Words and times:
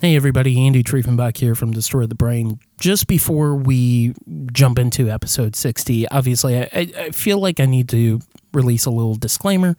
Hey 0.00 0.16
everybody, 0.16 0.58
Andy 0.58 0.82
Triefenbach 0.82 1.36
here 1.36 1.54
from 1.54 1.72
Destroy 1.72 2.06
the 2.06 2.14
Brain. 2.14 2.58
Just 2.78 3.06
before 3.06 3.54
we 3.54 4.14
jump 4.50 4.78
into 4.78 5.10
episode 5.10 5.54
60, 5.54 6.08
obviously 6.08 6.56
I, 6.56 6.68
I 6.72 7.10
feel 7.10 7.38
like 7.38 7.60
I 7.60 7.66
need 7.66 7.90
to 7.90 8.20
release 8.54 8.86
a 8.86 8.90
little 8.90 9.14
disclaimer. 9.14 9.76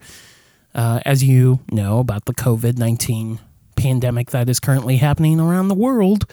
Uh, 0.76 1.00
as 1.04 1.24
you 1.24 1.58
know 1.72 1.98
about 1.98 2.26
the 2.26 2.34
COVID 2.34 2.78
19 2.78 3.40
pandemic 3.74 4.30
that 4.30 4.48
is 4.48 4.60
currently 4.60 4.98
happening 4.98 5.40
around 5.40 5.66
the 5.66 5.74
world, 5.74 6.30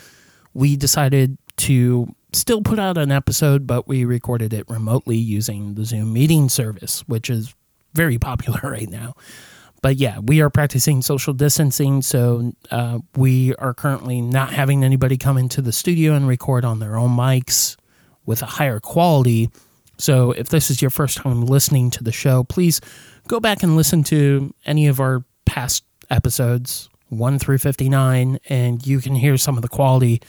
we 0.53 0.75
decided 0.75 1.39
to 1.57 2.13
still 2.31 2.61
put 2.61 2.77
out 2.77 2.95
an 2.95 3.11
episode, 3.11 3.65
but 3.65 3.87
we 3.87 4.05
recorded 4.05 4.53
it 4.53 4.69
remotely 4.69 5.17
using 5.17 5.73
the 5.73 5.83
Zoom 5.83 6.13
meeting 6.13 6.47
service, 6.47 7.03
which 7.07 7.27
is 7.27 7.55
very 7.95 8.19
popular 8.19 8.59
right 8.69 8.87
now 8.87 9.15
but 9.81 9.95
yeah, 9.95 10.19
we 10.19 10.41
are 10.41 10.49
practicing 10.49 11.01
social 11.01 11.33
distancing, 11.33 12.01
so 12.01 12.53
uh, 12.71 12.99
we 13.15 13.55
are 13.55 13.73
currently 13.73 14.21
not 14.21 14.51
having 14.51 14.83
anybody 14.83 15.17
come 15.17 15.37
into 15.37 15.61
the 15.61 15.71
studio 15.71 16.13
and 16.13 16.27
record 16.27 16.65
on 16.65 16.79
their 16.79 16.97
own 16.97 17.11
mics 17.11 17.77
with 18.25 18.41
a 18.41 18.45
higher 18.45 18.79
quality. 18.79 19.49
So 19.97 20.31
if 20.31 20.49
this 20.49 20.69
is 20.69 20.81
your 20.81 20.91
first 20.91 21.17
time 21.17 21.45
listening 21.45 21.91
to 21.91 22.03
the 22.03 22.11
show, 22.11 22.43
please 22.43 22.81
go 23.27 23.39
back 23.39 23.63
and 23.63 23.75
listen 23.75 24.03
to 24.05 24.53
any 24.65 24.87
of 24.87 24.99
our 24.99 25.23
past 25.45 25.83
episodes, 26.09 26.89
1 27.09 27.39
through 27.39 27.57
59, 27.59 28.39
and 28.49 28.85
you 28.85 28.99
can 28.99 29.15
hear 29.15 29.37
some 29.37 29.55
of 29.55 29.61
the 29.61 29.67
quality, 29.67 30.21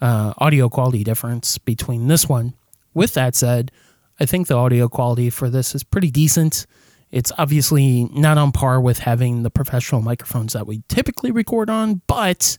uh, 0.00 0.34
audio 0.38 0.68
quality 0.68 1.02
difference 1.02 1.58
between 1.58 2.08
this 2.08 2.28
one. 2.28 2.54
With 2.94 3.14
that 3.14 3.34
said, 3.34 3.72
I 4.20 4.26
think 4.26 4.46
the 4.46 4.56
audio 4.56 4.88
quality 4.88 5.30
for 5.30 5.48
this 5.48 5.74
is 5.74 5.82
pretty 5.82 6.10
decent. 6.10 6.66
It's 7.12 7.30
obviously 7.36 8.04
not 8.14 8.38
on 8.38 8.52
par 8.52 8.80
with 8.80 8.98
having 8.98 9.42
the 9.42 9.50
professional 9.50 10.00
microphones 10.00 10.54
that 10.54 10.66
we 10.66 10.82
typically 10.88 11.30
record 11.30 11.68
on, 11.68 12.00
but 12.06 12.56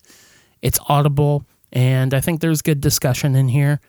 it's 0.62 0.80
audible. 0.88 1.46
And 1.72 2.14
I 2.14 2.22
think 2.22 2.40
there's 2.40 2.62
good 2.62 2.80
discussion 2.80 3.36
in 3.36 3.48
here. 3.48 3.82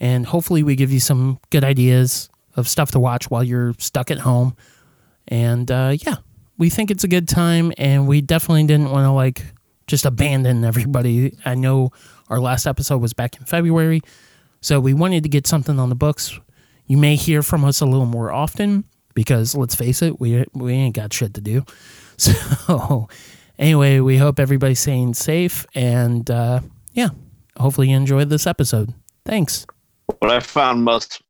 And 0.00 0.26
hopefully, 0.26 0.62
we 0.64 0.74
give 0.74 0.90
you 0.90 0.98
some 0.98 1.38
good 1.50 1.62
ideas 1.62 2.28
of 2.56 2.68
stuff 2.68 2.90
to 2.90 3.00
watch 3.00 3.30
while 3.30 3.44
you're 3.44 3.74
stuck 3.78 4.10
at 4.10 4.18
home. 4.18 4.56
And 5.28 5.70
uh, 5.70 5.96
yeah, 6.00 6.16
we 6.58 6.70
think 6.70 6.90
it's 6.90 7.04
a 7.04 7.08
good 7.08 7.28
time. 7.28 7.72
And 7.78 8.08
we 8.08 8.20
definitely 8.20 8.64
didn't 8.64 8.90
want 8.90 9.04
to 9.04 9.12
like 9.12 9.44
just 9.86 10.04
abandon 10.04 10.64
everybody. 10.64 11.36
I 11.44 11.54
know 11.54 11.92
our 12.28 12.40
last 12.40 12.66
episode 12.66 12.98
was 12.98 13.12
back 13.12 13.36
in 13.36 13.44
February. 13.44 14.00
So 14.60 14.80
we 14.80 14.92
wanted 14.92 15.22
to 15.22 15.28
get 15.28 15.46
something 15.46 15.78
on 15.78 15.88
the 15.88 15.94
books. 15.94 16.38
You 16.86 16.96
may 16.96 17.14
hear 17.14 17.42
from 17.42 17.64
us 17.64 17.80
a 17.80 17.86
little 17.86 18.06
more 18.06 18.32
often 18.32 18.84
because 19.14 19.54
let's 19.54 19.74
face 19.74 20.02
it, 20.02 20.20
we 20.20 20.44
we 20.54 20.72
ain't 20.72 20.96
got 20.96 21.12
shit 21.12 21.34
to 21.34 21.40
do. 21.40 21.64
So 22.20 23.08
anyway, 23.58 24.00
we 24.00 24.18
hope 24.18 24.38
everybody's 24.38 24.80
staying 24.80 25.14
safe 25.14 25.64
and 25.74 26.30
uh, 26.30 26.60
yeah, 26.92 27.08
hopefully 27.56 27.88
you 27.88 27.96
enjoyed 27.96 28.28
this 28.28 28.46
episode. 28.46 28.92
Thanks. 29.24 29.64
What 30.18 30.30
I 30.30 30.40
found 30.40 30.84
most 30.84 31.22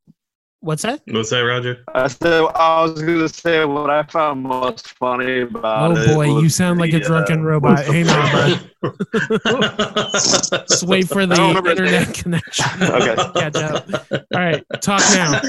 What's 0.62 0.82
that? 0.82 1.00
What's 1.06 1.30
that, 1.30 1.40
Roger? 1.40 1.82
I 1.94 2.06
said 2.08 2.42
I 2.54 2.82
was 2.82 3.00
gonna 3.00 3.30
say 3.30 3.64
what 3.64 3.88
I 3.88 4.02
found 4.02 4.42
most 4.42 4.88
funny 4.88 5.40
about 5.40 5.96
Oh 5.96 6.14
boy, 6.14 6.34
was 6.34 6.42
you 6.42 6.48
sound 6.50 6.78
like 6.78 6.92
a 6.92 6.98
the, 6.98 7.06
drunken 7.06 7.40
uh, 7.40 7.44
robot. 7.44 7.84
Hey 7.86 8.02
now, 8.02 8.60
bro. 8.82 8.92
Just 10.12 10.82
wait 10.82 11.08
for 11.08 11.24
the 11.24 11.32
I 11.32 11.36
don't 11.36 11.56
remember 11.56 11.70
his 11.70 11.92
internet 11.92 12.14
connection. 12.14 12.82
Okay. 12.82 13.16
Catch 13.40 13.56
up. 13.56 13.88
All 14.12 14.26
right, 14.34 14.62
talk 14.82 15.00
now. 15.14 15.40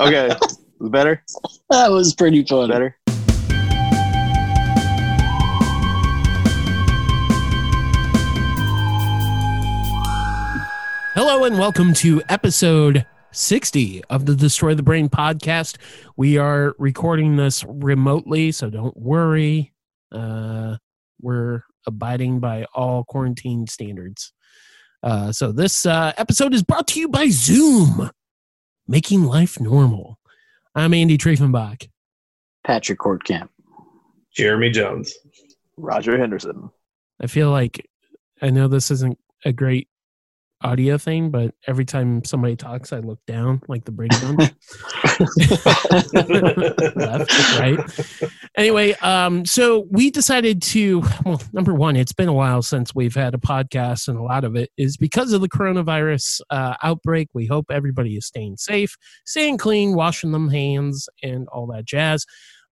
Okay, 0.00 0.34
better, 0.80 1.22
That 1.70 1.90
was 1.90 2.14
pretty 2.14 2.44
funny. 2.44 2.68
better. 2.72 2.96
Hello 11.14 11.44
and 11.44 11.58
welcome 11.58 11.94
to 11.94 12.22
episode 12.28 13.06
60 13.32 14.04
of 14.10 14.26
the 14.26 14.34
Destroy 14.36 14.74
the 14.74 14.82
Brain 14.82 15.08
podcast. 15.08 15.78
We 16.16 16.36
are 16.36 16.74
recording 16.78 17.36
this 17.36 17.64
remotely, 17.66 18.52
so 18.52 18.68
don't 18.68 18.96
worry. 18.96 19.72
Uh, 20.12 20.76
we're 21.20 21.62
abiding 21.86 22.38
by 22.40 22.66
all 22.74 23.02
quarantine 23.04 23.66
standards. 23.66 24.32
Uh, 25.02 25.32
so 25.32 25.52
this 25.52 25.86
uh, 25.86 26.12
episode 26.18 26.52
is 26.54 26.62
brought 26.62 26.86
to 26.88 27.00
you 27.00 27.08
by 27.08 27.28
Zoom, 27.30 28.10
making 28.86 29.24
life 29.24 29.58
normal. 29.58 30.15
I'm 30.76 30.92
Andy 30.92 31.16
Triefenbach. 31.16 31.88
Patrick 32.66 32.98
Courtcamp. 32.98 33.48
Jeremy 34.34 34.68
Jones. 34.68 35.10
Roger 35.78 36.18
Henderson. 36.18 36.68
I 37.18 37.28
feel 37.28 37.50
like 37.50 37.88
I 38.42 38.50
know 38.50 38.68
this 38.68 38.90
isn't 38.90 39.18
a 39.46 39.54
great 39.54 39.88
audio 40.62 40.96
thing, 40.98 41.30
but 41.30 41.54
every 41.66 41.84
time 41.84 42.24
somebody 42.24 42.56
talks, 42.56 42.92
I 42.92 42.98
look 42.98 43.18
down 43.26 43.62
like 43.68 43.84
the 43.84 43.92
Brady 43.92 44.16
Bunch. 44.20 44.52
left, 46.96 47.58
right. 47.58 47.78
Anyway, 48.56 48.92
um, 48.94 49.44
so 49.44 49.86
we 49.90 50.10
decided 50.10 50.62
to, 50.62 51.02
well, 51.24 51.40
number 51.52 51.74
one, 51.74 51.96
it's 51.96 52.12
been 52.12 52.28
a 52.28 52.32
while 52.32 52.62
since 52.62 52.94
we've 52.94 53.14
had 53.14 53.34
a 53.34 53.38
podcast, 53.38 54.08
and 54.08 54.18
a 54.18 54.22
lot 54.22 54.44
of 54.44 54.56
it 54.56 54.70
is 54.76 54.96
because 54.96 55.32
of 55.32 55.40
the 55.40 55.48
coronavirus 55.48 56.40
uh, 56.50 56.74
outbreak. 56.82 57.28
We 57.34 57.46
hope 57.46 57.66
everybody 57.70 58.16
is 58.16 58.26
staying 58.26 58.56
safe, 58.56 58.96
staying 59.24 59.58
clean, 59.58 59.94
washing 59.94 60.32
them 60.32 60.48
hands, 60.48 61.08
and 61.22 61.46
all 61.48 61.66
that 61.68 61.84
jazz. 61.84 62.24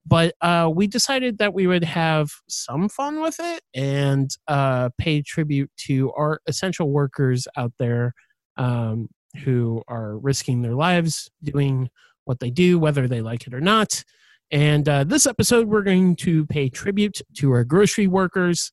But 0.06 0.34
uh, 0.40 0.70
we 0.74 0.86
decided 0.86 1.38
that 1.38 1.54
we 1.54 1.66
would 1.66 1.84
have 1.84 2.30
some 2.48 2.88
fun 2.88 3.22
with 3.22 3.36
it 3.40 3.62
and 3.74 4.30
uh, 4.48 4.90
pay 4.98 5.22
tribute 5.22 5.70
to 5.86 6.12
our 6.12 6.40
essential 6.46 6.90
workers 6.90 7.48
out 7.56 7.72
there 7.78 8.12
um, 8.56 9.08
who 9.44 9.82
are 9.88 10.18
risking 10.18 10.62
their 10.62 10.74
lives 10.74 11.30
doing 11.42 11.88
what 12.24 12.40
they 12.40 12.50
do, 12.50 12.78
whether 12.78 13.08
they 13.08 13.22
like 13.22 13.46
it 13.46 13.54
or 13.54 13.60
not. 13.60 14.04
And 14.50 14.88
uh, 14.88 15.04
this 15.04 15.26
episode, 15.26 15.68
we're 15.68 15.82
going 15.82 16.16
to 16.16 16.46
pay 16.46 16.68
tribute 16.68 17.20
to 17.38 17.50
our 17.52 17.64
grocery 17.64 18.06
workers 18.06 18.72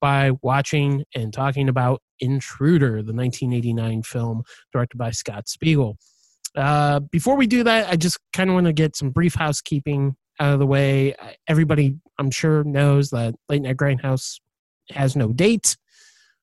by 0.00 0.32
watching 0.42 1.04
and 1.14 1.32
talking 1.32 1.68
about 1.68 2.00
Intruder, 2.20 3.02
the 3.02 3.12
1989 3.12 4.02
film 4.02 4.42
directed 4.72 4.96
by 4.96 5.10
Scott 5.10 5.48
Spiegel. 5.48 5.96
Uh, 6.54 7.00
before 7.00 7.36
we 7.36 7.46
do 7.46 7.64
that, 7.64 7.88
I 7.90 7.96
just 7.96 8.18
kind 8.32 8.48
of 8.48 8.54
want 8.54 8.66
to 8.66 8.72
get 8.72 8.96
some 8.96 9.10
brief 9.10 9.34
housekeeping 9.34 10.16
out 10.40 10.54
of 10.54 10.58
the 10.58 10.66
way. 10.66 11.14
Everybody, 11.48 11.96
I'm 12.18 12.30
sure, 12.30 12.64
knows 12.64 13.10
that 13.10 13.34
Late 13.48 13.62
Night 13.62 13.76
Grindhouse 13.76 14.40
has 14.90 15.16
no 15.16 15.32
date 15.32 15.76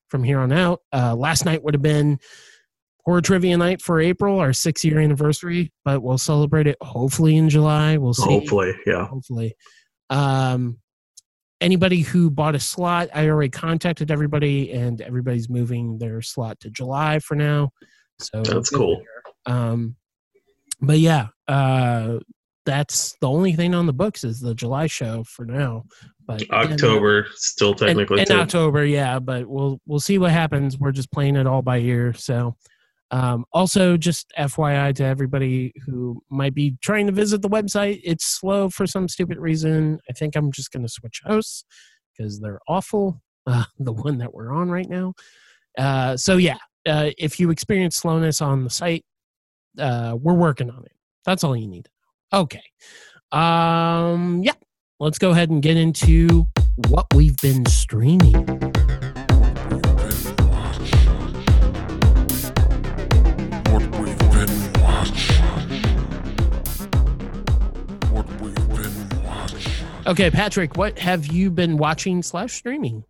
from 0.10 0.24
here 0.24 0.40
on 0.40 0.52
out. 0.52 0.82
Uh, 0.94 1.16
last 1.16 1.46
night 1.46 1.64
would 1.64 1.74
have 1.74 1.82
been 1.82 2.20
horror 3.06 3.22
trivia 3.22 3.58
night 3.58 3.82
for 3.82 4.00
April, 4.00 4.40
our 4.40 4.54
six 4.54 4.84
year 4.84 5.00
anniversary, 5.00 5.72
but 5.84 6.02
we'll 6.02 6.18
celebrate 6.18 6.68
it 6.68 6.78
hopefully 6.82 7.38
in 7.38 7.50
July. 7.50 7.98
We'll 7.98 8.14
see. 8.14 8.24
Hopefully, 8.24 8.74
yeah. 8.86 9.08
Hopefully. 9.08 9.56
Um, 10.10 10.80
anybody 11.62 12.02
who 12.02 12.30
bought 12.30 12.56
a 12.56 12.60
slot, 12.60 13.10
I 13.14 13.30
already 13.30 13.50
contacted 13.50 14.12
everybody, 14.12 14.72
and 14.72 15.02
everybody's 15.02 15.50
moving 15.50 15.98
their 15.98 16.22
slot 16.22 16.60
to 16.62 16.70
July 16.70 17.20
for 17.20 17.36
now. 17.36 17.72
So 18.20 18.44
That's 18.44 18.70
cool. 18.70 19.02
Um, 19.46 19.96
but 20.82 21.00
yeah, 21.00 21.28
uh, 21.48 22.20
that's 22.72 23.18
the 23.20 23.30
only 23.30 23.54
thing 23.54 23.76
on 23.76 23.86
the 23.86 23.94
books 23.94 24.24
is 24.24 24.40
the 24.40 24.56
July 24.56 24.88
show 24.88 25.26
for 25.26 25.46
now. 25.46 25.84
But 26.26 26.50
October, 26.52 27.28
still 27.34 27.74
technically. 27.74 28.22
in. 28.22 28.32
October, 28.32 28.86
yeah, 28.86 29.20
but 29.20 29.46
we'll 29.46 29.82
we'll 29.86 30.00
see 30.00 30.18
what 30.18 30.32
happens. 30.32 30.78
We're 30.78 30.94
just 30.94 31.12
playing 31.12 31.36
it 31.36 31.46
all 31.46 31.62
by 31.62 31.80
ear. 31.80 32.14
So, 32.14 32.56
um, 33.12 33.44
also 33.52 33.98
just 33.98 34.32
FYI 34.40 34.96
to 34.96 35.04
everybody 35.04 35.74
who 35.86 36.22
might 36.30 36.56
be 36.56 36.78
trying 36.82 37.08
to 37.08 37.12
visit 37.12 37.42
the 37.42 37.50
website, 37.50 38.00
it's 38.06 38.26
slow 38.26 38.70
for 38.70 38.88
some 38.88 39.10
stupid 39.10 39.38
reason. 39.38 40.00
I 40.10 40.14
think 40.14 40.38
I'm 40.38 40.52
just 40.52 40.72
going 40.72 40.84
to 40.84 40.90
switch 40.90 41.22
hosts 41.26 41.66
because 42.18 42.40
they're 42.40 42.62
awful. 42.68 43.22
Uh, 43.48 43.64
the 43.80 43.92
one 43.92 44.20
that 44.20 44.32
we're 44.32 44.54
on 44.54 44.70
right 44.70 44.88
now. 44.88 45.16
Uh, 45.76 46.16
so 46.16 46.38
yeah, 46.38 46.60
uh, 46.88 47.10
if 47.18 47.40
you 47.40 47.50
experience 47.50 47.96
slowness 47.96 48.40
on 48.40 48.64
the 48.64 48.70
site, 48.70 49.04
uh, 49.80 50.16
we're 50.22 50.36
working 50.36 50.70
on 50.70 50.84
it. 50.86 50.92
That's 51.26 51.44
all 51.44 51.56
you 51.56 51.68
need. 51.68 51.90
Okay. 52.34 52.64
Um, 53.34 54.42
yeah. 54.44 54.54
Let's 55.00 55.18
go 55.18 55.32
ahead 55.32 55.50
and 55.50 55.62
get 55.62 55.76
into 55.76 56.48
what 56.88 57.08
we've 57.14 57.36
been 57.42 57.66
streaming. 57.66 58.34
What 63.68 63.84
we've 64.00 64.18
been 64.18 64.74
watching. 64.82 65.82
What 68.12 68.42
we've 68.42 68.70
been 68.70 69.24
watching. 69.24 69.88
Okay, 70.08 70.30
Patrick, 70.30 70.78
what 70.78 71.00
have 71.00 71.28
you 71.28 71.52
been 71.52 71.76
watching 71.76 72.24
slash 72.24 72.54
streaming? 72.54 73.04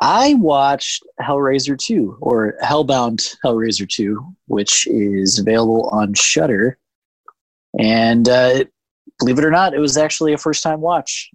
I 0.00 0.34
watched 0.34 1.02
Hellraiser 1.20 1.78
2 1.78 2.18
or 2.20 2.56
Hellbound 2.62 3.36
Hellraiser 3.44 3.88
2, 3.88 4.22
which 4.48 4.86
is 4.86 5.38
available 5.38 5.88
on 5.92 6.12
Shudder. 6.12 6.76
And 7.78 8.28
uh, 8.28 8.64
believe 9.20 9.38
it 9.38 9.44
or 9.44 9.50
not, 9.50 9.72
it 9.74 9.78
was 9.78 9.96
actually 9.96 10.32
a 10.32 10.38
first 10.38 10.62
time 10.62 10.80
watch. 10.80 11.30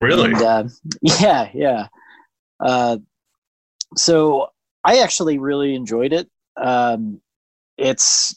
Really? 0.00 0.32
And, 0.32 0.42
uh, 0.42 0.64
yeah, 1.02 1.50
yeah. 1.54 1.86
Uh, 2.58 2.96
so 3.96 4.48
I 4.84 4.98
actually 5.00 5.38
really 5.38 5.74
enjoyed 5.74 6.12
it. 6.12 6.28
Um, 6.56 7.20
it's 7.76 8.34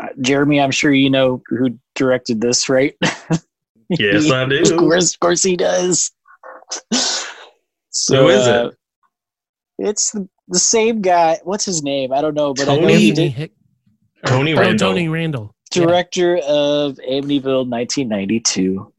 uh, 0.00 0.08
Jeremy. 0.20 0.60
I'm 0.60 0.70
sure 0.72 0.92
you 0.92 1.10
know 1.10 1.42
who 1.48 1.78
directed 1.94 2.40
this, 2.40 2.68
right? 2.68 2.96
Yes, 3.90 4.30
I 4.30 4.46
do. 4.46 4.62
Of 4.62 4.78
course, 4.78 5.12
of 5.12 5.20
course, 5.20 5.42
he 5.42 5.56
does. 5.58 6.10
so, 7.90 8.16
Who 8.22 8.28
is 8.28 8.46
it? 8.46 8.54
uh, 8.56 8.70
It's 9.78 10.10
the, 10.12 10.26
the 10.48 10.58
same 10.58 11.02
guy. 11.02 11.38
What's 11.44 11.66
his 11.66 11.82
name? 11.82 12.10
I 12.10 12.22
don't 12.22 12.34
know, 12.34 12.54
but 12.54 12.68
I 12.68 12.76
know 12.76 12.88
Tony- 12.88 12.98
he 12.98 13.12
did 13.12 13.50
Tony 14.24 14.54
or 14.54 14.60
Randall. 14.60 14.90
Tony 14.92 15.06
Randel. 15.08 15.50
Yeah. 15.76 15.86
director 15.86 16.36
of 16.38 16.96
Amityville 17.08 17.68
1992. 17.68 18.92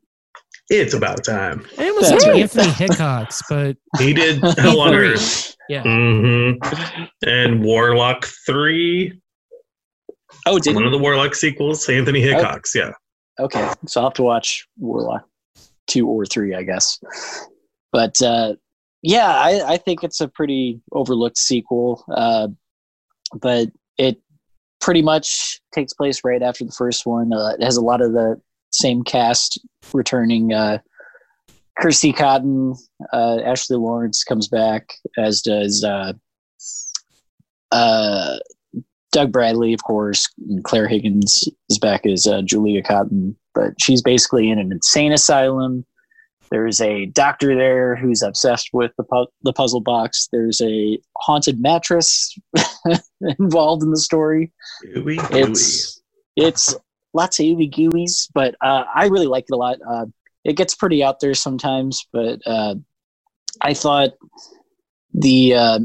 It's 0.69 0.93
about 0.95 1.23
time. 1.23 1.65
It 1.77 1.93
was 1.95 2.09
That's 2.09 2.25
right. 2.25 2.41
Anthony 2.41 2.69
Hickox, 2.71 3.41
but 3.49 3.77
He 3.99 4.13
did 4.13 4.41
Hell 4.57 4.79
on 4.81 4.93
Earth. 4.95 5.55
yeah. 5.69 5.83
hmm 5.83 6.51
And 7.25 7.63
Warlock 7.63 8.25
3, 8.47 9.19
Oh, 10.47 10.59
did 10.59 10.73
one 10.75 10.83
he? 10.83 10.87
of 10.87 10.91
the 10.91 10.97
Warlock 10.99 11.33
sequels, 11.35 11.87
Anthony 11.89 12.21
Hickox. 12.21 12.73
Yeah. 12.75 12.91
Okay, 13.39 13.67
so 13.87 13.99
I'll 14.01 14.07
have 14.07 14.13
to 14.15 14.23
watch 14.23 14.67
Warlock 14.77 15.23
two 15.87 16.07
or 16.07 16.25
three, 16.25 16.55
I 16.55 16.63
guess. 16.63 16.99
But 17.91 18.19
uh, 18.21 18.55
yeah, 19.01 19.27
I, 19.27 19.73
I 19.73 19.77
think 19.77 20.03
it's 20.03 20.21
a 20.21 20.27
pretty 20.27 20.81
overlooked 20.91 21.37
sequel. 21.37 22.03
Uh, 22.11 22.47
but 23.39 23.69
it 23.97 24.19
pretty 24.81 25.01
much 25.01 25.59
takes 25.73 25.93
place 25.93 26.21
right 26.23 26.41
after 26.41 26.63
the 26.63 26.71
first 26.71 27.05
one. 27.05 27.33
Uh, 27.33 27.53
it 27.59 27.63
has 27.63 27.77
a 27.77 27.81
lot 27.81 28.01
of 28.01 28.13
the 28.13 28.39
same 28.71 29.03
cast 29.03 29.59
returning. 29.93 30.53
Uh, 30.53 30.79
Kirsty 31.79 32.13
Cotton, 32.13 32.75
uh, 33.11 33.39
Ashley 33.43 33.77
Lawrence 33.77 34.23
comes 34.23 34.47
back, 34.47 34.93
as 35.17 35.41
does 35.41 35.83
uh, 35.83 36.13
uh, 37.71 38.37
Doug 39.11 39.31
Bradley, 39.31 39.73
of 39.73 39.83
course, 39.83 40.27
and 40.49 40.63
Claire 40.63 40.87
Higgins 40.87 41.47
is 41.69 41.79
back 41.79 42.05
as 42.05 42.27
uh, 42.27 42.41
Julia 42.41 42.81
Cotton, 42.81 43.35
but 43.53 43.73
she's 43.81 44.01
basically 44.01 44.49
in 44.49 44.59
an 44.59 44.71
insane 44.71 45.11
asylum. 45.11 45.85
There's 46.49 46.81
a 46.81 47.07
doctor 47.07 47.55
there 47.55 47.95
who's 47.95 48.21
obsessed 48.21 48.69
with 48.73 48.91
the 48.97 49.03
pu- 49.03 49.27
the 49.43 49.53
puzzle 49.53 49.81
box. 49.81 50.27
There's 50.31 50.61
a 50.61 50.99
haunted 51.17 51.61
mattress 51.61 52.37
involved 53.39 53.83
in 53.83 53.91
the 53.91 53.99
story. 53.99 54.51
Ooey, 54.95 55.17
gooey. 55.29 55.41
It's 55.41 56.01
it's 56.35 56.75
lots 57.13 57.39
of 57.39 57.45
ooey 57.45 57.71
gooeys, 57.71 58.29
but 58.33 58.55
uh, 58.61 58.83
I 58.93 59.07
really 59.07 59.27
like 59.27 59.45
it 59.49 59.53
a 59.53 59.57
lot. 59.57 59.77
Uh, 59.87 60.05
it 60.43 60.53
gets 60.53 60.75
pretty 60.75 61.03
out 61.03 61.19
there 61.19 61.33
sometimes, 61.33 62.05
but 62.13 62.39
uh, 62.45 62.75
I 63.61 63.73
thought 63.73 64.11
the 65.13 65.55
uh, 65.55 65.79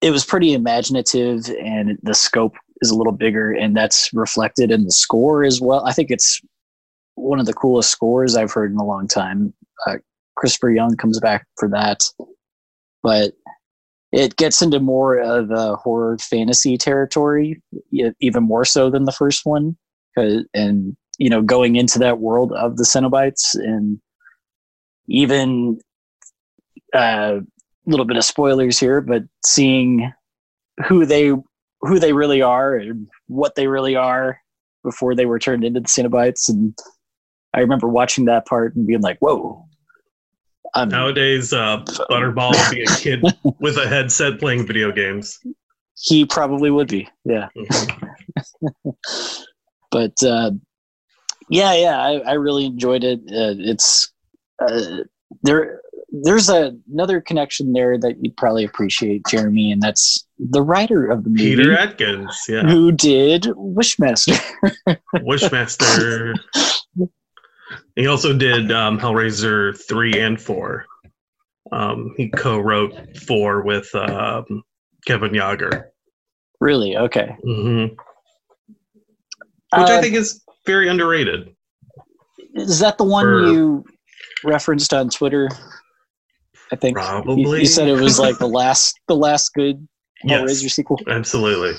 it 0.00 0.10
was 0.10 0.24
pretty 0.24 0.52
imaginative, 0.52 1.48
and 1.60 1.98
the 2.02 2.14
scope 2.14 2.54
is 2.80 2.90
a 2.90 2.96
little 2.96 3.12
bigger, 3.12 3.52
and 3.52 3.76
that's 3.76 4.12
reflected 4.12 4.70
in 4.70 4.84
the 4.84 4.92
score 4.92 5.44
as 5.44 5.60
well. 5.60 5.84
I 5.84 5.92
think 5.92 6.10
it's 6.10 6.40
one 7.20 7.40
of 7.40 7.46
the 7.46 7.52
coolest 7.52 7.90
scores 7.90 8.36
I've 8.36 8.52
heard 8.52 8.72
in 8.72 8.78
a 8.78 8.84
long 8.84 9.06
time. 9.06 9.54
Uh, 9.86 9.96
Christopher 10.36 10.70
Young 10.70 10.96
comes 10.96 11.20
back 11.20 11.46
for 11.58 11.68
that, 11.68 12.02
but 13.02 13.32
it 14.12 14.36
gets 14.36 14.62
into 14.62 14.80
more 14.80 15.18
of 15.18 15.50
a 15.50 15.76
horror 15.76 16.18
fantasy 16.18 16.76
territory, 16.76 17.62
even 18.20 18.42
more 18.42 18.64
so 18.64 18.90
than 18.90 19.04
the 19.04 19.12
first 19.12 19.42
one. 19.44 19.76
And 20.16 20.96
you 21.18 21.28
know, 21.28 21.42
going 21.42 21.76
into 21.76 21.98
that 21.98 22.18
world 22.18 22.52
of 22.52 22.76
the 22.76 22.84
Cenobites, 22.84 23.54
and 23.54 24.00
even 25.06 25.78
a 26.94 27.40
little 27.86 28.06
bit 28.06 28.16
of 28.16 28.24
spoilers 28.24 28.80
here, 28.80 29.00
but 29.00 29.22
seeing 29.44 30.12
who 30.86 31.04
they 31.06 31.32
who 31.82 31.98
they 31.98 32.12
really 32.12 32.42
are 32.42 32.74
and 32.74 33.06
what 33.28 33.54
they 33.54 33.66
really 33.66 33.96
are 33.96 34.40
before 34.82 35.14
they 35.14 35.26
were 35.26 35.38
turned 35.38 35.64
into 35.64 35.80
the 35.80 35.86
Cenobites, 35.86 36.48
and 36.48 36.76
I 37.54 37.60
remember 37.60 37.88
watching 37.88 38.26
that 38.26 38.46
part 38.46 38.76
and 38.76 38.86
being 38.86 39.00
like, 39.00 39.18
"Whoa." 39.18 39.66
Um, 40.74 40.88
Nowadays, 40.88 41.52
uh, 41.52 41.82
Butterball 42.10 42.52
would 42.52 42.74
be 42.74 42.82
a 42.82 42.96
kid 42.96 43.24
with 43.60 43.76
a 43.76 43.88
headset 43.88 44.38
playing 44.38 44.66
video 44.66 44.92
games. 44.92 45.38
he 45.98 46.24
probably 46.24 46.70
would 46.70 46.88
be, 46.88 47.08
yeah. 47.24 47.48
Mhm. 47.56 48.94
but 49.90 50.22
uh, 50.22 50.52
yeah, 51.48 51.74
yeah, 51.74 52.00
I, 52.00 52.18
I 52.18 52.32
really 52.34 52.66
enjoyed 52.66 53.02
it. 53.02 53.20
Uh, 53.20 53.58
it's 53.58 54.12
uh, 54.60 54.98
there. 55.42 55.80
There's 56.12 56.48
a, 56.48 56.76
another 56.92 57.20
connection 57.20 57.72
there 57.72 57.96
that 57.96 58.16
you'd 58.20 58.36
probably 58.36 58.64
appreciate, 58.64 59.22
Jeremy, 59.28 59.70
and 59.70 59.80
that's 59.80 60.26
the 60.40 60.60
writer 60.62 61.08
of 61.08 61.22
the 61.22 61.30
movie 61.30 61.54
Peter 61.56 61.72
Atkins, 61.76 62.36
yeah. 62.48 62.62
who 62.62 62.90
did 62.90 63.44
Wishmaster. 63.44 64.40
Wishmaster. 65.14 66.34
he 67.96 68.06
also 68.06 68.36
did 68.36 68.70
um, 68.72 68.98
Hellraiser 68.98 69.76
3 69.86 70.20
and 70.20 70.40
4. 70.40 70.84
Um, 71.72 72.14
he 72.16 72.28
co 72.30 72.58
wrote 72.58 72.94
4 73.18 73.62
with 73.62 73.94
um, 73.94 74.62
Kevin 75.06 75.30
Yagher, 75.32 75.84
really? 76.60 76.96
Okay. 76.96 77.34
hmm 77.42 77.86
which 79.72 79.88
Uh, 79.88 79.98
I 79.98 80.00
think 80.00 80.14
is 80.16 80.42
very 80.66 80.88
underrated. 80.88 81.54
is 82.54 82.80
that 82.80 82.98
the 82.98 83.04
one 83.04 83.24
for- 83.24 83.46
you 83.46 83.84
referenced 84.42 84.92
on 84.92 85.08
Twitter? 85.10 85.48
I 86.72 86.76
think 86.76 86.96
Probably. 86.96 87.60
You, 87.60 87.66
said 87.66 87.88
it 87.88 88.00
was 88.00 88.18
like 88.18 88.38
the 88.38 88.48
last, 88.48 88.98
the 89.08 89.16
last 89.16 89.52
good 89.54 89.86
Yes. 90.24 90.40
Hellraiser 90.42 90.70
sequel. 90.70 91.00
Absolutely. 91.08 91.72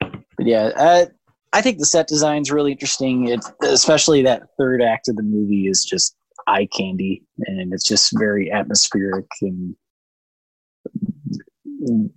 But 0.00 0.46
yeah, 0.46 0.70
uh, 0.76 1.06
I 1.52 1.62
think 1.62 1.78
the 1.78 1.86
set 1.86 2.08
design's 2.08 2.50
really 2.50 2.72
interesting. 2.72 3.28
It, 3.28 3.44
especially 3.62 4.22
that 4.22 4.42
third 4.58 4.82
act 4.82 5.08
of 5.08 5.16
the 5.16 5.22
movie 5.22 5.68
is 5.68 5.84
just 5.84 6.16
eye 6.46 6.68
candy, 6.76 7.22
and 7.46 7.72
it's 7.72 7.86
just 7.86 8.16
very 8.18 8.52
atmospheric 8.52 9.26
and 9.42 9.74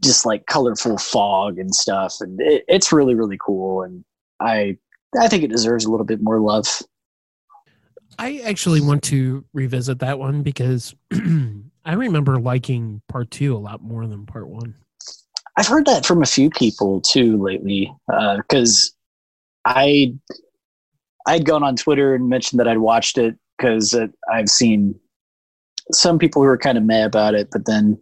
just 0.03 0.25
like 0.25 0.45
colorful 0.47 0.97
fog 0.97 1.59
and 1.59 1.73
stuff. 1.73 2.15
And 2.19 2.39
it, 2.41 2.63
it's 2.67 2.91
really 2.91 3.15
really 3.15 3.37
cool. 3.43 3.83
And 3.83 4.03
I 4.39 4.77
I 5.19 5.27
think 5.27 5.43
it 5.43 5.51
deserves 5.51 5.85
a 5.85 5.91
little 5.91 6.05
bit 6.05 6.21
more 6.21 6.39
love. 6.39 6.67
I 8.17 8.41
actually 8.43 8.81
want 8.81 9.03
to 9.03 9.45
revisit 9.53 9.99
that 9.99 10.19
one 10.19 10.43
because 10.43 10.93
I 11.13 11.93
remember 11.93 12.39
liking 12.39 13.01
part 13.07 13.31
two 13.31 13.55
a 13.55 13.57
lot 13.57 13.81
more 13.81 14.05
than 14.07 14.25
part 14.25 14.49
one. 14.49 14.75
I've 15.55 15.67
heard 15.67 15.85
that 15.85 16.05
from 16.05 16.21
a 16.21 16.25
few 16.25 16.49
people 16.49 17.01
too 17.01 17.41
lately, 17.41 17.93
uh, 18.11 18.37
because 18.37 18.93
I 19.65 20.13
I'd 21.27 21.45
gone 21.45 21.63
on 21.63 21.75
Twitter 21.75 22.15
and 22.15 22.29
mentioned 22.29 22.59
that 22.59 22.67
I'd 22.67 22.77
watched 22.79 23.17
it 23.17 23.35
because 23.57 23.97
I've 24.31 24.49
seen 24.49 24.95
some 25.91 26.17
people 26.19 26.41
who 26.41 26.47
were 26.47 26.57
kind 26.57 26.77
of 26.77 26.83
mad 26.83 27.05
about 27.05 27.35
it, 27.35 27.49
but 27.51 27.65
then 27.65 27.99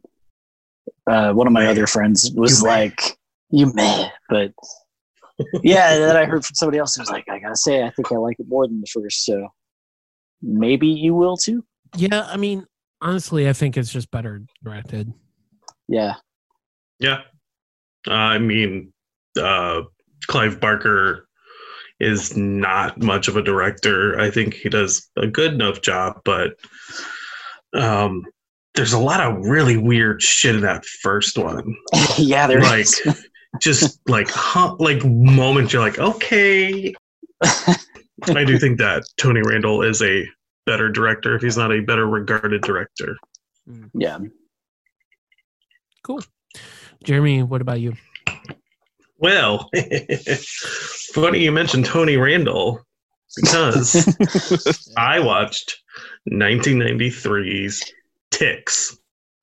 uh, 1.09 1.33
one 1.33 1.47
of 1.47 1.53
my 1.53 1.63
Meh. 1.63 1.71
other 1.71 1.87
friends 1.87 2.31
was 2.35 2.59
You 2.61 2.65
meh. 2.67 2.69
like, 2.73 3.17
"You 3.49 3.73
meh," 3.73 4.09
but 4.29 4.53
yeah, 5.63 5.93
and 5.93 6.03
then 6.03 6.15
I 6.17 6.25
heard 6.25 6.45
from 6.45 6.55
somebody 6.55 6.77
else 6.77 6.95
who 6.95 7.01
was 7.01 7.09
like, 7.09 7.27
"I 7.29 7.39
gotta 7.39 7.55
say, 7.55 7.83
I 7.83 7.89
think 7.91 8.11
I 8.11 8.15
like 8.15 8.39
it 8.39 8.47
more 8.47 8.67
than 8.67 8.81
the 8.81 8.87
first, 8.87 9.25
so 9.25 9.47
maybe 10.41 10.87
you 10.87 11.15
will 11.15 11.37
too." 11.37 11.65
Yeah, 11.95 12.27
I 12.29 12.37
mean, 12.37 12.65
honestly, 13.01 13.47
I 13.49 13.53
think 13.53 13.77
it's 13.77 13.91
just 13.91 14.11
better 14.11 14.41
directed. 14.63 15.13
Yeah, 15.87 16.15
Yeah. 16.99 17.21
I 18.07 18.37
mean, 18.37 18.91
uh, 19.41 19.81
Clive 20.27 20.59
Barker 20.59 21.26
is 21.99 22.37
not 22.37 23.01
much 23.01 23.27
of 23.27 23.35
a 23.35 23.41
director. 23.41 24.19
I 24.19 24.29
think 24.29 24.53
he 24.53 24.69
does 24.69 25.09
a 25.17 25.27
good 25.27 25.53
enough 25.53 25.81
job, 25.81 26.21
but 26.23 26.53
um, 27.73 28.23
there's 28.75 28.93
a 28.93 28.99
lot 28.99 29.19
of 29.19 29.45
really 29.45 29.77
weird 29.77 30.21
shit 30.21 30.55
in 30.55 30.61
that 30.61 30.85
first 30.85 31.37
one. 31.37 31.75
yeah, 32.17 32.47
there 32.47 32.61
like, 32.61 32.81
is. 32.81 33.27
just 33.61 33.99
like, 34.07 34.29
huh, 34.29 34.75
like 34.79 35.03
moments 35.03 35.73
you're 35.73 35.81
like, 35.81 35.99
okay. 35.99 36.93
I 37.43 38.43
do 38.43 38.57
think 38.57 38.77
that 38.79 39.03
Tony 39.17 39.41
Randel 39.41 39.87
is 39.87 40.01
a 40.01 40.27
better 40.65 40.89
director 40.89 41.35
if 41.35 41.41
he's 41.41 41.57
not 41.57 41.71
a 41.71 41.81
better 41.81 42.07
regarded 42.07 42.61
director. 42.61 43.15
yeah. 43.93 44.19
Cool. 46.03 46.21
Jeremy, 47.03 47.43
what 47.43 47.61
about 47.61 47.79
you? 47.79 47.95
Well, 49.19 49.69
funny 51.13 51.39
you 51.43 51.51
mentioned 51.51 51.85
Tony 51.85 52.15
Randel 52.17 52.79
because 53.35 54.07
I 54.97 55.19
watched 55.19 55.81
1993's 56.31 57.83
Ticks. 58.31 58.97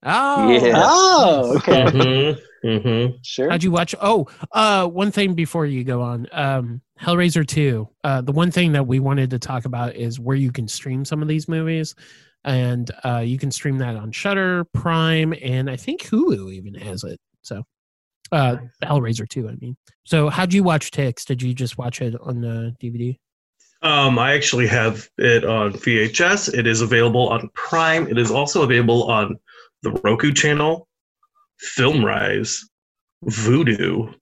Oh, 0.04 0.48
Yeah. 0.48 0.86
Oh, 0.88 1.54
okay, 1.56 1.90
hmm 2.62 2.68
hmm 2.68 3.06
sure. 3.22 3.50
How'd 3.50 3.62
you 3.62 3.70
watch? 3.70 3.94
Oh, 4.00 4.26
uh, 4.52 4.86
one 4.86 5.10
thing 5.10 5.34
before 5.34 5.66
you 5.66 5.82
go 5.84 6.02
on, 6.02 6.26
um, 6.32 6.80
Hellraiser 7.00 7.46
two. 7.46 7.88
Uh, 8.04 8.20
the 8.20 8.32
one 8.32 8.50
thing 8.50 8.72
that 8.72 8.86
we 8.86 9.00
wanted 9.00 9.30
to 9.30 9.38
talk 9.38 9.64
about 9.64 9.96
is 9.96 10.20
where 10.20 10.36
you 10.36 10.52
can 10.52 10.68
stream 10.68 11.04
some 11.04 11.22
of 11.22 11.28
these 11.28 11.48
movies. 11.48 11.94
and 12.44 12.90
uh, 13.04 13.20
you 13.24 13.38
can 13.38 13.50
stream 13.50 13.78
that 13.78 13.96
on 13.96 14.12
Shudder, 14.12 14.64
Prime, 14.74 15.34
and 15.42 15.70
I 15.70 15.76
think 15.76 16.02
Hulu 16.02 16.52
even 16.52 16.74
has 16.74 17.02
it. 17.04 17.18
So, 17.40 17.64
uh, 18.34 18.56
Hellraiser 18.82 19.28
too. 19.28 19.48
I 19.48 19.54
mean, 19.60 19.76
so 20.04 20.28
how'd 20.28 20.52
you 20.52 20.62
watch 20.62 20.90
Ticks? 20.90 21.24
Did 21.24 21.40
you 21.40 21.54
just 21.54 21.78
watch 21.78 22.02
it 22.02 22.14
on 22.20 22.40
the 22.40 22.74
DVD? 22.82 23.16
Um, 23.82 24.18
I 24.18 24.34
actually 24.34 24.66
have 24.66 25.08
it 25.18 25.44
on 25.44 25.74
VHS. 25.74 26.52
It 26.54 26.66
is 26.66 26.80
available 26.80 27.28
on 27.28 27.50
Prime. 27.54 28.08
It 28.08 28.18
is 28.18 28.30
also 28.30 28.62
available 28.62 29.10
on 29.10 29.36
the 29.82 29.92
Roku 30.02 30.32
channel, 30.32 30.88
FilmRise, 31.76 32.58
Vudu, 33.26 34.14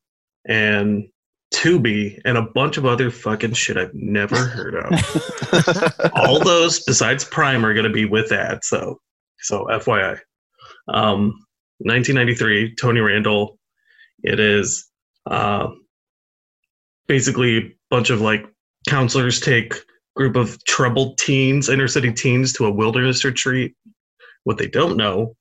and 0.47 1.09
Tubi, 1.55 2.21
and 2.25 2.37
a 2.37 2.43
bunch 2.43 2.77
of 2.77 2.87
other 2.87 3.11
fucking 3.11 3.53
shit 3.53 3.77
I've 3.77 3.95
never 3.95 4.37
heard 4.37 4.75
of. 4.75 6.11
All 6.15 6.41
those 6.41 6.81
besides 6.81 7.25
Prime 7.25 7.65
are 7.65 7.73
going 7.73 7.85
to 7.85 7.91
be 7.91 8.05
with 8.05 8.33
ads. 8.33 8.67
So, 8.67 9.01
so 9.39 9.67
FYI. 9.71 10.19
Um, 10.89 11.35
1993, 11.79 12.75
Tony 12.75 13.01
Randel. 13.01 13.57
It 14.23 14.41
is 14.41 14.89
uh, 15.27 15.69
basically 17.07 17.59
a 17.59 17.71
bunch 17.91 18.11
of 18.11 18.21
like 18.21 18.47
counselors 18.89 19.41
take 19.41 19.75
group 20.15 20.37
of 20.37 20.63
troubled 20.65 21.19
teens, 21.19 21.69
inner 21.69 21.89
city 21.89 22.13
teens, 22.13 22.53
to 22.55 22.67
a 22.67 22.71
wilderness 22.71 23.25
retreat. 23.25 23.75
What 24.45 24.59
they 24.59 24.69
don't 24.69 24.97
know 24.97 25.35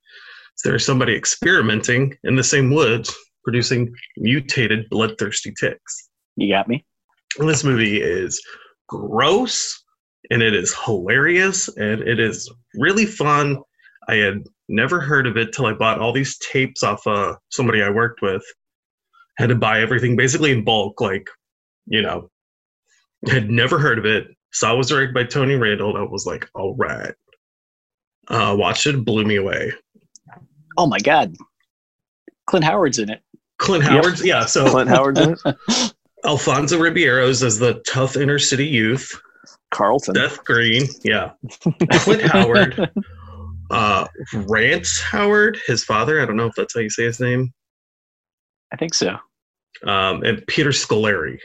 is 0.55 0.61
there's 0.63 0.85
somebody 0.85 1.15
experimenting 1.15 2.15
in 2.23 2.35
the 2.35 2.43
same 2.43 2.73
woods, 2.73 3.13
producing 3.43 3.93
mutated 4.17 4.87
bloodthirsty 4.89 5.53
ticks. 5.59 6.09
You 6.35 6.53
got 6.53 6.67
me. 6.67 6.85
And 7.39 7.49
this 7.49 7.63
movie 7.63 8.01
is 8.01 8.41
gross 8.87 9.83
and 10.29 10.41
it 10.41 10.53
is 10.53 10.75
hilarious 10.85 11.67
and 11.69 12.01
it 12.01 12.19
is 12.19 12.49
really 12.75 13.05
fun. 13.05 13.57
I 14.07 14.15
had 14.15 14.43
never 14.69 14.99
heard 14.99 15.27
of 15.27 15.37
it 15.37 15.53
till 15.53 15.65
I 15.65 15.73
bought 15.73 15.99
all 15.99 16.13
these 16.13 16.37
tapes 16.37 16.83
off 16.83 17.05
uh, 17.07 17.35
somebody 17.49 17.81
I 17.81 17.89
worked 17.89 18.21
with. 18.21 18.43
Had 19.41 19.49
to 19.49 19.55
buy 19.55 19.81
everything 19.81 20.15
basically 20.15 20.51
in 20.51 20.63
bulk, 20.63 21.01
like, 21.01 21.27
you 21.87 22.03
know, 22.03 22.29
had 23.27 23.49
never 23.49 23.79
heard 23.79 23.97
of 23.97 24.05
it. 24.05 24.27
Saw 24.51 24.75
it 24.75 24.77
was 24.77 24.89
directed 24.89 25.15
by 25.15 25.23
Tony 25.23 25.55
Randel. 25.55 25.97
I 25.97 26.03
was 26.03 26.27
like, 26.27 26.47
all 26.53 26.75
right. 26.75 27.13
Uh, 28.27 28.55
watched 28.55 28.85
it, 28.85 29.03
blew 29.03 29.25
me 29.25 29.37
away. 29.37 29.73
Oh 30.77 30.85
my 30.85 30.99
God. 30.99 31.35
Clint 32.45 32.63
Howard's 32.63 32.99
in 32.99 33.09
it. 33.09 33.23
Clint 33.57 33.83
Yep. 33.83 33.91
Howard's, 33.91 34.23
yeah. 34.23 34.45
So 34.45 34.69
Clint 34.69 34.89
Howard's 34.89 35.19
in 35.19 35.35
it. 35.43 35.93
Alfonso 36.23 36.77
Ribeiro's 36.77 37.41
as 37.41 37.57
the 37.57 37.81
tough 37.87 38.15
inner 38.15 38.37
city 38.37 38.67
youth. 38.67 39.19
Carlton. 39.71 40.13
Seth 40.13 40.43
Green, 40.43 40.83
yeah. 41.03 41.31
Clint 41.91 42.21
Howard, 42.21 42.91
uh, 43.71 44.05
Rance 44.33 45.01
Howard, 45.01 45.57
his 45.65 45.83
father. 45.83 46.21
I 46.21 46.25
don't 46.25 46.35
know 46.35 46.45
if 46.45 46.53
that's 46.55 46.75
how 46.75 46.81
you 46.81 46.91
say 46.91 47.05
his 47.05 47.19
name. 47.19 47.51
I 48.71 48.75
think 48.75 48.93
so. 48.93 49.17
Um, 49.83 50.23
and 50.23 50.45
Peter 50.47 50.69
Scolari. 50.69 51.39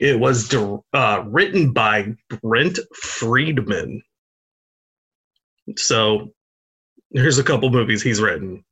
It 0.00 0.18
was 0.18 0.54
uh, 0.92 1.24
written 1.26 1.72
by 1.72 2.14
Brent 2.42 2.78
Friedman. 2.94 4.02
So 5.76 6.32
here's 7.12 7.38
a 7.38 7.44
couple 7.44 7.70
movies 7.70 8.02
he's 8.02 8.20
written 8.20 8.64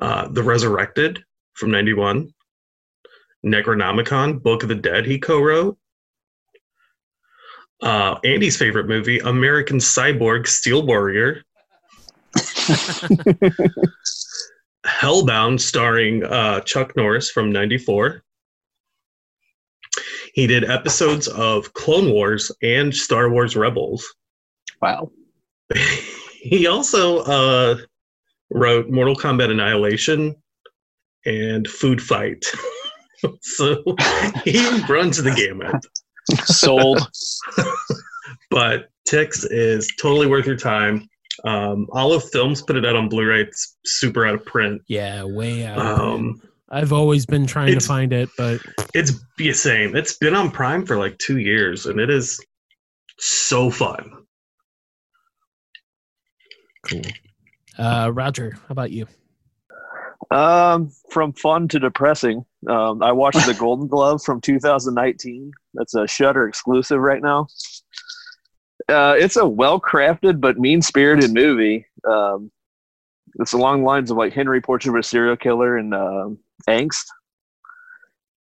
uh, 0.00 0.28
The 0.28 0.42
Resurrected 0.42 1.22
from 1.54 1.70
91, 1.70 2.28
Necronomicon, 3.44 4.42
Book 4.42 4.62
of 4.62 4.68
the 4.68 4.74
Dead, 4.74 5.06
he 5.06 5.18
co 5.18 5.40
wrote. 5.40 5.78
Uh, 7.82 8.18
Andy's 8.24 8.56
favorite 8.56 8.86
movie, 8.88 9.18
American 9.20 9.78
Cyborg 9.78 10.46
Steel 10.46 10.86
Warrior. 10.86 11.42
Hellbound, 15.00 15.60
starring 15.60 16.24
uh, 16.24 16.60
Chuck 16.60 16.96
Norris 16.96 17.30
from 17.30 17.50
94. 17.50 18.22
He 20.34 20.46
did 20.46 20.68
episodes 20.68 21.28
of 21.28 21.72
Clone 21.74 22.10
Wars 22.10 22.50
and 22.62 22.94
Star 22.94 23.30
Wars 23.30 23.56
Rebels. 23.56 24.14
Wow. 24.82 25.10
he 26.40 26.66
also 26.66 27.18
uh, 27.20 27.76
wrote 28.50 28.90
Mortal 28.90 29.16
Kombat 29.16 29.50
Annihilation 29.50 30.34
and 31.24 31.68
Food 31.68 32.02
Fight. 32.02 32.44
so 33.40 33.82
he 34.44 34.58
runs 34.88 35.22
the 35.22 35.32
gamut. 35.36 35.76
Sold. 36.44 37.08
But 38.50 38.88
Ticks 39.04 39.44
is 39.44 39.90
totally 40.00 40.26
worth 40.26 40.46
your 40.46 40.56
time. 40.56 41.08
Um, 41.44 41.86
Olive 41.92 42.28
Films 42.30 42.62
put 42.62 42.76
it 42.76 42.84
out 42.84 42.96
on 42.96 43.08
Blu-ray. 43.08 43.42
It's 43.42 43.76
super 43.84 44.26
out 44.26 44.34
of 44.34 44.44
print. 44.44 44.82
Yeah, 44.86 45.24
way 45.24 45.66
out. 45.66 45.78
of. 45.78 45.98
Um, 46.00 46.40
I've 46.70 46.92
always 46.92 47.26
been 47.26 47.46
trying 47.46 47.74
to 47.74 47.80
find 47.80 48.12
it, 48.12 48.28
but 48.36 48.60
it's 48.94 49.12
the 49.36 49.52
same. 49.52 49.94
It's 49.94 50.16
been 50.16 50.34
on 50.34 50.50
Prime 50.50 50.84
for 50.86 50.96
like 50.96 51.18
two 51.18 51.38
years, 51.38 51.86
and 51.86 52.00
it 52.00 52.10
is 52.10 52.40
so 53.18 53.70
fun. 53.70 54.10
cool. 56.88 57.02
Uh, 57.78 58.10
Roger, 58.12 58.52
how 58.52 58.72
about 58.72 58.90
you? 58.90 59.06
Um, 60.30 60.90
from 61.10 61.32
fun 61.32 61.68
to 61.68 61.78
depressing. 61.78 62.44
Um, 62.68 63.02
I 63.02 63.12
watched 63.12 63.46
The 63.46 63.54
Golden 63.58 63.86
Glove 63.86 64.22
from 64.22 64.40
2019. 64.40 65.52
That's 65.74 65.94
a 65.94 66.06
Shudder 66.06 66.48
exclusive 66.48 66.98
right 66.98 67.22
now. 67.22 67.46
Uh, 68.88 69.14
it's 69.18 69.36
a 69.36 69.46
well 69.46 69.80
crafted 69.80 70.40
but 70.40 70.58
mean 70.58 70.82
spirited 70.82 71.32
movie. 71.32 71.86
Um, 72.06 72.50
it's 73.40 73.52
along 73.52 73.80
the 73.80 73.86
lines 73.86 74.10
of 74.10 74.16
like 74.16 74.32
Henry 74.32 74.60
Portrait 74.60 74.90
of 74.94 74.98
a 74.98 75.02
Serial 75.02 75.36
Killer 75.36 75.76
and 75.76 75.94
um 75.94 76.38
Angst. 76.68 77.04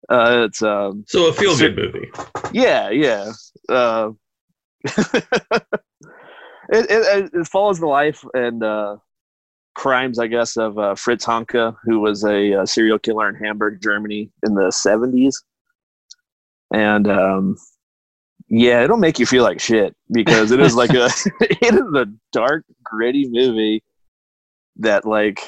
Uh, 0.09 0.43
it's 0.47 0.61
um, 0.61 1.05
So 1.07 1.27
a 1.27 1.33
feel-good 1.33 1.77
movie. 1.77 2.11
yeah, 2.51 2.89
yeah. 2.89 3.31
Uh, 3.69 4.11
it, 4.83 5.61
it 6.69 7.29
it 7.33 7.47
follows 7.47 7.79
the 7.79 7.87
life 7.87 8.23
and 8.33 8.63
uh, 8.63 8.97
crimes, 9.75 10.19
I 10.19 10.27
guess, 10.27 10.57
of 10.57 10.77
uh, 10.77 10.95
Fritz 10.95 11.25
Honka, 11.25 11.75
who 11.83 11.99
was 12.01 12.25
a, 12.25 12.53
uh 12.53 12.65
serial 12.65 12.99
killer 12.99 13.29
in 13.29 13.35
Hamburg, 13.35 13.81
Germany, 13.81 14.29
in 14.45 14.55
the 14.55 14.71
seventies. 14.71 15.41
And 16.73 17.07
um, 17.07 17.55
yeah, 18.55 18.83
it'll 18.83 18.97
make 18.97 19.17
you 19.17 19.25
feel 19.25 19.41
like 19.41 19.59
shit 19.59 19.95
because 20.11 20.51
it 20.51 20.59
is 20.59 20.75
like 20.75 20.91
a 20.91 21.05
it 21.41 21.73
is 21.73 21.93
a 21.95 22.05
dark, 22.31 22.63
gritty 22.83 23.27
movie 23.27 23.83
that 24.77 25.05
like 25.05 25.39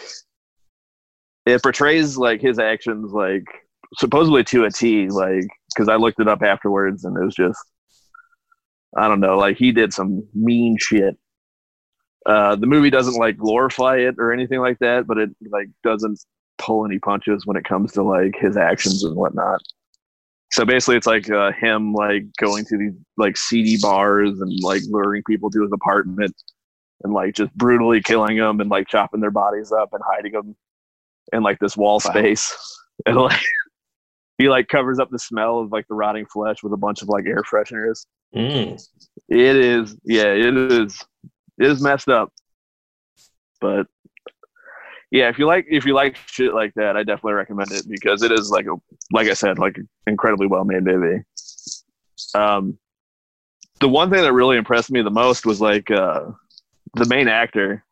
it 1.45 1.61
portrays 1.61 2.17
like 2.17 2.41
his 2.41 2.57
actions 2.57 3.11
like 3.11 3.43
supposedly 3.99 4.43
to 4.45 4.65
a 4.65 4.71
T, 4.71 5.07
like 5.09 5.45
because 5.69 5.87
I 5.87 5.97
looked 5.97 6.19
it 6.19 6.27
up 6.27 6.41
afterwards 6.41 7.05
and 7.05 7.15
it 7.15 7.23
was 7.23 7.35
just 7.35 7.59
I 8.97 9.07
don't 9.07 9.19
know, 9.19 9.37
like 9.37 9.57
he 9.57 9.71
did 9.71 9.93
some 9.93 10.27
mean 10.33 10.75
shit. 10.79 11.15
Uh, 12.25 12.55
the 12.55 12.65
movie 12.65 12.89
doesn't 12.89 13.19
like 13.19 13.37
glorify 13.37 13.97
it 13.97 14.15
or 14.17 14.33
anything 14.33 14.61
like 14.61 14.79
that, 14.79 15.05
but 15.05 15.19
it 15.19 15.29
like 15.51 15.67
doesn't 15.83 16.19
pull 16.57 16.83
any 16.83 16.97
punches 16.97 17.45
when 17.45 17.55
it 17.55 17.65
comes 17.65 17.91
to 17.91 18.01
like 18.01 18.33
his 18.35 18.57
actions 18.57 19.03
and 19.03 19.15
whatnot. 19.15 19.61
So 20.55 20.63
basically, 20.63 20.95
it's 20.95 21.05
like 21.05 21.29
uh, 21.29 21.51
him 21.51 21.91
like 21.93 22.23
going 22.37 22.63
to 22.69 22.77
these 22.77 22.93
like 23.17 23.35
seedy 23.35 23.75
bars 23.81 24.39
and 24.39 24.57
like 24.63 24.83
luring 24.87 25.21
people 25.23 25.49
to 25.51 25.61
his 25.61 25.71
apartment 25.73 26.33
and 27.03 27.13
like 27.13 27.35
just 27.35 27.53
brutally 27.55 28.01
killing 28.01 28.37
them 28.37 28.61
and 28.61 28.69
like 28.69 28.87
chopping 28.87 29.19
their 29.19 29.31
bodies 29.31 29.73
up 29.73 29.89
and 29.91 30.01
hiding 30.09 30.31
them 30.31 30.55
in 31.33 31.43
like 31.43 31.59
this 31.59 31.75
wall 31.75 31.95
Wow. 32.05 32.11
space 32.11 32.55
and 33.05 33.17
like 33.17 33.41
he 34.37 34.47
like 34.47 34.69
covers 34.69 34.97
up 34.97 35.09
the 35.09 35.19
smell 35.19 35.59
of 35.59 35.73
like 35.73 35.89
the 35.89 35.93
rotting 35.93 36.25
flesh 36.25 36.63
with 36.63 36.71
a 36.71 36.77
bunch 36.77 37.01
of 37.01 37.09
like 37.09 37.25
air 37.25 37.43
fresheners. 37.43 38.05
Mm. 38.33 38.81
It 39.27 39.55
is, 39.57 39.97
yeah, 40.05 40.31
it 40.31 40.55
is, 40.55 41.03
it 41.59 41.69
is 41.69 41.81
messed 41.81 42.07
up. 42.07 42.31
But 43.59 43.87
yeah, 45.11 45.29
if 45.29 45.37
you 45.39 45.45
like, 45.45 45.65
if 45.69 45.85
you 45.85 45.93
like 45.93 46.17
shit 46.25 46.53
like 46.53 46.73
that, 46.75 46.97
I 46.97 47.03
definitely 47.03 47.33
recommend 47.33 47.71
it 47.71 47.85
because 47.89 48.23
it 48.23 48.31
is 48.31 48.49
like 48.49 48.65
a, 48.65 48.75
like 49.11 49.27
I 49.27 49.33
said, 49.33 49.59
like 49.59 49.77
incredibly 50.07 50.47
well 50.47 50.65
made 50.65 50.83
movie. 50.83 51.23
Um, 52.33 52.77
the 53.79 53.89
one 53.89 54.09
thing 54.09 54.21
that 54.21 54.33
really 54.33 54.57
impressed 54.57 54.91
me 54.91 55.01
the 55.01 55.09
most 55.11 55.45
was 55.45 55.61
like 55.61 55.91
uh, 55.91 56.31
the 56.95 57.05
main 57.05 57.27
actor. 57.27 57.83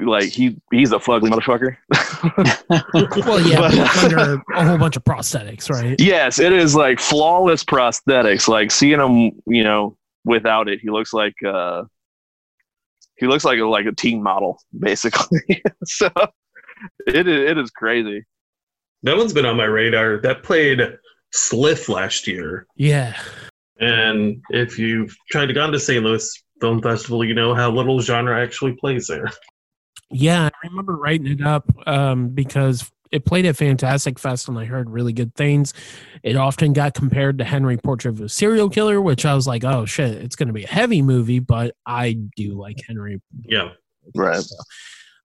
Like 0.00 0.24
he, 0.30 0.56
he's 0.70 0.90
a 0.92 0.96
fugly 0.96 1.28
motherfucker. 1.30 1.76
Well, 3.26 3.40
yeah, 3.46 3.58
But- 3.60 4.04
under 4.04 4.42
a 4.54 4.64
whole 4.66 4.78
bunch 4.78 4.96
of 4.96 5.04
prosthetics, 5.04 5.68
right? 5.68 6.00
Yes, 6.00 6.38
it 6.38 6.52
is 6.52 6.74
like 6.74 6.98
flawless 6.98 7.62
prosthetics. 7.64 8.48
Like 8.48 8.70
seeing 8.70 8.98
him, 9.00 9.32
you 9.46 9.62
know, 9.64 9.96
without 10.24 10.68
it, 10.68 10.80
he 10.80 10.88
looks 10.88 11.12
like 11.12 11.34
uh 11.46 11.82
he 13.22 13.28
looks 13.28 13.44
like 13.44 13.60
a 13.60 13.64
like 13.64 13.86
a 13.86 13.92
teen 13.92 14.20
model, 14.20 14.60
basically. 14.78 15.62
so 15.84 16.10
it 17.06 17.28
is 17.28 17.50
it 17.50 17.56
is 17.56 17.70
crazy. 17.70 18.24
That 19.04 19.16
one's 19.16 19.32
been 19.32 19.46
on 19.46 19.56
my 19.56 19.64
radar. 19.64 20.18
That 20.18 20.42
played 20.42 20.80
Sliff 21.32 21.88
last 21.88 22.26
year. 22.26 22.66
Yeah. 22.76 23.16
And 23.78 24.42
if 24.50 24.76
you've 24.78 25.16
tried 25.30 25.46
to 25.46 25.52
go 25.52 25.70
to 25.70 25.78
St. 25.78 26.04
Louis 26.04 26.44
Film 26.60 26.82
Festival, 26.82 27.24
you 27.24 27.34
know 27.34 27.54
how 27.54 27.70
little 27.70 28.00
genre 28.00 28.40
actually 28.40 28.72
plays 28.72 29.06
there. 29.06 29.30
Yeah, 30.10 30.46
I 30.46 30.66
remember 30.66 30.96
writing 30.96 31.28
it 31.28 31.46
up 31.46 31.64
um, 31.86 32.28
because 32.30 32.90
it 33.12 33.26
played 33.26 33.44
at 33.46 33.56
Fantastic 33.56 34.18
Fest 34.18 34.48
and 34.48 34.58
I 34.58 34.64
heard 34.64 34.90
really 34.90 35.12
good 35.12 35.34
things. 35.34 35.74
It 36.22 36.34
often 36.36 36.72
got 36.72 36.94
compared 36.94 37.38
to 37.38 37.44
Henry 37.44 37.76
Portrait 37.76 38.14
of 38.14 38.20
a 38.22 38.28
Serial 38.28 38.70
Killer, 38.70 39.00
which 39.00 39.26
I 39.26 39.34
was 39.34 39.46
like, 39.46 39.64
oh 39.64 39.84
shit, 39.84 40.16
it's 40.16 40.34
going 40.34 40.48
to 40.48 40.54
be 40.54 40.64
a 40.64 40.68
heavy 40.68 41.02
movie, 41.02 41.38
but 41.38 41.76
I 41.86 42.14
do 42.36 42.54
like 42.54 42.82
Henry. 42.86 43.20
Yeah. 43.44 43.70
Right. 44.16 44.40
So, 44.40 44.56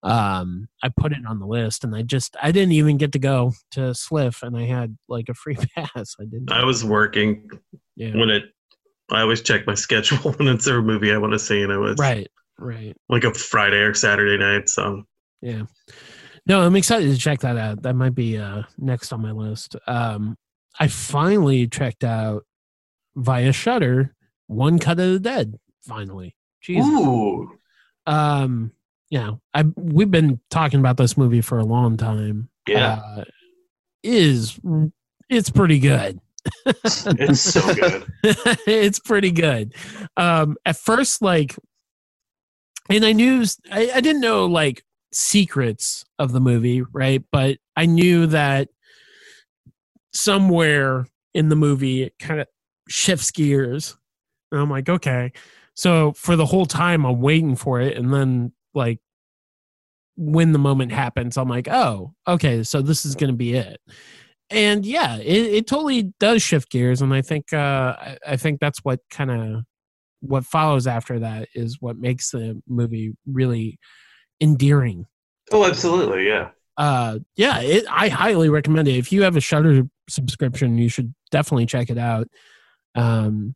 um, 0.04 0.68
I 0.84 0.90
put 0.90 1.14
it 1.14 1.26
on 1.28 1.40
the 1.40 1.48
list 1.48 1.84
and 1.84 1.96
I 1.96 2.02
just, 2.02 2.36
I 2.42 2.52
didn't 2.52 2.74
even 2.74 2.98
get 2.98 3.14
to 3.14 3.20
go 3.20 3.54
to 3.72 3.96
Sliff 3.96 4.44
and 4.44 4.56
I 4.56 4.66
had 4.66 4.98
like 5.08 5.30
a 5.30 5.34
free 5.34 5.56
pass. 5.76 6.16
I 6.20 6.26
didn't. 6.26 6.52
I 6.52 6.66
was 6.66 6.84
working 6.84 7.50
yeah. 7.96 8.16
when 8.16 8.30
it, 8.30 8.44
I 9.10 9.22
always 9.22 9.42
check 9.42 9.66
my 9.66 9.74
schedule 9.76 10.34
when 10.34 10.50
it's 10.50 10.68
a 10.68 10.82
movie 10.82 11.14
I 11.14 11.18
want 11.18 11.32
to 11.34 11.40
see, 11.40 11.62
and 11.62 11.72
it 11.72 11.78
was 11.78 11.98
Right, 11.98 12.28
right. 12.60 12.96
like 13.08 13.24
a 13.24 13.34
Friday 13.34 13.78
or 13.78 13.94
Saturday 13.94 14.38
night. 14.38 14.68
So 14.68 15.04
Yeah. 15.42 15.64
No, 16.48 16.62
I'm 16.62 16.76
excited 16.76 17.12
to 17.12 17.18
check 17.18 17.40
that 17.42 17.58
out. 17.58 17.84
That 17.84 17.96
might 17.96 18.16
be 18.16 18.38
uh 18.38 18.64
next 18.78 19.12
on 19.12 19.22
my 19.22 19.32
list. 19.32 19.76
Um 19.86 20.38
I 20.80 20.88
finally 20.88 21.68
checked 21.68 22.04
out 22.04 22.46
via 23.16 23.52
Shudder 23.52 24.16
One 24.48 24.80
Cut 24.80 25.00
of 25.00 25.12
the 25.12 25.20
Dead. 25.20 25.60
Finally. 25.82 26.36
Jesus. 26.62 26.88
Ooh. 26.90 27.52
Um 28.06 28.72
yeah, 29.10 29.32
I 29.54 29.64
we've 29.76 30.12
been 30.12 30.40
talking 30.50 30.80
about 30.80 30.98
this 30.98 31.18
movie 31.18 31.42
for 31.42 31.60
a 31.60 31.66
long 31.66 31.98
time. 31.98 32.50
Yeah. 32.68 33.02
Uh, 33.18 33.24
is 34.04 34.60
it's 35.30 35.50
pretty 35.50 35.80
good. 35.80 36.20
It's 36.66 37.42
so 37.42 37.74
good. 37.74 38.06
it's 38.24 39.00
pretty 39.00 39.32
good. 39.32 39.74
Um, 40.16 40.56
at 40.66 40.78
first, 40.78 41.22
like, 41.22 41.56
and 42.90 43.04
I 43.04 43.12
knew 43.12 43.44
I, 43.70 43.92
I 43.96 44.02
didn't 44.02 44.22
know 44.22 44.46
like 44.46 44.84
secrets 45.18 46.06
of 46.20 46.32
the 46.32 46.40
movie, 46.40 46.82
right? 46.82 47.24
But 47.32 47.58
I 47.76 47.86
knew 47.86 48.28
that 48.28 48.70
somewhere 50.14 51.08
in 51.34 51.50
the 51.50 51.56
movie 51.56 52.04
it 52.04 52.14
kind 52.20 52.40
of 52.40 52.48
shifts 52.88 53.32
gears. 53.32 53.98
And 54.52 54.62
I'm 54.62 54.70
like, 54.70 54.90
okay. 54.90 55.32
So 55.76 56.14
for 56.14 56.36
the 56.36 56.46
whole 56.46 56.66
time, 56.66 57.06
I'm 57.06 57.22
waiting 57.22 57.56
for 57.56 57.80
it, 57.82 57.98
and 57.98 58.14
then 58.14 58.54
like 58.74 59.00
when 60.16 60.52
the 60.52 60.60
moment 60.60 60.92
happens, 60.92 61.38
I'm 61.38 61.50
like, 61.50 61.68
oh, 61.68 62.14
okay, 62.28 62.64
so 62.64 62.82
this 62.82 63.06
is 63.06 63.16
to 63.16 63.34
be 63.34 63.54
it 63.54 63.80
and 64.50 64.86
yeah, 64.86 65.18
it, 65.18 65.26
it 65.54 65.68
totally 65.68 66.14
does 66.20 66.42
shift 66.42 66.70
gears, 66.72 67.02
and 67.02 67.14
I 67.14 67.22
think 67.22 67.52
uh, 67.54 67.96
I, 68.00 68.18
I 68.26 68.38
think 68.38 68.60
that's 68.60 68.80
what 68.84 69.00
kind 69.10 69.32
of 69.32 69.64
what 70.22 70.46
follows 70.46 70.88
after 70.88 71.20
that 71.20 71.50
is 71.54 71.78
what 71.80 71.98
makes 71.98 72.32
the 72.32 72.62
movie 72.68 73.14
really 73.26 73.78
endearing. 74.42 75.06
Oh, 75.52 75.66
absolutely. 75.66 76.28
Yeah. 76.28 76.50
Uh, 76.78 77.20
yeah, 77.36 77.60
it, 77.62 77.86
I 77.90 78.10
highly 78.10 78.50
recommend 78.50 78.88
it. 78.88 78.98
If 78.98 79.12
you 79.12 79.24
have 79.24 79.36
a 79.36 79.42
Shudder 79.42 79.84
subscription, 80.10 80.78
you 80.78 80.90
should 80.90 81.14
definitely 81.32 81.66
check 81.66 81.90
it 81.90 81.98
out. 81.98 82.28
Um, 82.96 83.56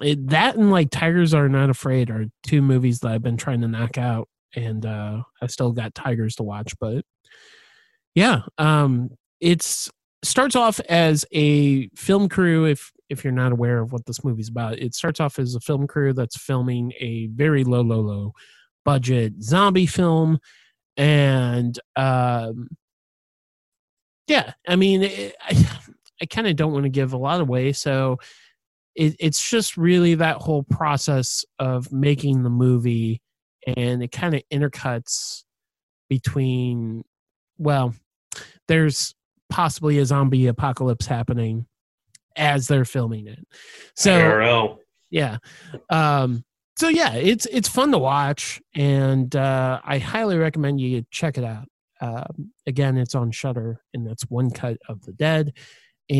it, 0.00 0.28
that 0.28 0.56
and 0.56 0.72
like 0.72 0.90
Tigers 0.90 1.34
Are 1.34 1.48
Not 1.48 1.70
Afraid 1.70 2.10
are 2.10 2.26
two 2.42 2.60
movies 2.60 3.00
that 3.00 3.12
I've 3.12 3.22
been 3.22 3.36
trying 3.36 3.60
to 3.60 3.68
knock 3.68 3.96
out, 3.98 4.28
and 4.56 4.84
uh, 4.84 5.22
I 5.40 5.46
still 5.46 5.70
got 5.70 5.94
Tigers 5.94 6.34
to 6.36 6.42
watch, 6.42 6.74
but 6.80 7.04
yeah, 8.14 8.42
um, 8.58 9.10
it's 9.40 9.90
starts 10.24 10.56
off 10.56 10.80
as 10.88 11.24
a 11.32 11.88
film 11.88 12.28
crew 12.28 12.64
if 12.64 12.90
if 13.10 13.22
you're 13.22 13.32
not 13.32 13.52
aware 13.52 13.80
of 13.80 13.92
what 13.92 14.06
this 14.06 14.24
movie's 14.24 14.48
about 14.48 14.78
it 14.78 14.94
starts 14.94 15.20
off 15.20 15.38
as 15.38 15.54
a 15.54 15.60
film 15.60 15.86
crew 15.86 16.14
that's 16.14 16.38
filming 16.38 16.92
a 16.98 17.26
very 17.26 17.62
low 17.62 17.82
low 17.82 18.00
low 18.00 18.32
budget 18.84 19.32
zombie 19.42 19.86
film 19.86 20.38
and 20.96 21.78
um 21.96 22.68
yeah 24.26 24.52
i 24.68 24.76
mean 24.76 25.02
it, 25.02 25.34
i 25.40 25.80
i 26.22 26.26
kind 26.26 26.46
of 26.46 26.56
don't 26.56 26.72
want 26.72 26.84
to 26.84 26.90
give 26.90 27.12
a 27.12 27.18
lot 27.18 27.40
away 27.40 27.72
so 27.72 28.18
it, 28.94 29.16
it's 29.18 29.50
just 29.50 29.76
really 29.76 30.14
that 30.14 30.36
whole 30.36 30.62
process 30.62 31.44
of 31.58 31.90
making 31.92 32.42
the 32.44 32.50
movie 32.50 33.20
and 33.76 34.02
it 34.02 34.12
kind 34.12 34.34
of 34.34 34.42
intercuts 34.52 35.42
between 36.08 37.02
well 37.58 37.94
there's 38.68 39.14
possibly 39.50 39.98
a 39.98 40.06
zombie 40.06 40.46
apocalypse 40.46 41.06
happening 41.06 41.66
as 42.36 42.66
they're 42.66 42.84
filming 42.84 43.26
it. 43.26 43.46
So 43.94 44.78
yeah. 45.10 45.38
Um 45.90 46.44
so 46.76 46.88
yeah, 46.88 47.14
it's 47.14 47.46
it's 47.46 47.68
fun 47.68 47.92
to 47.92 47.98
watch 47.98 48.60
and 48.74 49.34
uh 49.36 49.80
I 49.84 49.98
highly 49.98 50.36
recommend 50.36 50.80
you 50.80 51.04
check 51.10 51.38
it 51.38 51.44
out. 51.44 51.68
Um 52.00 52.52
again, 52.66 52.96
it's 52.98 53.14
on 53.14 53.30
Shudder 53.30 53.80
and 53.94 54.06
that's 54.06 54.24
One 54.30 54.50
Cut 54.50 54.78
of 54.88 55.02
the 55.02 55.12
Dead 55.12 55.52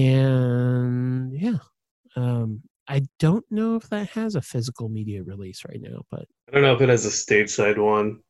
and 0.08 1.32
yeah. 1.38 1.58
Um 2.16 2.62
I 2.86 3.02
don't 3.18 3.44
know 3.50 3.76
if 3.76 3.88
that 3.88 4.10
has 4.10 4.34
a 4.34 4.42
physical 4.42 4.88
media 4.90 5.22
release 5.22 5.62
right 5.66 5.80
now, 5.80 6.02
but 6.10 6.26
I 6.48 6.52
don't 6.52 6.62
know 6.62 6.74
if 6.74 6.80
it 6.82 6.88
has 6.90 7.06
a 7.06 7.08
stateside 7.08 7.78
one. 7.78 8.20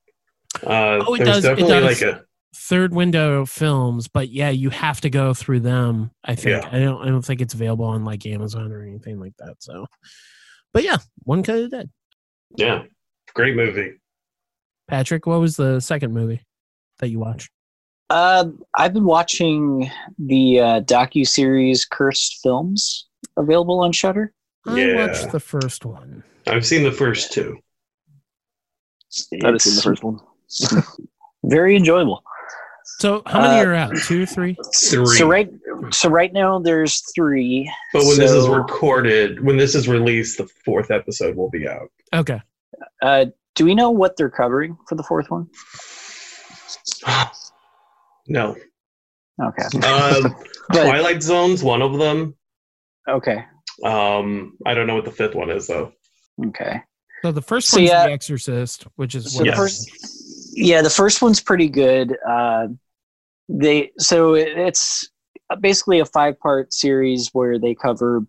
Uh, 0.63 1.03
Oh, 1.05 1.15
it 1.15 1.25
there's 1.25 1.43
does- 1.43 1.45
it 1.45 1.49
definitely 1.57 1.81
does. 1.81 2.03
like 2.03 2.15
a 2.15 2.25
third 2.57 2.95
window 2.95 3.45
films, 3.45 4.07
but 4.07 4.29
yeah, 4.29 4.51
you 4.51 4.71
have 4.71 5.01
to 5.01 5.11
go 5.11 5.35
through 5.35 5.59
them. 5.61 6.13
I 6.25 6.37
think 6.37 6.63
Yeah. 6.63 6.69
I 6.71 6.79
don't 6.79 7.03
I 7.03 7.07
don't 7.09 7.25
think 7.25 7.41
it's 7.41 7.55
available 7.55 7.87
on 7.87 8.05
like 8.05 8.25
Amazon 8.27 8.71
or 8.73 8.83
anything 8.83 9.19
like 9.19 9.37
that. 9.39 9.57
So, 9.59 9.87
but 10.73 10.85
yeah, 10.85 10.99
one 11.25 11.43
cut 11.43 11.57
of 11.57 11.71
the 11.71 11.77
dead. 11.79 11.91
Yeah, 12.57 12.83
great 13.35 13.57
movie. 13.57 13.95
Patrick, 14.89 15.27
what 15.27 15.41
was 15.41 15.57
the 15.57 15.81
second 15.81 16.13
movie 16.13 16.43
that 16.99 17.09
you 17.09 17.19
watched? 17.19 17.51
Uh, 18.11 18.47
I've 18.77 18.93
been 18.93 19.05
watching 19.07 19.91
the 20.19 20.61
uh, 20.61 20.81
docu 20.83 21.27
series 21.27 21.85
"Cursed 21.85 22.41
Films" 22.43 23.09
available 23.37 23.81
on 23.81 23.93
Shudder. 23.93 24.33
I 24.67 24.77
Yeah. 24.79 24.95
watched 25.07 25.33
the 25.33 25.41
first 25.41 25.85
one. 25.85 26.23
I've 26.47 26.67
seen 26.67 26.83
the 26.85 26.93
first 26.93 27.33
two. 27.33 27.57
I 29.33 29.47
haven't 29.47 29.61
seen 29.63 29.77
the 29.77 29.83
first 29.83 30.05
one. 30.05 30.21
Very 31.45 31.77
enjoyable. 31.77 32.23
So 32.85 33.23
how 33.27 33.41
many 33.41 33.61
Uh, 33.61 33.65
are 33.65 33.75
out? 33.75 33.97
Two 34.05 34.23
or 34.23 34.27
three? 34.27 34.57
Three. 34.75 35.07
So 35.07 35.27
right, 35.27 35.51
so 35.91 36.09
right 36.09 36.33
now 36.33 36.59
there's 36.59 37.03
three. 37.15 37.71
but 37.93 38.05
when 38.05 38.19
this 38.19 38.31
is 38.31 38.47
recorded, 38.49 39.43
when 39.43 39.57
this 39.57 39.75
is 39.75 39.89
released, 39.89 40.39
the 40.39 40.47
fourth 40.65 40.91
episode 40.91 41.35
will 41.37 41.51
be 41.51 41.67
out. 41.69 41.89
Okay. 42.15 42.41
Uh, 43.03 43.27
do 43.55 43.65
we 43.65 43.75
know 43.75 43.91
what 43.91 44.17
they're 44.17 44.31
covering 44.31 44.77
for 44.89 44.95
the 44.97 45.03
fourth 45.03 45.31
one? 45.31 45.49
no. 48.29 48.57
Okay. 49.43 49.65
Uh, 49.83 50.29
But- 50.71 50.85
Twilight 50.85 51.23
Zone's 51.23 51.63
one 51.63 51.83
of 51.83 51.99
them. 51.99 52.35
Okay. 53.07 53.45
Um, 53.85 54.57
I 54.65 54.73
don't 54.73 54.87
know 54.87 54.95
what 54.95 55.05
the 55.05 55.11
fifth 55.11 55.35
one 55.35 55.51
is 55.51 55.67
though. 55.67 55.93
Okay. 56.47 56.81
So 57.23 57.33
the 57.33 57.43
first 57.43 57.69
So, 57.69 57.77
one's 57.79 57.91
yeah. 57.91 58.07
The 58.07 58.13
Exorcist, 58.13 58.87
which 58.97 59.15
is 59.15 59.31
So 59.33 59.39
what 59.41 59.45
the 59.45 59.51
Yes. 59.51 59.57
first, 59.59 59.91
yeah, 60.55 60.83
the 60.83 60.91
first 60.91 61.23
one's 61.23 61.41
pretty 61.41 61.69
good. 61.69 62.17
Uh, 62.29 62.69
they 63.49 63.91
so 63.99 64.35
it- 64.35 64.57
it's 64.57 65.09
basically 65.61 66.01
a 66.01 66.07
five 66.07 66.39
part 66.41 66.73
series 66.73 67.29
where 67.33 67.59
they 67.59 67.75
cover 67.75 68.27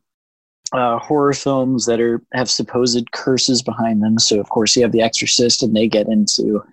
uh, 0.73 0.97
horror 0.99 1.33
films 1.33 1.85
that 1.85 2.01
are 2.01 2.21
have 2.33 2.49
supposed 2.49 3.11
curses 3.11 3.61
behind 3.61 4.01
them. 4.03 4.17
So 4.19 4.39
of 4.39 4.49
course 4.49 4.75
you 4.75 4.81
have 4.83 4.91
The 4.91 5.01
Exorcist, 5.01 5.63
and 5.63 5.75
they 5.75 5.88
get 5.88 6.07
into 6.07 6.63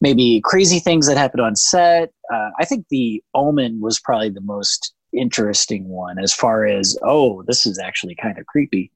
maybe 0.00 0.40
crazy 0.44 0.78
things 0.78 1.06
that 1.06 1.16
happen 1.16 1.40
on 1.40 1.54
set. 1.56 2.10
Uh, 2.32 2.50
I 2.58 2.64
think 2.64 2.86
The 2.90 3.22
Omen 3.34 3.80
was 3.80 4.00
probably 4.00 4.30
the 4.30 4.40
most 4.40 4.94
interesting 5.12 5.88
one 5.88 6.18
as 6.18 6.32
far 6.34 6.66
as 6.66 6.96
oh, 7.02 7.42
this 7.46 7.66
is 7.66 7.78
actually 7.78 8.14
kind 8.14 8.38
of 8.38 8.46
creepy. 8.46 8.90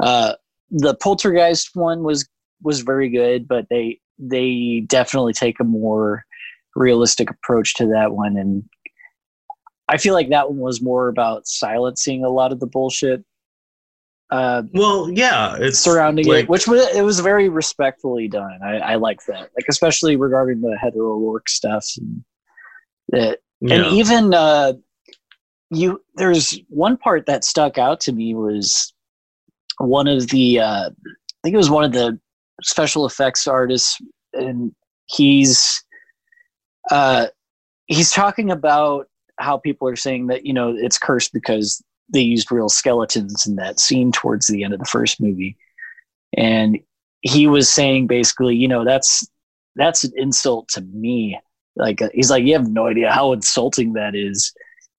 Uh, 0.00 0.34
the 0.70 0.94
Poltergeist 0.94 1.70
one 1.74 2.02
was 2.02 2.28
was 2.62 2.80
very 2.80 3.08
good, 3.08 3.46
but 3.46 3.66
they 3.68 4.00
they 4.18 4.84
definitely 4.86 5.32
take 5.32 5.60
a 5.60 5.64
more 5.64 6.24
realistic 6.76 7.30
approach 7.30 7.74
to 7.76 7.86
that 7.88 8.12
one, 8.12 8.36
and 8.36 8.64
I 9.88 9.98
feel 9.98 10.14
like 10.14 10.30
that 10.30 10.50
one 10.50 10.58
was 10.58 10.82
more 10.82 11.08
about 11.08 11.46
silencing 11.46 12.24
a 12.24 12.30
lot 12.30 12.52
of 12.52 12.60
the 12.60 12.66
bullshit 12.66 13.24
uh, 14.30 14.62
Well, 14.72 15.10
yeah, 15.10 15.56
it's 15.58 15.78
surrounding 15.78 16.26
like, 16.26 16.44
it, 16.44 16.48
which 16.48 16.66
was 16.66 16.84
it 16.94 17.02
was 17.02 17.20
very 17.20 17.48
respectfully 17.48 18.28
done. 18.28 18.58
I, 18.64 18.78
I 18.78 18.94
like 18.96 19.24
that, 19.26 19.50
like 19.56 19.66
especially 19.68 20.16
regarding 20.16 20.60
the 20.60 20.76
Heather 20.80 21.02
O'Rourke 21.02 21.48
stuff. 21.48 21.86
And, 21.96 22.24
that 23.10 23.38
yeah. 23.60 23.74
and 23.74 23.96
even 23.96 24.34
uh, 24.34 24.72
you, 25.70 26.02
there's 26.16 26.58
one 26.68 26.96
part 26.96 27.26
that 27.26 27.44
stuck 27.44 27.78
out 27.78 28.00
to 28.00 28.12
me 28.12 28.34
was 28.34 28.92
one 29.78 30.08
of 30.08 30.28
the, 30.28 30.58
uh, 30.58 30.88
I 30.88 31.38
think 31.42 31.54
it 31.54 31.58
was 31.58 31.70
one 31.70 31.84
of 31.84 31.92
the 31.92 32.18
special 32.62 33.06
effects 33.06 33.46
artist, 33.46 34.02
and 34.32 34.74
he's, 35.06 35.84
uh, 36.90 37.26
he's 37.86 38.10
talking 38.10 38.50
about 38.50 39.06
how 39.38 39.58
people 39.58 39.88
are 39.88 39.96
saying 39.96 40.28
that 40.28 40.46
you 40.46 40.52
know 40.52 40.74
it's 40.76 40.98
cursed 40.98 41.32
because 41.32 41.82
they 42.12 42.20
used 42.20 42.52
real 42.52 42.68
skeletons 42.68 43.46
in 43.46 43.56
that 43.56 43.80
scene 43.80 44.12
towards 44.12 44.46
the 44.46 44.62
end 44.62 44.72
of 44.72 44.78
the 44.78 44.86
first 44.86 45.20
movie, 45.20 45.56
and 46.36 46.78
he 47.24 47.46
was 47.46 47.70
saying 47.70 48.06
basically, 48.06 48.54
you 48.54 48.68
know, 48.68 48.84
that's 48.84 49.26
that's 49.76 50.04
an 50.04 50.12
insult 50.16 50.68
to 50.68 50.82
me. 50.82 51.40
Like 51.74 52.00
uh, 52.00 52.10
he's 52.14 52.30
like, 52.30 52.44
you 52.44 52.52
have 52.52 52.68
no 52.68 52.86
idea 52.86 53.10
how 53.10 53.32
insulting 53.32 53.94
that 53.94 54.14
is. 54.14 54.52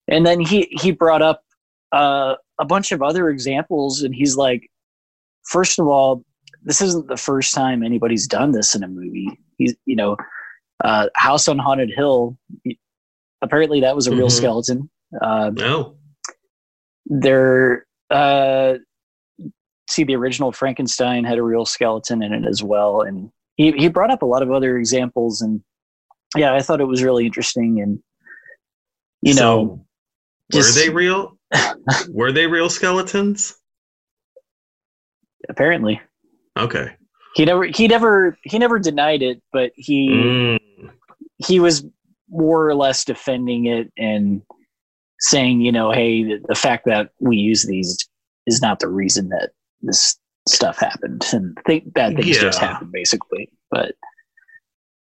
And 0.07 0.25
then 0.25 0.39
he 0.39 0.67
he 0.71 0.91
brought 0.91 1.21
up 1.21 1.43
uh, 1.91 2.35
a 2.59 2.65
bunch 2.65 2.91
of 2.91 3.01
other 3.01 3.29
examples, 3.29 4.01
and 4.01 4.13
he's 4.13 4.35
like, 4.35 4.69
first 5.43 5.79
of 5.79 5.87
all, 5.87 6.25
this 6.65 6.81
isn't 6.81 7.07
the 7.07 7.15
first 7.17 7.53
time 7.53 7.81
anybody's 7.83 8.27
done 8.27 8.51
this 8.51 8.75
in 8.75 8.83
a 8.83 8.87
movie. 8.87 9.39
He's 9.57 9.73
you 9.85 9.95
know, 9.95 10.17
uh, 10.83 11.07
House 11.15 11.47
on 11.47 11.57
Haunted 11.57 11.91
Hill. 11.95 12.37
Apparently, 13.41 13.79
that 13.81 13.95
was 13.95 14.07
a 14.07 14.11
real 14.15 14.27
Mhm. 14.27 14.31
skeleton. 14.31 14.89
Uh, 15.21 15.51
No. 15.53 15.95
there 17.05 17.85
uh 18.09 18.73
see 19.89 20.03
the 20.03 20.15
original 20.15 20.51
frankenstein 20.51 21.23
had 21.23 21.37
a 21.37 21.43
real 21.43 21.63
skeleton 21.65 22.23
in 22.23 22.33
it 22.33 22.43
as 22.47 22.63
well 22.63 23.01
and 23.01 23.29
he, 23.57 23.71
he 23.73 23.87
brought 23.87 24.09
up 24.11 24.21
a 24.23 24.25
lot 24.25 24.41
of 24.43 24.51
other 24.51 24.77
examples 24.77 25.41
and 25.41 25.61
yeah 26.35 26.53
i 26.55 26.61
thought 26.61 26.81
it 26.81 26.85
was 26.85 27.03
really 27.03 27.25
interesting 27.25 27.79
and 27.81 27.99
you 29.21 29.33
know 29.35 29.85
So, 30.51 30.57
were 30.57 30.61
just- 30.63 30.75
they 30.75 30.89
real? 30.89 31.37
were 32.09 32.31
they 32.31 32.47
real 32.47 32.69
skeletons? 32.69 33.55
apparently 35.49 36.01
Okay. 36.57 36.95
he 37.35 37.45
never 37.45 37.65
he 37.65 37.87
never 37.87 38.37
he 38.43 38.57
never 38.59 38.79
denied 38.79 39.21
it 39.21 39.41
but 39.51 39.71
he 39.75 40.09
Mm. 40.09 40.59
he 41.37 41.59
was 41.59 41.85
more 42.29 42.67
or 42.67 42.75
less 42.75 43.03
defending 43.05 43.65
it 43.65 43.91
and 43.97 44.41
saying 45.19 45.61
you 45.61 45.71
know 45.71 45.91
hey 45.91 46.23
the, 46.23 46.39
the 46.47 46.55
fact 46.55 46.85
that 46.85 47.09
we 47.19 47.35
use 47.37 47.65
these 47.65 48.07
is 48.47 48.61
not 48.61 48.79
the 48.79 48.87
reason 48.87 49.29
that 49.29 49.51
this 49.81 50.17
stuff 50.47 50.77
happened 50.79 51.23
and 51.33 51.57
think 51.65 51.91
bad 51.93 52.15
things 52.15 52.37
just 52.37 52.61
Yeah. 52.61 52.67
happen 52.67 52.89
basically 52.91 53.49
but 53.71 53.95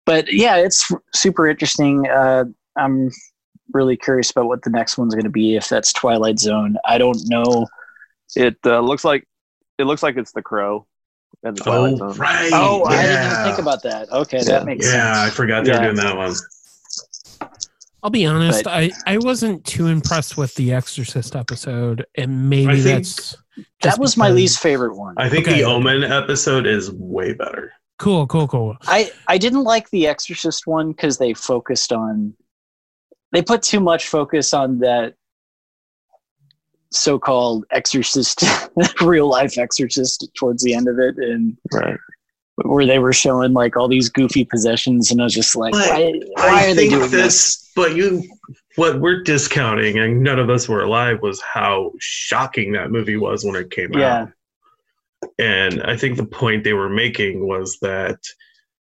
but 0.05 0.31
yeah 0.31 0.57
it's 0.57 0.91
super 1.13 1.47
interesting 1.47 2.07
uh 2.09 2.45
i'm 2.77 3.09
really 3.73 3.95
curious 3.97 4.31
about 4.31 4.45
what 4.47 4.63
the 4.63 4.69
next 4.69 4.97
one's 4.97 5.13
going 5.15 5.23
to 5.25 5.29
be 5.29 5.55
if 5.55 5.67
that's 5.69 5.93
twilight 5.93 6.39
zone 6.39 6.75
i 6.85 6.97
don't 6.97 7.21
know 7.27 7.67
It 8.35 8.57
uh, 8.65 8.79
looks 8.81 9.03
like 9.05 9.27
it 9.77 9.85
looks 9.85 10.03
like 10.03 10.17
it's 10.17 10.31
the 10.33 10.41
crow 10.41 10.85
and 11.43 11.57
the 11.57 11.61
oh, 11.61 11.65
Twilight 11.65 11.93
Oh, 11.93 11.97
Zone. 12.11 12.17
right. 12.17 12.49
oh 12.53 12.83
i 12.85 13.01
didn't 13.01 13.31
even 13.31 13.43
think 13.45 13.57
about 13.59 13.81
that 13.83 14.11
okay 14.11 14.37
Yeah. 14.39 14.43
that 14.45 14.65
makes 14.65 14.85
sense. 14.85 14.95
Yeah, 14.95 15.23
I 15.23 15.29
forgot 15.29 15.63
they 15.63 15.71
Yeah. 15.71 15.79
were 15.79 15.83
doing 15.93 15.95
that 15.97 16.17
one. 16.17 16.33
I'll 18.01 18.09
be 18.09 18.25
honest, 18.25 18.63
But- 18.63 18.73
I, 18.73 18.91
I 19.05 19.17
wasn't 19.17 19.65
too 19.65 19.87
impressed 19.87 20.37
with 20.37 20.55
the 20.55 20.71
Exorcist 20.73 21.35
episode, 21.35 22.05
and 22.15 22.49
maybe 22.49 22.79
that's 22.79 23.35
that 23.57 23.65
just 23.83 23.99
was 23.99 24.15
my 24.15 24.29
least 24.29 24.59
favorite 24.59 24.95
one 24.95 25.15
I 25.17 25.27
think 25.29 25.47
Okay. 25.47 25.57
the 25.59 25.63
Omen 25.65 26.03
episode 26.03 26.65
is 26.65 26.91
way 26.93 27.33
better. 27.33 27.73
cool, 27.97 28.25
cool, 28.27 28.47
cool. 28.47 28.77
I 28.87 29.11
I 29.27 29.37
didn't 29.37 29.63
like 29.65 29.89
the 29.89 30.07
Exorcist 30.07 30.65
one 30.65 30.91
because 30.91 31.17
they 31.17 31.33
focused 31.33 31.91
on 31.91 32.33
they 33.33 33.41
put 33.41 33.61
too 33.61 33.79
much 33.81 34.07
focus 34.07 34.53
on 34.53 34.79
that 34.79 35.15
so-called 36.91 37.65
exorcist 37.71 38.43
real 39.01 39.27
life 39.27 39.57
exorcist 39.57 40.27
towards 40.35 40.63
the 40.63 40.73
end 40.73 40.87
of 40.87 40.97
it 40.99 41.17
and 41.17 41.57
Right. 41.71 41.97
where 42.55 42.85
they 42.85 42.99
were 42.99 43.13
showing 43.13 43.53
like 43.53 43.77
all 43.77 43.87
these 43.87 44.09
goofy 44.09 44.43
possessions 44.45 45.11
and 45.11 45.21
I 45.21 45.25
was 45.25 45.33
just 45.33 45.55
like 45.55 45.73
But 45.73 45.89
why, 45.89 46.13
why 46.35 46.49
I 46.49 46.65
are 46.65 46.73
they 46.73 46.89
think 46.89 46.91
doing 46.91 47.11
this? 47.11 47.71
But 47.75 47.95
you, 47.95 48.23
what 48.75 48.99
we're 48.99 49.23
discounting, 49.23 49.99
and 49.99 50.21
none 50.23 50.39
of 50.39 50.49
us 50.49 50.67
were 50.67 50.81
alive, 50.83 51.21
was 51.21 51.41
how 51.41 51.93
shocking 51.99 52.73
that 52.73 52.91
movie 52.91 53.17
was 53.17 53.45
when 53.45 53.55
it 53.55 53.71
came 53.71 53.93
Yeah. 53.93 54.23
out. 54.23 54.31
And 55.37 55.83
I 55.83 55.95
think 55.95 56.17
the 56.17 56.25
point 56.25 56.63
they 56.63 56.73
were 56.73 56.89
making 56.89 57.47
was 57.47 57.77
that 57.81 58.17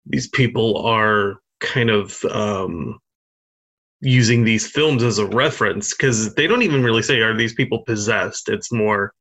these 0.07 0.29
people 0.29 0.79
are 0.79 1.37
kind 1.61 1.91
of 1.91 2.25
um, 2.25 2.99
using 4.01 4.45
these 4.45 4.67
films 4.67 5.03
as 5.03 5.19
a 5.19 5.27
reference 5.27 5.95
because 5.95 6.35
they 6.35 6.47
don't 6.47 6.63
even 6.63 6.83
really 6.83 7.03
say, 7.03 7.21
are 7.21 7.37
these 7.37 7.55
people 7.55 7.83
possessed? 7.85 8.49
It's 8.49 8.73
more, 8.73 9.13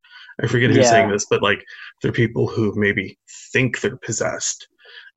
I 0.41 0.47
forget 0.47 0.69
who's 0.69 0.77
Yeah. 0.85 0.89
saying 0.89 1.09
this, 1.11 1.25
but 1.29 1.41
like 1.43 1.63
they're 2.01 2.11
people 2.11 2.47
who 2.47 2.73
maybe 2.75 3.17
think 3.51 3.81
they're 3.81 3.97
possessed. 3.97 4.67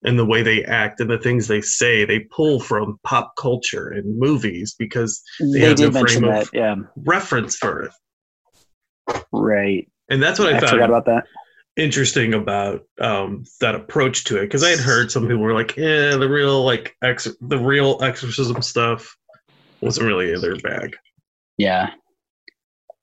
And 0.05 0.19
the 0.19 0.27
way 0.27 0.43
they 0.43 0.65
act 0.65 0.99
and 0.99 1.09
the 1.09 1.19
things 1.19 1.47
they 1.47 1.61
say, 1.61 2.05
they 2.05 2.19
pull 2.35 2.59
from 2.59 2.99
pop 3.05 3.35
culture 3.39 3.89
and 3.91 4.19
movies 4.19 4.75
because 4.77 5.23
They, 5.39 5.61
have 5.61 5.77
did 5.77 5.93
no 5.93 6.01
mention 6.01 6.23
frame 6.23 6.33
that, 6.33 6.43
of- 6.43 6.51
yeah. 6.53 6.75
reference 6.97 7.55
for 7.57 7.83
it. 7.83 7.93
Right. 9.33 9.89
And 10.09 10.23
that's 10.23 10.39
what 10.39 10.53
I, 10.53 10.57
I, 10.57 10.61
found 10.61 10.71
forgot 10.71 10.89
about 10.91 11.05
that. 11.07 11.25
interesting 11.77 12.35
about 12.35 12.83
um, 13.01 13.45
that 13.61 13.75
approach 13.75 14.25
to 14.25 14.39
it 14.39 14.43
because 14.47 14.63
I 14.65 14.71
had 14.71 14.79
heard 14.81 15.11
some 15.11 15.23
people 15.23 15.39
were 15.39 15.55
like, 15.55 15.77
"Yeah, 15.77 16.17
the 16.17 16.29
real 16.29 16.65
like 16.65 16.97
ex- 17.03 17.35
the 17.41 17.59
real 17.59 17.99
exorcism 18.03 18.61
stuff 18.63 19.17
wasn't 19.83 20.07
really 20.07 20.33
in 20.33 20.41
their 20.41 20.57
bag." 20.57 20.97
Yeah. 21.59 21.91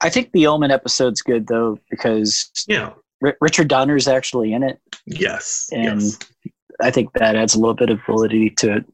I 0.02 0.10
think 0.10 0.32
the 0.32 0.48
Omen 0.48 0.72
episode's 0.72 1.22
good 1.22 1.48
though 1.48 1.78
because 1.90 2.50
Yeah. 2.68 2.94
R- 3.24 3.38
Richard 3.42 3.68
Donner's 3.68 4.08
actually 4.08 4.54
in 4.54 4.64
it. 4.64 4.80
Yes. 5.06 5.70
And 5.72 6.02
yes. 6.02 6.20
I 6.82 6.90
think 6.92 7.12
that 7.14 7.36
adds 7.36 7.54
a 7.54 7.60
little 7.60 7.76
bit 7.76 7.90
of 7.90 8.00
validity 8.06 8.50
to 8.60 8.78
it. 8.78 8.86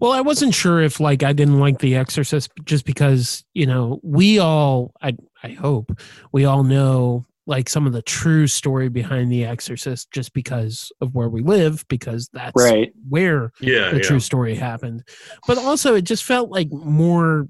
Well, 0.00 0.12
I 0.12 0.20
wasn't 0.20 0.54
sure 0.54 0.80
if 0.80 1.00
like 1.00 1.22
I 1.22 1.32
didn't 1.32 1.58
like 1.58 1.78
The 1.80 1.96
Exorcist 1.96 2.50
just 2.64 2.84
because 2.84 3.44
you 3.54 3.66
know 3.66 4.00
we 4.02 4.38
all 4.38 4.92
I 5.02 5.16
I 5.42 5.50
hope 5.50 5.92
we 6.32 6.44
all 6.44 6.62
know 6.64 7.26
like 7.48 7.68
some 7.68 7.86
of 7.86 7.92
the 7.92 8.02
true 8.02 8.46
story 8.48 8.88
behind 8.88 9.30
The 9.30 9.44
Exorcist 9.44 10.10
just 10.10 10.32
because 10.32 10.90
of 11.00 11.14
where 11.14 11.28
we 11.28 11.42
live 11.42 11.84
because 11.88 12.28
that's 12.32 12.60
Right. 12.60 12.92
where 13.08 13.52
Yeah. 13.60 13.90
the 13.90 13.98
yeah. 13.98 14.02
true 14.02 14.20
story 14.20 14.56
happened. 14.56 15.04
But 15.46 15.58
also, 15.58 15.94
it 15.94 16.02
just 16.02 16.24
felt 16.24 16.50
like 16.50 16.72
more, 16.72 17.46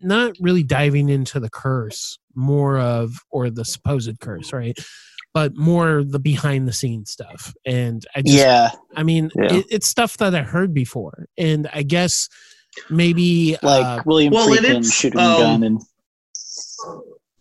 not 0.00 0.34
really 0.40 0.62
diving 0.62 1.08
into 1.08 1.40
the 1.40 1.50
curse, 1.50 2.18
more 2.36 2.78
of, 2.78 3.16
or 3.30 3.50
the 3.50 3.64
supposed 3.64 4.20
curse, 4.20 4.52
right? 4.52 4.78
But 5.34 5.56
more 5.56 6.04
the 6.04 6.20
behind 6.20 6.68
the 6.68 6.72
scenes 6.72 7.10
stuff. 7.10 7.52
And 7.66 8.06
I 8.14 8.22
just, 8.22 8.38
Yeah. 8.38 8.70
I 8.94 9.02
mean, 9.02 9.30
Yeah. 9.36 9.56
it, 9.56 9.66
it's 9.68 9.88
stuff 9.88 10.16
that 10.18 10.32
I 10.34 10.42
heard 10.42 10.72
before. 10.72 11.26
And 11.36 11.68
I 11.72 11.82
guess 11.82 12.28
maybe, 12.88 13.56
Like 13.62 13.84
uh, 13.84 14.02
William 14.06 14.32
well, 14.32 14.48
and 14.52 14.64
Friedkin 14.64 14.92
shooting 14.92 15.18
um, 15.18 15.32
a 15.34 15.38
gun 15.38 15.62
and 15.64 15.80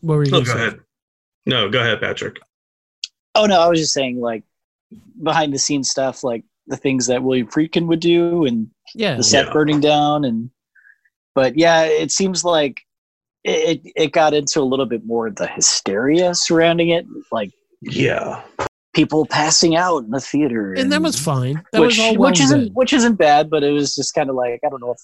what 0.02 0.16
were 0.16 0.24
you 0.24 0.30
Oh, 0.30 0.42
going 0.42 0.46
go 0.46 0.52
to 0.54 0.58
say? 0.60 0.66
ahead. 0.68 0.80
No, 1.48 1.70
go 1.70 1.80
ahead, 1.80 2.00
Patrick. 2.02 2.40
Oh 3.36 3.46
no, 3.46 3.60
I 3.62 3.68
was 3.70 3.80
just 3.80 3.94
saying 3.94 4.20
like 4.20 4.44
behind 5.24 5.54
the 5.54 5.60
scenes 5.60 5.90
stuff, 5.90 6.24
like 6.24 6.44
the 6.68 6.78
things 6.78 7.08
that 7.08 7.24
William 7.24 7.48
Friedkin 7.48 7.88
would 7.88 8.00
do 8.02 8.46
and 8.46 8.70
Yeah. 8.94 9.16
the 9.16 9.24
set 9.24 9.48
Yeah. 9.48 9.54
burning 9.54 9.80
down 9.80 10.26
and 10.26 10.50
but 11.36 11.58
yeah, 11.58 11.84
it 11.84 12.12
seems 12.12 12.44
like 12.44 12.82
it, 13.44 13.80
it 13.86 13.92
it 13.96 14.12
got 14.12 14.34
into 14.34 14.60
a 14.60 14.64
little 14.64 14.86
bit 14.86 15.06
more 15.06 15.28
of 15.28 15.36
the 15.36 15.48
hysteria 15.48 16.34
surrounding 16.36 16.90
it, 16.90 17.06
like 17.32 17.52
Yeah. 17.82 18.42
people 18.94 19.26
passing 19.28 19.76
out 19.76 20.04
in 20.04 20.10
the 20.10 20.20
theater. 20.20 20.74
And 20.74 20.92
that 20.92 21.02
was 21.02 21.18
fine. 21.20 21.64
That 21.72 21.82
which 21.82 21.98
was 21.98 22.00
all 22.00 22.18
well 22.18 22.32
which 22.32 22.42
isn't 22.42 22.60
good. 22.66 22.76
which 22.76 22.94
isn't 22.94 23.16
bad, 23.16 23.50
but 23.50 23.64
it 23.64 23.72
was 23.72 23.96
just 23.96 24.14
kind 24.14 24.30
of 24.30 24.36
like 24.36 24.60
I 24.66 24.70
don't 24.70 24.82
know 24.82 24.92
if 24.92 25.00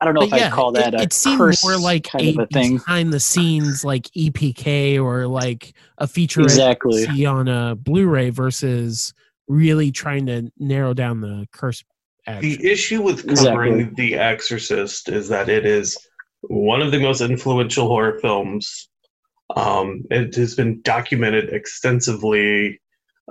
I 0.00 0.06
don't 0.06 0.14
know 0.14 0.22
if 0.22 0.30
But 0.30 0.40
I'd 0.42 0.52
call 0.52 0.72
that 0.72 0.94
it, 0.94 1.00
a 1.00 1.02
it 1.02 1.12
seemed 1.12 1.38
curse 1.38 1.62
more 1.62 1.76
like 1.76 2.04
kind 2.04 2.24
a, 2.26 2.30
of 2.30 2.38
a 2.38 2.46
thing. 2.46 2.76
behind 2.78 3.12
the 3.12 3.20
scenes, 3.20 3.84
like 3.84 4.04
EPK 4.16 4.98
or 5.02 5.26
like 5.26 5.74
a 5.98 6.06
feature 6.06 6.40
Exactly. 6.42 7.04
see 7.04 7.26
on 7.26 7.48
a 7.48 7.74
Blu-ray 7.74 8.30
versus 8.30 9.12
really 9.48 9.90
trying 9.92 10.26
to 10.26 10.50
narrow 10.58 10.94
down 10.94 11.20
the 11.20 11.46
curse 11.52 11.84
action. 12.26 12.50
The 12.50 12.70
issue 12.70 13.02
with 13.02 13.24
Exactly. 13.24 13.46
covering 13.50 13.94
The 13.94 14.14
Exorcist 14.14 15.08
is 15.08 15.28
that 15.28 15.48
it 15.48 15.66
is 15.66 15.98
one 16.42 16.80
of 16.80 16.92
the 16.92 16.98
most 17.00 17.20
influential 17.20 17.86
horror 17.88 18.18
films. 18.20 18.88
Um, 19.56 20.04
it 20.10 20.34
has 20.36 20.54
been 20.54 20.80
documented 20.82 21.50
extensively. 21.52 22.80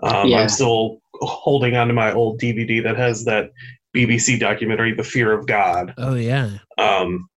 Um, 0.03 0.27
Yeah. 0.27 0.41
I'm 0.41 0.49
still 0.49 1.01
holding 1.13 1.75
on 1.75 1.87
to 1.87 1.93
my 1.93 2.13
old 2.13 2.39
DVD 2.39 2.83
that 2.83 2.97
has 2.97 3.25
that 3.25 3.51
BBC 3.95 4.39
documentary, 4.39 4.93
The 4.93 5.03
Fear 5.03 5.31
of 5.33 5.47
God. 5.47 5.93
oh 5.97 6.15
yeah, 6.15 6.49
Um, 6.77 7.27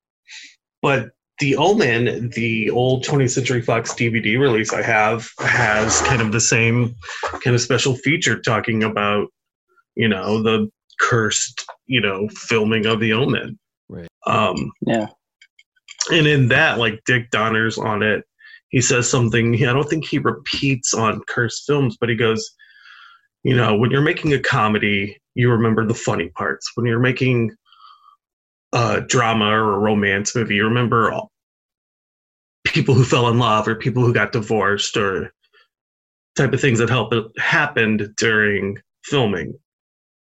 but 0.83 1.11
The 1.41 1.57
Omen, 1.57 2.31
the 2.31 2.71
old 2.71 3.05
20th 3.05 3.31
Century 3.31 3.63
Fox 3.63 3.93
DVD 3.95 4.39
release 4.39 4.73
I 4.73 4.83
have, 4.83 5.29
has 5.39 6.01
kind 6.03 6.21
of 6.23 6.33
the 6.33 6.41
same 6.41 6.95
kind 7.43 7.55
of 7.55 7.61
special 7.61 7.95
feature 7.97 8.41
talking 8.41 8.83
about, 8.85 9.29
you 9.95 10.09
know, 10.09 10.43
the 10.43 10.69
cursed, 11.01 11.65
you 11.87 12.01
know, 12.01 12.29
filming 12.29 12.87
of 12.87 13.01
The 13.01 13.13
Omen. 13.15 13.59
Right. 13.89 14.09
Um, 14.27 14.71
Yeah. 14.87 15.07
and 16.11 16.27
in 16.27 16.49
that, 16.49 16.79
like 16.79 17.01
Dick 17.07 17.31
Donner's 17.31 17.79
on 17.79 18.03
it, 18.03 18.25
he 18.69 18.81
says 18.81 19.09
something. 19.09 19.55
I 19.67 19.73
don't 19.73 19.89
think 19.89 20.07
he 20.07 20.19
repeats 20.19 20.95
on 20.95 21.23
cursed 21.29 21.65
films, 21.67 21.97
but 21.99 22.09
he 22.09 22.15
goes, 22.17 22.51
you 23.43 23.57
know, 23.57 23.77
when 23.77 23.91
you're 23.91 24.01
making 24.01 24.33
a 24.33 24.39
comedy, 24.39 25.19
you 25.35 25.51
remember 25.51 25.87
the 25.87 25.95
funny 25.95 26.29
parts. 26.29 26.71
When 26.75 26.87
you're 26.87 26.99
making 26.99 27.53
a 28.73 29.01
drama 29.01 29.47
or 29.47 29.75
a 29.75 29.79
romance 29.79 30.35
movie, 30.35 30.57
you 30.57 30.65
remember 30.65 31.13
people 32.65 32.95
who 32.95 33.05
fell 33.05 33.29
in 33.29 33.39
love 33.39 33.69
or 33.69 33.75
people 33.75 34.05
who 34.05 34.15
got 34.15 34.33
divorced 34.33 34.97
or 34.97 35.33
type 36.37 36.53
of 36.53 36.61
things 36.61 36.79
that 36.79 36.89
help 36.89 37.13
happened 37.39 38.09
during 38.17 38.79
filming. 39.05 39.55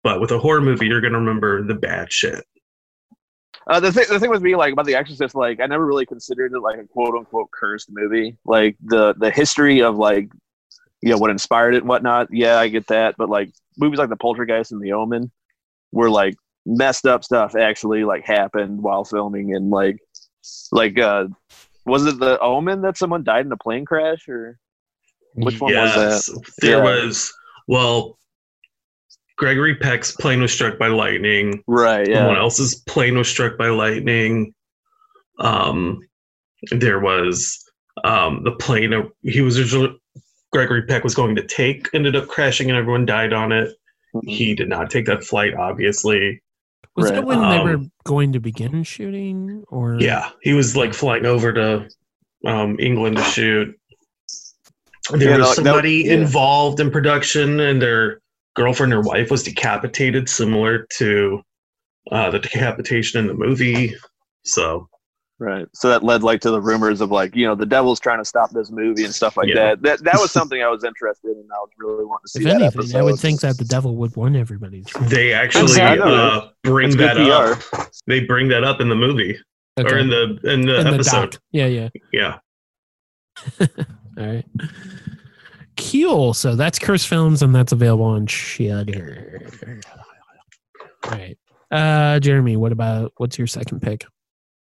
But 0.05 0.21
with 0.21 0.31
a 0.31 0.39
horror 0.39 0.61
movie, 0.61 0.87
you're 0.87 1.01
gonna 1.01 1.19
remember 1.19 1.63
the 1.63 1.75
bad 1.75 2.13
shit. 2.13 2.45
Uh, 3.67 3.81
the 3.81 3.93
thing, 3.93 4.07
the 4.09 4.19
thing 4.19 4.31
with 4.31 4.41
me, 4.41 4.57
like 4.57 4.73
about 4.73 4.87
The 4.87 4.95
Exorcist, 4.95 5.35
like 5.35 5.61
I 5.61 5.67
never 5.67 5.85
really 5.85 6.07
considered 6.07 6.53
it 6.53 6.61
like 6.61 6.79
a 6.79 6.87
quote 6.87 7.15
unquote 7.15 7.51
cursed 7.51 7.89
movie. 7.91 8.39
Like 8.45 8.77
the 8.83 9.15
the 9.19 9.31
history 9.31 9.83
of 9.83 9.97
like, 9.97 10.31
you 11.03 11.11
know, 11.11 11.19
what 11.19 11.31
inspired 11.31 11.75
it 11.75 11.79
and 11.79 11.89
whatnot. 11.89 12.29
Yeah, 12.31 12.59
I 12.59 12.69
get 12.69 12.87
that, 12.89 13.15
but 13.19 13.29
like 13.29 13.51
movies 13.77 13.99
like 13.99 14.09
The 14.09 14.17
Poltergeist 14.17 14.73
and 14.73 14.81
The 14.83 14.93
Omen 14.93 15.31
were 15.93 16.11
like 16.11 16.35
messed 16.67 17.07
up 17.07 17.25
stuff 17.25 17.55
actually 17.57 18.05
like 18.05 18.27
happened 18.27 18.83
while 18.83 19.05
filming 19.05 19.55
and 19.55 19.71
like 19.71 19.99
like 20.73 20.99
uh 20.99 21.27
was 21.87 22.05
it 22.05 22.19
The 22.19 22.39
Omen 22.41 22.83
that 22.83 22.99
someone 22.99 23.25
died 23.25 23.47
in 23.47 23.53
a 23.53 23.57
plane 23.57 23.85
crash 23.87 24.29
or 24.29 24.59
which 25.35 25.61
one 25.61 25.73
was 25.75 25.95
that? 25.95 26.41
There 26.61 26.79
Yeah. 26.79 26.83
was 26.83 27.33
well, 27.69 28.19
Gregory 29.37 29.77
Peck's 29.77 30.13
plane 30.17 30.41
was 30.41 30.53
struck 30.53 30.79
by 30.79 30.89
lightning. 30.89 31.63
Right. 31.67 32.09
Yeah. 32.09 32.17
Someone 32.19 32.37
else's 32.37 32.75
plane 32.87 33.17
was 33.17 33.29
struck 33.29 33.57
by 33.57 33.69
lightning. 33.69 34.53
Um, 35.39 36.01
there 36.73 36.99
was 36.99 37.63
um, 38.05 38.43
the 38.43 38.53
plane 38.53 38.93
he 39.23 39.41
was 39.41 39.59
originally 39.59 39.97
Gregory 40.53 40.83
Peck 40.83 41.05
was 41.05 41.15
going 41.15 41.37
to 41.37 41.43
take 41.47 41.89
ended 41.93 42.17
up 42.17 42.29
crashing 42.29 42.71
and 42.71 42.79
everyone 42.79 43.05
died 43.05 43.33
on 43.33 43.53
it. 43.53 43.75
He 44.23 44.55
did 44.55 44.69
not 44.69 44.91
take 44.91 45.07
that 45.07 45.23
flight, 45.25 45.55
obviously. 45.55 46.43
Was 46.97 47.07
Right. 47.11 47.17
that 47.17 47.25
when 47.27 47.41
they 47.51 47.59
were 47.61 47.75
Um, 47.75 47.93
going 48.05 48.33
to 48.33 48.41
begin 48.41 48.83
shooting? 48.83 49.63
Or 49.69 49.99
Yeah, 50.01 50.31
he 50.43 50.55
was 50.55 50.75
like 50.75 50.95
flying 50.95 51.27
over 51.27 51.53
to 51.53 51.89
um, 52.47 52.77
England 52.81 53.17
to 53.19 53.23
shoot. 53.25 53.79
There 55.11 55.31
Yeah, 55.31 55.37
was 55.39 55.49
that- 55.57 55.65
that- 55.65 55.71
somebody 55.71 56.05
yeah. 56.07 56.15
involved 56.15 56.81
in 56.81 56.91
production, 56.91 57.61
and 57.61 57.81
their 57.83 58.21
girlfriend 58.55 58.93
or 58.95 59.01
wife 59.03 59.31
was 59.31 59.43
decapitated, 59.43 60.29
similar 60.29 60.87
to 60.99 61.43
uh, 62.11 62.31
the 62.31 62.39
decapitation 62.39 63.21
in 63.21 63.27
the 63.27 63.35
movie. 63.35 63.95
So 64.45 64.89
Right. 65.41 65.67
So 65.73 65.89
that 65.91 66.03
led 66.03 66.25
like 66.25 66.41
to 66.41 66.51
the 66.51 66.61
rumors 66.61 67.01
of 67.01 67.13
like, 67.13 67.37
you 67.37 67.47
know, 67.47 67.55
the 67.55 67.65
devil's 67.65 68.01
trying 68.01 68.19
to 68.19 68.25
stop 68.25 68.51
this 68.51 68.73
movie 68.73 69.05
and 69.05 69.15
stuff 69.15 69.37
like 69.37 69.47
Yeah. 69.49 69.55
that. 69.77 69.83
That 69.83 70.05
that 70.05 70.15
was 70.21 70.33
something 70.39 70.61
I 70.63 70.69
was 70.69 70.83
interested 70.83 71.29
in. 71.31 71.47
I 71.53 71.59
was 71.61 71.71
really 71.79 72.05
wanting 72.05 72.25
to 72.25 72.29
see 72.29 72.39
if 72.41 72.45
that 72.47 72.51
anything, 72.63 72.81
episode. 72.81 72.99
I 72.99 73.03
would 73.03 73.21
think 73.21 73.41
that 73.43 73.57
the 73.57 73.65
devil 73.65 73.95
would 73.97 74.17
want 74.17 74.35
everybody. 74.35 74.85
they 75.03 75.33
actually 75.33 75.63
Exactly. 75.63 76.13
uh, 76.13 76.49
bring 76.65 76.89
It's 76.89 76.97
good 76.97 77.17
that 77.17 77.31
up. 77.31 77.91
They 78.09 78.21
bring 78.21 78.49
that 78.49 78.65
up 78.65 78.81
in 78.81 78.89
the 78.89 78.97
movie 78.97 79.39
or 79.79 79.97
in 79.97 80.09
the 80.11 80.41
in 80.43 80.63
the 80.63 80.81
In 80.81 80.87
episode. 80.89 81.31
doc. 81.33 81.41
Yeah, 81.53 81.67
yeah. 81.67 81.89
yeah. 82.13 82.39
All 83.61 83.67
right. 84.27 84.45
Cool. 85.77 86.35
So 86.35 86.57
that's 86.57 86.81
Curse 86.81 87.05
Films, 87.05 87.43
and 87.43 87.55
that's 87.55 87.71
available 87.71 88.07
on 88.07 88.27
Shudder. 88.27 89.47
All 91.05 91.11
right. 91.13 91.39
Uh, 91.71 92.19
Jeremy, 92.19 92.57
what 92.57 92.73
about 92.73 93.13
what's 93.19 93.39
your 93.39 93.47
second 93.47 93.81
pick? 93.83 94.05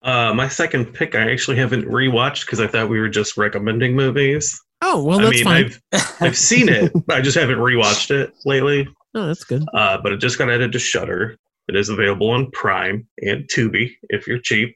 Uh, 0.03 0.33
my 0.33 0.47
second 0.49 0.93
pick, 0.93 1.15
I 1.15 1.31
actually 1.31 1.57
haven't 1.57 1.85
rewatched 1.85 2.45
because 2.45 2.59
I 2.59 2.67
thought 2.67 2.89
we 2.89 2.99
were 2.99 3.09
just 3.09 3.37
recommending 3.37 3.95
movies. 3.95 4.59
Oh, 4.81 5.01
well, 5.03 5.19
I 5.19 5.23
that's 5.23 5.35
mean, 5.35 5.43
fine. 5.45 5.71
I've 5.93 6.15
I've 6.21 6.37
seen 6.37 6.67
it, 6.67 6.91
but 7.07 7.17
I 7.17 7.21
just 7.21 7.37
haven't 7.37 7.59
rewatched 7.59 8.11
it 8.11 8.33
lately. 8.45 8.87
Oh, 9.15 9.27
that's 9.27 9.43
good. 9.45 9.63
Uh, 9.73 9.97
but 10.03 10.11
it 10.11 10.17
just 10.17 10.37
got 10.37 10.49
added 10.49 10.73
to 10.73 10.79
Shudder. 10.79 11.37
It 11.69 11.77
is 11.77 11.87
available 11.87 12.31
on 12.31 12.51
Prime 12.51 13.07
and 13.21 13.45
Tubi 13.47 13.91
if 14.09 14.27
you're 14.27 14.39
cheap. 14.39 14.75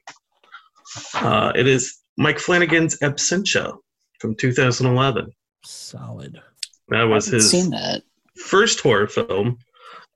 Uh, 1.14 1.52
it 1.54 1.66
is 1.66 1.98
Mike 2.16 2.38
Flanagan's 2.38 2.98
Absentia 3.00 3.76
from 4.20 4.34
2011. 4.34 5.30
Solid. 5.64 6.40
That 6.88 7.02
was 7.02 7.26
Haven't 7.26 7.40
his 7.40 7.50
seen 7.50 7.70
that. 7.70 8.02
first 8.36 8.80
horror 8.80 9.06
film, 9.08 9.58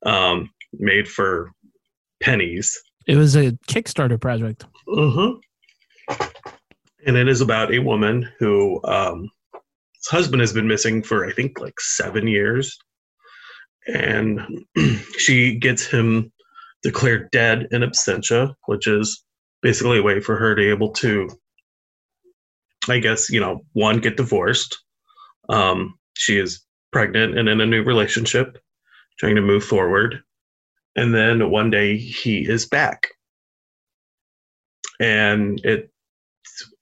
um, 0.06 0.48
made 0.72 1.06
for 1.06 1.52
pennies. 2.22 2.80
It 3.06 3.16
was 3.16 3.36
a 3.36 3.52
Kickstarter 3.68 4.18
project. 4.18 4.64
Mm-hmm. 4.92 5.38
And 7.06 7.16
it 7.16 7.28
is 7.28 7.40
about 7.40 7.72
a 7.72 7.78
woman 7.78 8.28
who 8.38 8.80
um, 8.84 9.30
his 9.54 10.08
husband 10.08 10.40
has 10.40 10.52
been 10.52 10.68
missing 10.68 11.02
for 11.02 11.26
I 11.26 11.32
think 11.32 11.60
like 11.60 11.80
seven 11.80 12.28
years, 12.28 12.78
and 13.86 14.40
she 15.18 15.58
gets 15.58 15.86
him 15.86 16.30
declared 16.82 17.30
dead 17.30 17.68
in 17.70 17.82
absentia, 17.82 18.54
which 18.66 18.86
is 18.86 19.24
basically 19.62 19.98
a 19.98 20.02
way 20.02 20.20
for 20.20 20.36
her 20.36 20.54
to 20.54 20.60
be 20.60 20.68
able 20.68 20.90
to, 20.90 21.28
I 22.88 22.98
guess 22.98 23.30
you 23.30 23.40
know, 23.40 23.62
one 23.72 23.98
get 23.98 24.16
divorced. 24.16 24.78
Um, 25.48 25.98
she 26.14 26.38
is 26.38 26.64
pregnant 26.92 27.38
and 27.38 27.48
in 27.48 27.60
a 27.60 27.66
new 27.66 27.82
relationship, 27.82 28.58
trying 29.18 29.36
to 29.36 29.42
move 29.42 29.64
forward, 29.64 30.22
and 30.96 31.14
then 31.14 31.50
one 31.50 31.70
day 31.70 31.96
he 31.96 32.46
is 32.46 32.66
back 32.66 33.08
and 35.02 35.60
it 35.64 35.90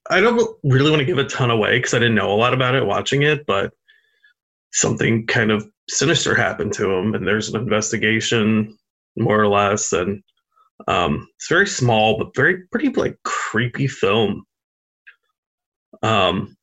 i 0.09 0.21
don't 0.21 0.57
really 0.63 0.91
want 0.91 0.99
to 0.99 1.05
give 1.05 1.17
a 1.17 1.25
ton 1.25 1.49
away 1.49 1.77
because 1.77 1.93
i 1.93 1.99
didn't 1.99 2.15
know 2.15 2.31
a 2.31 2.35
lot 2.35 2.53
about 2.53 2.75
it 2.75 2.85
watching 2.85 3.23
it 3.23 3.45
but 3.47 3.73
something 4.71 5.25
kind 5.25 5.51
of 5.51 5.67
sinister 5.89 6.35
happened 6.35 6.71
to 6.71 6.89
him 6.89 7.15
and 7.15 7.27
there's 7.27 7.49
an 7.49 7.59
investigation 7.59 8.77
more 9.17 9.41
or 9.41 9.47
less 9.47 9.91
and 9.91 10.23
um, 10.87 11.27
it's 11.35 11.47
very 11.47 11.67
small 11.67 12.17
but 12.17 12.33
very 12.35 12.65
pretty 12.71 12.89
like 12.89 13.15
creepy 13.23 13.87
film. 13.87 14.43
Um 16.01 16.57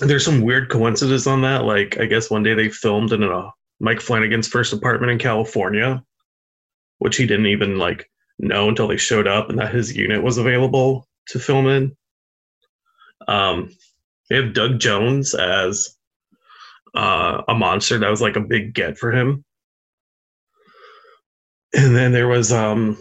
there's 0.00 0.24
some 0.24 0.42
weird 0.42 0.68
coincidences 0.68 1.26
on 1.26 1.40
that 1.40 1.64
like 1.64 1.98
i 1.98 2.04
guess 2.04 2.30
one 2.30 2.42
day 2.42 2.52
they 2.52 2.68
filmed 2.68 3.12
in 3.12 3.22
a 3.22 3.50
mike 3.80 4.00
flanagan's 4.00 4.46
first 4.46 4.74
apartment 4.74 5.10
in 5.10 5.18
california 5.18 6.02
which 6.98 7.16
he 7.16 7.26
didn't 7.26 7.46
even 7.46 7.78
like 7.78 8.06
know 8.38 8.68
until 8.68 8.88
they 8.88 8.96
showed 8.96 9.26
up 9.26 9.50
and 9.50 9.58
that 9.58 9.74
his 9.74 9.96
unit 9.96 10.22
was 10.22 10.38
available 10.38 11.06
to 11.28 11.38
film 11.38 11.66
in. 11.66 11.96
Um, 13.28 13.70
they 14.28 14.36
have 14.36 14.54
Doug 14.54 14.78
Jones 14.78 15.34
as 15.34 15.96
uh, 16.94 17.42
a 17.48 17.54
monster. 17.54 17.98
That 17.98 18.10
was 18.10 18.22
like 18.22 18.36
a 18.36 18.40
big 18.40 18.74
get 18.74 18.98
for 18.98 19.12
him. 19.12 19.44
And 21.74 21.94
then 21.94 22.12
there 22.12 22.28
was 22.28 22.52
um, 22.52 22.96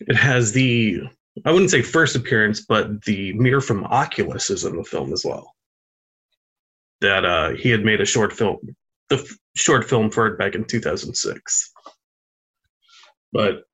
it 0.00 0.16
has 0.16 0.52
the 0.52 1.02
I 1.44 1.50
wouldn't 1.50 1.70
say 1.70 1.82
first 1.82 2.14
appearance, 2.14 2.60
but 2.60 3.02
the 3.04 3.32
mirror 3.32 3.60
from 3.60 3.84
Oculus 3.84 4.50
is 4.50 4.64
in 4.64 4.76
the 4.76 4.84
film 4.84 5.12
as 5.12 5.24
well. 5.24 5.54
That 7.00 7.24
uh, 7.24 7.50
he 7.50 7.70
had 7.70 7.84
made 7.84 8.00
a 8.00 8.06
short 8.06 8.32
film, 8.32 8.58
the 9.08 9.16
f- 9.16 9.38
short 9.56 9.88
film 9.88 10.10
for 10.10 10.26
it 10.26 10.38
back 10.38 10.54
in 10.54 10.64
2006. 10.64 11.72
But 13.32 13.64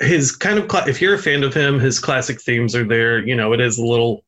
his 0.00 0.34
kind 0.34 0.58
of 0.58 0.68
cla- 0.68 0.88
if 0.88 1.00
you're 1.00 1.14
a 1.14 1.18
fan 1.18 1.42
of 1.42 1.54
him 1.54 1.78
his 1.78 1.98
classic 1.98 2.40
themes 2.42 2.74
are 2.74 2.86
there 2.86 3.18
you 3.24 3.34
know 3.34 3.52
it 3.52 3.60
is 3.60 3.78
a 3.78 3.84
little 3.84 4.24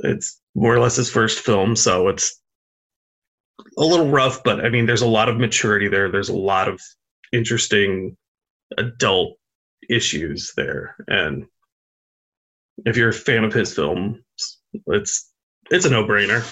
it's 0.00 0.40
more 0.54 0.74
or 0.74 0.80
less 0.80 0.96
his 0.96 1.10
first 1.10 1.38
film 1.38 1.76
so 1.76 2.08
it's 2.08 2.40
a 3.78 3.84
little 3.84 4.10
rough 4.10 4.42
but 4.42 4.64
i 4.64 4.68
mean 4.68 4.86
there's 4.86 5.02
a 5.02 5.06
lot 5.06 5.28
of 5.28 5.38
maturity 5.38 5.88
there. 5.88 6.10
There's 6.10 6.28
a 6.28 6.36
lot 6.36 6.68
of 6.68 6.80
interesting 7.32 8.16
adult 8.78 9.36
issues 9.88 10.52
there. 10.56 10.96
And 11.08 11.46
if 12.84 12.96
you're 12.96 13.10
a 13.10 13.14
fan 13.14 13.44
of 13.44 13.52
his 13.52 13.74
film 13.74 14.24
it's 14.86 15.32
it's 15.70 15.84
a 15.84 15.90
no-brainer. 15.90 16.44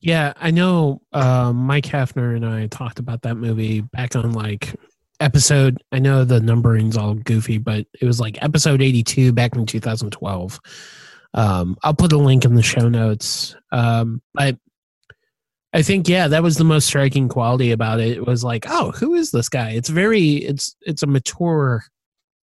Yeah, 0.00 0.32
I 0.36 0.50
know 0.50 1.02
uh, 1.12 1.52
Mike 1.52 1.84
Hefner 1.84 2.34
and 2.34 2.46
I 2.46 2.68
talked 2.68 2.98
about 2.98 3.22
that 3.22 3.36
movie 3.36 3.82
back 3.82 4.16
on 4.16 4.32
like 4.32 4.74
episode. 5.20 5.82
I 5.92 5.98
know 5.98 6.24
the 6.24 6.40
numbering's 6.40 6.96
all 6.96 7.14
goofy, 7.14 7.58
but 7.58 7.86
it 8.00 8.04
was 8.04 8.20
like 8.20 8.42
episode 8.42 8.82
82 8.82 9.32
back 9.32 9.54
in 9.54 9.66
2012. 9.66 10.60
Um, 11.34 11.76
I'll 11.82 11.94
put 11.94 12.12
a 12.12 12.18
link 12.18 12.44
in 12.44 12.54
the 12.54 12.62
show 12.62 12.88
notes. 12.88 13.54
Um, 13.70 14.20
but 14.34 14.56
I 15.72 15.82
think 15.82 16.08
yeah, 16.08 16.26
that 16.28 16.42
was 16.42 16.56
the 16.56 16.64
most 16.64 16.86
striking 16.86 17.28
quality 17.28 17.70
about 17.70 18.00
it. 18.00 18.16
It 18.16 18.26
was 18.26 18.42
like, 18.42 18.66
oh, 18.68 18.90
who 18.92 19.14
is 19.14 19.30
this 19.30 19.48
guy? 19.48 19.70
It's 19.70 19.88
very 19.88 20.36
it's 20.36 20.74
it's 20.80 21.02
a 21.02 21.06
mature, 21.06 21.84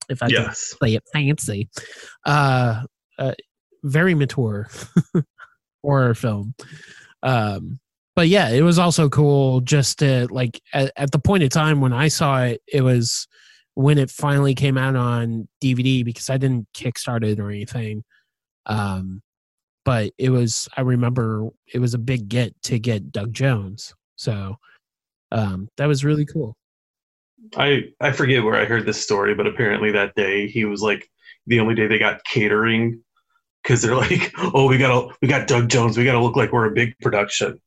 if 0.08 0.22
I 0.22 0.26
can 0.26 0.42
yes 0.44 0.74
say 0.82 0.94
it 0.94 1.04
fancy, 1.12 1.70
uh, 2.26 2.82
uh 3.18 3.32
very 3.82 4.14
mature 4.14 4.68
horror 5.82 6.14
film. 6.14 6.54
Um, 7.22 7.78
but 8.16 8.28
yeah, 8.28 8.48
it 8.48 8.62
was 8.62 8.78
also 8.78 9.10
cool 9.10 9.60
just 9.60 9.98
to 10.00 10.26
like 10.30 10.60
at, 10.72 10.90
at 10.96 11.12
the 11.12 11.18
point 11.18 11.42
of 11.42 11.50
time 11.50 11.80
when 11.80 11.92
I 11.92 12.08
saw 12.08 12.42
it, 12.42 12.62
it 12.66 12.80
was 12.80 13.28
when 13.74 13.98
it 13.98 14.10
finally 14.10 14.54
came 14.54 14.78
out 14.78 14.96
on 14.96 15.46
DVD 15.62 16.02
because 16.02 16.30
I 16.30 16.38
didn't 16.38 16.66
kickstart 16.74 17.22
it 17.24 17.38
or 17.38 17.50
anything. 17.50 18.02
Um, 18.64 19.22
but 19.84 20.12
it 20.16 20.30
was 20.30 20.66
I 20.78 20.80
remember 20.80 21.50
it 21.72 21.78
was 21.78 21.92
a 21.92 21.98
big 21.98 22.28
get 22.28 22.60
to 22.64 22.78
get 22.78 23.12
Doug 23.12 23.34
Jones. 23.34 23.94
So 24.16 24.56
um, 25.30 25.68
that 25.76 25.86
was 25.86 26.02
really 26.02 26.24
cool. 26.24 26.56
I 27.54 27.90
I 28.00 28.12
forget 28.12 28.42
where 28.42 28.56
I 28.56 28.64
heard 28.64 28.86
this 28.86 29.02
story, 29.02 29.34
but 29.34 29.46
apparently 29.46 29.92
that 29.92 30.14
day 30.14 30.48
he 30.48 30.64
was 30.64 30.80
like 30.80 31.06
the 31.46 31.60
only 31.60 31.74
day 31.74 31.86
they 31.86 31.98
got 31.98 32.24
catering 32.24 33.02
because 33.62 33.82
they're 33.82 33.94
like, 34.08 34.32
oh, 34.38 34.66
we 34.66 34.78
gotta 34.78 35.14
we 35.20 35.28
got 35.28 35.46
Doug 35.46 35.68
Jones, 35.68 35.98
we 35.98 36.04
gotta 36.04 36.22
look 36.22 36.34
like 36.34 36.52
we're 36.52 36.66
a 36.66 36.74
big 36.74 36.98
production, 37.00 37.60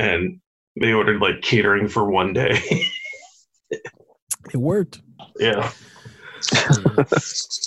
and 0.00 0.40
they 0.80 0.92
ordered 0.92 1.20
like 1.20 1.42
catering 1.42 1.88
for 1.88 2.10
one 2.10 2.32
day. 2.32 2.60
It 4.52 4.56
worked. 4.56 5.00
yeah, 5.38 5.70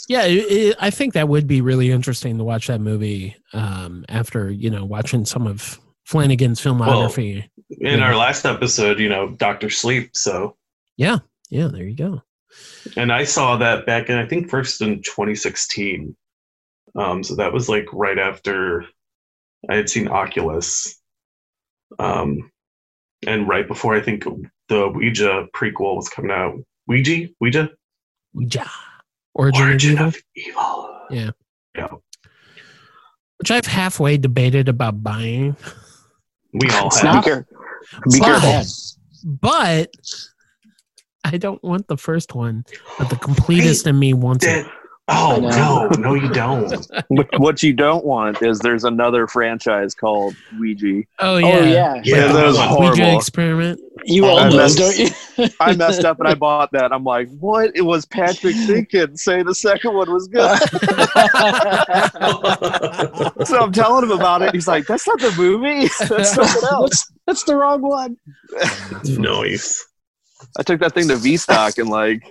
yeah, 0.10 0.24
it, 0.24 0.52
it, 0.52 0.76
I 0.80 0.90
think 0.90 1.14
that 1.14 1.30
would 1.30 1.48
be 1.48 1.62
really 1.62 1.92
interesting 1.92 2.38
to 2.40 2.44
watch 2.44 2.68
that 2.68 2.82
movie 2.82 3.38
um, 3.54 4.04
after 4.10 4.50
you 4.50 4.70
know 4.70 4.84
watching 4.84 5.24
some 5.24 5.48
of 5.48 5.80
Flanagan's 6.04 6.60
filmography. 6.60 7.48
in 7.80 8.02
our 8.02 8.16
last 8.16 8.46
episode, 8.46 9.00
you 9.00 9.08
know, 9.08 9.30
Doctor 9.30 9.70
Sleep. 9.70 10.10
So, 10.14 10.58
yeah, 10.98 11.20
yeah, 11.50 11.68
there 11.68 11.84
you 11.84 11.96
go. 11.96 12.22
and 12.98 13.14
I 13.14 13.24
saw 13.24 13.56
that 13.58 13.86
back 13.86 14.10
in 14.10 14.18
I 14.18 14.26
think 14.26 14.50
first 14.50 14.82
in 14.82 15.04
2016. 15.04 16.18
Um, 16.96 17.24
so 17.24 17.36
that 17.36 17.54
was 17.54 17.70
like 17.70 17.86
right 17.94 18.20
after 18.20 18.86
I 19.70 19.76
had 19.76 19.90
seen 19.90 20.10
Oculus, 20.10 21.00
um, 22.00 22.50
and 23.28 23.48
right 23.48 23.68
before 23.68 23.96
I 23.96 24.02
think 24.02 24.26
the 24.70 24.90
Ouija 24.90 25.48
prequel 25.56 25.96
was 25.96 26.10
coming 26.10 26.32
out. 26.32 26.56
Ouija, 26.88 27.28
Ouija, 27.40 27.70
Ouija. 28.34 28.70
Origin, 29.36 29.62
Origin 29.64 29.98
of 30.00 30.16
Evil, 30.36 30.60
of 30.62 31.02
Evil. 31.08 31.08
Yeah. 31.12 31.32
yeah. 31.76 31.88
which 33.38 33.52
I've 33.52 33.66
halfway 33.66 34.18
debated 34.18 34.70
about 34.70 35.02
buying, 35.04 35.56
We 36.54 36.70
all 36.70 36.88
It's 36.88 37.00
have. 37.00 37.16
not- 37.16 37.24
Be, 37.26 37.30
care- 37.30 37.48
be 38.12 38.20
But- 38.20 38.26
careful. 38.42 38.64
but 39.26 39.96
I 41.24 41.38
don't 41.38 41.64
want 41.64 41.88
the 41.88 41.98
first 41.98 42.36
one. 42.36 42.64
But 43.00 43.10
the 43.10 43.16
completest 43.16 43.88
in 43.88 43.98
me 43.98 44.14
wants 44.14 44.46
it. 44.46 44.66
That- 45.14 45.60
oh 45.60 45.88
no, 45.96 46.02
no, 46.02 46.14
you 46.16 46.30
don't. 46.34 46.74
What, 47.10 47.40
what 47.40 47.62
you 47.64 47.74
don't 47.74 48.04
want 48.06 48.42
is 48.42 48.60
there's 48.60 48.84
another 48.86 49.28
franchise 49.28 49.94
called 49.94 50.36
Ouija. 50.58 51.04
Oh 51.20 51.38
yeah, 51.38 51.48
Oh 51.48 51.64
yeah. 51.64 52.02
Yeah, 52.04 52.32
that 52.34 52.46
was 52.46 52.56
Ouija 52.58 52.68
horrible. 52.68 52.90
Ouija 53.04 53.16
experiment. 53.16 53.80
You 54.06 54.26
I 54.26 54.30
all 54.30 54.50
know, 54.50 54.58
messed- 54.58 54.78
don't 54.80 54.98
you? 54.98 55.10
I 55.60 55.76
messed 55.76 56.06
up 56.06 56.20
and 56.20 56.28
I 56.28 56.34
bought 56.34 56.72
that. 56.72 56.92
I'm 56.92 57.04
like, 57.04 57.30
what? 57.40 57.72
It 57.76 57.82
was 57.82 58.06
Patrick 58.06 58.56
thinking. 58.68 59.16
Say 59.16 59.44
the 59.44 59.54
second 59.54 59.94
one 59.94 60.12
was 60.12 60.28
good. 60.28 60.58
so 63.48 63.62
I'm 63.64 63.72
telling 63.72 64.04
him 64.04 64.12
about 64.12 64.42
it. 64.42 64.54
He's 64.54 64.68
like, 64.68 64.86
that's 64.88 65.08
not 65.08 65.20
the 65.20 65.34
movie. 65.38 65.88
That's 66.08 66.34
something 66.34 66.64
else. 66.72 66.90
that's, 66.92 67.12
that's 67.28 67.44
the 67.44 67.56
wrong 67.56 67.82
one. 67.82 68.18
nice. 69.06 69.86
I 70.58 70.64
took 70.64 70.80
that 70.82 70.94
thing 70.94 71.08
to 71.10 71.16
V 71.16 71.38
Stock 71.38 71.78
and 71.78 71.90
like, 71.90 72.24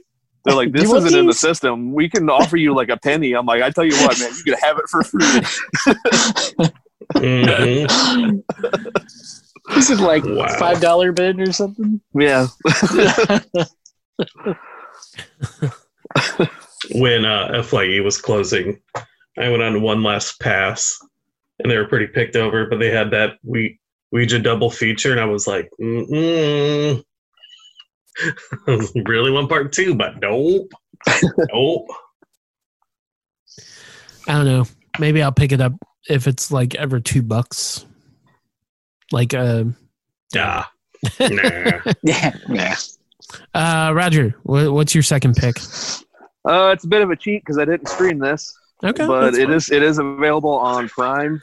they're 0.45 0.55
like, 0.55 0.73
this 0.73 0.83
You 0.85 0.91
want 0.91 1.07
isn't 1.07 1.19
in 1.19 1.27
the 1.27 1.35
system. 1.35 1.93
We 1.93 2.09
can 2.09 2.29
offer 2.31 2.57
you 2.57 2.75
like 2.75 2.89
a 2.89 2.97
penny. 2.97 3.33
I'm 3.35 3.47
like, 3.47 3.63
I 3.63 3.71
tell 3.71 3.85
you 3.85 3.95
what, 3.97 4.19
man, 4.19 4.31
you 4.37 4.43
can 4.45 4.55
have 4.63 4.79
it 4.79 4.89
for 4.89 5.03
free. 5.03 5.43
Mhm. 7.15 8.43
This 9.75 9.91
is 9.91 10.01
like 10.01 10.25
Wow. 10.25 10.47
five 10.59 10.81
dollar 10.81 11.13
bid 11.13 11.41
or 11.41 11.53
something. 11.53 12.01
Yeah. 12.15 12.47
when 16.95 17.25
uh, 17.25 17.63
FYE 17.63 18.01
was 18.01 18.21
closing, 18.21 18.81
I 19.39 19.49
went 19.49 19.63
on 19.63 19.83
one 19.83 20.03
last 20.03 20.41
pass, 20.41 20.99
and 21.59 21.71
they 21.71 21.77
were 21.77 21.87
pretty 21.89 22.07
picked 22.09 22.37
over. 22.37 22.67
But 22.67 22.79
they 22.79 22.91
had 22.91 23.11
that 23.13 23.35
we 23.43 23.79
Ouija 24.11 24.39
double 24.39 24.71
feature, 24.71 25.13
and 25.13 25.21
I 25.21 25.25
was 25.27 25.47
like, 25.47 25.71
mm 25.81 27.03
really 29.07 29.31
want 29.31 29.49
part 29.49 29.73
two, 29.73 29.95
but 29.95 30.21
nope, 30.21 30.71
nope. 31.53 31.87
I 34.29 34.33
don't 34.35 34.45
know. 34.47 34.65
Maybe 34.99 35.23
I'll 35.23 35.33
pick 35.33 35.53
it 35.53 35.61
up 35.61 35.73
if 36.09 36.27
it's 36.27 36.51
like 36.53 36.75
ever 36.75 37.01
two 37.01 37.23
bucks. 37.23 37.85
Like 39.11 39.35
uh, 39.35 39.65
Yeah, 40.35 40.65
nah. 41.21 41.25
yeah, 42.03 42.37
yeah. 42.49 42.77
uh 43.55 43.93
Roger, 43.95 44.35
what, 44.45 44.73
what's 44.73 44.95
your 44.95 45.03
second 45.03 45.35
pick? 45.37 45.57
Uh, 46.49 46.71
it's 46.73 46.85
a 46.85 46.89
bit 46.89 47.03
of 47.03 47.11
a 47.11 47.17
cheat 47.17 47.43
because 47.43 47.59
I 47.59 47.65
didn't 47.65 47.89
stream 47.89 48.19
this, 48.19 48.53
Okay, 48.83 49.07
but 49.07 49.23
that's 49.27 49.39
it 49.39 49.47
fine. 49.47 49.55
is 49.55 49.71
it 49.71 49.83
is 49.83 49.99
available 49.99 50.51
on 50.57 50.89
Prime 50.89 51.41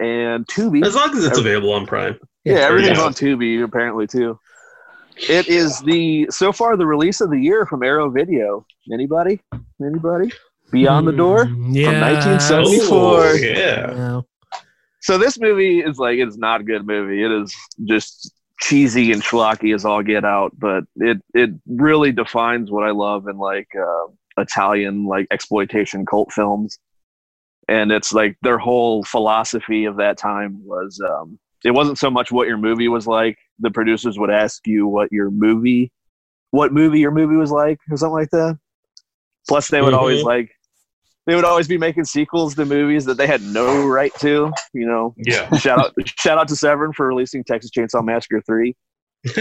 and 0.00 0.46
Tubi. 0.46 0.84
As 0.84 0.94
long 0.94 1.16
as 1.16 1.24
it's 1.24 1.38
available 1.38 1.72
on 1.72 1.86
Prime. 1.86 2.18
Yeah, 2.44 2.56
everything's 2.56 2.98
Yeah. 2.98 3.04
on 3.04 3.12
Tubi 3.14 3.62
apparently 3.64 4.06
too. 4.06 4.38
It 5.16 5.48
is 5.48 5.80
the 5.82 6.26
so 6.30 6.52
far 6.52 6.76
the 6.76 6.86
release 6.86 7.20
of 7.20 7.30
the 7.30 7.38
year 7.38 7.66
from 7.66 7.82
Arrow 7.82 8.10
Video. 8.10 8.64
Anybody? 8.92 9.40
Anybody? 9.82 10.30
Beyond 10.70 11.06
the 11.08 11.12
Door. 11.12 11.46
Mm, 11.46 11.74
Yeah. 11.74 12.00
1970. 12.00 12.78
Oh, 12.82 13.22
74. 13.22 13.34
yeah. 13.36 13.94
Well, 13.94 14.26
So 15.00 15.16
this 15.18 15.38
movie 15.38 15.80
is 15.80 15.98
like 15.98 16.18
it's 16.18 16.36
not 16.36 16.60
a 16.60 16.64
good 16.64 16.86
movie. 16.86 17.22
It 17.22 17.30
is 17.32 17.54
just 17.84 18.32
cheesy 18.60 19.12
and 19.12 19.22
schlocky 19.22 19.74
as 19.74 19.84
all 19.84 20.02
get 20.02 20.24
out, 20.24 20.52
but 20.58 20.84
it 20.96 21.18
it 21.34 21.50
really 21.66 22.12
defines 22.12 22.70
what 22.70 22.84
I 22.84 22.90
love 22.90 23.28
in 23.28 23.38
like 23.38 23.68
uh, 23.78 24.06
Italian 24.38 25.06
like 25.06 25.26
exploitation 25.30 26.04
cult 26.04 26.32
films. 26.32 26.78
And 27.68 27.90
it's 27.90 28.12
like 28.12 28.36
their 28.42 28.58
whole 28.58 29.02
philosophy 29.04 29.86
of 29.86 29.96
that 29.96 30.18
time 30.18 30.60
was 30.64 31.00
um, 31.00 31.38
it 31.64 31.72
wasn't 31.72 31.98
so 31.98 32.10
much 32.10 32.30
what 32.30 32.46
your 32.48 32.58
movie 32.58 32.88
was 32.88 33.06
like. 33.06 33.38
The 33.60 33.70
producers 33.70 34.18
would 34.18 34.30
ask 34.30 34.66
you 34.66 34.86
what 34.86 35.10
your 35.12 35.30
movie, 35.30 35.90
what 36.50 36.72
movie 36.72 37.00
your 37.00 37.10
movie 37.10 37.36
was 37.36 37.50
like, 37.50 37.78
or 37.90 37.96
something 37.96 38.12
like 38.14 38.30
that. 38.30 38.58
Plus, 39.48 39.68
they 39.68 39.80
would 39.80 39.94
always 39.94 40.22
Mhm. 40.22 40.26
like 40.26 40.50
they 41.26 41.34
would 41.34 41.44
always 41.44 41.66
be 41.66 41.76
making 41.78 42.04
sequels 42.04 42.54
to 42.54 42.64
movies 42.64 43.04
that 43.06 43.16
they 43.16 43.26
had 43.26 43.42
no 43.42 43.86
right 43.86 44.14
to. 44.20 44.52
You 44.72 44.86
know, 44.86 45.14
Yeah. 45.16 45.48
shout 45.58 45.78
out 45.78 45.92
shout 46.18 46.38
out 46.38 46.48
to 46.48 46.56
Severin 46.56 46.92
for 46.92 47.06
releasing 47.06 47.42
Texas 47.44 47.70
Chainsaw 47.70 48.04
Massacre 48.04 48.40
three. 48.42 48.76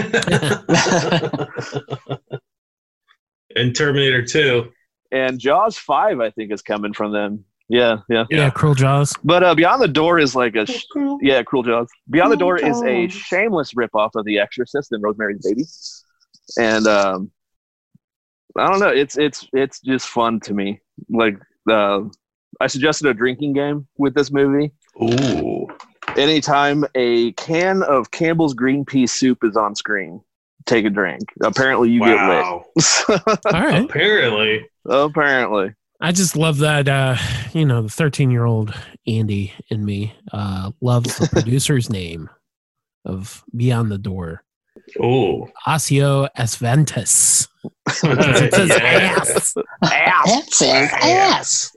and 3.56 3.75
Terminator 3.75 4.23
2. 4.25 4.71
And 5.12 5.39
Jaws 5.39 5.78
five, 5.78 6.19
I 6.19 6.32
think, 6.32 6.51
is 6.51 6.62
coming 6.62 6.93
from 6.93 7.12
them. 7.13 7.45
Yeah, 7.67 7.97
yeah. 8.10 8.25
yeah, 8.30 8.49
Cruel 8.51 8.75
Jaws. 8.75 9.15
But 9.23 9.43
uh, 9.43 9.56
Beyond 9.56 9.82
the 9.82 9.88
Door 9.88 10.19
is 10.19 10.36
like 10.36 10.56
a 10.56 10.65
sh- 10.65 10.86
yeah, 11.21 11.41
Cruel 11.41 11.63
Jaws. 11.63 11.89
Beyond 12.10 12.32
the 12.32 12.38
Door 12.38 12.58
is 12.58 12.82
a 12.84 13.08
Jaws. 13.08 13.13
shameless 13.17 13.73
ripoff 13.73 14.12
of 14.15 14.23
The 14.25 14.38
Exorcist 14.38 14.91
and 14.91 15.01
Rosemary's 15.01 15.43
Baby. 15.43 15.63
And 16.60 16.86
um, 16.86 17.32
I 18.58 18.69
don't 18.69 18.80
know, 18.80 18.89
it's 18.89 19.17
it's 19.17 19.47
it's 19.51 19.80
just 19.80 20.08
fun 20.08 20.39
to 20.41 20.54
me. 20.54 20.80
Like 21.10 21.38
uh, 21.69 22.01
I 22.62 22.67
suggested 22.67 23.08
a 23.08 23.13
drinking 23.13 23.54
game 23.54 23.88
with 23.97 24.13
this 24.13 24.32
movie. 24.32 24.71
Ooh. 25.01 25.67
Anytime 26.15 26.86
a 26.93 27.32
can 27.34 27.84
of 27.84 28.12
Campbell's 28.12 28.54
green 28.54 28.86
pea 28.86 29.08
soup 29.08 29.43
is 29.43 29.58
on 29.58 29.75
screen, 29.75 30.21
take 30.65 30.86
a 30.86 30.89
drink. 30.89 31.23
Apparently, 31.41 31.89
you 31.89 31.99
wow. 31.99 32.63
get 32.75 33.10
lit. 33.10 33.38
All 33.54 33.62
right. 33.62 33.84
Apparently. 33.84 34.69
Apparently. 34.86 35.73
I 36.05 36.11
just 36.11 36.35
love 36.35 36.59
that 36.59 36.87
uh, 36.87 37.17
you 37.53 37.65
know, 37.65 37.81
the 37.81 37.87
13-year-old 37.89 38.71
Andy 39.07 39.53
in 39.69 39.83
me 39.83 40.13
uh 40.31 40.69
loves 40.79 41.17
the 41.17 41.27
producer's 41.31 41.89
name 41.89 42.29
of 43.05 43.43
Beyond 43.55 43.91
the 43.91 43.97
Door. 43.97 44.43
Oh, 45.01 45.49
Ovidio 45.65 46.29
Assonitis. 46.37 47.47
It 48.03 48.53
says 48.53 48.69
Yeah. 48.69 49.15
ass. 49.17 49.55
That's 49.81 50.59
his 50.59 50.91
ass. 50.93 51.75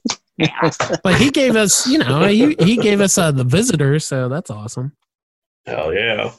But 1.02 1.14
he 1.16 1.30
gave 1.30 1.56
us, 1.56 1.86
you 1.86 1.96
know, 1.98 2.26
he, 2.26 2.54
he 2.60 2.76
gave 2.76 3.00
us 3.00 3.16
uh, 3.16 3.30
the 3.32 3.44
visitor, 3.44 3.98
so 3.98 4.28
that's 4.28 4.50
awesome. 4.50 4.92
Hell 5.64 5.94
yeah. 5.94 6.32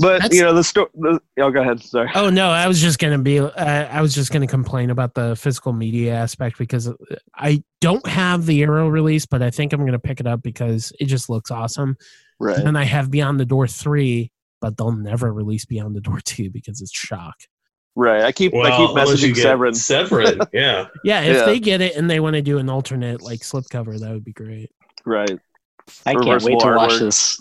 But 0.00 0.22
That's- 0.22 0.34
you 0.38 0.44
know 0.44 0.52
the 0.54 0.62
story. 0.62 0.88
Oh, 1.40 1.50
go 1.50 1.60
ahead. 1.60 1.82
Sorry. 1.82 2.08
Oh 2.14 2.30
no, 2.30 2.50
I 2.50 2.68
was 2.68 2.80
just 2.80 2.98
gonna 2.98 3.18
be. 3.18 3.40
Uh, 3.40 3.50
I 3.56 4.00
was 4.00 4.14
just 4.14 4.30
gonna 4.32 4.46
complain 4.46 4.90
about 4.90 5.14
the 5.14 5.34
physical 5.34 5.72
media 5.72 6.14
aspect 6.14 6.56
because 6.58 6.88
I 7.34 7.62
don't 7.80 8.06
have 8.06 8.46
the 8.46 8.62
Arrow 8.62 8.88
release, 8.88 9.26
but 9.26 9.42
I 9.42 9.50
think 9.50 9.72
I'm 9.72 9.84
gonna 9.84 9.98
pick 9.98 10.20
it 10.20 10.26
up 10.26 10.42
because 10.42 10.92
it 11.00 11.06
just 11.06 11.28
looks 11.28 11.50
awesome. 11.50 11.96
Right. 12.38 12.58
And 12.58 12.78
I 12.78 12.84
have 12.84 13.10
Beyond 13.10 13.40
the 13.40 13.44
Door 13.44 13.66
three, 13.68 14.30
but 14.60 14.76
they'll 14.76 14.92
never 14.92 15.32
release 15.32 15.64
Beyond 15.64 15.96
the 15.96 16.00
Door 16.00 16.20
two 16.24 16.50
because 16.50 16.80
it's 16.80 16.92
shock. 16.96 17.34
Right. 17.96 18.22
I 18.22 18.30
keep 18.30 18.52
well, 18.52 18.72
I 18.72 18.76
keep 18.76 18.90
messaging 18.90 19.34
Severin. 19.34 19.74
Severin, 19.74 20.38
yeah. 20.52 20.86
Yeah, 21.02 21.22
if 21.22 21.36
Yeah. 21.38 21.44
they 21.46 21.58
get 21.58 21.80
it 21.80 21.96
and 21.96 22.08
they 22.08 22.20
want 22.20 22.34
to 22.34 22.42
do 22.42 22.58
an 22.58 22.68
alternate 22.70 23.20
like 23.20 23.40
slipcover, 23.40 23.98
that 23.98 24.12
would 24.12 24.24
be 24.24 24.32
great. 24.32 24.70
Right. 25.04 25.36
I 26.06 26.14
can't 26.14 26.42
wait 26.44 26.60
to 26.60 26.66
watch 26.68 26.90
artwork. 26.92 26.98
this. 27.00 27.40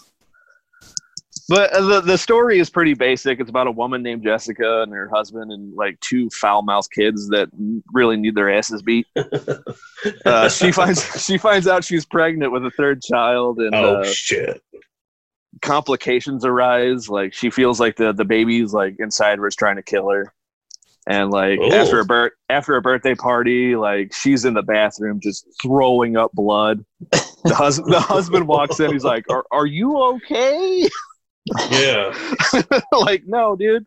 But 1.49 1.71
uh, 1.71 1.81
the 1.81 2.01
the 2.01 2.17
story 2.17 2.59
is 2.59 2.69
pretty 2.69 2.93
basic. 2.93 3.39
It's 3.39 3.49
about 3.49 3.67
a 3.67 3.71
woman 3.71 4.03
named 4.03 4.23
Jessica 4.23 4.81
and 4.81 4.91
her 4.91 5.09
husband 5.13 5.51
and 5.51 5.73
like 5.75 5.97
two 6.01 6.29
foul 6.31 6.61
mouthed 6.61 6.91
kids 6.91 7.29
that 7.29 7.47
really 7.93 8.17
need 8.17 8.35
their 8.35 8.49
asses 8.49 8.81
beat. 8.81 9.07
Uh, 10.25 10.47
she 10.47 10.71
finds 10.71 11.25
she 11.25 11.37
finds 11.39 11.67
out 11.67 11.83
she's 11.83 12.05
pregnant 12.05 12.51
with 12.51 12.63
a 12.65 12.69
third 12.71 13.01
child 13.01 13.57
and 13.59 13.73
oh 13.73 14.01
uh, 14.01 14.05
shit. 14.05 14.61
complications 15.61 16.45
arise. 16.45 17.09
Like 17.09 17.33
she 17.33 17.49
feels 17.49 17.79
like 17.79 17.95
the 17.95 18.13
the 18.13 18.25
baby's 18.25 18.73
like 18.73 18.95
inside 18.99 19.39
her 19.39 19.47
is 19.47 19.55
trying 19.55 19.77
to 19.77 19.83
kill 19.83 20.09
her. 20.11 20.31
and 21.07 21.31
like 21.31 21.59
Oh. 21.61 21.71
after 21.73 21.99
a 21.99 22.05
bir- 22.05 22.33
after 22.49 22.75
a 22.75 22.81
birthday 22.81 23.15
party, 23.15 23.75
like 23.75 24.13
she's 24.13 24.45
in 24.45 24.53
the 24.53 24.61
bathroom 24.63 25.19
just 25.21 25.47
throwing 25.63 26.15
up 26.17 26.31
blood. 26.33 26.85
The 27.43 27.55
husband 27.55 27.91
the 27.93 27.99
husband 27.99 28.47
walks 28.47 28.79
in. 28.79 28.91
He's 28.91 29.03
like, 29.03 29.25
"Are 29.29 29.45
are 29.51 29.65
you 29.65 29.97
okay?" 29.97 30.87
Yeah. 31.71 32.13
like, 32.91 33.23
no, 33.25 33.55
dude. 33.55 33.85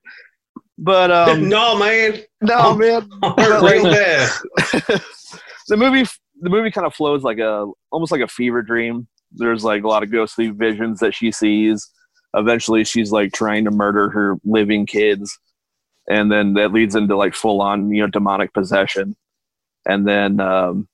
But 0.79 1.11
um, 1.11 1.49
no, 1.49 1.79
man. 1.79 2.21
no, 2.41 2.75
man. 2.75 3.09
Real 3.39 3.83
bad. 3.85 4.31
the 5.69 5.77
movie 5.77 6.09
the 6.41 6.49
movie 6.49 6.71
kind 6.71 6.87
of 6.87 6.95
flows 6.95 7.23
like 7.23 7.39
a 7.39 7.67
almost 7.93 8.13
like 8.13 8.23
a 8.23 8.29
fever 8.29 8.63
dream. 8.63 9.07
There's 9.33 9.63
like 9.63 9.85
a 9.85 9.89
lot 9.89 10.03
of 10.03 10.11
ghostly 10.11 10.49
visions 10.49 11.01
that 11.01 11.15
she 11.15 11.31
sees. 11.31 11.89
Eventually, 12.35 12.85
she's 12.85 13.13
like 13.13 13.33
trying 13.33 13.65
to 13.65 13.71
murder 13.71 14.09
her 14.11 14.37
living 14.45 14.87
kids, 14.87 15.39
and 16.09 16.33
then 16.33 16.55
that 16.55 16.73
leads 16.73 16.95
into 16.95 17.17
like 17.17 17.35
full 17.35 17.61
on 17.61 17.91
you 17.91 18.03
know 18.03 18.09
demonic 18.09 18.53
possession. 18.55 19.17
And 19.87 20.07
then 20.07 20.41
um, 20.41 20.89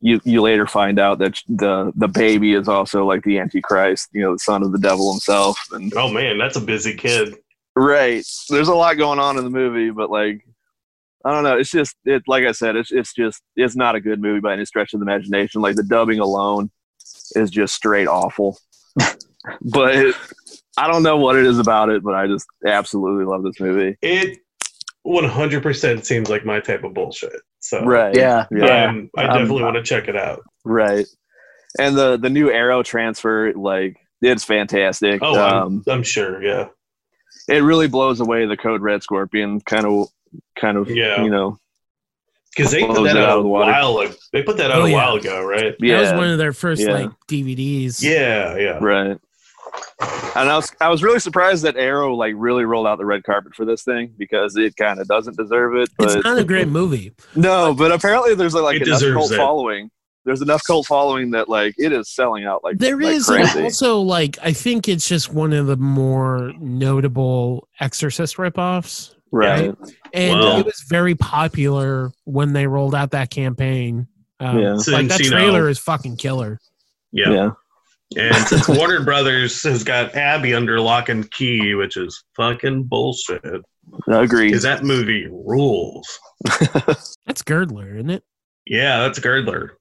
you 0.00 0.20
you 0.24 0.40
later 0.40 0.66
find 0.66 0.98
out 0.98 1.18
that 1.18 1.40
the 1.48 1.92
the 1.94 2.08
baby 2.08 2.54
is 2.54 2.68
also 2.68 3.04
like 3.04 3.22
the 3.22 3.38
antichrist, 3.38 4.08
you 4.12 4.22
know, 4.22 4.32
the 4.32 4.38
son 4.38 4.62
of 4.62 4.72
the 4.72 4.78
devil 4.78 5.12
himself. 5.12 5.58
And 5.72 5.92
Oh 5.96 6.10
man, 6.10 6.38
that's 6.38 6.56
a 6.56 6.60
busy 6.60 6.94
kid. 6.94 7.36
Right. 7.76 8.24
There's 8.48 8.68
a 8.68 8.74
lot 8.74 8.96
going 8.96 9.18
on 9.18 9.38
in 9.38 9.44
the 9.44 9.50
movie, 9.50 9.90
but 9.90 10.10
like 10.10 10.44
I 11.24 11.32
don't 11.32 11.44
know. 11.44 11.58
It's 11.58 11.70
just 11.70 11.96
it 12.04 12.22
like 12.26 12.44
I 12.44 12.52
said, 12.52 12.76
it's 12.76 12.90
it's 12.90 13.12
just 13.12 13.42
it's 13.56 13.76
not 13.76 13.94
a 13.94 14.00
good 14.00 14.20
movie 14.20 14.40
by 14.40 14.54
any 14.54 14.64
stretch 14.64 14.94
of 14.94 15.00
the 15.00 15.04
imagination. 15.04 15.60
Like 15.60 15.76
the 15.76 15.82
dubbing 15.82 16.18
alone 16.18 16.70
is 17.34 17.50
just 17.50 17.74
straight 17.74 18.08
awful. 18.08 18.58
but 18.96 19.94
it, 19.94 20.14
I 20.76 20.90
don't 20.90 21.02
know 21.02 21.18
what 21.18 21.36
it 21.36 21.44
is 21.44 21.58
about 21.58 21.90
it, 21.90 22.02
but 22.02 22.14
I 22.14 22.26
just 22.26 22.46
absolutely 22.66 23.24
love 23.24 23.42
this 23.42 23.60
movie. 23.60 23.98
It 24.00 24.38
100% 25.06 26.04
seems 26.04 26.30
like 26.30 26.44
my 26.44 26.60
type 26.60 26.84
of 26.84 26.94
bullshit. 26.94 27.40
So 27.60 27.84
Right. 27.84 28.14
Yeah, 28.14 28.46
Yeah. 28.50 28.86
um, 28.88 29.10
I 29.16 29.24
Um, 29.24 29.38
definitely 29.38 29.62
want 29.62 29.76
to 29.76 29.82
check 29.82 30.08
it 30.08 30.16
out. 30.16 30.42
Right. 30.64 31.06
And 31.78 31.96
the 31.96 32.16
the 32.16 32.30
new 32.30 32.50
Arrow 32.50 32.82
transfer, 32.82 33.52
like 33.54 33.96
it's 34.22 34.44
fantastic. 34.44 35.20
Oh, 35.22 35.38
I'm, 35.38 35.62
um, 35.62 35.84
I'm 35.86 36.02
sure. 36.02 36.42
Yeah. 36.42 36.68
it 37.48 37.62
really 37.62 37.88
blows 37.88 38.20
away 38.20 38.46
the 38.46 38.56
Code 38.56 38.80
Red 38.82 39.02
Scorpion 39.02 39.60
kind 39.60 39.86
of 39.86 40.08
kind 40.58 40.76
of 40.76 40.90
Yeah. 40.90 41.22
you 41.22 41.30
know 41.30 41.58
Because 42.56 42.70
they 42.72 42.84
put 42.84 43.02
that 43.04 43.16
out 43.16 43.22
out 43.22 43.28
of 43.30 43.40
a 43.40 43.42
the 43.42 43.48
water. 43.48 43.72
while 43.72 43.98
ago. 43.98 44.14
They 44.32 44.42
put 44.42 44.56
that 44.58 44.70
out 44.70 44.82
Oh, 44.82 44.84
a 44.84 44.88
yeah. 44.90 44.94
while 44.96 45.14
ago, 45.16 45.44
right? 45.44 45.74
yeah 45.80 45.96
That 45.96 46.00
was 46.02 46.12
one 46.20 46.30
of 46.30 46.38
their 46.38 46.52
first 46.52 46.82
Yeah. 46.82 46.92
like 46.92 47.10
DVDs. 47.28 48.02
Yeah, 48.02 48.56
yeah. 48.56 48.78
Right. 48.80 49.18
And 50.36 50.48
I 50.48 50.56
was 50.56 50.72
I 50.80 50.88
was 50.88 51.02
really 51.02 51.18
surprised 51.20 51.64
that 51.64 51.76
Arrow 51.76 52.14
like 52.14 52.34
really 52.36 52.64
rolled 52.64 52.86
out 52.86 52.98
the 52.98 53.04
red 53.04 53.24
carpet 53.24 53.54
for 53.54 53.64
this 53.64 53.82
thing 53.82 54.14
because 54.16 54.56
it 54.56 54.76
kind 54.76 54.98
of 55.00 55.06
doesn't 55.08 55.36
deserve 55.36 55.76
it. 55.76 55.88
But, 55.98 56.16
It's 56.16 56.24
not 56.24 56.38
a 56.38 56.44
great 56.44 56.68
movie. 56.68 57.12
no, 57.34 57.74
but 57.74 57.92
apparently 57.92 58.34
there's 58.34 58.54
like 58.54 58.80
It 58.80 58.86
enough 58.88 59.00
cult 59.02 59.32
it. 59.32 59.36
following. 59.36 59.90
There's 60.24 60.42
enough 60.42 60.62
cult 60.66 60.86
following 60.86 61.30
that 61.32 61.48
like 61.48 61.74
it 61.78 61.92
is 61.92 62.08
selling 62.14 62.44
out 62.44 62.62
like 62.62 62.78
There 62.78 62.96
like 62.96 63.14
is 63.16 63.26
crazy. 63.26 63.62
also 63.62 64.00
like 64.00 64.38
I 64.42 64.52
think 64.52 64.88
it's 64.88 65.08
just 65.08 65.32
one 65.32 65.52
of 65.52 65.66
the 65.66 65.76
more 65.76 66.52
notable 66.58 67.68
Exorcist 67.80 68.36
ripoffs, 68.36 69.14
right. 69.32 69.74
and 70.12 70.40
Wow. 70.40 70.58
it 70.58 70.66
was 70.66 70.84
very 70.88 71.14
popular 71.14 72.12
when 72.24 72.52
they 72.52 72.66
rolled 72.66 72.94
out 72.94 73.10
that 73.12 73.30
campaign. 73.30 74.06
Um, 74.38 74.58
Yeah. 74.58 74.72
Like 74.86 75.08
that 75.08 75.20
trailer 75.20 75.68
is 75.68 75.78
fucking 75.78 76.16
killer. 76.16 76.58
Yeah. 77.12 77.30
Yeah. 77.30 77.50
And 78.16 78.34
since 78.48 78.68
Warner 78.68 79.04
Brothers 79.04 79.62
has 79.62 79.84
got 79.84 80.14
Abby 80.14 80.54
under 80.54 80.80
lock 80.80 81.08
and 81.08 81.30
key, 81.30 81.74
which 81.74 81.96
is 81.96 82.24
fucking 82.36 82.84
bullshit, 82.84 83.44
I 84.08 84.22
agree. 84.22 84.48
because 84.48 84.62
that 84.62 84.84
movie 84.84 85.26
rules. 85.30 86.18
That's 87.26 87.42
Girdler, 87.42 87.96
isn't 87.96 88.10
it? 88.10 88.24
Yeah, 88.66 89.00
that's 89.00 89.18
Girdler. 89.18 89.78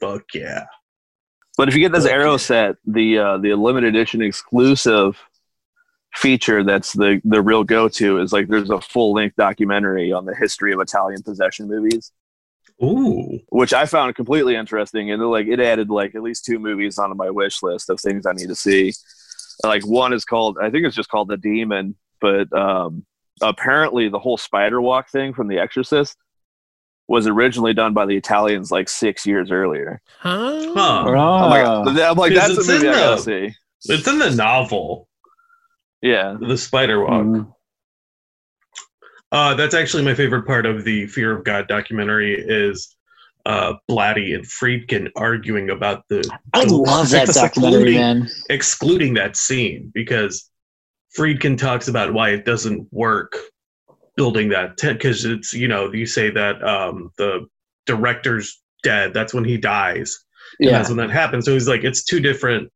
Fuck 0.00 0.22
yeah. 0.34 0.66
But 1.56 1.68
if 1.68 1.74
you 1.74 1.80
get 1.80 1.92
this 1.92 2.04
Arrow 2.04 2.36
set, 2.36 2.76
the 2.86 3.18
uh, 3.18 3.38
the 3.38 3.54
limited 3.54 3.94
edition 3.94 4.22
exclusive 4.22 5.18
feature 6.14 6.64
that's 6.64 6.92
the 6.92 7.20
the 7.24 7.42
real 7.42 7.64
go 7.64 7.88
to 7.88 8.18
is 8.20 8.32
like 8.32 8.48
there's 8.48 8.70
a 8.70 8.80
full 8.80 9.12
length 9.12 9.36
documentary 9.36 10.12
on 10.12 10.24
the 10.24 10.34
history 10.34 10.72
of 10.72 10.80
Italian 10.80 11.22
possession 11.22 11.68
movies. 11.68 12.12
Ooh. 12.82 13.38
which 13.48 13.72
I 13.72 13.86
found 13.86 14.14
completely 14.14 14.54
interesting, 14.54 15.10
and 15.10 15.22
like 15.30 15.46
it 15.46 15.60
added 15.60 15.88
like 15.90 16.14
at 16.14 16.22
least 16.22 16.44
two 16.44 16.58
movies 16.58 16.98
onto 16.98 17.14
my 17.14 17.30
wish 17.30 17.62
list 17.62 17.88
of 17.90 17.98
things 18.00 18.26
I 18.26 18.32
need 18.32 18.48
to 18.48 18.54
see. 18.54 18.92
Like 19.64 19.86
one 19.86 20.12
is 20.12 20.24
called, 20.26 20.58
I 20.60 20.68
think 20.70 20.84
it's 20.86 20.94
just 20.96 21.08
called 21.08 21.28
The 21.28 21.38
Demon, 21.38 21.96
but 22.20 22.52
um, 22.52 23.06
apparently 23.40 24.08
the 24.10 24.18
whole 24.18 24.36
spider 24.36 24.80
walk 24.82 25.10
thing 25.10 25.32
from 25.32 25.48
The 25.48 25.58
Exorcist 25.58 26.16
was 27.08 27.26
originally 27.26 27.72
done 27.72 27.94
by 27.94 28.04
the 28.04 28.16
Italians 28.16 28.70
like 28.70 28.88
six 28.88 29.24
years 29.24 29.50
earlier. 29.50 30.00
Huh? 30.18 30.72
Huh. 30.74 31.10
I'm 31.10 31.50
like, 31.50 31.64
Oh. 31.66 31.84
I'm 32.10 32.16
like 32.16 32.32
'Cause 32.34 32.40
that's 32.40 32.56
a 32.56 32.60
it's 32.60 32.68
movie 32.68 32.86
in 32.88 32.92
I 32.94 32.96
gotta 32.98 33.16
the- 33.16 33.50
see. 33.50 33.54
It's 33.94 34.06
in 34.08 34.18
the 34.18 34.30
novel, 34.34 35.08
Yeah, 36.02 36.36
The 36.40 36.58
Spider 36.58 37.00
Walk. 37.00 37.24
Mm. 37.24 37.52
Uh, 39.36 39.52
that's 39.52 39.74
actually 39.74 40.02
my 40.02 40.14
favorite 40.14 40.46
part 40.46 40.64
of 40.64 40.82
the 40.84 41.06
Fear 41.08 41.36
of 41.36 41.44
God 41.44 41.68
documentary 41.68 42.40
is 42.40 42.96
uh, 43.44 43.74
Blatty 43.86 44.34
and 44.34 44.46
Friedkin 44.46 45.10
arguing 45.14 45.68
about 45.68 46.04
the 46.08 46.26
I 46.54 46.64
love 46.64 47.10
that 47.10 47.26
documentary, 47.34 47.96
excluding- 47.96 48.00
man. 48.00 48.30
excluding 48.48 49.14
that 49.14 49.36
scene 49.36 49.90
because 49.92 50.50
Friedkin 51.18 51.58
talks 51.58 51.86
about 51.86 52.14
why 52.14 52.30
it 52.30 52.46
doesn't 52.46 52.90
work 52.90 53.36
building 54.16 54.48
that 54.48 54.78
tent 54.78 55.00
because 55.00 55.26
it's 55.26 55.52
you 55.52 55.68
know 55.68 55.92
you 55.92 56.06
say 56.06 56.30
that 56.30 56.66
um, 56.66 57.12
the 57.18 57.46
director's 57.84 58.62
dead. 58.82 59.12
That's 59.12 59.34
when 59.34 59.44
he 59.44 59.58
dies. 59.58 60.18
And 60.60 60.70
Yeah, 60.70 60.78
that's 60.78 60.88
when 60.88 60.96
that 60.96 61.10
happens. 61.10 61.44
So 61.44 61.52
he's 61.52 61.68
like 61.68 61.84
it's 61.84 62.04
two 62.04 62.20
different 62.20 62.72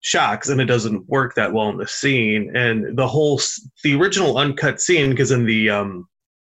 shocks 0.00 0.48
and 0.48 0.60
it 0.60 0.66
doesn't 0.66 1.08
work 1.08 1.34
that 1.34 1.52
well 1.52 1.68
in 1.70 1.76
the 1.76 1.86
scene 1.86 2.54
and 2.56 2.96
the 2.96 3.06
whole 3.06 3.40
the 3.82 3.94
original 3.94 4.38
uncut 4.38 4.80
scene 4.80 5.10
because 5.10 5.32
in 5.32 5.44
the 5.44 5.68
um 5.68 6.06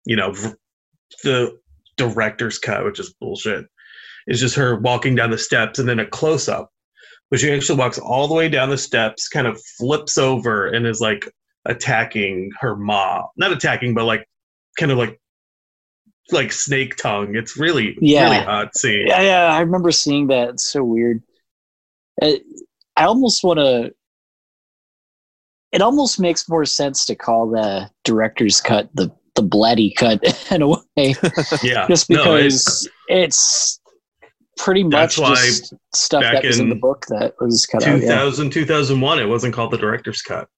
you 0.05 0.15
know 0.15 0.31
the 1.23 1.57
director's 1.97 2.59
cut 2.59 2.85
which 2.85 2.99
is 2.99 3.13
bullshit 3.19 3.65
is 4.27 4.39
just 4.39 4.55
her 4.55 4.79
walking 4.79 5.15
down 5.15 5.31
the 5.31 5.37
steps 5.37 5.79
and 5.79 5.89
then 5.89 5.99
a 5.99 6.05
close 6.05 6.47
up 6.47 6.69
but 7.31 7.39
she 7.39 7.51
actually 7.51 7.79
walks 7.79 7.97
all 7.97 8.27
the 8.27 8.33
way 8.33 8.47
down 8.47 8.69
the 8.69 8.77
steps 8.77 9.27
kind 9.27 9.47
of 9.47 9.59
flips 9.79 10.17
over 10.19 10.67
and 10.67 10.85
is 10.85 11.01
like 11.01 11.23
attacking 11.65 12.51
her 12.59 12.75
mom 12.75 13.23
not 13.37 13.51
attacking 13.51 13.93
but 13.95 14.05
like 14.05 14.25
kind 14.79 14.91
of 14.91 14.99
like 14.99 15.19
like 16.31 16.51
snake 16.51 16.95
tongue 16.95 17.35
it's 17.35 17.57
really 17.57 17.97
Yeah. 17.99 18.23
really 18.29 18.45
odd 18.45 18.69
scene 18.75 19.07
yeah, 19.07 19.21
yeah. 19.21 19.45
I 19.53 19.59
remember 19.61 19.91
seeing 19.91 20.27
that. 20.27 20.49
It's 20.49 20.63
so 20.65 20.81
weird. 20.83 21.21
It, 22.21 22.43
I 22.97 23.05
almost 23.05 23.43
want 23.43 23.59
to. 23.59 23.93
It 25.71 25.81
almost 25.81 26.19
makes 26.19 26.49
more 26.49 26.65
sense 26.65 27.05
to 27.05 27.15
call 27.15 27.49
the 27.49 27.89
director's 28.03 28.59
cut 28.61 28.89
the 28.93 29.09
the 29.35 29.41
Blatty 29.43 29.95
cut 29.95 30.21
in 30.51 30.61
a 30.61 30.67
way, 30.67 30.77
yeah 31.63 31.87
just 31.87 32.09
No, 32.09 32.35
it's- 32.35 32.83
because 32.85 32.89
it's 33.07 33.79
pretty 34.57 34.83
much 34.83 35.15
just 35.15 35.73
stuff 35.95 36.21
that 36.21 36.43
was 36.43 36.59
in 36.59 36.67
the 36.69 36.75
book 36.75 37.05
that 37.07 37.33
was 37.39 37.65
cut 37.65 37.81
out. 37.83 38.01
Yeah. 38.01 38.07
2000 38.25 38.49
2001 38.51 39.19
it 39.19 39.25
wasn't 39.25 39.53
called 39.53 39.71
the 39.71 39.77
director's 39.77 40.21
cut 40.21 40.49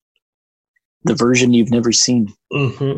The 1.03 1.13
version 1.13 1.53
you've 1.53 1.69
never 1.69 1.91
seen. 1.91 2.33
hmm 2.51 2.93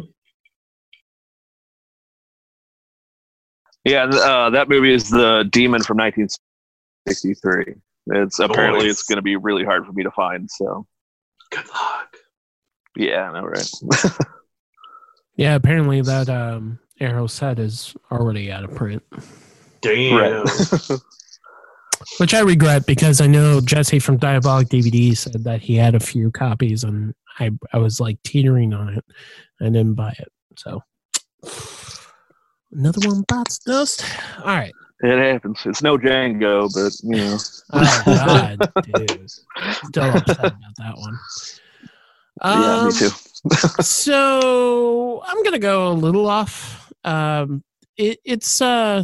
yeah. 3.83 4.05
Uh, 4.05 4.49
that 4.49 4.67
movie 4.67 4.93
is 4.93 5.09
The 5.11 5.47
Demon 5.51 5.83
from 5.83 5.97
1963. 5.97 7.75
It's 8.08 8.39
apparently 8.39 8.88
it's 8.88 9.03
going 9.03 9.18
to 9.18 9.22
be 9.24 9.36
really 9.36 9.64
hard 9.64 9.86
for 9.86 9.93
me 9.93 10.03
to 10.03 10.12
find. 10.12 10.49
So 10.49 10.86
good 11.51 11.68
luck 11.70 12.16
yeah, 12.95 13.30
I 13.30 13.39
know, 13.39 13.47
right? 13.47 13.72
Yeah, 15.38 15.56
apparently 15.56 16.01
that 16.01 16.30
um, 16.30 16.80
Arrow 17.01 17.28
set 17.28 17.60
is 17.60 17.93
already 18.10 18.53
out 18.53 18.64
of 18.64 18.74
print, 18.74 19.03
damn 19.82 20.16
Right. 20.16 20.89
which 22.20 22.34
I 22.34 22.39
regret 22.39 22.86
because 22.86 23.20
I 23.20 23.28
know 23.28 23.60
Jesse 23.60 23.99
from 23.99 24.18
Diabolik 24.18 24.70
DVD 24.70 25.18
said 25.18 25.43
that 25.43 25.62
he 25.62 25.76
had 25.76 25.93
a 25.93 25.99
few 25.99 26.32
copies 26.32 26.86
and 26.86 27.14
I 27.38 27.51
I 27.74 27.80
was 27.80 27.99
like 27.99 28.18
teetering 28.24 28.74
on 28.74 28.93
it. 28.93 29.03
I 29.60 29.66
didn't 29.66 29.95
buy 29.95 30.16
it, 30.18 30.32
so 30.56 30.82
another 32.72 33.06
one 33.06 33.26
bites 33.28 33.60
dust. 33.60 34.06
All 34.39 34.56
right. 34.56 34.74
It 35.02 35.18
happens. 35.20 35.60
It's 35.66 35.82
no 35.82 35.98
Django, 35.98 36.70
but 36.74 36.93
you 37.04 37.18
know. 37.24 37.38
Oh 37.74 38.04
God, 38.06 38.70
dude, 38.84 39.30
still 39.30 40.12
upset 40.12 40.39
about 40.39 40.76
that 40.78 40.96
one. 40.98 41.18
yeah, 42.43 42.74
Um, 42.76 42.86
me 42.86 42.91
too. 42.93 43.10
so 43.84 45.22
I'm 45.26 45.43
gonna 45.43 45.60
go 45.60 45.89
a 45.89 45.93
little 45.93 46.28
off. 46.28 46.91
Um, 47.04 47.64
it, 47.98 48.20
it's 48.24 48.62
uh, 48.62 49.04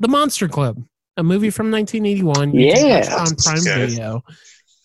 the 0.00 0.08
Monster 0.08 0.48
Club, 0.48 0.82
a 1.16 1.22
movie 1.22 1.50
from 1.50 1.70
1981. 1.70 2.54
You 2.54 2.66
Yeah. 2.66 3.16
on 3.18 3.34
Prime 3.36 3.58
Okay. 3.58 3.86
Video. 3.86 4.18
Mhm. 4.18 4.24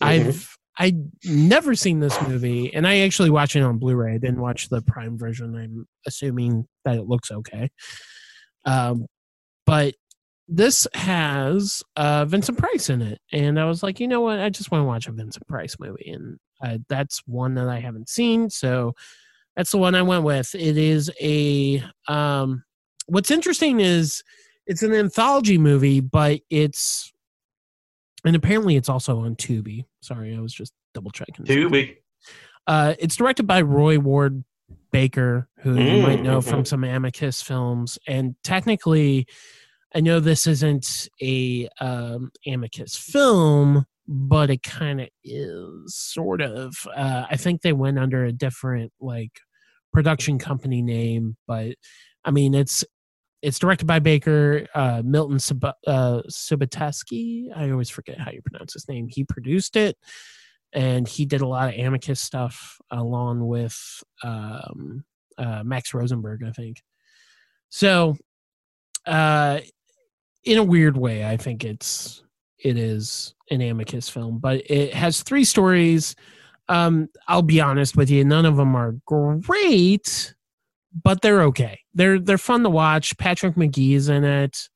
I've 0.00 0.56
I'd 0.78 1.10
never 1.24 1.74
seen 1.74 2.00
this 2.00 2.20
movie, 2.22 2.72
and 2.74 2.86
I 2.86 3.00
actually 3.00 3.30
watched 3.30 3.54
it 3.56 3.62
on 3.62 3.78
Blu-ray. 3.78 4.14
I 4.14 4.18
didn't 4.18 4.40
watch 4.40 4.68
the 4.68 4.80
Prime 4.82 5.18
version. 5.18 5.54
I'm 5.56 5.86
assuming 6.06 6.66
that 6.84 6.96
it 6.96 7.06
looks 7.06 7.30
okay. 7.30 7.70
Um, 8.64 9.06
but 9.66 9.94
this 10.52 10.86
has 10.94 11.82
uh, 11.96 12.24
Vincent 12.24 12.58
Price 12.58 12.90
in 12.90 13.00
it, 13.02 13.20
and 13.32 13.58
I 13.58 13.64
was 13.66 13.82
like, 13.82 14.00
you 14.00 14.08
know 14.08 14.20
what? 14.20 14.40
I 14.40 14.50
just 14.50 14.70
want 14.72 14.82
to 14.82 14.86
watch 14.86 15.06
a 15.06 15.12
Vincent 15.12 15.46
Price 15.46 15.76
movie, 15.78 16.10
and 16.10 16.38
uh, 16.60 16.78
that's 16.88 17.22
one 17.26 17.54
that 17.54 17.68
I 17.68 17.78
haven't 17.78 18.08
seen, 18.08 18.50
so 18.50 18.94
that's 19.56 19.70
the 19.70 19.78
one 19.78 19.94
I 19.94 20.02
went 20.02 20.24
with. 20.24 20.54
It 20.54 20.76
is 20.76 21.10
a. 21.20 21.82
Um, 22.08 22.64
what's 23.06 23.30
interesting 23.30 23.80
is 23.80 24.22
it's 24.66 24.82
an 24.82 24.92
anthology 24.92 25.56
movie, 25.56 26.00
but 26.00 26.40
it's 26.50 27.12
and 28.24 28.36
apparently 28.36 28.76
it's 28.76 28.88
also 28.88 29.20
on 29.20 29.36
Tubi. 29.36 29.84
Sorry, 30.02 30.36
I 30.36 30.40
was 30.40 30.52
just 30.52 30.72
double 30.94 31.10
checking. 31.10 31.44
Tubi. 31.46 31.96
Uh, 32.66 32.94
it's 32.98 33.16
directed 33.16 33.44
by 33.46 33.62
Roy 33.62 33.98
Ward 33.98 34.44
Baker, 34.90 35.48
who 35.60 35.74
you 35.74 36.02
might 36.02 36.18
Mm, 36.18 36.22
know 36.22 36.40
from 36.40 36.64
some 36.64 36.84
Amicus 36.84 37.40
films. 37.40 37.98
And 38.06 38.34
technically, 38.44 39.26
I 39.94 40.00
know 40.00 40.20
this 40.20 40.46
isn't 40.46 41.08
a 41.20 41.68
um, 41.80 42.30
Amicus 42.46 42.96
film, 42.96 43.86
but 44.06 44.50
it 44.50 44.62
kind 44.62 45.00
of 45.00 45.08
is, 45.24 45.96
sort 45.96 46.40
of. 46.40 46.74
Uh, 46.94 47.24
I 47.30 47.36
think 47.36 47.62
they 47.62 47.72
went 47.72 47.98
under 47.98 48.24
a 48.24 48.32
different 48.32 48.92
like 49.00 49.32
production 49.92 50.38
company 50.38 50.82
name, 50.82 51.36
but 51.46 51.74
I 52.24 52.30
mean, 52.30 52.54
it's 52.54 52.84
it's 53.42 53.58
directed 53.58 53.86
by 53.86 53.98
Baker, 53.98 54.66
uh, 54.74 55.02
Milton 55.04 55.38
Sub- 55.38 55.64
uh. 55.86 56.22
I 56.28 57.70
always 57.70 57.90
forget 57.90 58.18
how 58.18 58.30
you 58.30 58.42
pronounce 58.42 58.74
his 58.74 58.88
name. 58.88 59.08
He 59.08 59.24
produced 59.24 59.76
it, 59.76 59.96
and 60.72 61.08
he 61.08 61.24
did 61.24 61.40
a 61.40 61.48
lot 61.48 61.72
of 61.72 61.78
Amicus 61.78 62.20
stuff 62.20 62.78
along 62.90 63.46
with 63.46 63.76
um, 64.22 65.04
uh, 65.38 65.62
Max 65.64 65.94
Rosenberg, 65.94 66.42
I 66.46 66.52
think. 66.52 66.82
So, 67.70 68.16
uh, 69.06 69.60
in 70.44 70.58
a 70.58 70.64
weird 70.64 70.96
way, 70.96 71.24
I 71.26 71.36
think 71.36 71.64
it's 71.64 72.22
it 72.58 72.76
is 72.76 73.34
an 73.50 73.60
Amicus 73.62 74.08
film, 74.08 74.38
but 74.38 74.62
it 74.70 74.94
has 74.94 75.22
three 75.22 75.44
stories. 75.44 76.14
Um, 76.68 77.08
I'll 77.26 77.42
be 77.42 77.60
honest 77.60 77.96
with 77.96 78.10
you, 78.10 78.24
none 78.24 78.46
of 78.46 78.56
them 78.56 78.76
are 78.76 78.92
great, 79.06 80.34
but 81.02 81.20
they're 81.22 81.42
okay. 81.44 81.80
They're 81.94 82.18
they're 82.20 82.38
fun 82.38 82.62
to 82.62 82.70
watch. 82.70 83.16
Patrick 83.18 83.56
Magee's 83.56 84.08
in 84.08 84.24
it. 84.24 84.68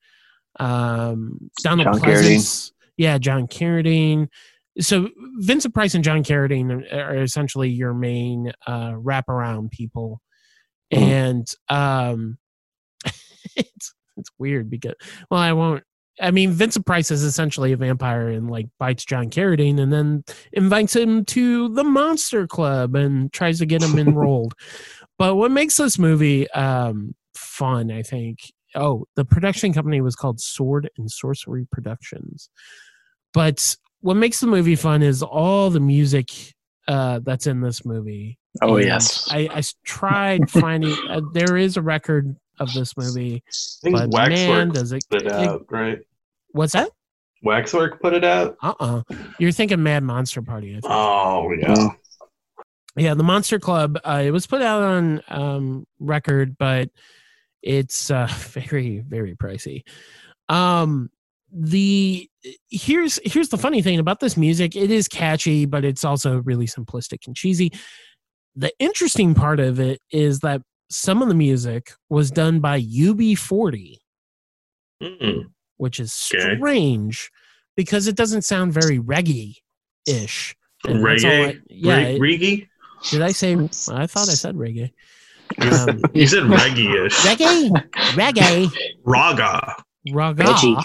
Um, 0.59 1.51
Donald 1.63 1.87
John 1.87 2.01
Pleasence, 2.01 2.73
yeah, 2.97 3.19
John 3.19 3.47
Carradine. 3.47 4.29
So 4.81 5.09
Vincent 5.39 5.73
Price 5.73 5.95
and 5.95 6.03
John 6.03 6.25
Carradine 6.25 6.93
are 6.93 7.23
essentially 7.23 7.71
your 7.71 7.95
main 7.95 8.53
uh, 8.67 8.93
wraparound 8.93 9.71
people, 9.71 10.21
Mhm. 10.93 10.99
and 10.99 11.55
um, 11.69 12.39
it's 13.57 13.95
it's 14.17 14.31
weird 14.39 14.71
because 14.71 14.95
well, 15.31 15.41
I 15.41 15.53
won't. 15.53 15.85
I 16.21 16.31
mean, 16.31 16.53
Vincent 16.53 16.87
Price 16.87 17.11
is 17.11 17.25
essentially 17.25 17.73
a 17.73 17.77
vampire 17.77 18.29
and 18.29 18.49
like 18.49 18.67
bites 18.79 19.05
John 19.05 19.31
Carradine 19.31 19.81
and 19.81 19.93
then 19.93 20.25
invites 20.53 20.95
him 20.95 21.25
to 21.27 21.69
the 21.71 21.83
Monster 21.83 22.47
Club 22.47 22.95
and 22.95 23.33
tries 23.33 23.59
to 23.59 23.67
get 23.67 23.83
him 23.83 23.99
enrolled. 23.99 24.55
But 25.17 25.37
what 25.37 25.53
makes 25.53 25.77
this 25.77 25.97
movie 25.97 26.51
um, 26.51 27.15
fun, 27.37 27.93
I 27.93 28.03
think, 28.03 28.41
oh, 28.75 29.07
the 29.15 29.25
production 29.25 29.73
company 29.73 30.01
was 30.01 30.17
called 30.17 30.41
Sword 30.41 30.91
and 30.99 31.09
Sorcery 31.09 31.69
Productions. 31.71 32.51
But 33.33 33.77
what 34.01 34.17
makes 34.17 34.41
the 34.41 34.49
movie 34.49 34.75
fun 34.75 35.03
is 35.03 35.23
all 35.23 35.71
the 35.71 35.79
music 35.79 36.31
uh, 36.89 37.21
that's 37.23 37.47
in 37.47 37.61
this 37.61 37.85
movie. 37.85 38.39
Oh 38.63 38.77
And 38.77 38.87
yes. 38.87 39.29
I 39.31 39.63
tried 39.85 40.51
finding. 40.51 40.97
Uh, 41.09 41.21
there 41.33 41.57
is 41.57 41.77
a 41.77 41.83
record 41.83 42.37
of 42.59 42.73
this 42.73 42.97
movie, 42.97 43.43
I 43.47 43.51
think 43.83 43.97
but 43.97 44.31
man, 44.31 44.71
does 44.71 44.93
it? 44.93 45.05
put 45.11 45.23
it 45.23 45.27
it- 45.27 45.33
out, 45.33 45.67
right? 45.71 45.99
what's 46.53 46.73
that? 46.73 46.91
Waxwork 47.43 48.01
put 48.01 48.15
it 48.15 48.25
out. 48.25 48.57
Uh 48.63 48.73
uh-uh. 48.81 49.03
uh. 49.11 49.15
you 49.39 49.49
are 49.49 49.53
thinking 49.53 49.83
Mad 49.83 50.03
Monster 50.03 50.41
Party. 50.41 50.71
I 50.71 50.81
think. 50.81 50.85
Oh 50.89 51.53
yeah. 51.53 51.89
Yeah, 52.97 53.15
the 53.15 53.25
Monster 53.25 53.59
Club. 53.59 53.99
Uh, 54.05 54.23
it 54.25 54.31
was 54.31 54.47
put 54.47 54.63
out 54.63 54.83
on 54.83 55.21
um, 55.29 55.87
record, 55.99 56.57
but 56.57 56.91
it's 57.63 58.11
uh, 58.11 58.29
very, 58.31 59.01
very 59.01 59.35
pricey. 59.35 59.83
Um, 60.49 61.11
the 61.53 62.29
here's 62.71 63.21
here's 63.25 63.49
the 63.49 63.59
funny 63.59 63.83
thing 63.83 63.99
about 63.99 64.21
this 64.21 64.37
music. 64.37 64.75
It 64.77 64.91
is 64.91 65.09
catchy, 65.09 65.67
but 65.67 65.85
it's 65.85 66.05
also 66.05 66.41
really 66.43 66.67
simplistic 66.67 67.27
and 67.27 67.37
cheesy. 67.37 67.73
The 68.57 68.73
interesting 68.79 69.35
part 69.35 69.61
of 69.61 69.81
it 69.81 70.01
is 70.11 70.41
that 70.41 70.63
some 70.95 71.23
of 71.23 71.29
the 71.29 71.35
music 71.35 71.93
was 72.09 72.31
done 72.31 72.61
by 72.61 72.81
UB40, 72.81 73.99
Mm. 75.03 75.47
which 75.77 75.99
is 75.99 76.13
Okay. 76.33 76.55
strange 76.57 77.31
because 77.77 78.07
it 78.07 78.15
doesn't 78.17 78.43
sound 78.43 78.73
very 78.73 78.99
reggae 78.99 79.57
ish. 80.07 80.55
Reggae. 80.87 81.61
yeah, 81.69 81.97
Re- 81.97 82.15
it- 82.15 82.21
reggae. 82.21 82.69
did 83.11 83.23
I 83.23 83.33
say? 83.33 83.55
I 83.55 84.07
thought 84.07 84.29
I 84.29 84.35
said 84.35 84.55
reggae. 84.55 84.93
Um, 85.59 86.01
You 86.15 86.27
said 86.27 86.45
reggae-ish. 86.45 87.15
reggae, 87.27 87.71
reggae, 88.15 88.71
Raga. 89.05 89.77
raga, 90.13 90.45
Reggie. 90.45 90.77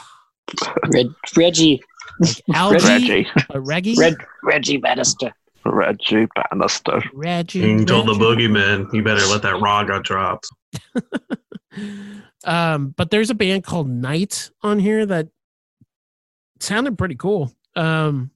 Red, 0.93 1.07
Reggie. 1.37 1.81
like 2.19 2.41
algae, 2.55 2.77
Reggie. 2.87 3.27
uh, 3.49 3.59
reggae, 3.59 3.97
Red, 3.97 4.15
Reggie 4.43 4.77
Bannister. 4.77 5.31
Reggie 5.71 6.27
Bannister. 6.35 7.01
Reggie. 7.13 7.59
You 7.59 7.85
told 7.85 8.07
the 8.07 8.13
Reggie. 8.13 8.47
boogeyman, 8.47 8.93
you 8.93 9.03
better 9.03 9.25
let 9.27 9.41
that 9.43 9.59
raw 9.59 9.79
raga 9.79 10.01
drop. 10.01 10.43
um, 12.43 12.93
but 12.97 13.11
there's 13.11 13.29
a 13.29 13.35
band 13.35 13.63
called 13.63 13.89
Night 13.89 14.51
on 14.61 14.79
here 14.79 15.05
that 15.05 15.27
sounded 16.59 16.97
pretty 16.97 17.15
cool. 17.15 17.51
Um, 17.75 18.31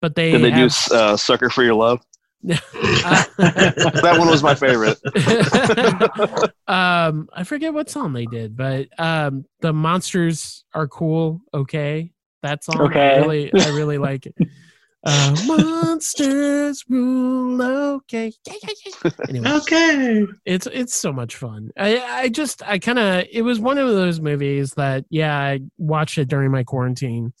but 0.00 0.14
they 0.14 0.32
Did 0.32 0.42
they 0.42 0.50
do 0.50 0.62
have, 0.62 0.88
uh, 0.90 1.16
"Sucker 1.16 1.48
for 1.48 1.62
Your 1.62 1.74
Love"? 1.74 2.00
That 2.42 4.16
one 4.18 4.28
was 4.28 4.42
my 4.42 4.56
favorite. 4.56 4.98
um, 6.66 7.28
I 7.32 7.44
forget 7.44 7.72
what 7.72 7.88
song 7.88 8.12
they 8.12 8.26
did, 8.26 8.56
but 8.56 8.88
um, 8.98 9.44
the 9.60 9.72
monsters 9.72 10.64
are 10.74 10.88
cool. 10.88 11.40
Okay, 11.54 12.12
that 12.42 12.64
song. 12.64 12.80
Okay. 12.80 13.14
I 13.14 13.18
really, 13.18 13.54
I 13.54 13.68
really 13.68 13.98
like 13.98 14.26
it. 14.26 14.34
Uh, 15.04 15.36
monsters 15.46 16.84
rule. 16.88 17.60
Okay. 17.60 18.32
Anyway, 19.28 19.50
okay. 19.50 20.26
it's 20.44 20.66
it's 20.68 20.94
so 20.94 21.12
much 21.12 21.36
fun. 21.36 21.70
I 21.76 21.98
I 21.98 22.28
just 22.28 22.62
I 22.66 22.78
kind 22.78 22.98
of 22.98 23.24
it 23.30 23.42
was 23.42 23.58
one 23.58 23.78
of 23.78 23.88
those 23.88 24.20
movies 24.20 24.72
that 24.74 25.04
yeah 25.10 25.36
I 25.36 25.60
watched 25.78 26.18
it 26.18 26.28
during 26.28 26.52
my 26.52 26.62
quarantine, 26.62 27.32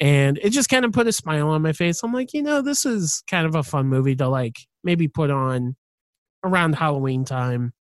and 0.00 0.38
it 0.42 0.50
just 0.50 0.68
kind 0.68 0.84
of 0.84 0.92
put 0.92 1.06
a 1.06 1.12
smile 1.12 1.48
on 1.48 1.62
my 1.62 1.72
face. 1.72 2.02
I'm 2.02 2.12
like, 2.12 2.32
you 2.34 2.42
know, 2.42 2.60
this 2.60 2.84
is 2.84 3.22
kind 3.30 3.46
of 3.46 3.54
a 3.54 3.62
fun 3.62 3.86
movie 3.86 4.16
to 4.16 4.28
like 4.28 4.56
maybe 4.82 5.06
put 5.06 5.30
on 5.30 5.76
around 6.44 6.74
Halloween 6.74 7.24
time. 7.24 7.72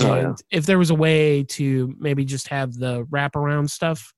Oh, 0.00 0.12
And 0.12 0.38
yeah. 0.50 0.58
if 0.58 0.66
there 0.66 0.78
was 0.78 0.90
a 0.90 0.94
way 0.94 1.44
to 1.44 1.94
maybe 1.98 2.24
just 2.24 2.48
have 2.48 2.74
the 2.74 3.04
wraparound 3.06 3.70
stuff 3.70 4.12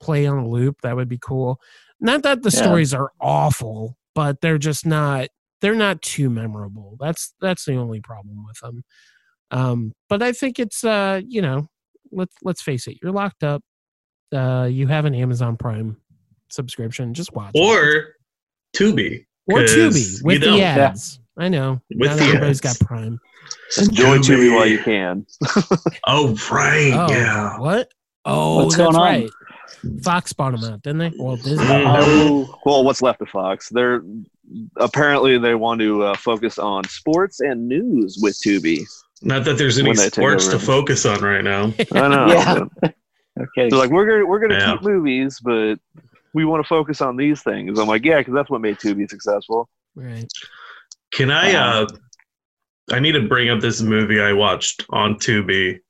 play 0.00 0.26
on 0.26 0.38
a 0.38 0.48
loop, 0.48 0.80
that 0.82 0.96
would 0.96 1.08
be 1.08 1.18
cool. 1.18 1.60
Not 2.00 2.22
that 2.24 2.42
the 2.42 2.50
Yeah. 2.50 2.62
stories 2.62 2.92
are 2.94 3.10
awful, 3.20 3.96
but 4.14 4.40
they're 4.40 4.58
just 4.58 4.84
not 4.86 5.28
they're 5.62 5.74
not 5.74 6.02
too 6.02 6.28
memorable. 6.28 6.96
That's 7.00 7.34
that's 7.40 7.64
the 7.64 7.76
only 7.76 8.00
problem 8.00 8.44
with 8.46 8.58
them. 8.60 8.84
Um, 9.50 9.92
but 10.08 10.22
I 10.22 10.32
think 10.32 10.58
it's 10.58 10.84
uh, 10.84 11.20
you 11.26 11.40
know, 11.40 11.68
let's 12.12 12.34
let's 12.42 12.60
face 12.62 12.86
it, 12.86 12.98
you're 13.02 13.12
locked 13.12 13.42
up. 13.42 13.62
Uh, 14.34 14.68
you 14.70 14.86
have 14.88 15.04
an 15.06 15.14
Amazon 15.14 15.56
Prime 15.56 15.96
subscription, 16.50 17.14
just 17.14 17.32
watch 17.34 17.52
or 17.54 17.88
it. 17.88 17.96
Or 17.96 18.14
Tubi. 18.76 19.24
or 19.48 19.60
'cause 19.60 19.72
Tubi 19.74 20.22
with 20.24 20.40
the 20.40 20.46
don't. 20.46 20.60
ads. 20.60 21.20
I 21.38 21.48
know. 21.48 21.80
With 21.94 22.10
Not 22.10 22.18
the 22.18 22.24
everybody's 22.24 22.64
ads. 22.64 22.78
got 22.78 22.86
Prime. 22.86 23.18
Enjoy 23.78 24.18
Tubi. 24.18 24.50
Tubi 24.50 24.54
while 24.54 24.66
you 24.66 24.78
can. 24.80 25.24
Oh, 26.06 26.36
right. 26.50 26.92
Oh, 26.94 27.10
Yeah. 27.10 27.58
What? 27.58 27.88
Oh, 28.24 28.56
What's 28.64 28.76
that's 28.76 28.92
going 28.92 28.96
on? 28.96 29.02
right. 29.02 29.30
Fox 30.02 30.32
bought 30.32 30.58
them 30.58 30.72
out, 30.72 30.82
didn't 30.82 30.98
they? 30.98 31.12
Well, 31.18 31.36
Disney. 31.36 31.64
Mhm. 31.64 31.84
Oh, 31.86 32.58
Well, 32.64 32.84
what's 32.84 33.02
left 33.02 33.20
of 33.22 33.28
Fox? 33.28 33.68
They're 33.68 34.02
apparently 34.76 35.38
they 35.38 35.54
want 35.54 35.80
to 35.80 36.02
uh, 36.04 36.16
focus 36.16 36.58
on 36.58 36.84
sports 36.84 37.40
and 37.40 37.68
news 37.68 38.18
with 38.20 38.34
Tubi. 38.40 38.84
Not 39.22 39.44
that 39.44 39.58
there's 39.58 39.78
any 39.78 39.88
When 39.88 39.96
they 39.96 40.04
take 40.04 40.12
sports 40.14 40.48
to 40.48 40.58
focus 40.58 41.04
on 41.06 41.20
right 41.22 41.42
now. 41.42 41.72
I 41.92 42.08
know. 42.08 42.26
Yeah. 42.82 42.92
okay. 43.42 43.68
They're 43.68 43.78
like, 43.78 43.90
we're 43.90 44.06
gonna 44.06 44.26
we're 44.26 44.40
gonna 44.40 44.54
Yeah. 44.58 44.72
keep 44.74 44.82
movies, 44.82 45.40
but 45.42 45.76
we 46.34 46.44
want 46.44 46.62
to 46.64 46.68
focus 46.68 47.00
on 47.00 47.16
these 47.16 47.42
things. 47.42 47.78
I'm 47.78 47.86
like, 47.88 48.04
yeah, 48.04 48.18
because 48.18 48.34
that's 48.34 48.50
what 48.50 48.60
made 48.60 48.76
Tubi 48.76 49.08
successful. 49.08 49.68
Right. 49.94 50.26
Can 51.12 51.30
I? 51.30 51.54
Um, 51.54 51.86
uh 51.92 51.96
I 52.92 53.00
need 53.00 53.12
to 53.12 53.26
bring 53.26 53.48
up 53.50 53.58
this 53.60 53.82
movie 53.82 54.20
I 54.20 54.32
watched 54.32 54.84
on 54.90 55.16
Tubi 55.16 55.80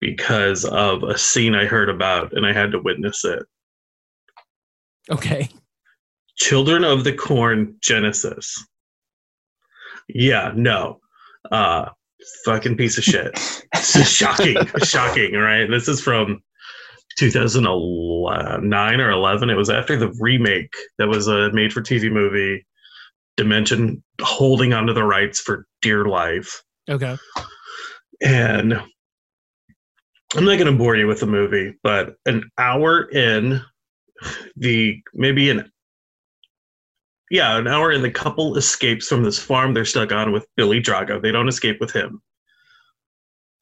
because 0.00 0.64
of 0.64 1.02
a 1.02 1.18
scene 1.18 1.54
I 1.54 1.66
heard 1.66 1.88
about, 1.88 2.32
and 2.32 2.46
I 2.46 2.52
had 2.52 2.72
to 2.72 2.80
witness 2.80 3.24
it. 3.24 3.42
Okay. 5.10 5.48
Children 6.36 6.84
of 6.84 7.04
the 7.04 7.12
Corn 7.12 7.76
Genesis. 7.80 8.64
Yeah, 10.08 10.52
no. 10.54 11.00
Uh 11.50 11.90
fucking 12.44 12.76
piece 12.76 12.98
of 12.98 13.04
shit. 13.04 13.32
this 13.72 13.96
is 13.96 14.10
shocking. 14.10 14.56
shocking, 14.84 15.34
right? 15.34 15.68
This 15.70 15.88
is 15.88 16.00
from 16.00 16.42
2009 17.18 19.00
or 19.00 19.10
11. 19.10 19.50
It 19.50 19.54
was 19.54 19.70
after 19.70 19.96
the 19.96 20.14
remake 20.20 20.74
that 20.98 21.08
was 21.08 21.28
a 21.28 21.50
made 21.52 21.72
for 21.72 21.80
TV 21.80 22.10
movie. 22.10 22.66
Dimension 23.36 24.02
holding 24.20 24.72
onto 24.74 24.92
the 24.92 25.04
rights 25.04 25.40
for 25.40 25.66
dear 25.80 26.04
life. 26.04 26.62
Okay. 26.88 27.16
And 28.22 28.82
I'm 30.36 30.44
not 30.44 30.58
going 30.58 30.70
to 30.70 30.78
bore 30.78 30.96
you 30.96 31.06
with 31.06 31.20
the 31.20 31.26
movie, 31.26 31.74
but 31.82 32.14
an 32.26 32.48
hour 32.56 33.10
in, 33.10 33.60
the 34.56 35.02
maybe 35.14 35.50
an 35.50 35.70
yeah, 37.30 37.56
an 37.56 37.68
hour 37.68 37.92
in, 37.92 38.02
the 38.02 38.10
couple 38.10 38.56
escapes 38.56 39.06
from 39.06 39.22
this 39.22 39.38
farm 39.38 39.72
they're 39.72 39.84
stuck 39.84 40.12
on 40.12 40.32
with 40.32 40.46
Billy 40.56 40.82
Drago. 40.82 41.22
They 41.22 41.30
don't 41.30 41.48
escape 41.48 41.80
with 41.80 41.92
him. 41.92 42.20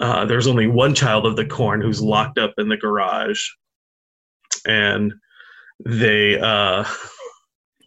Uh, 0.00 0.24
there's 0.24 0.46
only 0.46 0.66
one 0.66 0.94
child 0.94 1.26
of 1.26 1.36
the 1.36 1.44
corn 1.44 1.80
who's 1.80 2.00
locked 2.00 2.38
up 2.38 2.54
in 2.56 2.68
the 2.68 2.76
garage, 2.76 3.40
and 4.66 5.12
they 5.84 6.38
uh, 6.40 6.84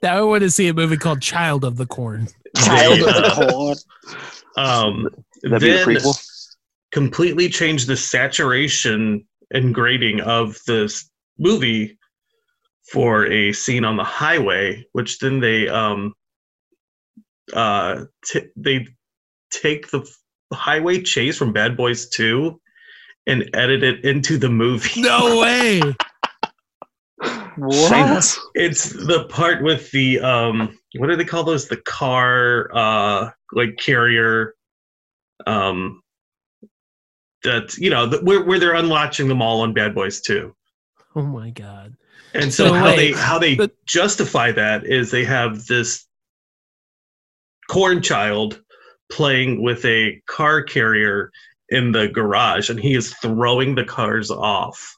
Now 0.04 0.18
I 0.18 0.22
want 0.22 0.42
to 0.42 0.52
see 0.52 0.68
a 0.68 0.74
movie 0.74 0.98
called 0.98 1.22
Child 1.22 1.64
of 1.64 1.78
the 1.78 1.86
Corn. 1.86 2.28
Child 2.58 3.00
they, 3.00 3.02
of 3.02 3.16
the 3.16 3.26
uh, 3.26 3.52
corn. 3.52 3.78
um, 4.58 5.08
That'd 5.44 5.62
be 5.62 5.72
a 5.72 5.86
prequel. 5.86 6.31
Completely 6.92 7.50
changed 7.50 7.88
the 7.88 7.98
saturation 7.98 9.26
and 9.52 9.74
grading 9.74 10.22
of 10.22 10.58
this 10.68 11.10
movie 11.38 11.98
for 12.92 13.26
a 13.28 13.54
scene 13.54 13.86
on 13.86 13.98
the 13.98 14.04
highway, 14.04 14.86
which 14.92 15.20
then 15.20 15.40
they 15.40 15.68
um 15.68 16.14
uh 17.54 18.06
t- 18.26 18.50
they 18.56 18.88
take 19.50 19.90
the 19.92 20.10
highway 20.54 21.02
chase 21.02 21.38
from 21.38 21.54
Bad 21.54 21.78
Boys 21.78 22.10
2 22.10 22.60
and 23.28 23.50
edit 23.54 23.84
it 23.84 24.04
into 24.04 24.38
the 24.38 24.50
movie. 24.50 25.02
No 25.02 25.40
way. 25.40 25.82
What? 27.58 28.38
It's 28.56 28.94
the 28.94 29.26
part 29.30 29.62
with 29.62 29.92
the 29.92 30.22
um 30.22 30.80
what 30.98 31.08
do 31.08 31.18
they 31.18 31.26
call 31.26 31.44
those? 31.44 31.68
The 31.68 31.78
car 31.78 32.70
uh 32.74 33.30
like 33.52 33.78
carrier 33.78 34.56
um 35.46 36.02
that 37.44 37.76
you 37.78 37.90
know 37.90 38.06
the, 38.08 38.18
where 38.20 38.44
where 38.44 38.60
they're 38.60 38.76
unlatching 38.76 39.28
them 39.28 39.42
all 39.42 39.62
on 39.62 39.74
Bad 39.74 39.94
Boys 39.96 40.22
2. 40.22 40.54
Oh 41.16 41.22
my 41.24 41.50
god. 41.52 41.96
And 42.34 42.54
so, 42.54 42.68
So 42.68 42.74
how 42.74 42.86
wait, 42.86 42.96
they 42.96 43.12
how 43.20 43.40
they 43.40 43.56
but- 43.56 43.76
justify 43.86 44.52
that 44.54 44.86
is 44.86 45.12
they 45.12 45.26
have 45.26 45.66
this 45.68 46.06
corn 47.70 48.02
child 48.02 48.62
playing 49.12 49.62
with 49.64 49.84
a 49.86 50.22
car 50.28 50.62
carrier 50.64 51.32
in 51.70 51.92
the 51.92 52.08
garage 52.08 52.70
and 52.70 52.80
he 52.80 52.94
is 52.96 53.14
throwing 53.16 53.76
the 53.76 53.84
cars 53.84 54.30
off 54.32 54.98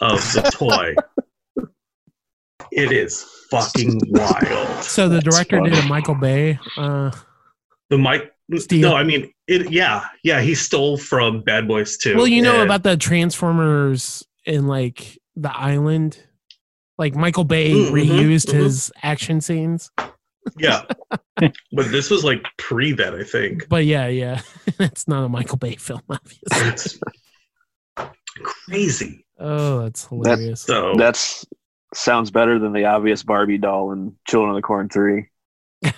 of 0.00 0.18
the 0.32 0.42
toy. 0.52 0.94
it 2.72 2.92
is 2.92 3.24
fucking 3.50 4.00
wild. 4.08 4.82
So 4.84 5.08
the 5.08 5.20
director 5.20 5.60
did 5.60 5.74
a 5.74 5.86
Michael 5.86 6.14
Bay. 6.14 6.58
Uh, 6.76 7.10
The 7.90 7.98
Mike 7.98 8.32
Steve. 8.56 8.80
No, 8.82 8.94
I 8.96 9.04
mean 9.04 9.32
it 9.46 9.70
yeah, 9.70 10.04
yeah, 10.24 10.40
he 10.40 10.54
stole 10.54 10.96
from 10.96 11.42
Bad 11.42 11.68
Boys 11.68 11.96
too. 11.96 12.16
well, 12.16 12.26
you 12.26 12.42
know 12.42 12.54
and- 12.56 12.62
about 12.64 12.82
the 12.82 12.96
Transformers 12.96 14.24
in 14.46 14.66
like 14.66 15.18
the 15.36 15.56
island. 15.56 16.18
Like 16.98 17.14
Michael 17.14 17.44
Bay 17.44 17.70
Mm, 17.72 17.90
mhm, 17.90 17.92
reused 17.92 18.48
mhm. 18.50 18.54
his 18.62 18.92
action 19.02 19.40
scenes. 19.40 19.90
Yeah. 20.58 20.82
but 21.36 21.52
this 21.72 22.10
was 22.10 22.24
like 22.24 22.44
pre 22.58 22.92
that, 22.92 23.14
I 23.14 23.24
think. 23.24 23.70
But 23.70 23.86
yeah, 23.86 24.06
yeah, 24.08 24.42
it's 24.78 25.08
not 25.08 25.24
a 25.24 25.28
Michael 25.30 25.56
Bay 25.56 25.76
film, 25.76 26.02
obviously. 26.10 26.68
It's 26.68 26.98
crazy. 28.42 29.24
Oh, 29.38 29.82
that's 29.84 30.06
hilarious. 30.06 30.60
So 30.60 30.92
That's 30.98 31.46
sounds 31.94 32.30
better 32.30 32.58
than 32.58 32.74
the 32.74 32.84
obvious 32.84 33.22
Barbie 33.22 33.56
doll 33.56 33.92
in 33.92 34.14
Children 34.28 34.50
of 34.50 34.56
the 34.56 34.62
Corn 34.62 34.90
Three 34.90 35.29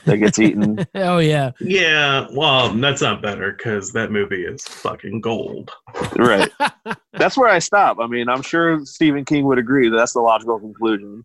that 0.04 0.16
gets 0.18 0.38
eaten. 0.38 0.84
oh 0.94 1.18
yeah, 1.18 1.50
Yeah, 1.60 2.26
well, 2.32 2.72
that's 2.74 3.02
not 3.02 3.20
better 3.22 3.52
because 3.52 3.92
that 3.92 4.10
movie 4.12 4.44
is 4.44 4.62
fucking 4.64 5.20
gold. 5.20 5.70
right. 6.16 6.50
That's 7.14 7.36
where 7.36 7.48
I 7.48 7.58
stop. 7.58 7.98
I 8.00 8.06
mean, 8.06 8.28
I'm 8.28 8.42
sure 8.42 8.84
Stephen 8.86 9.24
King 9.24 9.44
would 9.44 9.58
agree 9.58 9.88
that 9.90 9.96
that's 9.96 10.14
the 10.14 10.20
logical 10.20 10.58
conclusion. 10.58 11.24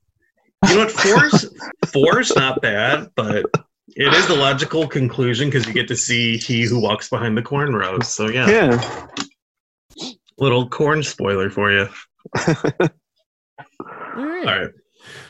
You 0.67 0.75
know 0.75 0.83
what? 0.85 0.91
Four's 0.91 1.45
four's 1.93 2.35
not 2.35 2.61
bad, 2.61 3.09
but 3.15 3.45
it 3.95 4.13
is 4.13 4.27
the 4.27 4.35
logical 4.35 4.87
conclusion 4.87 5.47
because 5.49 5.65
you 5.65 5.73
get 5.73 5.87
to 5.87 5.95
see 5.95 6.37
he 6.37 6.63
who 6.63 6.79
walks 6.81 7.09
behind 7.09 7.37
the 7.37 7.41
cornrows. 7.41 8.03
So 8.05 8.27
yeah, 8.29 8.49
Yeah. 8.49 9.07
little 10.37 10.67
corn 10.67 11.03
spoiler 11.03 11.49
for 11.49 11.71
you. 11.71 11.87
All 12.47 12.55
right. 12.57 12.89
All 14.17 14.25
right. 14.59 14.69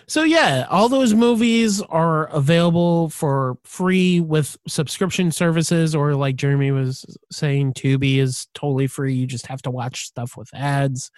So 0.10 0.24
yeah, 0.24 0.66
all 0.70 0.88
those 0.88 1.14
movies 1.14 1.82
are 1.82 2.28
available 2.28 3.10
for 3.10 3.58
free 3.66 4.22
with 4.22 4.58
subscription 4.66 5.32
services, 5.32 5.94
or 5.94 6.16
like 6.16 6.38
Jeremy 6.38 6.72
was 6.72 7.06
saying, 7.30 7.74
Tubi 7.74 8.18
is 8.18 8.48
totally 8.54 8.88
free. 8.88 9.14
You 9.14 9.28
just 9.28 9.48
have 9.48 9.62
to 9.64 9.72
watch 9.72 10.06
stuff 10.06 10.38
with 10.38 10.50
ads. 10.54 11.12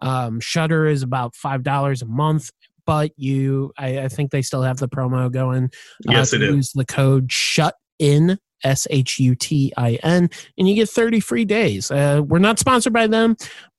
Um, 0.00 0.40
Shudder 0.40 0.86
is 0.86 1.02
about 1.02 1.34
five 1.34 1.62
dollars 1.62 2.02
a 2.02 2.06
month, 2.06 2.50
but 2.84 3.12
you, 3.16 3.72
I, 3.78 4.00
I 4.00 4.08
think 4.08 4.30
they 4.30 4.42
still 4.42 4.62
have 4.62 4.76
the 4.76 4.88
promo 4.88 5.32
going. 5.32 5.70
Yes, 6.06 6.34
uh, 6.34 6.36
it 6.36 6.40
to. 6.40 6.46
Use 6.46 6.72
the 6.72 6.84
code 6.84 7.32
Shut 7.32 7.76
In 7.98 8.38
S 8.62 8.86
H 8.90 9.18
U 9.20 9.34
T 9.34 9.72
I 9.76 9.98
N, 10.02 10.28
and 10.58 10.68
you 10.68 10.74
get 10.74 10.90
thirty 10.90 11.20
free 11.20 11.44
days. 11.46 11.90
Uh, 11.90 12.22
we're 12.26 12.38
not 12.38 12.58
sponsored 12.58 12.92
by 12.92 13.06
them, 13.06 13.36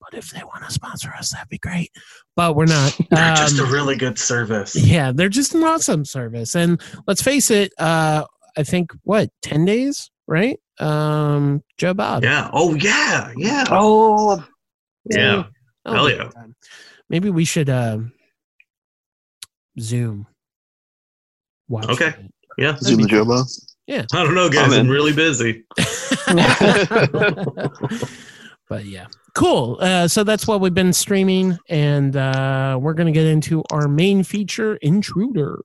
but 0.10 0.18
if 0.18 0.30
they 0.32 0.44
want 0.44 0.64
to 0.66 0.72
sponsor 0.72 1.12
us, 1.18 1.32
that'd 1.32 1.50
be 1.50 1.58
great. 1.58 1.92
But 2.36 2.56
we're 2.56 2.66
not. 2.66 2.96
They're 3.10 3.36
just 3.36 3.60
a 3.60 3.64
Um, 3.64 3.72
really 3.72 3.96
good 3.96 4.20
service. 4.20 4.76
yeah, 4.76 5.12
they're 5.12 5.30
just 5.30 5.56
an 5.56 5.64
awesome 5.64 6.06
service. 6.06 6.56
And 6.56 6.80
let's 7.08 7.22
face 7.22 7.50
it, 7.52 7.72
uh, 7.80 8.26
I 8.58 8.64
think 8.64 8.92
what, 9.04 9.30
10 9.42 9.66
days, 9.66 10.12
right? 10.28 10.60
Um, 10.80 11.64
Joe 11.78 11.94
Bob. 11.94 12.24
Yeah. 12.24 12.50
Oh 12.54 12.74
yeah. 12.76 13.32
Yeah. 13.38 13.64
Oh, 13.70 14.44
Yeah. 15.10 15.44
Oh, 15.86 15.94
hell 15.94 16.10
yeah. 16.10 16.30
God. 16.34 16.54
Maybe 17.10 17.30
we 17.30 17.46
should 17.46 17.70
um 17.70 18.12
Zoom. 19.80 20.28
Watch 21.70 21.90
Okay. 21.90 22.08
it. 22.10 22.32
Yeah. 22.58 22.76
Zoom 22.78 23.02
the 23.04 23.62
Yeah. 23.88 24.06
I 24.14 24.24
don't 24.24 24.36
know, 24.36 24.50
guys. 24.50 24.74
I'm 24.74 24.82
I'm 24.82 24.88
really 24.90 25.14
busy. 25.14 25.64
but 28.68 28.86
yeah, 28.86 29.08
cool. 29.36 29.78
Uh, 29.80 30.08
so 30.08 30.24
that's 30.24 30.48
what 30.48 30.60
we've 30.62 30.74
been 30.74 30.94
streaming, 30.94 31.58
and 31.70 32.16
uh, 32.16 32.78
we're 32.82 32.94
gonna 32.94 33.12
get 33.12 33.28
into 33.28 33.64
our 33.72 33.88
main 33.88 34.24
feature, 34.24 34.78
Intruder. 34.78 35.60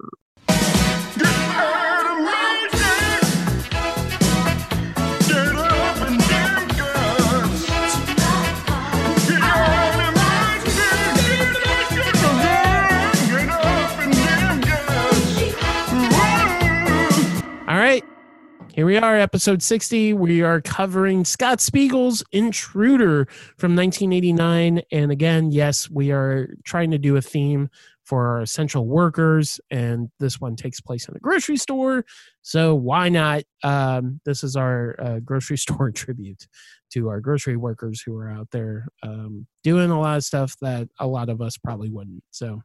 Here 18.80 18.86
we 18.86 18.96
are, 18.96 19.18
episode 19.18 19.62
60. 19.62 20.14
We 20.14 20.40
are 20.40 20.62
covering 20.62 21.26
Scott 21.26 21.60
Spiegel's 21.60 22.24
Intruder 22.32 23.26
from 23.58 23.76
1989. 23.76 24.80
And 24.90 25.12
again, 25.12 25.52
yes, 25.52 25.90
we 25.90 26.12
are 26.12 26.54
trying 26.64 26.90
to 26.92 26.96
do 26.96 27.14
a 27.16 27.20
theme 27.20 27.68
for 28.04 28.26
our 28.28 28.40
essential 28.40 28.86
workers. 28.86 29.60
And 29.70 30.08
this 30.18 30.40
one 30.40 30.56
takes 30.56 30.80
place 30.80 31.06
in 31.10 31.14
a 31.14 31.18
grocery 31.18 31.58
store. 31.58 32.06
So 32.40 32.74
why 32.74 33.10
not? 33.10 33.42
Um, 33.62 34.22
this 34.24 34.42
is 34.42 34.56
our 34.56 34.96
uh, 34.98 35.18
grocery 35.18 35.58
store 35.58 35.90
tribute 35.90 36.48
to 36.94 37.10
our 37.10 37.20
grocery 37.20 37.58
workers 37.58 38.00
who 38.00 38.16
are 38.16 38.30
out 38.30 38.48
there 38.50 38.86
um, 39.02 39.46
doing 39.62 39.90
a 39.90 40.00
lot 40.00 40.16
of 40.16 40.24
stuff 40.24 40.56
that 40.62 40.88
a 40.98 41.06
lot 41.06 41.28
of 41.28 41.42
us 41.42 41.58
probably 41.58 41.90
wouldn't. 41.90 42.24
So, 42.30 42.62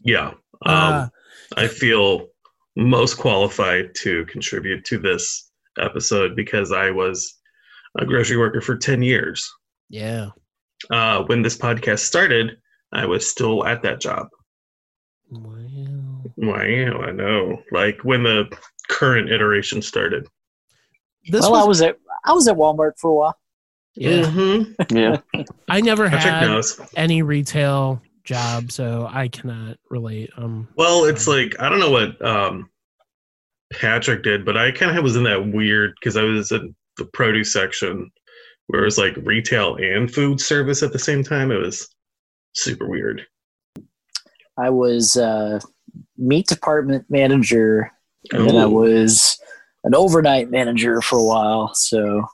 Yeah. 0.00 0.30
Um, 0.30 0.34
uh, 0.66 1.08
I 1.56 1.68
feel 1.68 2.30
most 2.74 3.18
qualified 3.18 3.94
to 4.00 4.24
contribute 4.26 4.84
to 4.86 4.98
this 4.98 5.50
episode 5.78 6.36
because 6.36 6.72
I 6.72 6.90
was 6.90 7.40
a 7.98 8.06
grocery 8.06 8.36
worker 8.36 8.60
for 8.60 8.76
10 8.76 9.02
years. 9.02 9.50
yeah. 9.88 10.30
Uh, 10.90 11.22
when 11.26 11.42
this 11.42 11.56
podcast 11.56 12.00
started, 12.00 12.56
I 12.92 13.06
was 13.06 13.30
still 13.30 13.64
at 13.64 13.82
that 13.82 14.00
job. 14.00 14.26
Wow. 15.30 16.24
Wow, 16.36 16.56
I 16.58 17.12
know. 17.12 17.62
Like 17.70 18.00
when 18.02 18.24
the 18.24 18.50
current 18.88 19.30
iteration 19.30 19.80
started. 19.80 20.26
This 21.28 21.42
well, 21.42 21.52
was, 21.52 21.62
I 21.62 21.68
was 21.68 21.82
at 21.82 21.96
I 22.24 22.32
was 22.32 22.48
at 22.48 22.56
Walmart 22.56 22.92
for 22.98 23.10
a 23.10 23.14
while. 23.14 23.38
yeah. 23.94 24.22
Mhm. 24.22 24.74
Yeah. 24.90 25.44
I 25.68 25.80
never 25.80 26.08
had 26.08 26.48
knows. 26.48 26.80
any 26.96 27.22
retail 27.22 28.02
job, 28.24 28.72
so 28.72 29.08
I 29.08 29.28
cannot 29.28 29.76
relate. 29.88 30.30
Um, 30.36 30.66
Well, 30.76 31.04
it's 31.04 31.28
like 31.28 31.54
I 31.60 31.68
don't 31.68 31.78
know 31.78 31.90
what 31.92 32.20
um, 32.24 32.70
Patrick 33.80 34.22
did, 34.22 34.44
but 34.44 34.56
I 34.56 34.70
kind 34.70 34.96
of 34.96 35.02
was 35.02 35.16
in 35.16 35.24
that 35.24 35.52
weird 35.52 35.94
because 35.98 36.16
I 36.16 36.22
was 36.22 36.52
in 36.52 36.74
the 36.96 37.06
produce 37.06 37.52
section 37.52 38.10
where 38.66 38.82
it 38.82 38.84
was 38.84 38.98
like 38.98 39.16
retail 39.22 39.76
and 39.76 40.12
food 40.12 40.40
service 40.40 40.82
at 40.82 40.92
the 40.92 40.98
same 40.98 41.22
time. 41.22 41.50
It 41.50 41.60
was 41.60 41.88
super 42.54 42.86
weird. 42.86 43.26
I 44.58 44.70
was 44.70 45.16
uh, 45.16 45.60
meat 46.16 46.46
department 46.46 47.06
manager, 47.08 47.90
and 48.32 48.48
then 48.48 48.56
I 48.56 48.66
was 48.66 49.38
an 49.84 49.94
overnight 49.94 50.50
manager 50.50 51.00
for 51.00 51.18
a 51.18 51.24
while. 51.24 51.74
So 51.74 52.26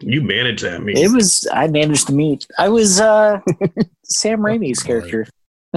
you 0.00 0.22
managed 0.22 0.64
that 0.64 0.82
meat. 0.82 0.98
it 0.98 1.12
was 1.12 1.46
I 1.52 1.68
managed 1.68 2.08
the 2.08 2.14
meat. 2.14 2.46
I 2.58 2.68
was 2.68 3.00
uh, 3.00 3.40
Sam 4.04 4.40
Raimi's 4.40 4.82
character. 4.82 5.26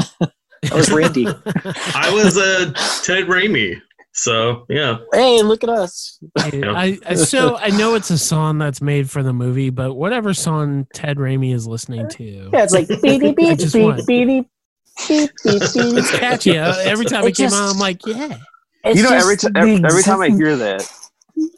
I 0.72 0.76
was 0.76 0.92
Randy. 0.92 1.28
I 1.28 2.12
was 2.14 2.38
uh, 2.38 2.72
Ted 3.04 3.26
Raimi, 3.26 3.80
so 4.18 4.66
yeah. 4.70 4.98
hey, 5.14 5.42
look 5.42 5.64
at 5.64 5.70
us. 5.70 6.18
I, 6.38 6.98
I 7.06 7.14
so 7.16 7.58
I 7.58 7.70
know 7.70 7.96
it's 7.96 8.10
a 8.10 8.18
song 8.18 8.58
that's 8.58 8.82
made 8.82 9.10
for 9.10 9.22
the 9.22 9.34
movie, 9.34 9.70
but 9.70 9.94
whatever 9.94 10.34
song 10.34 10.88
Ted 10.94 11.18
Raimi 11.18 11.54
is 11.54 11.68
listening 11.68 12.08
to, 12.10 12.50
Yeah, 12.54 12.64
it's 12.64 12.74
like 12.74 12.88
beep 12.88 13.02
beep 13.22 13.36
beep 13.36 13.60
just 13.60 13.74
beep 13.74 13.96
beep 13.98 14.06
beep 14.08 14.08
beep 14.08 14.50
beep. 15.08 15.32
it's 15.44 16.12
catchy. 16.18 16.58
Uh, 16.58 16.74
Every 16.80 17.06
time 17.06 17.26
it, 17.26 17.28
It 17.30 17.36
came 17.36 17.50
just- 17.50 17.56
out, 17.62 17.74
I'm 17.74 17.80
like, 17.80 18.06
yeah. 18.06 18.38
You 18.86 19.04
know, 19.04 19.10
every, 19.10 19.36
just 19.36 19.48
t- 19.48 19.54
every, 19.60 19.76
every 19.84 20.04
time 20.04 20.22
I 20.22 20.30
hear 20.30 20.56
that, 20.58 20.90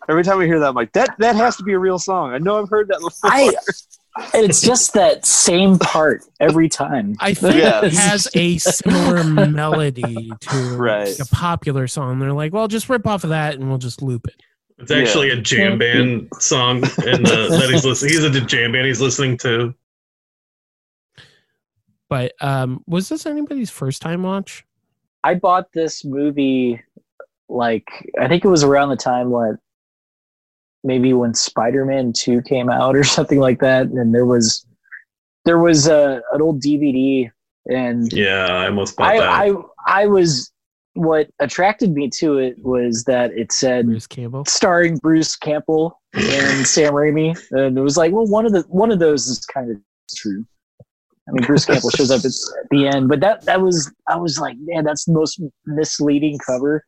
every 0.09 0.23
time 0.23 0.39
I 0.39 0.45
hear 0.45 0.59
that, 0.59 0.69
I'm 0.69 0.75
like, 0.75 0.93
that 0.93 1.13
that 1.19 1.35
has 1.35 1.57
to 1.57 1.63
be 1.63 1.73
a 1.73 1.79
real 1.79 1.99
song. 1.99 2.31
I 2.33 2.37
know 2.37 2.59
I've 2.61 2.69
heard 2.69 2.87
that 2.87 2.99
before. 3.01 3.29
I, 3.29 3.41
and 3.51 3.55
it's 4.33 4.61
just 4.61 4.93
that 4.93 5.25
same 5.25 5.77
part 5.79 6.23
every 6.39 6.69
time. 6.69 7.15
I 7.19 7.33
think 7.33 7.55
Yeah. 7.55 7.83
it 7.85 7.93
has 7.93 8.27
a 8.35 8.57
similar 8.57 9.23
melody 9.23 10.29
to 10.41 10.77
Right. 10.77 11.19
a 11.19 11.25
popular 11.25 11.87
song. 11.87 12.19
They're 12.19 12.33
like, 12.33 12.53
well, 12.53 12.67
just 12.67 12.89
rip 12.89 13.05
off 13.07 13.23
of 13.23 13.29
that 13.31 13.55
and 13.55 13.69
we'll 13.69 13.77
just 13.77 14.01
loop 14.01 14.27
it. 14.27 14.41
It's 14.79 14.91
actually 14.91 15.31
a 15.31 15.35
jam 15.41 15.79
band 15.79 16.27
song, 16.39 16.83
and 17.05 17.25
uh, 17.27 17.47
that 17.57 17.69
he's 17.71 17.83
listening. 17.83 18.11
He's 18.13 18.23
a 18.23 18.41
jam 18.41 18.71
band 18.73 18.85
he's 18.85 19.01
listening 19.01 19.37
to. 19.39 19.73
But 22.09 22.33
um, 22.41 22.83
was 22.87 23.09
this 23.09 23.25
anybody's 23.25 23.69
first 23.69 24.01
time 24.01 24.23
watch? 24.23 24.65
I 25.23 25.33
bought 25.33 25.73
this 25.73 26.05
movie 26.05 26.81
like 27.49 27.87
I 28.19 28.27
think 28.27 28.45
it 28.45 28.49
was 28.49 28.63
around 28.63 28.89
the 28.89 28.95
time 28.97 29.29
when 29.31 29.57
maybe 30.87 31.13
when 31.13 31.33
Spider-Man 31.33 32.13
2 32.13 32.41
came 32.43 32.69
out 32.69 32.95
or 32.95 33.03
something 33.17 33.39
like 33.39 33.59
that 33.59 33.87
and 33.87 34.13
there 34.15 34.25
was 34.25 34.65
there 35.45 35.59
was 35.59 35.87
a 35.87 36.21
an 36.33 36.41
old 36.41 36.61
DVD 36.61 37.29
and 37.69 38.11
Yeah, 38.11 38.45
I 38.47 38.67
almost 38.67 38.95
bought 38.97 39.07
I, 39.15 39.19
that. 39.19 39.29
I 39.29 40.01
I 40.03 40.05
was 40.07 40.51
what 40.93 41.29
attracted 41.39 41.93
me 41.93 42.09
to 42.09 42.37
it 42.39 42.55
was 42.63 43.03
that 43.03 43.31
it 43.33 43.51
said 43.51 43.85
Bruce 43.85 44.07
Campbell. 44.07 44.45
starring 44.45 44.97
Bruce 44.97 45.35
Campbell 45.35 46.01
and 46.13 46.65
Sam 46.75 46.93
Raimi 46.93 47.37
and 47.51 47.77
it 47.77 47.81
was 47.81 47.97
like 47.97 48.11
well 48.13 48.25
one 48.25 48.45
of 48.47 48.51
the 48.53 48.61
one 48.69 48.91
of 48.91 48.99
those 48.99 49.27
is 49.27 49.45
kind 49.45 49.69
of 49.71 49.77
true. 50.15 50.43
I 50.81 51.31
mean 51.33 51.45
Bruce 51.45 51.65
Campbell 51.65 51.91
shows 51.91 52.09
up 52.09 52.19
at, 52.21 52.25
at 52.25 52.69
the 52.71 52.87
end 52.87 53.09
but 53.09 53.19
that 53.19 53.45
that 53.45 53.61
was 53.61 53.91
I 54.07 54.15
was 54.17 54.39
like 54.39 54.55
man 54.61 54.83
that's 54.85 55.05
the 55.05 55.13
most 55.13 55.39
misleading 55.65 56.37
cover 56.39 56.83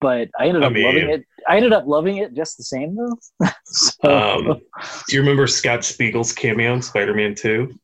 but 0.00 0.28
I 0.38 0.46
ended 0.48 0.62
I 0.64 0.66
up 0.66 0.72
mean- 0.72 0.84
loving 0.86 1.08
it. 1.10 1.24
I 1.48 1.56
ended 1.56 1.72
up 1.72 1.86
loving 1.86 2.16
it 2.18 2.34
just 2.34 2.56
the 2.56 2.64
same 2.64 2.96
though. 2.96 3.48
so, 3.64 4.36
Um, 4.38 4.60
Do 5.08 5.14
you 5.16 5.20
remember 5.20 5.46
Scott 5.46 5.84
Spiegel's 5.84 6.32
cameo 6.32 6.74
in 6.74 6.82
Spider-Man 6.82 7.34
2? 7.34 7.78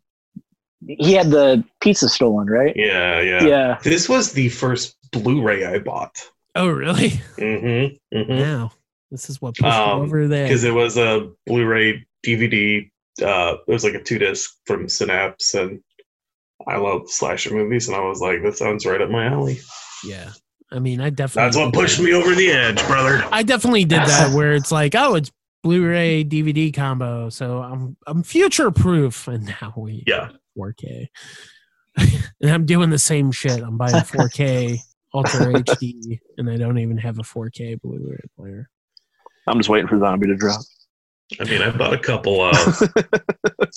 he 0.89 1.13
had 1.13 1.31
the 1.31 1.63
pizza 1.81 2.09
stolen, 2.09 2.49
right? 2.49 2.75
Yeah, 2.75 3.21
yeah. 3.21 3.45
Yeah. 3.45 3.79
This 3.85 4.09
was 4.09 4.33
the 4.33 4.49
first 4.49 4.97
Blu-ray 5.13 5.65
I 5.65 5.79
bought. 5.79 6.21
Oh, 6.57 6.67
really? 6.69 7.11
Mm-hmm. 7.39 8.17
Mm-hmm. 8.19 8.33
Now 8.39 8.73
this 9.13 9.31
is 9.31 9.41
what 9.41 9.55
pushed 9.57 9.73
Um, 9.73 10.01
over 10.03 10.27
there. 10.27 10.45
Because 10.47 10.65
it 10.65 10.75
was 10.75 10.97
a 10.97 11.31
Blu-ray 11.47 12.05
DVD. 12.27 12.91
Uh, 13.23 13.57
it 13.69 13.71
was 13.73 13.85
like 13.85 13.95
a 13.95 14.03
two 14.03 14.19
disc 14.19 14.51
from 14.67 14.89
Synapse, 14.89 15.55
and 15.55 15.81
I 16.67 16.79
love 16.79 17.09
slasher 17.11 17.53
movies, 17.55 17.87
and 17.89 17.97
I 17.97 18.01
was 18.01 18.21
like, 18.21 18.43
"That 18.43 18.57
sounds 18.57 18.87
right 18.87 19.01
up 19.03 19.11
my 19.11 19.27
alley." 19.27 19.59
Yeah, 20.03 20.31
I 20.73 20.79
mean, 20.79 21.01
I 21.01 21.11
definitely. 21.11 21.47
That's 21.49 21.57
what 21.57 21.75
pushed 21.75 21.99
that. 21.99 22.05
me 22.05 22.15
over 22.15 22.35
the 22.35 22.51
edge, 22.51 22.85
brother. 22.87 23.25
I 23.31 23.43
definitely 23.43 23.85
did 23.85 24.01
that 24.01 24.33
where 24.35 24.53
it's 24.55 24.73
like, 24.73 24.95
oh, 24.95 25.15
it's 25.15 25.31
Blu-ray 25.63 26.25
DVD 26.25 26.75
combo, 26.75 27.29
so 27.29 27.63
I'm 27.63 27.97
I'm 28.07 28.23
future 28.23 28.71
proof, 28.71 29.29
and 29.29 29.47
now 29.47 29.73
we 29.77 30.03
Yeah, 30.07 30.31
4K, 30.59 31.09
and 31.97 32.51
I'm 32.51 32.67
doing 32.67 32.91
the 32.91 32.99
same 32.99 33.31
shit. 33.31 33.63
I'm 33.63 33.77
buying 33.77 33.95
4K 33.95 34.79
Ultra 35.15 35.47
HD, 35.53 36.19
and 36.39 36.51
I 36.51 36.57
don't 36.57 36.79
even 36.79 36.99
have 36.99 37.19
a 37.19 37.23
4K 37.23 37.81
Blu-ray 37.81 38.21
player. 38.37 38.69
I'm 39.47 39.59
just 39.59 39.69
waiting 39.69 39.89
for 39.89 39.99
Zombie 39.99 40.29
to 40.29 40.37
drop. 40.37 40.63
I 41.41 41.45
mean, 41.45 41.63
I 41.63 41.71
bought 41.71 41.95
a 41.95 41.99
couple. 41.99 42.41
Uh, 42.41 42.53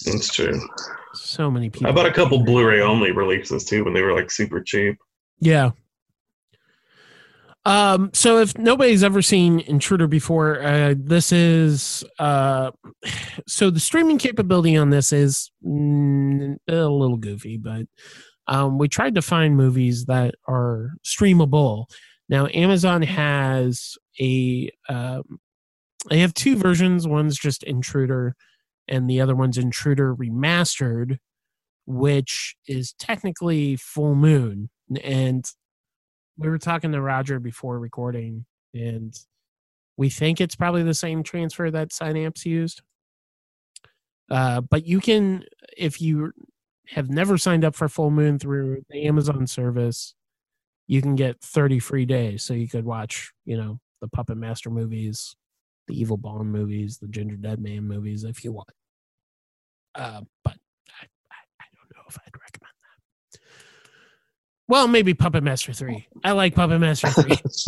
that's 0.05 0.33
true. 0.33 0.59
So 1.13 1.49
many 1.49 1.69
people. 1.69 1.87
I 1.87 1.91
bought 1.91 2.05
a 2.05 2.11
couple 2.11 2.43
Blu-ray 2.43 2.81
only 2.81 3.11
releases 3.11 3.65
too 3.65 3.83
when 3.83 3.93
they 3.93 4.01
were 4.01 4.13
like 4.13 4.31
super 4.31 4.61
cheap. 4.61 4.97
Yeah. 5.39 5.71
Um, 7.65 8.11
so 8.13 8.37
if 8.39 8.57
nobody's 8.57 9.03
ever 9.03 9.23
seen 9.23 9.59
Intruder 9.61 10.07
before, 10.07 10.61
uh, 10.61 10.93
this 10.97 11.31
is 11.31 12.03
uh, 12.19 12.71
so 13.47 13.69
the 13.69 13.79
streaming 13.79 14.17
capability 14.17 14.77
on 14.77 14.91
this 14.91 15.11
is 15.11 15.51
mm, 15.65 16.57
a 16.67 16.73
little 16.73 17.17
goofy, 17.17 17.57
but 17.57 17.87
um, 18.47 18.77
we 18.77 18.87
tried 18.87 19.15
to 19.15 19.21
find 19.21 19.57
movies 19.57 20.05
that 20.05 20.35
are 20.47 20.91
streamable. 21.03 21.85
Now 22.29 22.47
Amazon 22.47 23.01
has 23.01 23.97
a 24.19 24.69
um, 24.87 25.39
they 26.09 26.19
have 26.19 26.33
two 26.35 26.55
versions. 26.55 27.07
One's 27.07 27.37
just 27.37 27.63
Intruder, 27.63 28.35
and 28.87 29.09
the 29.09 29.21
other 29.21 29.35
one's 29.35 29.57
Intruder 29.57 30.15
Remastered, 30.15 31.17
which 31.87 32.55
is 32.67 32.93
technically 32.93 33.75
Full 33.75 34.13
Moon. 34.13 34.69
And 35.03 35.43
we 36.37 36.49
were 36.49 36.57
talking 36.57 36.91
to 36.91 37.01
Roger 37.01 37.39
before 37.39 37.79
recording, 37.79 38.45
and 38.73 39.17
we 39.97 40.09
think 40.09 40.41
it's 40.41 40.55
probably 40.55 40.83
the 40.83 40.93
same 40.93 41.23
transfer 41.23 41.71
that 41.71 41.93
Synapse 41.93 42.45
used. 42.45 42.81
Uh, 44.29 44.61
but 44.61 44.85
you 44.85 44.99
can, 44.99 45.43
if 45.77 46.01
you 46.01 46.33
have 46.89 47.09
never 47.09 47.37
signed 47.37 47.63
up 47.63 47.75
for 47.75 47.87
Full 47.87 48.11
Moon 48.11 48.39
through 48.39 48.83
the 48.89 49.05
Amazon 49.05 49.47
service, 49.47 50.15
you 50.87 51.01
can 51.01 51.15
get 51.15 51.41
30 51.41 51.79
free 51.79 52.05
days. 52.05 52.43
So 52.43 52.53
you 52.53 52.67
could 52.67 52.85
watch, 52.85 53.31
you 53.45 53.57
know, 53.57 53.79
the 54.01 54.07
Puppet 54.07 54.37
Master 54.37 54.69
movies, 54.69 55.35
the 55.87 55.99
Evil 55.99 56.17
Bong 56.17 56.47
movies, 56.47 56.97
the 56.97 57.07
Gingerdead 57.07 57.59
Man 57.59 57.83
movies 57.83 58.23
if 58.23 58.43
you 58.43 58.51
want. 58.51 58.69
Uh, 59.93 60.21
but 60.43 60.57
I, 61.01 61.05
I, 61.31 61.37
I 61.61 61.65
don't 61.75 61.95
know 61.95 62.03
if 62.09 62.17
I'd 62.17 62.33
recommend. 62.33 62.54
Well, 64.67 64.87
maybe 64.87 65.13
Puppet 65.13 65.43
Master 65.43 65.73
3. 65.73 66.07
I 66.23 66.31
like 66.31 66.55
Puppet 66.55 66.79
Master 66.79 67.09
3. 67.09 67.23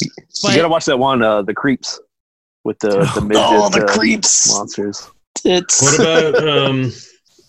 you 0.00 0.10
But- 0.42 0.56
gotta 0.56 0.68
watch 0.68 0.84
that 0.86 0.98
one, 0.98 1.22
uh, 1.22 1.42
the 1.42 1.54
creeps, 1.54 2.00
with 2.64 2.78
the 2.80 3.10
the 3.14 3.20
midget 3.20 3.42
Oh, 3.46 3.68
the 3.70 3.84
uh, 3.84 3.94
creeps. 3.94 4.52
monsters. 4.56 5.10
It's 5.44 5.82
What 5.82 6.00
about 6.00 6.48
um, 6.48 6.92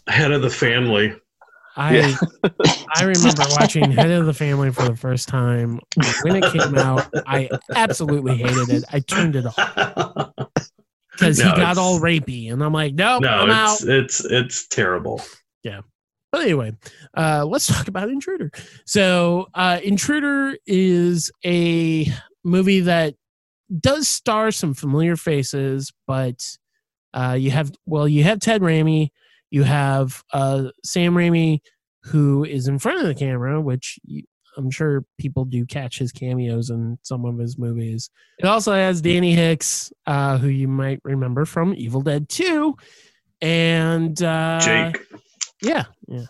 Head 0.07 0.31
of 0.31 0.41
the 0.41 0.49
Family? 0.49 1.13
I 1.77 1.97
Yeah. 1.97 2.15
I 2.95 3.03
remember 3.03 3.43
watching 3.51 3.91
Head 3.91 4.09
of 4.11 4.25
the 4.25 4.33
Family 4.33 4.71
for 4.71 4.83
the 4.83 4.95
first 4.95 5.27
time 5.27 5.79
when 6.23 6.37
it 6.41 6.51
came 6.53 6.77
out. 6.77 7.07
I 7.27 7.49
absolutely 7.75 8.37
hated 8.37 8.69
it. 8.69 8.83
I 8.93 8.99
turned 9.01 9.35
it 9.35 9.45
off 9.45 10.31
because 11.11 11.39
No, 11.39 11.49
he 11.51 11.55
got 11.57 11.77
all 11.77 11.99
rapey, 11.99 12.51
and 12.51 12.63
I'm 12.63 12.71
like, 12.73 12.93
nope, 12.93 13.23
no, 13.23 13.29
I'm 13.29 13.49
out. 13.49 13.81
it's 13.81 13.83
it's 13.83 14.25
it's 14.25 14.67
terrible. 14.67 15.21
But 16.35 16.41
anyway, 16.41 16.73
uh, 17.15 17.45
let's 17.45 17.65
talk 17.65 17.87
about 17.87 18.09
Intruder. 18.09 18.51
So, 18.85 19.47
uh, 19.53 19.79
Intruder 19.81 20.57
is 20.67 21.31
a 21.45 22.11
movie 22.43 22.81
that 22.81 23.15
does 23.79 24.09
star 24.09 24.51
some 24.51 24.73
familiar 24.73 25.15
faces, 25.15 25.93
but 26.05 26.45
uh, 27.13 27.37
you 27.39 27.51
have 27.51 27.71
well, 27.85 28.05
you 28.05 28.25
have 28.25 28.41
Ted 28.41 28.59
Raimi, 28.59 29.11
you 29.49 29.63
have 29.63 30.23
uh, 30.33 30.71
Sam 30.83 31.13
Raimi, 31.13 31.59
who 32.03 32.43
is 32.43 32.67
in 32.67 32.79
front 32.79 32.99
of 32.99 33.07
the 33.07 33.15
camera, 33.15 33.61
which 33.61 33.97
I'm 34.57 34.69
sure 34.71 35.05
people 35.17 35.45
do 35.45 35.65
catch 35.65 35.99
his 35.99 36.11
cameos 36.11 36.69
in 36.69 36.99
some 37.01 37.23
of 37.23 37.39
his 37.39 37.57
movies. 37.57 38.09
It 38.39 38.45
also 38.45 38.73
has 38.73 39.01
Danny 39.01 39.33
Hicks, 39.35 39.89
uh, 40.05 40.37
who 40.37 40.49
you 40.49 40.67
might 40.67 40.99
remember 41.05 41.45
from 41.45 41.73
Evil 41.77 42.01
Dead 42.01 42.27
2, 42.27 42.75
and 43.39 44.21
uh, 44.21 44.59
Jake, 44.59 44.97
yeah, 45.61 45.85
yeah. 46.07 46.25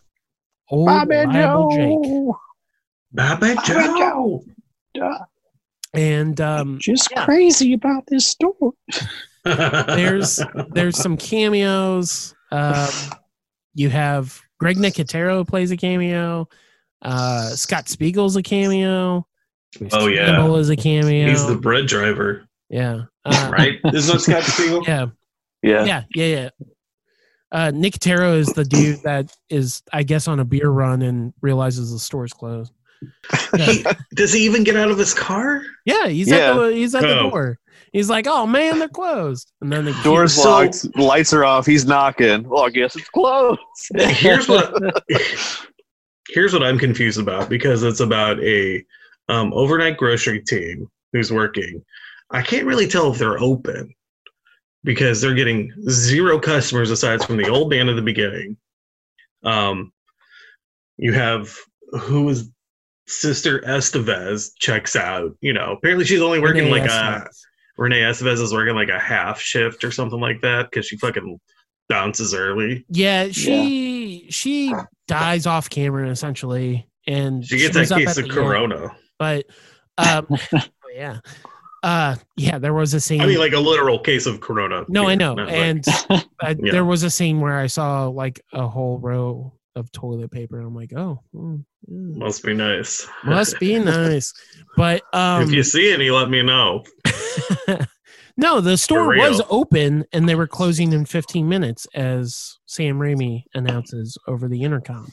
Old 0.70 0.90
reliable 1.08 1.70
Jake. 1.72 2.36
Baba 3.12 3.56
Joe. 3.66 4.44
And 5.94 6.42
um, 6.42 6.78
just 6.80 7.10
Yeah. 7.12 7.26
crazy 7.26 7.74
about 7.74 8.04
this 8.08 8.28
store. 8.28 8.74
there's 9.46 10.42
there's 10.74 10.98
some 10.98 11.16
cameos. 11.18 12.36
Um, 12.52 12.90
you 13.74 13.90
have 13.90 14.42
Greg 14.60 14.78
Nicotero 14.78 15.48
plays 15.48 15.72
a 15.72 15.78
cameo. 15.78 16.48
Uh, 17.02 17.50
Scott 17.50 17.88
Spiegel's 17.88 18.36
a 18.36 18.44
cameo. 18.44 19.26
Oh, 19.92 20.08
yeah. 20.08 20.28
Campbell 20.28 20.56
is 20.58 20.70
a 20.70 20.76
cameo. 20.76 21.28
He's 21.30 21.46
the 21.46 21.56
bread 21.56 21.88
driver, 21.88 22.48
yeah. 22.70 23.04
Uh, 23.26 23.50
right? 23.52 23.80
Isn't 23.94 24.14
that 24.14 24.20
Scott 24.20 24.44
Spiegel? 24.44 24.84
Yeah. 24.86 25.08
Yeah. 25.64 25.84
Yeah. 25.86 26.04
Yeah. 26.14 26.26
Yeah. 26.26 26.50
Uh, 27.56 27.72
Taro 28.02 28.34
is 28.34 28.48
the 28.48 28.66
dude 28.66 29.02
that 29.04 29.34
is, 29.50 29.82
I 29.94 30.04
guess, 30.04 30.28
on 30.28 30.42
a 30.42 30.46
beer 30.46 30.70
run 30.70 31.02
and 31.02 31.34
realizes 31.42 31.92
the 31.94 32.00
store's 32.00 32.34
closed. 32.34 32.74
He, 33.58 33.86
does 34.16 34.34
he 34.34 34.40
even 34.46 34.64
get 34.64 34.76
out 34.76 34.90
of 34.92 34.98
his 34.98 35.14
car? 35.14 35.62
Yeah, 35.86 36.08
he's 36.08 36.30
Yeah. 36.30 36.52
at 36.52 36.54
the 36.56 36.68
he's 36.74 36.94
at 36.96 37.02
the 37.02 37.20
Oh. 37.20 37.30
door. 37.30 37.60
He's 37.94 38.10
like, 38.10 38.26
"Oh 38.28 38.46
man, 38.46 38.80
they're 38.80 38.88
closed," 38.90 39.52
and 39.62 39.72
then 39.72 39.86
the 39.86 39.94
Doors 40.04 40.34
So- 40.34 40.50
locked, 40.50 40.98
lights 40.98 41.32
are 41.34 41.46
off. 41.46 41.66
He's 41.66 41.86
knocking. 41.86 42.48
Well, 42.50 42.64
I 42.66 42.70
guess 42.70 42.96
it's 42.96 43.10
closed. 43.10 43.60
Here's 43.96 44.48
what 44.50 44.74
here's 46.30 46.54
what 46.54 46.64
I'm 46.64 46.78
confused 46.80 47.20
about 47.20 47.48
because 47.50 47.84
it's 47.84 48.00
about 48.00 48.40
a 48.44 48.84
um, 49.30 49.54
overnight 49.54 49.98
grocery 49.98 50.42
team 50.42 50.90
who's 51.14 51.32
working. 51.32 51.84
I 52.32 52.42
can't 52.42 52.66
really 52.66 52.88
tell 52.88 53.12
if 53.14 53.20
they're 53.20 53.40
open 53.40 53.94
because 54.86 55.20
they're 55.20 55.34
getting 55.34 55.74
zero 55.90 56.40
customers 56.40 56.92
aside 56.92 57.24
from 57.24 57.38
the 57.38 57.50
old 57.50 57.70
band 57.70 57.90
at 57.90 57.96
the 57.96 58.02
beginning. 58.02 58.56
Um, 59.44 59.92
you 60.98 61.12
have 61.12 61.54
who 61.92 62.30
is 62.30 62.50
Sister 63.08 63.60
Estevez 63.62 64.52
checks 64.60 64.96
out. 64.96 65.36
You 65.42 65.54
know, 65.54 65.74
apparently 65.74 66.06
she's 66.06 66.22
only 66.22 66.40
working 66.40 66.66
Renee 66.66 66.80
like 66.82 66.90
a 66.90 66.94
Estevez. 66.94 67.40
Renee 67.78 68.02
Estevez 68.02 68.42
is 68.42 68.54
working 68.54 68.76
like 68.76 68.90
a 68.90 69.00
half 69.00 69.40
shift 69.42 69.84
or 69.84 69.92
something 69.92 70.20
like 70.20 70.42
that 70.42 70.70
because 70.72 70.86
she 70.86 70.98
fucking 70.98 71.40
bounces 71.90 72.34
early. 72.34 72.86
Yeah, 72.90 73.30
she 73.32 74.28
she 74.30 74.74
dies 75.08 75.46
off 75.46 75.70
camera 75.70 76.10
essentially, 76.10 76.88
and 77.08 77.44
She 77.46 77.58
gets 77.58 77.78
was 77.78 77.90
that 77.90 78.00
case 78.00 78.10
of 78.12 78.16
the 78.16 78.22
end. 78.24 78.32
corona. 78.32 78.96
But 79.20 79.46
um, 79.98 80.28
yeah, 80.96 81.20
uh, 81.86 82.16
yeah, 82.36 82.58
there 82.58 82.74
was 82.74 82.94
a 82.94 83.00
scene. 83.00 83.22
I 83.22 83.26
mean, 83.28 83.38
like 83.38 83.54
a 83.54 83.60
literal 83.60 84.00
case 84.00 84.26
of 84.26 84.42
corona. 84.42 84.84
no, 84.90 85.08
I 85.08 85.16
know, 85.16 85.36
not 85.36 85.48
like- 85.48 85.56
and 85.56 85.86
uh, 86.10 86.22
Yeah. 86.42 86.72
there 86.72 86.86
was 86.86 87.04
a 87.04 87.10
scene 87.10 87.40
where 87.42 87.58
I 87.60 87.68
saw 87.68 88.08
like 88.08 88.42
a 88.54 88.68
whole 88.68 88.98
row 89.00 89.54
of 89.76 89.92
toilet 89.92 90.32
paper, 90.32 90.58
and 90.58 90.68
I'm 90.68 90.76
like, 90.76 90.94
oh, 90.94 91.20
mm, 91.36 91.64
mm, 91.92 92.16
must 92.16 92.44
be 92.44 92.54
nice. 92.54 93.08
must 93.24 93.60
be 93.60 93.78
nice. 93.98 94.34
But 94.78 95.02
um, 95.14 95.44
if 95.44 95.52
you 95.52 95.64
see 95.64 95.92
any, 95.94 96.10
let 96.10 96.30
me 96.30 96.42
know. 96.42 96.84
no, 98.38 98.62
the 98.62 98.78
store 98.78 99.08
was 99.18 99.42
open 99.50 100.06
and 100.14 100.28
they 100.28 100.36
were 100.36 100.48
closing 100.48 100.92
in 100.94 101.06
15 101.06 101.48
minutes, 101.48 101.88
as 101.94 102.58
Sam 102.66 103.00
Raimi 103.00 103.44
announces 103.54 104.18
over 104.28 104.48
the 104.48 104.64
intercom. 104.64 105.10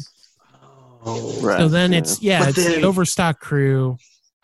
Oh, 1.05 1.41
Right. 1.41 1.59
So 1.59 1.69
then 1.69 1.93
it's 1.93 2.23
yeah, 2.23 2.41
But 2.41 2.49
it's 2.51 2.65
then- 2.65 2.81
the 2.81 2.87
overstock 2.87 3.41
crew, 3.41 3.97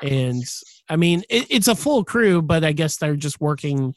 and 0.03 0.45
I 0.89 0.97
mean 0.97 1.23
it, 1.29 1.47
it's 1.51 1.69
a 1.69 1.75
full 1.75 2.05
crew, 2.05 2.43
but 2.43 2.65
I 2.65 2.73
guess 2.73 2.97
they're 2.97 3.17
just 3.17 3.41
working 3.41 3.95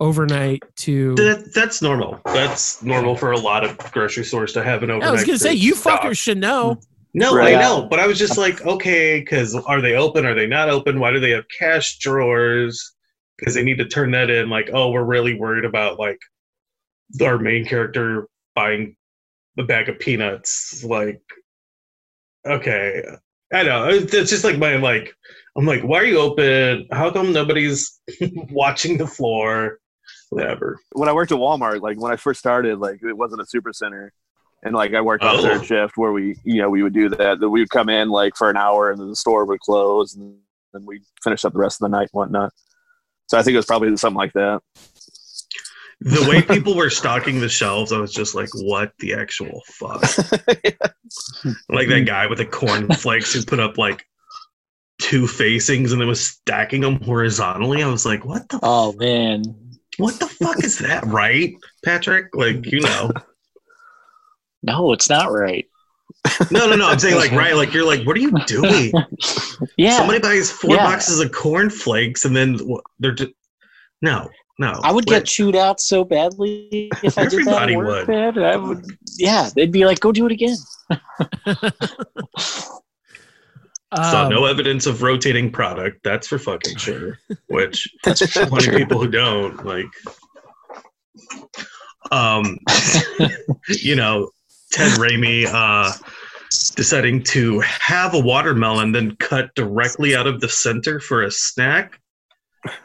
overnight 0.00 0.62
to. 0.76 1.14
That, 1.14 1.52
that's 1.54 1.80
normal. 1.80 2.20
That's 2.26 2.82
normal 2.82 3.16
for 3.16 3.32
a 3.32 3.38
lot 3.38 3.64
of 3.64 3.78
grocery 3.92 4.24
stores 4.24 4.52
to 4.54 4.62
have 4.62 4.82
an 4.82 4.90
overnight. 4.90 5.08
I 5.08 5.12
was 5.12 5.24
gonna 5.24 5.38
say 5.38 5.50
crew 5.50 5.58
you 5.58 5.74
stock. 5.74 6.02
fuckers 6.02 6.18
should 6.18 6.38
know. 6.38 6.78
No, 7.16 7.32
Right. 7.34 7.54
I 7.54 7.60
know, 7.60 7.86
but 7.88 8.00
I 8.00 8.08
was 8.08 8.18
just 8.18 8.36
like, 8.36 8.66
okay, 8.66 9.20
because 9.20 9.54
are 9.54 9.80
they 9.80 9.94
open? 9.94 10.26
Are 10.26 10.34
they 10.34 10.48
not 10.48 10.68
open? 10.68 10.98
Why 10.98 11.12
do 11.12 11.20
they 11.20 11.30
have 11.30 11.44
cash 11.56 11.98
drawers? 11.98 12.92
Because 13.38 13.54
they 13.54 13.62
need 13.62 13.78
to 13.78 13.86
turn 13.86 14.10
that 14.10 14.30
in. 14.30 14.50
Like, 14.50 14.70
oh, 14.72 14.90
we're 14.90 15.04
really 15.04 15.38
worried 15.38 15.64
about 15.64 15.98
like 15.98 16.18
our 17.22 17.38
main 17.38 17.64
character 17.64 18.28
buying 18.56 18.96
a 19.58 19.62
bag 19.62 19.88
of 19.88 20.00
peanuts. 20.00 20.82
Like, 20.82 21.22
okay, 22.44 23.04
I 23.54 23.62
know. 23.62 23.88
It's 23.88 24.30
just 24.30 24.44
like 24.44 24.58
my 24.58 24.76
like. 24.76 25.14
I'm 25.56 25.66
like, 25.66 25.82
why 25.82 25.98
are 26.00 26.04
you 26.04 26.18
open? 26.18 26.88
How 26.90 27.12
come 27.12 27.32
nobody's 27.32 28.00
watching 28.50 28.98
the 28.98 29.06
floor? 29.06 29.78
Whatever. 30.30 30.80
when 30.92 31.08
I 31.08 31.12
worked 31.12 31.30
at 31.30 31.38
Walmart, 31.38 31.80
like 31.80 31.96
when 32.00 32.12
I 32.12 32.16
first 32.16 32.40
started, 32.40 32.78
like 32.80 33.00
it 33.04 33.12
wasn't 33.16 33.40
a 33.42 33.46
super 33.46 33.72
center. 33.72 34.12
And 34.64 34.74
like 34.74 34.94
I 34.94 35.00
worked 35.00 35.22
on 35.22 35.36
Oh. 35.36 35.42
third 35.42 35.64
shift 35.64 35.96
where 35.96 36.10
we, 36.12 36.36
you 36.42 36.60
know, 36.60 36.70
we 36.70 36.82
would 36.82 36.92
do 36.94 37.08
that. 37.10 37.38
That 37.38 37.48
we 37.50 37.60
would 37.60 37.70
come 37.70 37.88
in 37.88 38.08
like 38.08 38.34
for 38.34 38.50
an 38.50 38.56
hour 38.56 38.90
and 38.90 39.00
then 39.00 39.08
the 39.10 39.14
store 39.16 39.44
would 39.44 39.60
close 39.60 40.16
and 40.16 40.36
then 40.72 40.84
we'd 40.86 41.02
finish 41.22 41.44
up 41.44 41.52
the 41.52 41.58
rest 41.60 41.80
of 41.80 41.88
the 41.88 41.96
night 41.96 42.08
and 42.12 42.18
whatnot. 42.18 42.52
So 43.28 43.38
I 43.38 43.42
think 43.42 43.54
it 43.54 43.58
was 43.58 43.66
probably 43.66 43.96
something 43.96 44.16
like 44.18 44.32
that. 44.32 44.60
The 46.04 46.26
way 46.28 46.42
people 46.54 46.74
were 46.76 46.90
stocking 46.90 47.40
the 47.40 47.48
shelves, 47.48 47.92
I 47.92 47.98
was 47.98 48.12
just 48.12 48.34
like, 48.34 48.48
what 48.54 48.92
the 48.98 49.14
actual 49.14 49.62
fuck? 49.66 50.02
like 51.68 51.88
that 51.88 52.04
guy 52.06 52.26
with 52.26 52.38
the 52.38 52.46
cornflakes 52.46 53.32
who 53.32 53.42
put 53.44 53.58
up 53.60 53.78
like 53.78 54.04
two 55.00 55.26
facings 55.26 55.92
and 55.92 56.00
then 56.00 56.08
was 56.08 56.24
stacking 56.24 56.82
them 56.82 57.00
horizontally. 57.02 57.82
I 57.82 57.88
was 57.88 58.04
like, 58.06 58.24
what 58.24 58.48
the 58.48 58.60
Oh 58.62 58.92
man, 58.94 59.42
what 59.98 60.18
the 60.20 60.26
fuck 60.28 60.62
is 60.62 60.78
that, 60.78 61.04
right, 61.06 61.54
Patrick? 61.84 62.34
Like, 62.34 62.66
you 62.70 62.80
know. 62.80 63.10
no, 64.62 64.92
it's 64.92 65.08
not 65.08 65.32
right. 65.32 65.66
No, 66.50 66.68
no, 66.68 66.76
no. 66.76 66.88
I'm 66.88 66.98
saying 66.98 67.16
like 67.16 67.32
right, 67.32 67.54
like 67.54 67.72
you're 67.74 67.86
like, 67.86 68.06
what 68.06 68.16
are 68.16 68.20
you 68.20 68.30
doing? 68.46 68.92
Yeah, 69.76 69.96
Somebody 69.96 70.20
buys 70.20 70.50
four 70.50 70.76
Yeah. 70.76 70.84
boxes 70.84 71.20
of 71.20 71.32
cornflakes 71.32 72.24
and 72.24 72.34
then 72.36 72.58
they're 72.98 73.12
just 73.12 73.32
no, 74.02 74.28
no. 74.58 74.80
I 74.82 74.92
would 74.92 75.04
Wait, 75.08 75.18
get 75.18 75.26
chewed 75.26 75.56
out 75.56 75.80
so 75.80 76.04
badly 76.04 76.90
if 77.02 77.18
I 77.18 77.26
did 77.26 77.46
that. 77.46 77.62
Everybody 77.62 77.76
work, 77.76 78.06
would. 78.06 78.08
Man. 78.08 78.38
I 78.38 78.56
would. 78.56 78.84
Yeah, 79.16 79.50
they'd 79.54 79.72
be 79.72 79.84
like, 79.84 80.00
"Go 80.00 80.12
do 80.12 80.26
it 80.26 80.32
again." 80.32 80.56
so 82.38 82.80
Um, 83.92 84.28
no 84.28 84.44
evidence 84.44 84.86
of 84.86 85.02
rotating 85.02 85.50
product. 85.50 86.02
That's 86.02 86.26
for 86.26 86.38
fucking 86.38 86.76
sure. 86.76 87.18
Which 87.48 87.88
That's 88.04 88.26
plenty 88.32 88.54
of 88.56 88.62
true. 88.62 88.78
people 88.78 89.00
who 89.00 89.08
don't 89.08 89.64
like 89.64 89.86
um 92.10 92.58
you 93.68 93.96
know 93.96 94.30
ted 94.72 94.92
Raimi 94.98 95.46
uh 95.46 95.92
deciding 96.76 97.22
to 97.22 97.60
have 97.60 98.14
a 98.14 98.18
watermelon 98.18 98.92
then 98.92 99.16
cut 99.16 99.54
directly 99.54 100.14
out 100.14 100.26
of 100.26 100.40
the 100.40 100.48
center 100.48 101.00
for 101.00 101.22
a 101.22 101.30
snack 101.30 102.00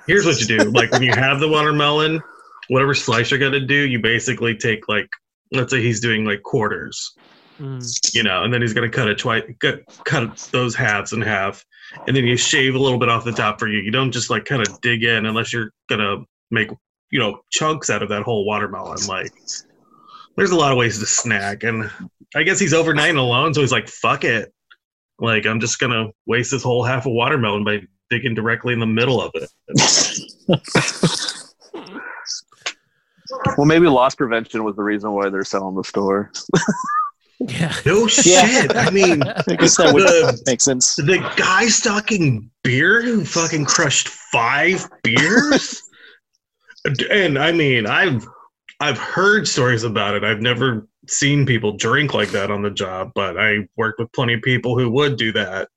here's 0.08 0.26
what 0.26 0.40
you 0.40 0.46
do 0.46 0.58
like 0.72 0.92
when 0.92 1.04
you 1.04 1.12
have 1.14 1.40
the 1.40 1.48
watermelon 1.48 2.22
whatever 2.68 2.94
slice 2.94 3.32
you're 3.32 3.40
gonna 3.40 3.60
do 3.60 3.88
you 3.88 4.00
basically 4.00 4.56
take 4.56 4.88
like 4.88 5.08
let's 5.52 5.72
say 5.72 5.82
he's 5.82 6.00
doing 6.00 6.26
like 6.26 6.42
quarters 6.44 7.16
mm, 7.60 8.14
you 8.14 8.24
know, 8.24 8.44
and 8.44 8.54
then 8.54 8.62
he's 8.62 8.74
gonna 8.74 8.90
cut 8.90 9.08
it 9.08 9.18
twice, 9.18 9.44
cut, 9.60 9.82
cut 10.06 10.38
those 10.52 10.76
halves 10.76 11.14
in 11.14 11.22
half, 11.22 11.64
and 12.08 12.16
then 12.16 12.26
you 12.26 12.38
shave 12.38 12.76
a 12.76 12.80
little 12.80 13.00
bit 13.00 13.10
off 13.10 13.26
the 13.26 13.32
top 13.32 13.60
for 13.60 13.68
you. 13.68 13.80
You 13.80 13.92
don't 13.92 14.12
just 14.12 14.30
like 14.30 14.46
kind 14.46 14.66
of 14.66 14.80
dig 14.82 15.04
in 15.04 15.26
unless 15.26 15.52
you're 15.54 15.72
gonna 15.90 16.18
make 16.52 16.70
you 17.12 17.20
know 17.20 17.42
chunks 17.52 17.90
out 17.90 18.04
of 18.04 18.10
that 18.10 18.24
whole 18.24 18.46
watermelon. 18.46 19.06
Like, 19.08 19.34
there's 20.36 20.52
a 20.52 20.56
lot 20.56 20.72
of 20.72 20.78
ways 20.78 21.00
to 21.00 21.06
snack, 21.06 21.64
and 21.64 21.90
I 22.36 22.44
guess 22.44 22.60
he's 22.60 22.74
overnight 22.74 23.10
and 23.10 23.20
alone, 23.20 23.54
so 23.54 23.62
he's 23.62 23.72
like, 23.72 23.88
"Fuck 23.88 24.24
it." 24.24 24.54
Like, 25.20 25.46
I'm 25.46 25.60
just 25.60 25.80
gonna 25.80 26.08
waste 26.26 26.52
this 26.52 26.64
whole 26.64 26.84
half 26.84 27.06
of 27.06 27.12
watermelon 27.12 27.64
by 27.64 27.82
digging 28.10 28.34
directly 28.34 28.74
in 28.74 28.80
the 28.80 28.86
middle 28.86 29.22
of 29.22 29.32
it. 29.36 29.50
Well, 33.58 33.66
maybe 33.66 33.88
loss 33.88 34.16
prevention 34.16 34.64
was 34.64 34.76
the 34.76 34.84
reason 34.84 35.12
why 35.12 35.30
they're 35.30 35.44
selling 35.44 35.76
the 35.76 35.84
store. 35.84 36.32
yeah. 37.40 37.74
No 37.86 38.08
shit. 38.08 38.76
I 38.76 38.90
mean, 38.90 39.22
I 39.24 39.56
guess 39.56 39.78
that 39.78 39.94
would 39.94 40.04
the 40.04 40.42
make 40.48 40.62
sense. 40.62 40.96
the 40.96 41.20
guy 41.38 41.68
stocking 41.68 42.50
beer 42.64 43.02
who 43.02 43.24
fucking 43.24 43.66
crushed 43.66 44.08
five 44.08 44.88
beers 45.04 45.82
and 47.12 47.38
i 47.38 47.52
mean 47.52 47.86
i've 47.86 48.26
i've 48.80 48.98
heard 48.98 49.48
stories 49.48 49.84
about 49.84 50.16
it 50.16 50.24
i've 50.24 50.42
never 50.42 50.88
seen 51.08 51.46
people 51.46 51.76
drink 51.76 52.14
like 52.14 52.30
that 52.30 52.52
on 52.52 52.62
the 52.62 52.70
job 52.70 53.12
but 53.16 53.38
i 53.40 53.58
worked 53.76 54.00
with 54.00 54.12
plenty 54.14 54.34
of 54.34 54.42
people 54.42 54.78
who 54.78 54.90
would 54.90 55.18
do 55.18 55.32
that 55.32 55.68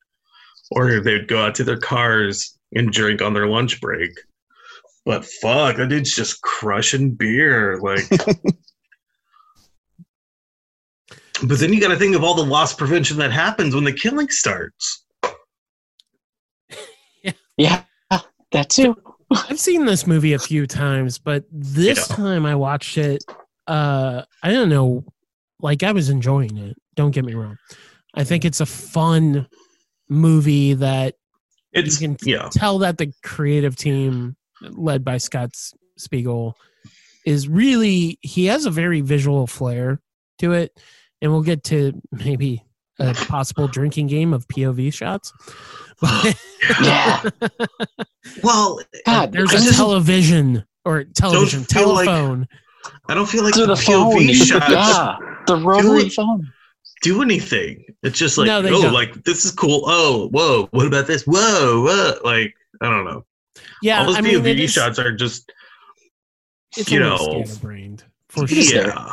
or 0.77 1.01
they'd 1.01 1.29
go 1.29 1.43
out 1.45 1.55
to 1.55 1.64
their 1.64 1.79
cars 1.79 2.59
and 2.75 2.91
drink 2.93 3.20
on 3.23 3.33
their 3.35 3.47
lunch 3.47 3.81
break 3.81 4.11
but 5.05 5.25
fuck 5.25 5.77
that 5.77 5.89
dude's 5.89 6.14
just 6.14 6.41
crushing 6.43 7.11
beer 7.12 7.79
like 7.81 8.09
but 11.47 11.59
then 11.59 11.73
you 11.73 11.81
got 11.81 11.89
to 11.89 11.97
think 11.97 12.14
of 12.14 12.23
all 12.25 12.35
the 12.35 12.45
loss 12.45 12.73
prevention 12.75 13.16
that 13.18 13.33
happens 13.33 13.75
when 13.75 13.85
the 13.85 13.93
killing 13.93 14.29
starts 14.29 15.05
Yeah, 17.57 17.83
that 18.53 18.70
too. 18.70 18.97
I've 19.31 19.61
seen 19.61 19.85
this 19.85 20.07
movie 20.07 20.33
a 20.33 20.39
few 20.39 20.66
times, 20.66 21.18
but 21.18 21.45
this 21.51 22.09
Yeah. 22.09 22.16
time 22.16 22.47
I 22.47 22.55
watched 22.55 22.97
it. 22.99 23.25
Uh, 23.66 24.23
I 24.43 24.51
don't 24.51 24.68
know, 24.68 25.05
like 25.61 25.83
I 25.83 25.93
was 25.93 26.09
enjoying 26.09 26.57
it. 26.59 26.77
Don't 26.97 27.11
get 27.12 27.25
me 27.25 27.35
wrong. 27.35 27.57
I 28.14 28.25
think 28.25 28.45
it's 28.45 28.61
a 28.61 28.66
fun 28.66 29.47
movie 30.09 30.74
that 30.74 31.14
it's 31.72 32.00
you 32.00 32.09
can 32.09 32.16
yeah 32.28 32.48
tell 32.53 32.78
that 32.78 32.98
the 32.98 33.12
creative 33.22 33.76
team 33.76 34.36
led 34.62 35.05
by 35.05 35.16
Scott 35.18 35.50
Spiegel 35.96 36.57
is 37.24 37.48
really 37.48 38.18
he 38.22 38.46
has 38.46 38.66
a 38.66 38.70
very 38.70 39.00
visual 39.00 39.46
flair 39.46 40.00
to 40.38 40.53
it 40.53 40.78
and 41.20 41.30
we'll 41.32 41.42
get 41.42 41.64
to 41.64 41.92
maybe 42.11 42.62
a 42.98 43.14
possible 43.14 43.68
drinking 43.68 44.07
game 44.09 44.32
of 44.34 44.46
POV 44.48 44.92
shots. 44.92 45.32
Yeah. 46.82 47.22
Well, 48.42 48.80
God, 49.05 49.32
there's 49.32 49.50
I 49.53 49.57
a 49.57 49.61
just 49.61 49.76
television 49.76 50.64
or 50.84 51.05
television, 51.05 51.64
feel 51.64 51.92
like- 51.94 52.07
telephone. 52.07 52.46
I 53.09 53.14
don't 53.14 53.26
feel 53.28 53.44
like 53.44 53.55
through 53.55 53.66
the 53.66 53.74
the 53.74 53.80
phone. 53.82 54.28
Shots 54.32 54.68
Yeah, 54.70 55.16
the 55.46 55.57
rotary 55.57 56.03
it. 56.07 56.12
phone. 56.12 56.50
Do 57.03 57.22
anything. 57.22 57.84
It's 58.03 58.18
just 58.18 58.38
like, 58.38 58.46
No, 58.46 58.59
oh, 58.59 58.62
don't. 58.62 58.92
like 58.92 59.24
this 59.24 59.44
is 59.44 59.50
cool. 59.53 59.82
Oh, 59.86 60.28
whoa, 60.28 60.68
what 60.70 60.86
about 60.86 61.07
this? 61.07 61.24
Whoa, 61.24 61.82
whoa. 61.84 62.14
Like, 62.24 62.55
I 62.80 62.90
don't 62.90 63.05
know. 63.05 63.24
Yeah, 63.82 64.00
All 64.00 64.07
those 64.07 64.16
I 64.16 64.20
mean, 64.22 64.40
POV 64.40 64.59
is- 64.61 64.72
shots 64.72 64.98
are 64.98 65.12
just, 65.12 65.53
it's 66.76 66.90
you 66.90 67.00
know, 67.00 67.16
scatterbrained 67.44 68.05
for 68.28 68.46
sure. 68.46 68.86
yeah. 68.86 69.12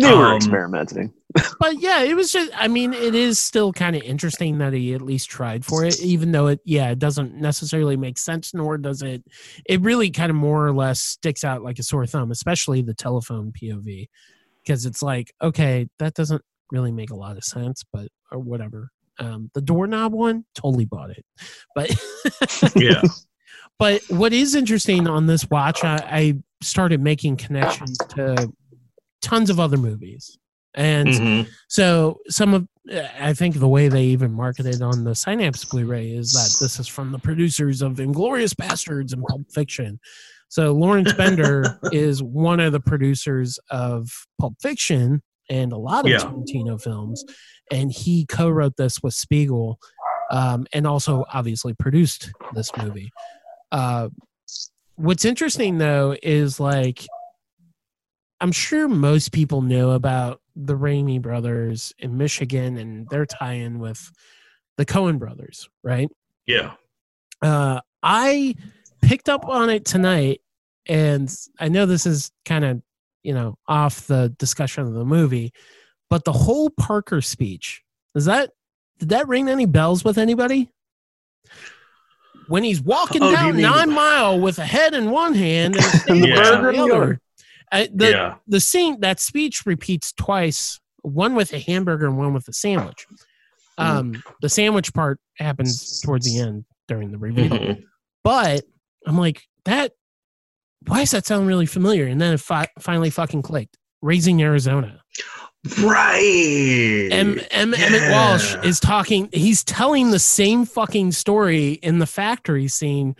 They 0.00 0.12
were 0.12 0.26
Um, 0.26 0.36
experimenting. 0.36 1.12
But 1.60 1.80
yeah, 1.80 2.02
it 2.02 2.14
was 2.14 2.32
just. 2.32 2.50
I 2.56 2.66
mean, 2.68 2.94
it 2.94 3.14
is 3.14 3.38
still 3.38 3.70
kind 3.72 3.94
of 3.94 4.02
interesting 4.02 4.56
that 4.58 4.72
he 4.72 4.94
at 4.94 5.02
least 5.02 5.28
tried 5.28 5.64
for 5.66 5.84
it, 5.84 6.00
even 6.00 6.32
though 6.32 6.46
it, 6.46 6.60
yeah, 6.64 6.90
it 6.90 6.98
doesn't 6.98 7.34
necessarily 7.34 7.96
make 7.96 8.16
sense, 8.16 8.54
nor 8.54 8.78
does 8.78 9.02
it. 9.02 9.22
It 9.66 9.82
really 9.82 10.10
kind 10.10 10.30
of 10.30 10.36
more 10.36 10.66
or 10.66 10.72
less 10.72 11.00
sticks 11.00 11.44
out 11.44 11.62
like 11.62 11.78
a 11.78 11.82
sore 11.82 12.06
thumb, 12.06 12.30
especially 12.30 12.80
the 12.80 12.94
telephone 12.94 13.52
POV, 13.52 14.08
because 14.64 14.86
it's 14.86 15.02
like, 15.02 15.30
okay, 15.42 15.88
that 15.98 16.14
doesn't 16.14 16.40
really 16.72 16.92
make 16.92 17.10
a 17.10 17.16
lot 17.16 17.36
of 17.36 17.44
sense, 17.44 17.82
but 17.92 18.08
or 18.32 18.38
whatever. 18.38 18.90
Um, 19.18 19.50
the 19.54 19.62
doorknob 19.62 20.12
one, 20.12 20.44
totally 20.54 20.84
bought 20.84 21.10
it, 21.10 21.24
but 21.74 21.90
Yeah. 22.76 23.02
but 23.78 24.02
what 24.08 24.32
is 24.32 24.54
interesting 24.54 25.06
on 25.08 25.26
this 25.26 25.48
watch, 25.48 25.84
I, 25.84 25.96
I 26.06 26.34
started 26.62 27.00
making 27.00 27.36
connections 27.36 27.98
to 28.10 28.52
tons 29.22 29.48
of 29.50 29.58
other 29.58 29.78
movies. 29.78 30.36
And 30.74 31.08
Mhm. 31.08 31.48
so 31.68 32.18
some 32.28 32.52
of 32.52 32.68
I 33.18 33.32
think 33.32 33.56
the 33.56 33.66
way 33.66 33.88
they 33.88 34.04
even 34.04 34.32
marketed 34.32 34.80
on 34.82 35.02
the 35.02 35.14
Synapse 35.14 35.64
Blu-ray 35.64 36.10
is 36.12 36.32
that 36.34 36.62
this 36.62 36.78
is 36.78 36.86
from 36.86 37.10
the 37.10 37.18
producers 37.18 37.82
of 37.82 37.94
Inglourious 37.94 38.54
Basterds 38.54 39.12
and 39.12 39.24
Pulp 39.24 39.42
Fiction. 39.52 39.98
So 40.48 40.72
Lawrence 40.72 41.12
Bender 41.14 41.80
is 41.90 42.22
one 42.22 42.60
of 42.60 42.72
the 42.72 42.78
producers 42.80 43.58
of 43.70 44.08
Pulp 44.38 44.54
Fiction 44.60 45.22
and 45.48 45.72
a 45.72 45.76
lot 45.76 46.04
of 46.04 46.10
Yeah. 46.10 46.18
Tarantino 46.18 46.80
films, 46.80 47.24
and 47.70 47.90
he 47.92 48.26
co-wrote 48.26 48.76
this 48.76 49.02
with 49.02 49.14
Spiegel, 49.14 49.78
um, 50.30 50.66
and 50.72 50.86
also 50.86 51.24
obviously 51.32 51.74
produced 51.74 52.30
this 52.54 52.70
movie. 52.76 53.10
Uh, 53.72 54.08
what's 54.96 55.24
interesting 55.24 55.78
though 55.78 56.16
is 56.22 56.58
like 56.58 57.06
I'm 58.40 58.52
sure 58.52 58.86
most 58.86 59.32
people 59.32 59.62
know 59.62 59.92
about 59.92 60.40
the 60.54 60.76
Raimi 60.76 61.20
brothers 61.20 61.94
in 61.98 62.18
Michigan 62.18 62.76
and 62.76 63.08
their 63.08 63.24
tie-in 63.24 63.78
with 63.78 64.10
the 64.76 64.84
Coen 64.84 65.18
brothers, 65.18 65.68
right? 65.82 66.08
Yeah. 66.46 66.72
Uh, 67.40 67.80
I 68.02 68.54
picked 69.00 69.28
up 69.30 69.46
on 69.46 69.70
it 69.70 69.84
tonight, 69.86 70.42
and 70.86 71.34
I 71.58 71.68
know 71.68 71.86
this 71.86 72.04
is 72.04 72.30
kind 72.44 72.64
of 72.64 72.82
you 73.26 73.34
know 73.34 73.56
off 73.66 74.06
the 74.06 74.34
discussion 74.38 74.84
of 74.84 74.92
the 74.94 75.04
movie, 75.04 75.52
but 76.08 76.24
the 76.24 76.32
whole 76.32 76.70
Parker 76.70 77.20
speech 77.20 77.82
is 78.14 78.24
that 78.26 78.50
did 78.98 79.10
that 79.10 79.28
ring 79.28 79.48
any 79.48 79.66
bells 79.66 80.04
with 80.04 80.16
anybody? 80.18 80.70
When 82.48 82.62
he's 82.62 82.80
walking 82.80 83.22
Oh, 83.22 83.32
down 83.32 83.60
Nine 83.60 83.90
Mile 83.92 84.38
with 84.40 84.58
a 84.58 84.64
head 84.64 84.94
in 84.94 85.10
one 85.10 85.34
hand 85.34 85.74
and 85.76 85.84
a 85.84 85.88
sandwich 85.98 86.30
Yeah. 86.30 86.68
in 86.68 86.74
the 86.76 86.82
other. 86.94 87.20
I, 87.72 87.88
the, 87.92 88.10
yeah. 88.10 88.34
the 88.46 88.60
scene 88.60 89.00
that 89.00 89.18
speech 89.18 89.64
repeats 89.66 90.12
twice 90.12 90.78
one 91.02 91.34
with 91.34 91.52
a 91.52 91.58
hamburger 91.58 92.06
and 92.06 92.16
one 92.16 92.32
with 92.32 92.46
a 92.48 92.52
sandwich 92.52 93.06
um 93.78 94.22
the 94.40 94.48
sandwich 94.48 94.94
part 94.94 95.18
happens 95.36 96.00
towards 96.00 96.26
the 96.32 96.40
end 96.40 96.64
during 96.88 97.10
the 97.12 97.18
reveal 97.18 97.48
Mhm. 97.50 97.82
but 98.24 98.62
i'm 99.06 99.18
like 99.18 99.42
that 99.66 99.92
why 100.86 101.00
does 101.00 101.10
that 101.12 101.26
sound 101.26 101.46
really 101.46 101.66
familiar? 101.66 102.06
And 102.06 102.20
then 102.20 102.34
it 102.34 102.40
fi- 102.40 102.68
finally 102.78 103.10
fucking 103.10 103.42
clicked. 103.42 103.76
Raising 104.02 104.42
arizona. 104.42 105.02
Right. 105.82 107.08
M- 107.10 107.40
M- 107.50 107.74
Emmet 107.74 108.10
Walsh 108.10 108.54
is 108.62 108.78
talking 108.78 109.28
he's 109.32 109.64
telling 109.64 110.10
the 110.10 110.18
same 110.18 110.64
fucking 110.64 111.12
story 111.12 111.72
in 111.72 111.98
the 111.98 112.06
factory 112.06 112.68
scene. 112.68 113.16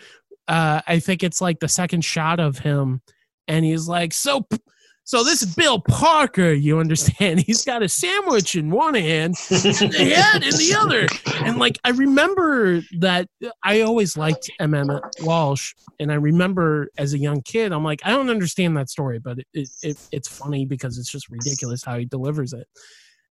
Uh 0.46 0.80
i 0.86 1.00
think 1.00 1.24
it's 1.24 1.40
like 1.40 1.58
the 1.58 1.68
second 1.68 2.04
shot 2.04 2.38
of 2.38 2.58
him. 2.58 3.00
And 3.48 3.64
he's 3.64 3.88
like 3.88 4.12
so 4.12 4.42
p- 4.42 4.58
so 5.06 5.22
this 5.22 5.40
is 5.40 5.54
bill 5.54 5.80
parker 5.80 6.52
you 6.52 6.78
understand 6.78 7.40
he's 7.46 7.64
got 7.64 7.82
a 7.82 7.88
sandwich 7.88 8.54
in 8.54 8.70
one 8.70 8.94
hand 8.94 9.34
and 9.50 9.62
the 9.92 10.12
head 10.14 10.42
in 10.42 10.50
the 10.50 10.76
other 10.78 11.06
and 11.46 11.58
like 11.58 11.78
i 11.84 11.90
remember 11.90 12.82
that 12.98 13.26
i 13.64 13.80
always 13.80 14.16
liked 14.16 14.50
M. 14.60 14.74
Emmet 14.74 15.02
Walsh 15.20 15.72
and 15.98 16.12
i 16.12 16.16
remember 16.16 16.90
as 16.98 17.14
a 17.14 17.18
young 17.18 17.40
kid 17.42 17.72
i'm 17.72 17.84
like 17.84 18.00
i 18.04 18.10
don't 18.10 18.28
understand 18.28 18.76
that 18.76 18.90
story 18.90 19.18
but 19.18 19.38
it, 19.38 19.46
it, 19.54 19.68
it 19.82 20.08
it's 20.12 20.28
funny 20.28 20.66
because 20.66 20.98
it's 20.98 21.10
just 21.10 21.30
ridiculous 21.30 21.82
how 21.82 21.96
he 21.96 22.04
delivers 22.04 22.52
it 22.52 22.66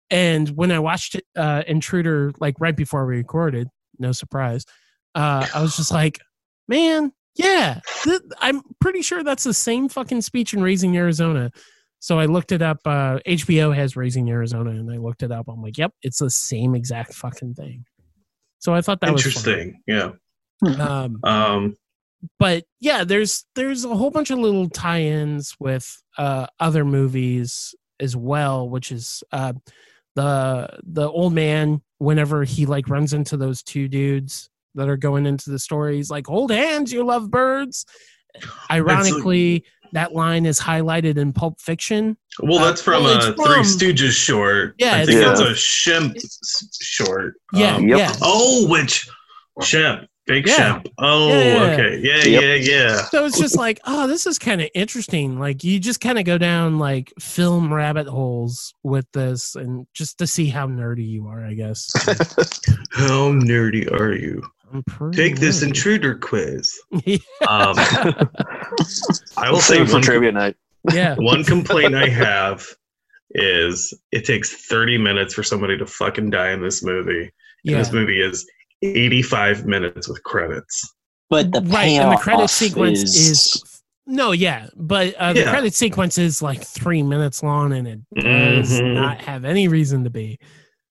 and 0.09 0.49
when 0.49 0.71
i 0.71 0.80
watched 0.80 1.15
it, 1.15 1.26
uh 1.36 1.61
intruder 1.67 2.32
like 2.39 2.55
right 2.59 2.76
before 2.76 3.05
we 3.05 3.17
recorded 3.17 3.67
no 3.99 4.11
surprise 4.11 4.65
uh 5.13 5.45
i 5.53 5.61
was 5.61 5.76
just 5.76 5.91
like 5.91 6.19
man 6.67 7.11
yeah 7.36 7.80
th- 8.04 8.22
i'm 8.40 8.62
pretty 8.80 9.02
sure 9.02 9.24
that's 9.24 9.44
the 9.44 9.54
same 9.54 9.90
fucking 9.90 10.22
speech 10.22 10.54
in 10.54 10.62
raising 10.62 10.96
arizona 10.98 11.52
so 12.06 12.20
I 12.20 12.28
looked 12.28 12.52
it 12.52 12.62
up. 12.62 12.82
Uh, 12.86 13.18
HBO 13.26 13.76
has 13.76 13.96
Raising 13.96 14.30
Arizona, 14.30 14.70
and 14.70 14.92
I 14.92 14.98
looked 14.98 15.24
it 15.24 15.32
up. 15.32 15.48
I'm 15.48 15.64
like, 15.64 15.80
yep, 15.80 15.92
it's 16.04 16.20
the 16.20 16.30
same 16.30 16.76
exact 16.76 17.16
fucking 17.16 17.56
thing. 17.56 17.84
So 18.60 18.76
I 18.76 18.82
thought 18.82 19.02
that 19.02 19.12
was 19.12 19.26
Interesting. 19.26 19.82
Yeah. 19.88 20.12
Um, 20.80 21.20
Um, 21.24 21.76
but 22.38 22.66
yeah, 22.80 23.06
there's 23.06 23.46
there's 23.56 23.86
a 23.86 23.96
whole 23.96 24.12
bunch 24.12 24.30
of 24.30 24.38
little 24.38 24.70
tie-ins 24.70 25.56
with 25.60 26.00
uh, 26.16 26.46
other 26.60 26.86
movies 26.86 27.74
as 28.00 28.16
well, 28.16 28.70
which 28.70 28.92
is 28.92 29.24
uh, 29.32 29.54
the 30.14 30.78
the 30.84 31.10
old 31.10 31.34
man. 31.34 31.82
Whenever 31.98 32.44
he 32.44 32.68
like 32.68 32.88
runs 32.88 33.14
into 33.14 33.36
those 33.36 33.64
two 33.64 33.88
dudes 33.88 34.52
that 34.76 34.88
are 34.89 34.97
going 34.97 35.26
into 35.26 35.49
the 35.49 35.59
stories 35.59 36.09
like, 36.09 36.28
"Hold 36.28 36.51
hands, 36.51 36.91
you 36.93 37.03
love 37.03 37.30
birds." 37.32 37.86
Ironically, 38.71 39.63
that 39.93 40.13
line 40.13 40.45
is 40.45 40.59
highlighted 40.59 41.17
in 41.17 41.32
Pulp 41.34 41.59
Fiction. 41.61 42.17
well, 42.41 42.59
Uh, 42.59 42.65
that's 42.65 42.82
from 42.82 43.03
well, 43.03 43.17
a 43.17 43.34
from- 43.34 43.45
Three 43.45 43.63
Stooges 43.93 44.11
short. 44.11 44.76
Yeah, 44.78 44.95
I 44.97 45.05
think 45.05 45.21
from- 45.23 45.32
it's 45.32 45.41
a 45.41 45.53
Shemp 45.53 46.15
short. 46.82 47.36
Yeah, 47.53 47.76
Um, 47.76 47.88
Yep. 47.88 47.97
yeah. 47.97 48.13
Oh, 48.21 48.67
which 48.67 49.07
Shemp? 49.61 50.07
Big 50.28 50.47
Yeah. 50.47 50.55
Shemp. 50.82 50.88
Oh, 50.97 51.30
Yeah, 51.30 51.38
yeah, 51.38 51.53
yeah. 51.53 51.71
okay. 51.73 51.99
Yeah, 52.01 52.23
Yep. 52.26 52.41
yeah, 52.41 52.53
yeah. 52.55 53.01
So 53.05 53.26
it's 53.26 53.39
just 53.39 53.55
like, 53.55 53.80
oh, 53.86 54.07
this 54.07 54.26
is 54.26 54.39
kind 54.39 54.59
of 54.59 54.69
interesting. 54.73 55.38
Like 55.39 55.63
you 55.63 55.80
just 55.80 56.01
kind 56.01 56.17
of 56.17 56.26
go 56.26 56.38
down 56.39 56.80
like 56.80 57.13
film 57.19 57.71
rabbit 57.71 58.07
holes 58.07 58.73
with 58.84 59.05
this, 59.13 59.55
and 59.55 59.86
just 59.93 60.17
to 60.17 60.26
see 60.28 60.47
how 60.47 60.65
nerdy 60.67 61.07
you 61.07 61.28
are, 61.28 61.45
I 61.45 61.53
guess. 61.53 61.89
How 62.91 63.32
nerdy 63.34 63.89
are 63.91 64.13
you? 64.13 64.41
I'm 64.74 64.84
pretty 64.84 65.18
Take 65.18 65.39
this 65.39 65.63
nerdy. 65.63 65.68
intruder 65.68 66.16
quiz. 66.16 66.74
Um, 67.47 67.76
I 69.38 69.49
will 69.51 69.59
say 69.61 69.86
for 69.86 69.93
one, 69.93 70.01
trivia 70.01 70.32
night. 70.32 70.55
yeah. 70.91 71.16
one 71.20 71.43
complaint 71.43 71.95
I 71.95 72.07
have 72.07 72.66
is 73.32 73.93
it 74.11 74.26
takes 74.26 74.68
30 74.68 74.97
minutes 74.97 75.34
for 75.34 75.43
somebody 75.43 75.78
to 75.78 75.86
fucking 75.86 76.30
die 76.30 76.51
in 76.51 76.61
this 76.61 76.84
movie. 76.84 77.22
And 77.24 77.32
Yeah. 77.63 77.78
this 77.80 77.91
movie 77.91 78.22
is 78.22 78.47
85 78.82 79.66
minutes 79.66 80.07
with 80.07 80.22
credits. 80.24 80.93
But 81.30 81.51
the 81.51 81.61
right. 81.61 81.89
And 81.89 82.11
the 82.11 82.18
credit 82.18 82.49
sequence 82.49 83.01
is, 83.03 83.82
no, 84.05 84.32
yeah. 84.32 84.68
But 84.76 85.16
uh, 85.16 85.34
the 85.34 85.41
Yeah. 85.41 85.49
credit 85.51 85.74
sequence 85.74 86.18
is 86.18 86.41
like 86.41 86.63
three 86.63 87.03
minutes 87.03 87.41
long 87.43 87.74
and 87.74 87.88
it 87.88 87.99
does 88.16 88.80
Mhm. 88.80 88.93
not 88.93 89.20
have 89.22 89.43
any 89.45 89.68
reason 89.68 90.03
to 90.03 90.09
be. 90.09 90.38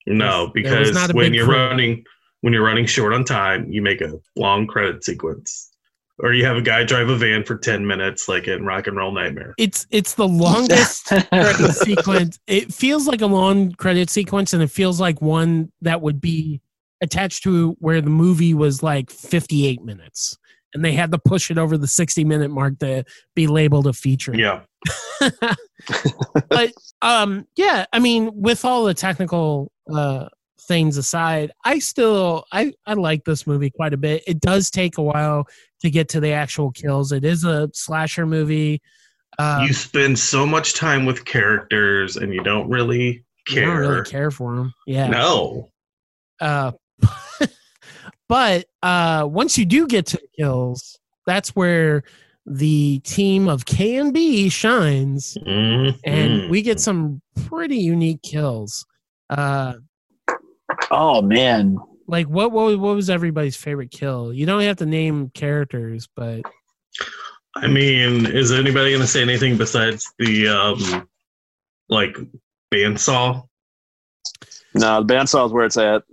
No, 0.07 0.51
because 0.53 0.95
when 1.13 1.33
you're 1.33 1.45
crew. 1.45 1.55
running 1.55 2.03
when 2.45 2.53
you're 2.53 2.63
running 2.63 2.85
short 2.85 3.11
on 3.11 3.23
time, 3.23 3.67
you 3.71 3.81
make 3.81 4.01
a 4.01 4.19
long 4.35 4.67
credit 4.67 5.03
sequence. 5.03 5.71
Or 6.19 6.31
you 6.31 6.45
have 6.45 6.57
a 6.57 6.61
guy 6.61 6.83
drive 6.83 7.09
a 7.09 7.15
van 7.15 7.43
for 7.43 7.57
10 7.57 7.87
minutes 7.87 8.29
like 8.29 8.47
in 8.47 8.63
Rock 8.63 8.85
and 8.85 8.95
Roll 8.95 9.11
Nightmare. 9.11 9.55
It's 9.57 9.87
it's 9.89 10.13
the 10.13 10.27
longest 10.27 11.05
credit 11.29 11.73
sequence. 11.73 12.37
It 12.45 12.71
feels 12.71 13.07
like 13.07 13.21
a 13.21 13.25
long 13.25 13.71
credit 13.71 14.11
sequence, 14.11 14.53
and 14.53 14.61
it 14.61 14.69
feels 14.69 14.99
like 15.01 15.23
one 15.23 15.71
that 15.81 16.03
would 16.03 16.21
be 16.21 16.61
attached 17.01 17.41
to 17.43 17.75
where 17.79 17.99
the 17.99 18.11
movie 18.11 18.53
was 18.53 18.83
like 18.83 19.09
58 19.09 19.83
minutes, 19.83 20.37
and 20.75 20.85
they 20.85 20.91
had 20.91 21.11
to 21.13 21.17
push 21.17 21.49
it 21.49 21.57
over 21.57 21.79
the 21.79 21.87
60 21.87 22.23
minute 22.25 22.51
mark 22.51 22.77
to 22.77 23.05
be 23.33 23.47
labeled 23.47 23.87
a 23.87 23.93
feature. 23.93 24.35
Yeah. 24.35 24.61
but 26.49 26.73
um, 27.01 27.47
yeah, 27.55 27.87
I 27.91 27.97
mean, 27.97 28.29
with 28.35 28.63
all 28.65 28.85
the 28.85 28.93
technical 28.93 29.71
uh 29.91 30.27
things 30.61 30.97
aside, 30.97 31.51
I 31.63 31.79
still 31.79 32.45
I 32.51 32.73
I 32.85 32.93
like 32.93 33.23
this 33.25 33.45
movie 33.45 33.69
quite 33.69 33.93
a 33.93 33.97
bit. 33.97 34.23
It 34.27 34.39
does 34.39 34.69
take 34.69 34.97
a 34.97 35.03
while 35.03 35.45
to 35.81 35.89
get 35.89 36.09
to 36.09 36.19
the 36.19 36.31
actual 36.31 36.71
kills. 36.71 37.11
It 37.11 37.23
is 37.25 37.43
a 37.43 37.69
slasher 37.73 38.25
movie. 38.25 38.81
Um, 39.37 39.63
you 39.67 39.73
spend 39.73 40.17
so 40.17 40.45
much 40.45 40.73
time 40.75 41.05
with 41.05 41.25
characters 41.25 42.15
and 42.17 42.33
you 42.33 42.41
don't 42.41 42.69
really 42.69 43.23
You 43.49 43.55
don't 43.61 43.65
care. 43.65 43.79
really 43.79 44.03
care 44.05 44.31
for 44.31 44.55
them. 44.55 44.73
Yeah. 44.87 45.07
No. 45.07 45.69
Uh, 46.39 46.71
but 48.29 48.65
uh, 48.81 49.27
once 49.29 49.57
you 49.57 49.65
do 49.65 49.87
get 49.87 50.05
to 50.07 50.17
the 50.17 50.27
kills, 50.37 50.97
that's 51.25 51.49
where 51.49 52.03
the 52.45 52.99
team 52.99 53.47
of 53.47 53.65
K 53.65 53.95
and 53.97 54.13
B 54.13 54.49
shines, 54.49 55.35
and 55.45 55.95
Mhm. 56.05 56.49
we 56.49 56.61
get 56.61 56.79
some 56.79 57.21
pretty 57.47 57.77
unique 57.77 58.21
kills. 58.21 58.85
Uh, 59.29 59.73
Oh 60.91 61.21
man, 61.21 61.77
like 62.07 62.27
what, 62.27 62.51
what 62.51 62.77
what 62.79 62.95
was 62.95 63.09
everybody's 63.09 63.55
favorite 63.55 63.91
kill? 63.91 64.33
You 64.33 64.45
don't 64.45 64.61
have 64.61 64.77
to 64.77 64.85
name 64.85 65.29
characters, 65.33 66.07
but 66.15 66.41
I 67.55 67.67
mean, 67.67 68.25
is 68.25 68.51
anybody 68.51 68.91
going 68.91 69.01
to 69.01 69.07
say 69.07 69.21
anything 69.21 69.57
besides 69.57 70.05
the 70.19 70.47
um, 70.49 71.07
like 71.89 72.15
bandsaw? 72.73 73.43
No, 74.73 75.03
the 75.03 75.13
bandsaw 75.13 75.45
is 75.47 75.51
where 75.53 75.65
it's 75.65 75.77
at. 75.77 76.03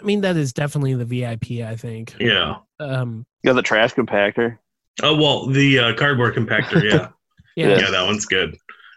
I 0.00 0.04
mean 0.04 0.20
that 0.20 0.36
is 0.36 0.52
definitely 0.52 0.94
the 0.94 1.04
VIP. 1.06 1.62
I 1.66 1.76
think. 1.76 2.14
Yeah. 2.20 2.56
Um, 2.78 3.24
You 3.42 3.48
got 3.50 3.54
the 3.54 3.62
trash 3.62 3.94
compactor. 3.94 4.58
Oh 5.02 5.16
well, 5.16 5.46
the 5.46 5.78
uh, 5.78 5.94
cardboard 5.94 6.34
compactor. 6.34 6.82
Yeah. 6.82 7.08
yeah, 7.56 7.78
yeah, 7.78 7.90
that 7.90 8.04
one's 8.06 8.26
good. 8.26 8.56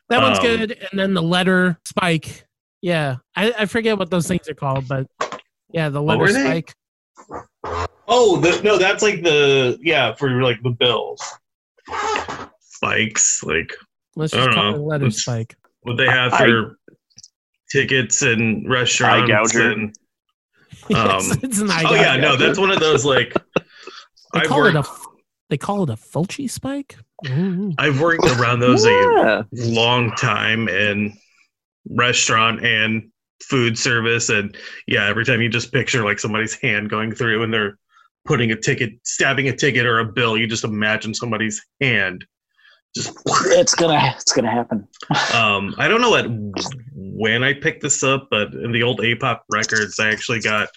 that 0.10 0.22
one's 0.22 0.40
Um, 0.40 0.46
good. 0.46 0.88
And 0.92 1.00
then 1.00 1.14
the 1.14 1.22
letter 1.24 1.80
spike. 1.86 2.46
Yeah, 2.82 3.18
I, 3.36 3.54
I 3.60 3.66
forget 3.66 3.98
what 3.98 4.10
those 4.10 4.28
things 4.28 4.48
are 4.50 4.54
called, 4.54 4.88
but 4.88 5.08
yeah, 5.72 5.90
the 5.90 6.02
What 6.02 6.18
letter 6.20 6.34
were 6.34 6.34
they? 6.34 6.64
spike. 6.64 6.74
Oh, 8.08 8.38
the, 8.38 8.62
no, 8.64 8.78
that's 8.78 9.04
like 9.04 9.22
the 9.22 9.78
yeah 9.82 10.16
for 10.16 10.42
like 10.42 10.62
the 10.64 10.72
bills. 10.72 11.22
Spikes, 12.62 13.44
like 13.44 13.74
Let's 14.16 14.34
I 14.34 14.38
just 14.38 14.46
don't 14.48 14.56
call 14.56 14.72
know. 14.72 14.78
it 14.78 14.82
letter 14.82 15.06
It's- 15.08 15.22
spike. 15.22 15.56
what 15.82 15.98
they 15.98 16.08
have 16.08 16.34
I- 16.34 16.38
for 16.46 16.78
tickets 17.72 18.22
and 18.22 18.70
restaurants. 18.70 19.30
gouger. 19.30 19.72
And, 19.72 19.96
Yes, 20.90 21.32
Um, 21.32 21.40
it's 21.44 21.60
an 21.60 21.70
eye 21.70 21.84
oh 21.86 21.94
yeah, 21.94 22.16
no, 22.16 22.36
that's 22.36 22.58
one 22.58 22.72
of 22.72 22.80
those 22.80 23.04
like 23.06 23.34
They 24.34 24.42
I've 24.42 24.48
call 24.48 24.66
it 24.66 24.74
worked, 24.76 24.88
a. 24.88 24.92
They 25.50 25.58
call 25.58 25.84
it 25.84 25.90
a 25.90 25.96
Fulci 25.96 26.50
spike. 26.50 26.96
Ooh. 27.28 27.74
I've 27.80 28.00
worked 28.00 28.26
around 28.26 28.60
those 28.60 28.86
a 28.86 29.46
long 29.54 30.12
time 30.12 30.68
in 30.70 31.18
restaurant 31.90 32.64
and 32.66 33.10
food 33.44 33.78
service 33.78 34.30
and 34.30 34.56
yeah 34.88 35.08
every 35.08 35.24
time 35.24 35.42
you 35.42 35.48
just 35.50 35.72
picture 35.72 36.04
like 36.04 36.20
somebody's 36.20 36.54
hand 36.56 36.90
going 36.90 37.12
through 37.14 37.42
and 37.42 37.54
they're 37.54 37.78
putting 38.26 38.52
a 38.52 38.56
ticket 38.56 38.92
stabbing 39.04 39.48
a 39.48 39.56
ticket 39.56 39.86
or 39.86 40.00
a 40.00 40.06
bill 40.06 40.38
you 40.38 40.46
just 40.46 40.66
imagine 40.66 41.14
somebody's 41.14 41.66
hand 41.80 42.26
just 42.94 43.18
it's 43.46 43.74
gonna 43.76 44.14
it's 44.18 44.34
gonna 44.34 44.52
happen. 44.52 44.86
um 45.34 45.74
i 45.78 45.88
don't 45.88 46.02
know 46.02 46.10
what 46.10 46.26
when 46.96 47.42
i 47.44 47.54
picked 47.54 47.82
this 47.82 48.04
up 48.04 48.28
but 48.30 48.54
in 48.54 48.74
the 48.74 48.84
old 48.84 49.00
apop 49.00 49.40
records 49.50 50.00
i 50.02 50.10
actually 50.10 50.42
got 50.42 50.68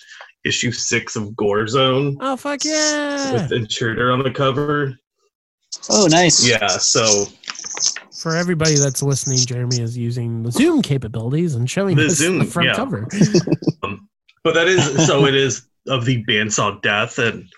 issue 0.44 0.70
six 0.72 1.16
of 1.16 1.34
gore 1.36 1.66
zone 1.66 2.16
Oh 2.20 2.36
fuck 2.36 2.64
yeah! 2.64 3.32
with 3.32 3.52
intruder 3.52 4.12
on 4.12 4.22
the 4.22 4.30
cover 4.30 4.96
Oh, 5.90 6.06
nice. 6.08 6.46
yeah 6.46 6.68
so 6.68 7.24
For 8.22 8.36
everybody 8.36 8.76
that's 8.76 9.02
listening, 9.02 9.38
Jeremy 9.38 9.80
is 9.80 9.98
using 9.98 10.44
the 10.44 10.52
Zoom 10.52 10.80
capabilities 10.80 11.56
and 11.56 11.68
showing 11.68 11.96
The 11.96 12.08
Zoom, 12.08 12.38
the 12.38 12.44
front 12.44 12.68
yeah. 12.68 12.74
cover. 12.76 13.08
Um, 13.82 14.08
but 14.44 14.54
that 14.54 14.68
is 14.68 15.08
so 15.08 15.26
it 15.26 15.34
is 15.34 15.66
of 15.88 16.04
the 16.04 16.24
bandsaw 16.24 16.80
death, 16.82 17.18
and 17.18 17.48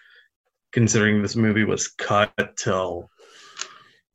considering 0.72 1.20
this 1.20 1.36
movie 1.36 1.64
was 1.64 1.88
cut 1.88 2.32
till 2.56 3.10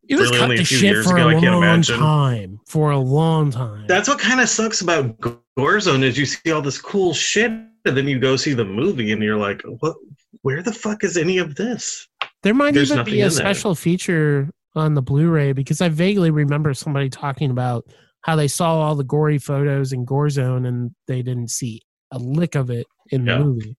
It 0.08 0.16
was 0.16 0.32
Really 0.32 0.38
cut 0.40 0.44
only 0.46 0.56
a 0.56 0.58
to 0.60 0.66
few 0.66 0.78
shit 0.78 0.90
years 0.92 1.06
for 1.06 1.18
ago, 1.18 1.30
I 1.30 1.34
a 1.34 1.40
can't 1.40 1.54
long 1.54 1.62
imagine. 1.64 2.00
time. 2.00 2.60
For 2.66 2.90
a 2.90 2.98
long 2.98 3.52
time. 3.52 3.86
that's 3.88 4.10
what 4.10 4.18
kind 4.18 4.42
of 4.42 4.50
sucks 4.50 4.82
about 4.82 5.20
Gore 5.56 5.80
Zone 5.80 6.04
is 6.04 6.18
you 6.18 6.26
see 6.26 6.52
all 6.52 6.64
this 6.64 6.82
cool 6.82 7.14
shit, 7.14 7.52
and 7.52 7.96
then 7.96 8.08
you 8.08 8.18
go 8.18 8.36
see 8.36 8.54
the 8.56 8.66
movie, 8.66 9.12
and 9.12 9.22
you're 9.22 9.38
like, 9.38 9.62
what? 9.82 9.96
Where 10.42 10.64
the 10.64 10.74
fuck 10.74 11.04
is 11.04 11.16
any 11.16 11.38
of 11.38 11.54
this? 11.56 12.08
There 12.42 12.56
might 12.56 12.74
There's 12.74 12.92
even 12.92 13.06
be 13.06 13.22
a 13.22 13.26
in 13.26 13.30
there. 13.30 13.30
special 13.30 13.76
feature 13.76 14.50
on 14.76 14.94
the 14.94 15.02
Blu-ray 15.02 15.54
because 15.54 15.82
I 15.82 15.90
vaguely 15.90 16.32
remember 16.32 16.74
somebody 16.74 17.10
talking 17.10 17.52
about 17.52 17.86
how 18.22 18.36
they 18.36 18.48
saw 18.48 18.80
all 18.80 18.96
the 18.96 19.04
gory 19.04 19.38
photos 19.38 19.94
in 19.94 20.06
Gore 20.06 20.30
Zone 20.30 20.66
and 20.66 20.92
they 21.08 21.22
didn't 21.22 21.50
see 21.50 21.82
a 22.12 22.20
lick 22.20 22.56
of 22.56 22.70
it 22.70 22.86
in 23.12 23.26
the 23.26 23.40
movie. 23.40 23.78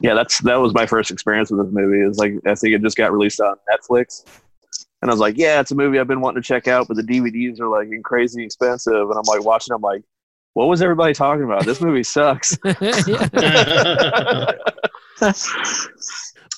Yeah, 0.00 0.14
that's 0.14 0.40
that 0.40 0.56
was 0.56 0.74
my 0.74 0.86
first 0.86 1.10
experience 1.10 1.50
with 1.50 1.64
this 1.64 1.72
movie. 1.72 2.02
It 2.02 2.08
was 2.08 2.18
like 2.18 2.34
I 2.46 2.54
think 2.54 2.74
it 2.74 2.82
just 2.82 2.96
got 2.96 3.12
released 3.12 3.40
on 3.40 3.56
Netflix. 3.70 4.24
And 5.02 5.10
I 5.10 5.12
was 5.14 5.20
like, 5.20 5.36
yeah, 5.36 5.60
it's 5.60 5.70
a 5.70 5.74
movie 5.74 5.98
I've 5.98 6.08
been 6.08 6.20
wanting 6.22 6.42
to 6.42 6.46
check 6.46 6.66
out, 6.66 6.88
but 6.88 6.96
the 6.96 7.02
DVDs 7.02 7.60
are 7.60 7.68
like 7.68 7.88
crazy 8.04 8.42
expensive. 8.42 8.94
And 8.94 9.12
I'm 9.12 9.24
like 9.26 9.44
watching, 9.44 9.74
I'm 9.74 9.82
like, 9.82 10.02
what 10.54 10.66
was 10.66 10.80
everybody 10.80 11.12
talking 11.12 11.44
about? 11.44 11.66
This 11.66 11.80
movie 11.82 12.02
sucks. 12.02 12.56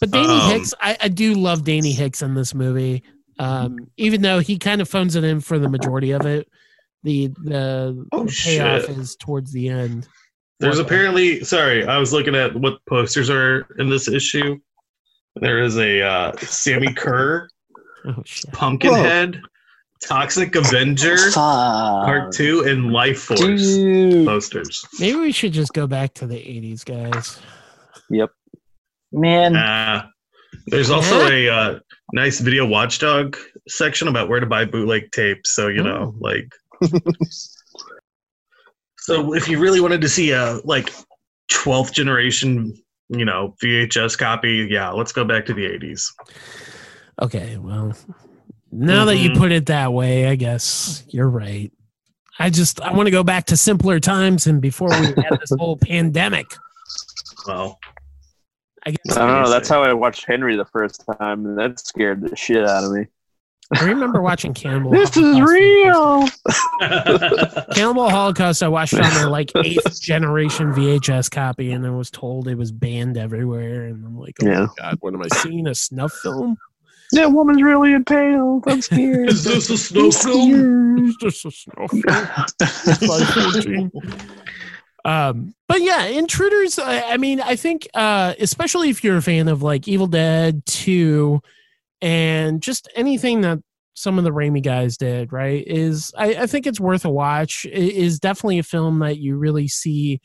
But 0.00 0.10
Danny 0.10 0.28
Um, 0.28 0.50
Hicks, 0.50 0.74
I, 0.80 0.96
I 1.00 1.08
do 1.08 1.34
love 1.34 1.64
Danny 1.64 1.92
Hicks 1.92 2.22
in 2.22 2.34
this 2.34 2.54
movie. 2.54 3.02
Um, 3.38 3.90
even 3.96 4.22
though 4.22 4.38
he 4.38 4.58
kind 4.58 4.80
of 4.80 4.88
phones 4.88 5.14
it 5.16 5.24
in 5.24 5.40
for 5.40 5.58
the 5.58 5.68
majority 5.68 6.12
of 6.12 6.24
it, 6.26 6.48
the 7.02 7.28
the, 7.44 8.06
Oh, 8.12 8.24
the 8.24 8.32
payoff 8.44 8.82
shit. 8.86 8.90
is 8.98 9.16
towards 9.16 9.52
the 9.52 9.68
end. 9.68 10.08
There's 10.58 10.78
apparently 10.78 11.44
sorry, 11.44 11.84
I 11.86 11.98
was 11.98 12.12
looking 12.12 12.34
at 12.34 12.54
what 12.56 12.78
posters 12.88 13.28
are 13.28 13.66
in 13.78 13.90
this 13.90 14.08
issue. 14.08 14.58
There 15.36 15.62
is 15.62 15.76
a 15.76 16.00
uh, 16.02 16.32
Sammy 16.38 16.92
Kerr, 16.94 17.48
Oh! 18.06 18.22
Pumpkinhead, 18.52 19.38
Toxic 20.02 20.54
Avenger, 20.54 21.16
Part 21.34 22.32
Two, 22.32 22.64
and 22.66 22.84
Lifeforce 22.90 23.36
Dude. 23.76 24.26
posters. 24.26 24.82
Maybe 24.98 25.18
we 25.18 25.32
should 25.32 25.52
just 25.52 25.74
go 25.74 25.86
back 25.86 26.14
to 26.14 26.26
the 26.26 26.36
'80s, 26.36 26.84
guys. 26.86 27.38
Yep, 28.08 28.30
man, 29.12 29.56
Uh, 29.56 30.06
there's 30.68 30.88
also 30.90 31.28
a 31.28 31.48
uh, 31.50 31.78
nice 32.12 32.40
video 32.40 32.66
watchdog 32.66 33.36
section 33.68 34.08
about 34.08 34.28
where 34.28 34.40
to 34.40 34.46
buy 34.46 34.64
bootleg 34.64 35.10
tapes. 35.12 35.54
So 35.54 35.68
you 35.68 35.82
know, 35.82 36.14
Oh. 36.14 36.18
like, 36.20 36.52
so 38.98 39.34
if 39.34 39.48
you 39.48 39.58
really 39.58 39.80
wanted 39.80 40.00
to 40.00 40.08
see 40.08 40.30
a 40.32 40.60
like 40.64 40.92
12th 41.50 41.92
generation, 41.92 42.74
you 43.08 43.24
know, 43.24 43.54
VHS 43.62 44.18
copy, 44.18 44.66
yeah, 44.70 44.90
let's 44.90 45.12
go 45.12 45.24
back 45.24 45.46
to 45.46 45.54
the 45.54 45.64
80s. 45.64 46.12
Okay, 47.22 47.56
well, 47.56 47.94
now 48.72 49.04
that 49.06 49.16
you 49.16 49.30
Mhm. 49.30 49.38
put 49.38 49.52
it 49.52 49.66
that 49.66 49.92
way, 49.92 50.26
I 50.28 50.34
guess 50.34 51.04
you're 51.08 51.28
right. 51.30 51.72
I 52.38 52.50
just 52.50 52.80
I 52.82 52.92
want 52.92 53.06
to 53.06 53.10
go 53.10 53.24
back 53.24 53.46
to 53.46 53.56
simpler 53.56 53.98
times 53.98 54.46
and 54.46 54.60
before 54.60 54.98
we 54.98 55.06
had 55.06 55.38
this 55.40 55.50
whole 55.58 55.76
pandemic. 55.78 56.54
Well, 57.46 57.78
I 58.86 58.90
guess 58.92 59.16
I 59.16 59.26
don't 59.26 59.42
know. 59.42 59.50
That's 59.50 59.68
how 59.68 59.82
I 59.82 59.92
watched 59.92 60.24
Henry 60.26 60.56
the 60.56 60.64
first 60.64 61.04
time, 61.18 61.44
and 61.44 61.58
that 61.58 61.78
scared 61.80 62.20
the 62.22 62.34
shit 62.36 62.64
out 62.66 62.84
of 62.84 62.92
me. 62.92 63.06
I 63.74 63.82
remember 63.84 64.22
watching 64.22 64.54
Cannibal. 64.54 64.92
This 64.92 65.10
is 65.16 65.36
Holocaust 65.36 65.52
for 65.52 65.58
the 66.20 66.26
first 66.46 66.62
time. 66.80 67.64
real. 67.66 67.66
Cannibal 67.74 68.08
Holocaust. 68.10 68.62
I 68.62 68.68
watched 68.68 68.92
it 68.92 69.00
on 69.04 69.12
their 69.14 69.28
like 69.28 69.50
eighth 69.56 70.00
generation 70.00 70.72
VHS 70.72 71.28
copy, 71.32 71.72
and 71.72 71.84
I 71.84 71.90
was 71.90 72.08
told 72.10 72.46
it 72.46 72.54
was 72.54 72.70
banned 72.70 73.18
everywhere. 73.18 73.86
And 73.86 74.06
I'm 74.06 74.16
like, 74.16 74.36
oh 74.42 74.46
Yeah. 74.46 74.60
my 74.60 74.68
god, 74.78 74.98
what 75.00 75.14
am 75.14 75.22
I 75.22 75.28
seeing? 75.38 75.66
A 75.66 75.74
snuff 75.74 76.12
film? 76.12 76.56
That 77.12 77.32
woman's 77.32 77.60
really 77.62 77.92
impaled. 77.92 78.64
I'm 78.68 78.82
scared. 78.82 79.30
is 79.30 79.42
this 79.42 79.68
a 79.70 79.78
snow 79.78 80.12
film? 80.12 81.08
Is 81.08 81.16
this 81.20 81.44
a 81.44 81.50
snuff 81.50 81.90
film. 81.90 83.90
By 85.06 85.28
14. 85.28 85.38
Um, 85.38 85.54
but 85.68 85.82
yeah, 85.82 86.04
Intruders. 86.06 86.78
I, 86.78 87.12
I 87.12 87.16
mean, 87.16 87.40
I 87.40 87.56
think, 87.56 87.88
uh, 87.94 88.34
especially 88.38 88.90
if 88.90 89.02
you're 89.02 89.16
a 89.16 89.22
fan 89.22 89.48
of 89.48 89.62
like 89.62 89.88
Evil 89.88 90.06
Dead 90.06 90.64
Two, 90.66 91.40
and 92.00 92.62
just 92.62 92.88
anything 92.94 93.40
that 93.42 93.58
some 93.94 94.18
of 94.18 94.24
the 94.24 94.30
Raimi 94.30 94.62
guys 94.62 94.96
did, 94.96 95.32
right? 95.32 95.64
Is 95.66 96.12
I, 96.16 96.34
I 96.42 96.46
think 96.46 96.66
it's 96.66 96.80
worth 96.80 97.04
a 97.04 97.10
watch. 97.10 97.64
It 97.64 97.94
is 97.94 98.18
definitely 98.20 98.58
a 98.58 98.62
film 98.62 98.98
that 98.98 99.18
you 99.18 99.36
really 99.36 99.68
see, 99.68 100.20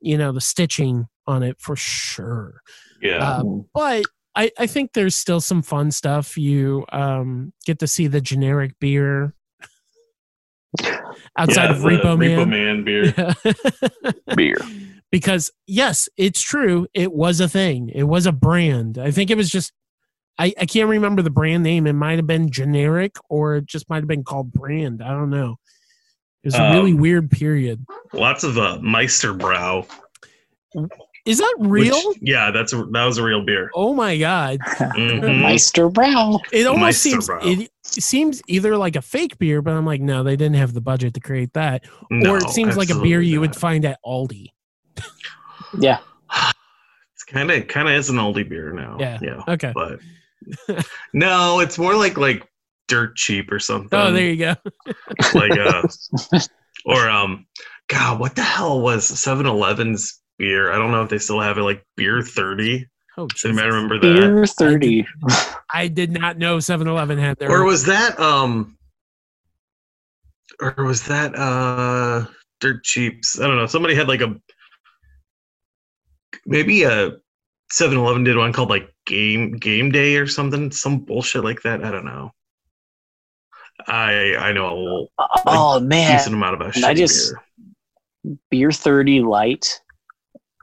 you 0.00 0.16
know, 0.16 0.32
the 0.32 0.40
stitching 0.40 1.06
on 1.26 1.42
it 1.42 1.60
for 1.60 1.76
sure. 1.76 2.60
Yeah. 3.02 3.18
Uh, 3.22 3.44
but 3.74 4.04
I, 4.34 4.50
I 4.58 4.66
think 4.66 4.92
there's 4.92 5.14
still 5.14 5.40
some 5.40 5.62
fun 5.62 5.90
stuff. 5.90 6.38
You 6.38 6.86
um, 6.92 7.52
get 7.66 7.78
to 7.80 7.86
see 7.86 8.06
the 8.06 8.20
generic 8.20 8.72
beer 8.80 9.34
outside 11.38 11.70
Yeah, 11.70 11.76
of 11.76 11.78
Repo 11.78 12.18
Man. 12.18 12.48
Man 12.50 12.84
beer. 12.84 13.14
Beer. 14.36 14.56
because 15.10 15.50
yes, 15.66 16.08
it's 16.16 16.40
true. 16.40 16.86
It 16.94 17.12
was 17.12 17.40
a 17.40 17.48
thing. 17.48 17.90
It 17.94 18.04
was 18.04 18.26
a 18.26 18.32
brand. 18.32 18.98
I 18.98 19.10
think 19.10 19.30
it 19.30 19.36
was 19.36 19.50
just 19.50 19.72
I, 20.38 20.52
I 20.60 20.66
can't 20.66 20.88
remember 20.88 21.22
the 21.22 21.30
brand 21.30 21.62
name. 21.62 21.86
It 21.86 21.92
might 21.92 22.16
have 22.18 22.26
been 22.26 22.50
generic 22.50 23.14
or 23.28 23.56
it 23.56 23.66
just 23.66 23.88
might 23.88 23.98
have 23.98 24.08
been 24.08 24.24
called 24.24 24.52
brand. 24.52 25.00
I 25.02 25.10
don't 25.10 25.30
know. 25.30 25.56
It 26.42 26.48
was 26.48 26.54
a 26.56 26.72
really 26.72 26.92
Um, 26.92 26.98
weird 26.98 27.30
period. 27.30 27.86
Lots 28.12 28.42
of 28.44 28.58
uh, 28.58 28.78
Meisterbrau. 28.82 29.88
Is 31.24 31.38
that 31.38 31.54
which- 31.58 31.70
real? 31.90 32.12
yeah, 32.20 32.50
that's 32.50 32.72
a, 32.74 32.84
that 32.92 33.04
was 33.06 33.16
a 33.18 33.22
real 33.22 33.44
beer. 33.44 33.70
oh 33.74 33.94
my 33.94 34.18
god! 34.18 34.58
Mhm. 34.60 35.40
Meister 35.40 35.88
Brau. 35.88 36.38
It 36.52 36.66
almost 36.66 36.80
Meister 36.82 37.08
seems 37.10 37.28
Brau. 37.28 37.62
it, 37.62 37.70
seems 37.82 38.42
either 38.46 38.76
like 38.76 38.96
a 38.96 39.02
fake 39.02 39.38
beer, 39.38 39.62
but 39.62 39.72
I'm 39.72 39.86
like, 39.86 40.00
no, 40.02 40.22
they 40.22 40.36
didn't 40.36 40.56
have 40.56 40.74
the 40.74 40.80
budget 40.82 41.14
to 41.14 41.20
create 41.20 41.52
that, 41.54 41.84
No, 42.10 42.32
or 42.32 42.36
it 42.38 42.50
seems 42.50 42.76
like 42.76 42.88
a 42.90 42.94
beer 42.94 43.18
absolutely 43.20 43.28
you 43.28 43.40
would 43.40 43.56
find 43.56 43.84
at 43.86 43.98
Aldi. 44.04 44.48
Yeah. 45.78 45.98
It's 47.14 47.24
kind 47.26 47.50
of 47.50 47.68
kind 47.68 47.88
of 47.88 47.94
is 47.94 48.10
an 48.10 48.16
Aldi 48.16 48.48
beer 48.48 48.72
now. 48.72 48.96
Yeah. 49.00 49.18
yeah, 49.22 49.40
Okay. 49.48 49.72
but 49.74 50.00
no, 51.14 51.60
it's 51.60 51.78
more 51.78 51.96
like 51.96 52.16
like 52.18 52.46
dirt 52.88 53.16
cheap 53.16 53.50
or 53.50 53.58
something. 53.58 53.98
Oh, 53.98 54.12
there 54.12 54.28
you 54.28 54.36
go. 54.36 54.54
like 55.34 55.58
uh 55.58 55.82
or 56.86 57.08
um 57.08 57.46
god 57.88 58.18
what 58.20 58.34
the 58.36 58.42
hell 58.42 58.80
was 58.82 59.10
7-eleven's 59.10 60.20
beer 60.38 60.72
i 60.72 60.76
don't 60.76 60.90
know 60.90 61.02
if 61.02 61.10
they 61.10 61.18
still 61.18 61.40
have 61.40 61.58
it 61.58 61.62
like 61.62 61.84
beer 61.96 62.22
30 62.22 62.86
Oh, 63.16 63.28
does 63.28 63.44
anybody 63.44 63.66
Jesus. 63.68 63.74
remember 63.74 63.98
that 64.00 64.14
Beer 64.16 64.44
30. 64.46 65.06
I 65.72 65.86
did 65.86 66.10
not 66.10 66.36
know 66.36 66.56
7-Eleven 66.56 67.16
had 67.16 67.38
their. 67.38 67.48
or 67.48 67.62
was 67.64 67.84
that 67.84 68.18
um 68.18 68.76
or 70.60 70.74
was 70.78 71.04
that 71.06 71.32
uh 71.36 72.26
dirt 72.60 72.82
cheaps 72.82 73.38
i 73.40 73.46
don't 73.46 73.56
know 73.56 73.66
somebody 73.66 73.94
had 73.94 74.08
like 74.08 74.20
a 74.20 74.34
maybe 76.46 76.82
a 76.82 77.12
7-eleven 77.72 78.24
did 78.24 78.36
one 78.36 78.52
called 78.52 78.68
like 78.70 78.92
game 79.06 79.52
game 79.58 79.90
day 79.90 80.16
or 80.16 80.26
something 80.26 80.70
some 80.70 80.98
bullshit 81.00 81.44
like 81.44 81.62
that 81.62 81.84
i 81.84 81.90
don't 81.90 82.04
know 82.04 82.30
i 83.86 84.34
i 84.38 84.52
know 84.52 84.66
a 84.66 84.74
little 84.74 85.12
Oh, 85.46 85.80
man. 85.80 86.16
decent 86.16 86.34
amount 86.34 86.54
about 86.54 86.82
I 86.84 86.94
just- 86.94 87.32
beer. 87.32 88.38
Beer 88.50 88.72
30 88.72 89.20
light. 89.20 89.80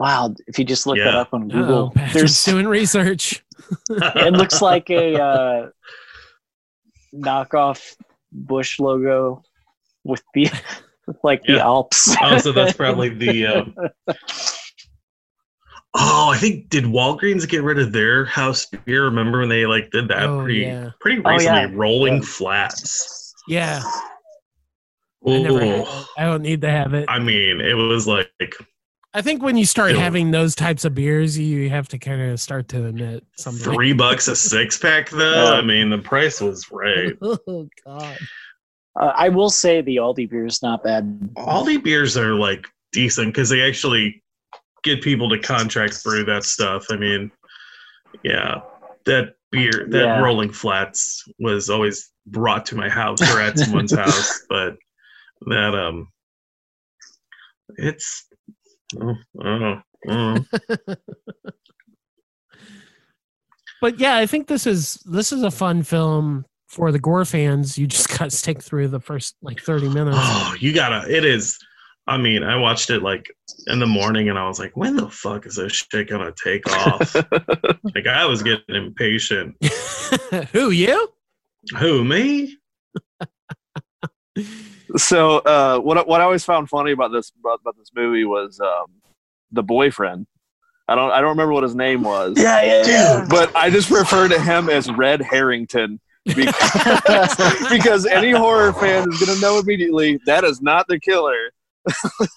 Wow. 0.02 0.34
If 0.48 0.57
you 0.57 0.65
just 0.65 0.88
look 0.88 0.98
that 0.98 1.14
up 1.14 1.32
on 1.32 1.44
oh, 1.44 1.48
Google, 1.48 1.91
Patrick's 1.91 2.14
there's 2.14 2.45
doing 2.45 2.68
research. 2.68 3.44
it 3.91 4.34
looks 4.34 4.60
like 4.60 4.90
a 4.90 5.22
uh, 5.22 5.69
knockoff 7.14 7.95
Busch 8.32 8.80
logo 8.80 9.44
with 10.03 10.23
the 10.34 10.49
with 11.06 11.18
like 11.23 11.44
the 11.44 11.60
Alps. 11.60 12.15
Oh, 12.19 12.40
so 12.40 12.52
that's 12.52 12.73
probably 12.73 13.10
the. 13.10 13.45
Um, 13.45 13.76
oh, 15.94 16.30
I 16.32 16.38
think 16.40 16.69
did 16.69 16.86
Walgreens 16.86 17.48
get 17.48 17.61
rid 17.61 17.78
of 17.78 17.91
their 17.91 18.26
house 18.26 18.65
beer? 18.65 19.03
Remember 19.03 19.41
when 19.41 19.49
they 19.49 19.68
like 19.68 19.91
did 19.91 20.07
that 20.07 20.23
Oh, 20.23 20.41
pretty 20.41 20.61
yeah. 20.61 20.90
pretty 20.99 21.22
Oh, 21.23 21.30
recently? 21.30 21.61
yeah. 21.61 21.69
Rolling 21.73 22.15
Yeah. 22.15 22.22
flats. 22.23 23.36
Yeah, 23.48 23.82
I 25.28 25.38
never. 25.44 25.60
Had 25.60 25.80
Ooh. 25.80 25.82
it. 25.84 26.06
I 26.18 26.23
don't 26.26 26.41
need 26.41 26.61
to 26.61 26.72
have 26.72 26.95
it. 26.95 27.06
I 27.07 27.19
mean, 27.19 27.61
it 27.61 27.76
was 27.76 28.07
like 28.07 28.32
I 29.14 29.22
think 29.22 29.44
when 29.44 29.58
you 29.58 29.66
start 29.66 29.92
Ew. 29.92 29.98
having 29.98 30.32
those 30.32 30.56
types 30.56 30.86
of 30.86 30.96
beers, 30.96 31.38
you 31.38 31.70
have 31.70 31.88
to 31.90 31.98
kind 31.98 32.22
of 32.22 32.40
start 32.40 32.70
to 32.70 32.86
admit 32.86 33.26
something. 33.36 33.62
three 33.74 33.92
bucks 33.92 34.28
a 34.30 34.36
six 34.36 34.78
pack, 34.78 35.10
though. 35.10 35.54
I 35.54 35.62
mean, 35.62 35.90
the 35.90 35.98
price 35.98 36.40
was 36.40 36.72
right. 36.72 37.14
oh 37.22 37.68
God. 37.86 38.18
Uh, 39.00 39.12
I 39.16 39.30
will 39.30 39.50
say 39.50 39.82
the 39.82 39.98
Aldi 39.98 40.30
beer 40.30 40.46
is 40.46 40.62
not 40.62 40.84
bad. 40.84 41.20
Aldi 41.36 41.84
beers 41.84 42.18
are 42.18 42.34
like 42.36 42.68
decent 42.94 43.34
because 43.34 43.50
they 43.50 43.62
actually 43.62 44.22
get 44.84 45.02
people 45.02 45.30
to 45.30 45.40
contract 45.40 46.04
brew 46.04 46.24
that 46.26 46.44
stuff. 46.44 46.86
I 46.90 46.96
mean, 46.98 47.32
yeah, 48.24 48.62
that 49.06 49.36
beer, 49.52 49.88
that 49.90 50.06
Yeah. 50.06 50.20
rolling 50.20 50.52
flats 50.52 51.24
was 51.40 51.70
always 51.70 52.12
brought 52.28 52.66
to 52.68 52.76
my 52.76 52.90
house 52.90 53.22
or 53.22 53.40
at 53.42 53.58
someone's 53.60 53.94
house, 53.96 54.42
but 54.50 54.76
that 55.48 55.74
um, 55.76 56.08
it's 57.78 58.26
oh, 59.00 59.16
I 59.40 59.44
don't 59.44 59.60
know. 59.60 59.82
I 60.08 60.12
don't 60.12 60.48
know. 60.88 60.96
But 63.82 64.00
yeah, 64.00 64.16
I 64.16 64.28
think 64.28 64.48
this 64.48 64.68
is 64.68 64.94
this 65.06 65.34
is 65.34 65.42
a 65.42 65.52
fun 65.52 65.82
film 65.82 66.46
for 66.70 66.92
the 66.92 67.00
gore 67.00 67.26
fans. 67.26 67.78
You 67.78 67.88
just 67.88 68.08
got 68.18 68.30
to 68.30 68.32
stick 68.32 68.62
through 68.62 68.88
the 68.90 69.00
first 69.00 69.36
like 69.42 69.60
thirty 69.60 69.90
minutes. 69.94 70.18
Oh, 70.20 70.56
you 70.60 70.72
gotta. 70.72 71.12
It 71.14 71.26
is. 71.26 71.58
I 72.08 72.18
mean, 72.18 72.44
I 72.44 72.56
watched 72.56 72.90
it 72.90 73.02
like 73.04 73.26
in 73.68 73.80
the 73.80 73.88
morning, 73.88 74.30
and 74.30 74.38
I 74.38 74.48
was 74.48 74.60
like, 74.60 74.78
"When 74.78 74.96
the 74.96 75.10
fuck 75.10 75.46
is 75.46 75.56
this 75.56 75.74
shit 75.74 76.10
gonna 76.10 76.34
take 76.44 76.68
off?" 76.70 77.16
like 77.96 78.08
I 78.08 78.26
was 78.26 78.44
getting 78.44 78.76
impatient. 78.76 79.56
Who 80.52 80.70
you? 80.70 81.10
Who 81.78 82.04
me? 82.04 82.58
So 84.98 85.38
uh, 85.40 85.80
what 85.80 86.08
what 86.08 86.22
I 86.22 86.26
always 86.26 86.44
found 86.44 86.70
funny 86.70 86.91
about 86.91 87.12
this 87.12 87.32
about, 87.40 87.60
about 87.62 87.78
this 87.78 87.91
movie 87.95 88.26
was 88.26 88.60
um, 88.60 88.86
the 89.52 89.64
boyfriend. 89.64 90.28
I 90.88 90.95
don't 90.95 91.12
I 91.12 91.22
don't 91.22 91.30
remember 91.30 91.53
what 91.53 91.64
his 91.64 91.76
name 91.76 92.03
was. 92.03 92.38
Yeah, 92.38 92.62
yeah, 92.62 92.84
yeah. 92.86 93.28
But 93.30 93.56
I 93.56 93.70
just 93.70 93.90
refer 93.90 94.28
to 94.28 94.40
him 94.41 94.70
as 94.70 94.91
Red 94.91 95.22
Harrington 95.22 95.99
because, 96.26 97.36
because 97.70 98.06
any 98.06 98.32
horror 98.32 98.74
fan 98.74 99.08
is 99.10 99.20
going 99.24 99.34
to 99.36 99.41
know 99.41 99.60
immediately 99.60 100.20
that 100.26 100.44
is 100.44 100.62
not 100.62 100.86
the 100.88 100.99
killer. 100.99 101.52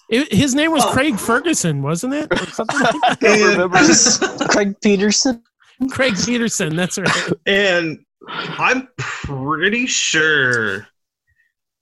It- 0.09 0.31
his 0.31 0.55
name 0.55 0.71
was 0.71 0.83
Oh. 0.85 0.91
Craig 0.91 1.19
Ferguson, 1.19 1.81
wasn't 1.81 2.13
it? 2.13 2.31
Or 2.31 2.37
something 2.47 2.79
like 2.79 2.93
that? 2.93 3.17
I 3.21 3.37
don't 3.37 3.59
remember. 3.69 4.47
Craig 4.51 4.75
Peterson. 4.81 5.43
Craig 5.91 6.13
Peterson. 6.25 6.75
That's 6.75 6.97
right. 6.97 7.31
and 7.45 7.99
I'm 8.29 8.87
pretty 8.97 9.85
sure 9.87 10.87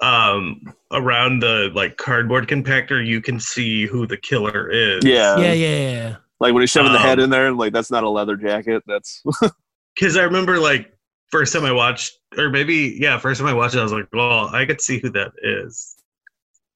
um 0.04 0.62
around 0.92 1.40
the 1.40 1.72
like 1.74 1.96
cardboard 1.98 2.48
compactor 2.48 3.06
you 3.06 3.22
can 3.22 3.40
see 3.40 3.86
who 3.86 4.06
the 4.06 4.18
killer 4.18 4.70
is. 4.70 5.06
Yeah. 5.06 5.40
Yeah, 5.40 5.54
yeah, 5.54 5.92
yeah. 5.92 6.16
Like 6.40 6.54
when 6.54 6.62
he's 6.62 6.72
shoving 6.72 6.92
the 6.92 7.00
head 7.00 7.20
Um, 7.20 7.26
in 7.26 7.30
there, 7.30 7.48
and 7.48 7.58
like 7.58 7.72
that's 7.72 7.90
not 7.90 8.04
a 8.04 8.10
leather 8.10 8.36
jacket. 8.36 8.84
That's 8.86 9.24
Cause 10.00 10.18
I 10.18 10.24
remember 10.24 10.60
like 10.60 10.92
first 11.32 11.54
time 11.54 11.64
I 11.64 11.72
watched 11.72 12.20
or 12.38 12.50
maybe 12.50 12.98
yeah, 13.00 13.18
first 13.18 13.40
time 13.40 13.50
I 13.50 13.54
watched 13.54 13.76
it, 13.76 13.80
I 13.80 13.84
was 13.84 13.94
like, 13.94 14.08
well, 14.12 14.50
I 14.54 14.66
could 14.66 14.82
see 14.82 15.00
who 15.00 15.10
that 15.12 15.32
is. 15.42 15.96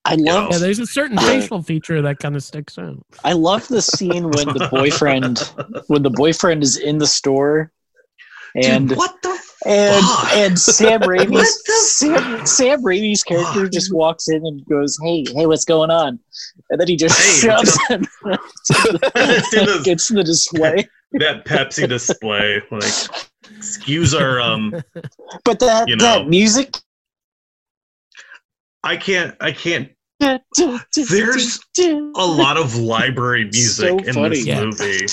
I 0.06 0.16
love 0.16 0.54
Yeah, 0.54 0.58
there's 0.60 0.80
a 0.80 0.86
certain 0.88 1.18
facial 1.18 1.62
feature 1.62 2.02
that 2.02 2.20
kind 2.20 2.38
of 2.38 2.44
sticks 2.44 2.78
out. 2.78 3.06
I 3.26 3.34
love 3.34 3.68
the 3.68 3.82
scene 3.82 4.30
when 4.30 4.46
the 4.46 4.70
boyfriend 4.72 5.40
when 5.88 6.02
the 6.02 6.10
boyfriend 6.10 6.64
is 6.64 6.78
in 6.78 6.98
the 6.98 7.08
store 7.08 7.74
and 8.56 8.90
Dude, 8.90 8.98
what 8.98 9.16
the 9.22 9.38
and 9.68 10.06
fuck? 10.06 10.34
and 10.34 10.60
Sam 10.60 11.00
What 11.02 11.10
Raimi's 11.10 11.98
Sam, 11.98 12.46
Sam 12.46 12.82
Raimi's 12.84 13.24
character 13.24 13.64
fuck? 13.64 13.72
just 13.72 13.94
walks 13.94 14.28
in 14.30 14.46
and 14.46 14.66
goes, 14.66 14.98
"Hey, 15.04 15.24
hey, 15.34 15.46
what's 15.46 15.66
going 15.66 15.90
on?" 15.92 16.20
And 16.70 16.80
then 16.80 16.88
he 16.88 16.96
just 16.96 17.18
Hey, 17.20 17.48
shoves 17.50 17.78
him 17.88 18.02
To 18.26 18.38
the- 19.04 19.82
gets 19.84 20.08
the 20.10 20.24
display. 20.24 20.88
that 21.14 21.46
Pepsi 21.46 21.88
display. 21.88 22.62
Like 22.72 22.94
excuse 23.56 24.14
our 24.14 24.40
um 24.42 24.74
But 25.46 25.60
that 25.60 25.88
You 25.88 25.96
that 25.98 26.28
music. 26.28 26.76
I 28.84 28.96
can't 28.98 29.36
I 29.42 29.52
can't 29.52 29.90
There's 30.20 31.60
a 31.80 32.26
lot 32.26 32.58
of 32.58 32.76
library 32.76 33.46
music 33.46 33.88
So 33.90 33.98
in 34.00 34.14
funny. 34.14 34.30
this 34.38 34.46
Yeah. 34.46 34.64
movie. 34.64 35.06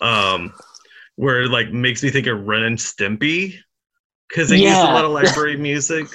Um 0.00 0.52
where 1.16 1.42
it 1.42 1.50
like 1.50 1.70
makes 1.70 2.02
me 2.02 2.10
think 2.10 2.26
of 2.26 2.46
Ren 2.46 2.62
and 2.62 2.78
Stimpy. 2.78 3.56
Cause 4.34 4.48
they 4.48 4.58
used 4.58 4.76
a 4.76 4.84
lot 4.84 5.04
of 5.04 5.10
library 5.12 5.56
music. 5.56 6.06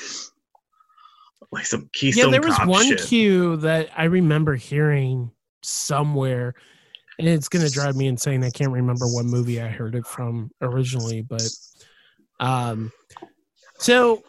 Like 1.51 1.65
some 1.65 1.89
Keystone 1.93 2.25
yeah, 2.25 2.31
there 2.31 2.47
was 2.47 2.55
Cop 2.55 2.67
one 2.67 2.85
shit. 2.85 3.01
cue 3.01 3.55
that 3.57 3.89
I 3.95 4.05
remember 4.05 4.55
hearing 4.55 5.31
somewhere, 5.63 6.53
and 7.17 7.27
it's 7.27 7.49
gonna 7.49 7.69
drive 7.69 7.95
me 7.95 8.07
insane. 8.07 8.43
I 8.43 8.51
can't 8.51 8.71
remember 8.71 9.05
what 9.07 9.25
movie 9.25 9.61
I 9.61 9.67
heard 9.67 9.95
it 9.95 10.05
from 10.05 10.51
originally, 10.61 11.21
but 11.21 11.47
um, 12.39 12.91
so 13.79 14.23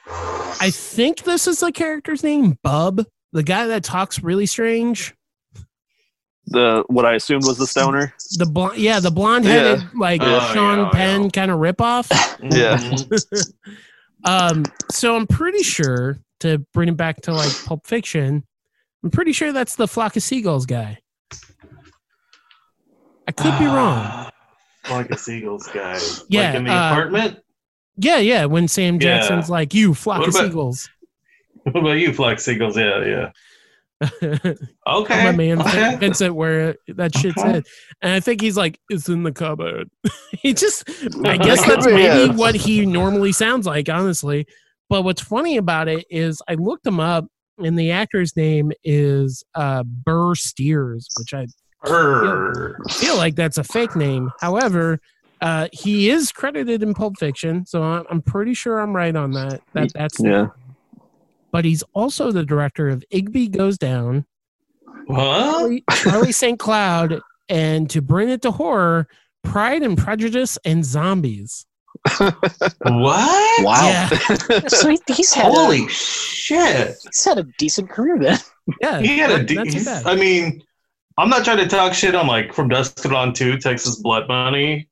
I 0.60 0.70
think 0.70 1.24
this 1.24 1.46
is 1.46 1.60
the 1.60 1.72
character's 1.72 2.22
name, 2.22 2.58
Bub, 2.62 3.04
the 3.32 3.42
guy 3.42 3.66
that 3.66 3.84
talks 3.84 4.22
really 4.22 4.46
strange. 4.46 5.14
The 6.50 6.84
what 6.88 7.04
I 7.06 7.14
assumed 7.14 7.44
was 7.46 7.56
the 7.58 7.66
stoner. 7.66 8.12
The 8.38 8.46
blonde, 8.46 8.78
yeah, 8.78 9.00
the 9.00 9.10
blonde 9.10 9.44
headed 9.44 9.82
like 9.94 10.20
Oh, 10.22 10.50
Sean 10.52 10.78
yeah, 10.80 10.90
Penn 10.90 11.22
yeah. 11.24 11.28
kind 11.30 11.50
of 11.50 11.58
ripoff. 11.58 12.10
Yeah. 12.52 12.78
Um, 14.24 14.64
so 14.90 15.16
I'm 15.16 15.26
pretty 15.26 15.62
sure 15.62 16.18
to 16.40 16.58
bring 16.74 16.88
it 16.88 16.96
back 16.96 17.22
to 17.22 17.32
like 17.32 17.52
Pulp 17.64 17.86
Fiction, 17.86 18.44
I'm 19.02 19.10
pretty 19.10 19.32
sure 19.32 19.52
that's 19.52 19.76
the 19.76 19.88
flock 19.88 20.16
of 20.16 20.22
seagulls 20.22 20.66
guy. 20.66 20.98
I 23.26 23.32
could 23.32 23.58
be 23.58 23.64
wrong. 23.66 24.30
Like 24.90 25.10
a 25.10 25.16
Seagulls 25.16 25.68
guy. 25.68 25.98
Yeah, 26.28 26.48
Like 26.48 26.54
in 26.56 26.64
the 26.64 26.72
uh, 26.72 26.90
apartment? 26.90 27.38
Yeah, 27.96 28.18
yeah. 28.18 28.46
When 28.46 28.66
Sam 28.66 28.94
Yeah. 28.94 29.00
Jackson's 29.20 29.48
like, 29.50 29.72
"You 29.74 29.94
flock 29.94 30.20
What 30.20 30.28
of 30.30 30.34
about- 30.34 30.44
seagulls," 30.46 30.88
What 31.64 31.76
about 31.76 31.92
you, 31.98 32.12
Flex 32.12 32.44
Seagulls? 32.44 32.76
Yeah, 32.76 33.04
yeah. 33.04 33.30
Okay. 34.02 35.24
my 35.24 35.32
man 35.32 35.60
okay. 35.60 35.96
Vincent, 35.96 36.34
where 36.34 36.74
that 36.88 37.14
shit's 37.16 37.38
Okay. 37.42 37.58
in, 37.58 37.64
and 38.02 38.12
I 38.12 38.20
think 38.20 38.40
he's 38.40 38.56
like, 38.56 38.80
"It's 38.88 39.08
in 39.08 39.22
the 39.22 39.32
cupboard." 39.32 39.90
he 40.32 40.54
just, 40.54 40.88
I 41.24 41.36
guess 41.36 41.64
that's 41.66 41.86
maybe 41.86 42.34
what 42.34 42.54
he 42.54 42.86
normally 42.86 43.32
sounds 43.32 43.66
like, 43.66 43.88
honestly. 43.88 44.46
But 44.88 45.02
what's 45.02 45.22
funny 45.22 45.56
about 45.56 45.88
it 45.88 46.04
is 46.10 46.42
I 46.48 46.54
looked 46.54 46.86
him 46.86 46.98
up, 46.98 47.26
and 47.58 47.78
the 47.78 47.90
actor's 47.92 48.34
name 48.36 48.72
is 48.82 49.44
uh, 49.54 49.84
Burr 49.84 50.34
Steers, 50.34 51.06
which 51.18 51.32
I 51.34 51.46
Err. 51.86 52.76
feel 52.90 53.16
like 53.16 53.36
that's 53.36 53.58
a 53.58 53.64
fake 53.64 53.94
name. 53.96 54.30
However, 54.40 54.98
uh, 55.40 55.68
he 55.72 56.10
is 56.10 56.32
credited 56.32 56.82
in 56.82 56.92
Pulp 56.94 57.18
Fiction, 57.18 57.64
so 57.66 57.82
I'm, 57.82 58.04
I'm 58.10 58.22
pretty 58.22 58.54
sure 58.54 58.80
I'm 58.80 58.94
right 58.94 59.14
on 59.14 59.30
that. 59.32 59.60
That 59.74 59.92
that's 59.94 60.18
Yeah. 60.20 60.48
But 61.52 61.64
he's 61.64 61.82
also 61.94 62.30
the 62.32 62.44
director 62.44 62.88
of 62.88 63.04
Igby 63.12 63.50
Goes 63.50 63.76
Down, 63.78 64.24
What? 65.06 65.16
Charlie, 65.50 65.84
Charlie 65.90 66.32
St. 66.32 66.58
Cloud, 66.58 67.20
and 67.48 67.88
to 67.90 68.00
bring 68.00 68.28
it 68.28 68.42
to 68.42 68.50
horror, 68.52 69.08
Pride 69.42 69.82
and 69.82 69.96
Prejudice 69.98 70.58
and 70.64 70.84
Zombies. 70.84 71.66
What? 72.82 73.64
Wow. 73.64 73.88
Yeah, 73.88 74.08
So 74.68 74.88
he- 74.90 75.00
he's 75.08 75.32
had 75.32 75.46
Holy 75.52 75.84
a, 75.86 75.88
shit! 75.88 76.96
he's 77.02 77.24
had 77.24 77.38
a 77.38 77.44
decent 77.58 77.90
career 77.90 78.18
then. 78.18 78.38
yeah. 78.80 79.00
He 79.00 79.18
had 79.18 79.30
a. 79.30 79.38
not- 79.38 79.46
De- 79.46 79.54
not 79.54 79.84
bad. 79.84 80.06
I 80.06 80.14
mean, 80.16 80.62
I'm 81.18 81.28
not 81.28 81.44
trying 81.44 81.58
to 81.58 81.66
talk 81.68 81.92
shit 81.94 82.14
on 82.14 82.26
like 82.26 82.52
from 82.54 82.68
Dusk 82.68 82.96
to 83.02 83.08
Dawn 83.08 83.32
2, 83.32 83.58
Texas 83.58 83.96
Blood 83.96 84.28
Money. 84.28 84.88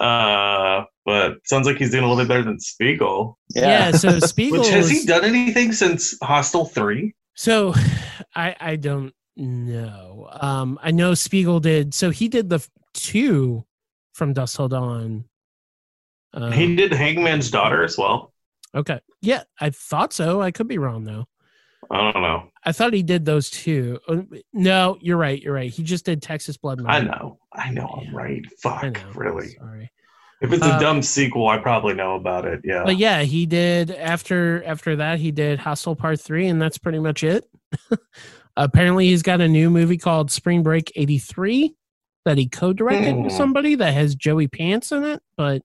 Uh, 0.00 0.84
but 1.08 1.38
sounds 1.46 1.66
like 1.66 1.78
he's 1.78 1.90
doing 1.90 2.04
a 2.04 2.06
little 2.08 2.22
bit 2.22 2.28
better 2.28 2.42
than 2.44 2.60
Spiegel. 2.60 3.38
yeah. 3.54 3.90
So 3.92 4.18
Spiegel 4.34 4.58
Which 4.60 4.68
has 4.68 4.84
was- 4.88 5.00
he 5.00 5.06
done 5.06 5.24
anything 5.24 5.72
since 5.72 6.14
Hostel 6.22 6.66
3? 6.66 7.14
So 7.34 7.72
I 8.34 8.54
I 8.60 8.76
don't 8.76 9.14
know. 9.36 10.28
Um 10.40 10.78
I 10.82 10.90
know 10.90 11.14
Spiegel 11.14 11.60
did 11.60 11.94
so 11.94 12.10
he 12.10 12.28
did 12.28 12.50
the 12.50 12.60
two 12.94 13.64
from 14.12 14.32
Dusk 14.34 14.56
Till 14.56 14.68
Dawn. 14.68 15.24
Um, 16.34 16.52
he 16.52 16.76
did 16.76 16.92
Hangman's 16.92 17.50
Daughter 17.50 17.82
as 17.84 17.96
well. 17.96 18.32
okay. 18.74 19.00
Yeah, 19.22 19.44
I 19.60 19.70
thought 19.70 20.12
so. 20.12 20.40
I 20.42 20.50
could 20.50 20.68
be 20.68 20.78
wrong 20.78 21.04
though. 21.04 21.24
I 21.90 22.12
don't 22.12 22.22
know. 22.22 22.50
I 22.64 22.72
thought 22.72 22.92
he 22.92 23.02
did 23.02 23.24
those 23.24 23.48
two. 23.48 23.98
Uh, 24.06 24.22
No, 24.52 24.98
you're 25.00 25.16
right. 25.16 25.40
You're 25.40 25.54
right. 25.54 25.70
He 25.70 25.82
just 25.82 26.04
did 26.04 26.20
Texas 26.20 26.56
Blood 26.58 26.82
I 26.86 27.00
know. 27.00 27.38
I 27.52 27.70
know. 27.70 27.86
I'm 27.98 28.04
Yeah. 28.04 28.10
right. 28.12 28.44
I 28.46 28.50
Fuck. 28.60 28.94
know. 28.94 29.12
Really. 29.14 29.48
Sorry. 29.56 29.90
If 30.40 30.52
it's 30.52 30.62
a 30.64 30.74
Uh, 30.74 30.78
dumb 30.78 31.02
sequel, 31.02 31.48
I 31.48 31.58
probably 31.58 31.94
know 31.94 32.14
about 32.14 32.44
it. 32.44 32.60
Yeah. 32.64 32.82
But 32.84 32.96
yeah, 32.96 33.22
he 33.22 33.44
did 33.46 33.90
after 33.90 34.62
after 34.64 34.94
that 34.96 35.18
he 35.18 35.30
did 35.32 35.58
Hostel 35.58 35.96
Part 35.96 36.20
3 36.20 36.46
and 36.46 36.62
that's 36.62 36.78
pretty 36.78 37.00
much 37.00 37.24
it. 37.24 37.44
Apparently 38.56 39.06
he's 39.08 39.22
got 39.22 39.40
a 39.40 39.48
new 39.48 39.70
movie 39.70 39.98
called 39.98 40.30
Spring 40.30 40.62
Break 40.62 40.92
83 40.96 41.74
that 42.24 42.38
he 42.38 42.48
co-directed 42.48 43.16
with 43.16 43.32
Hmm. 43.32 43.36
somebody 43.36 43.74
that 43.76 43.94
has 43.94 44.14
Joey 44.14 44.48
Pants 44.48 44.92
in 44.92 45.04
it, 45.04 45.22
but 45.36 45.62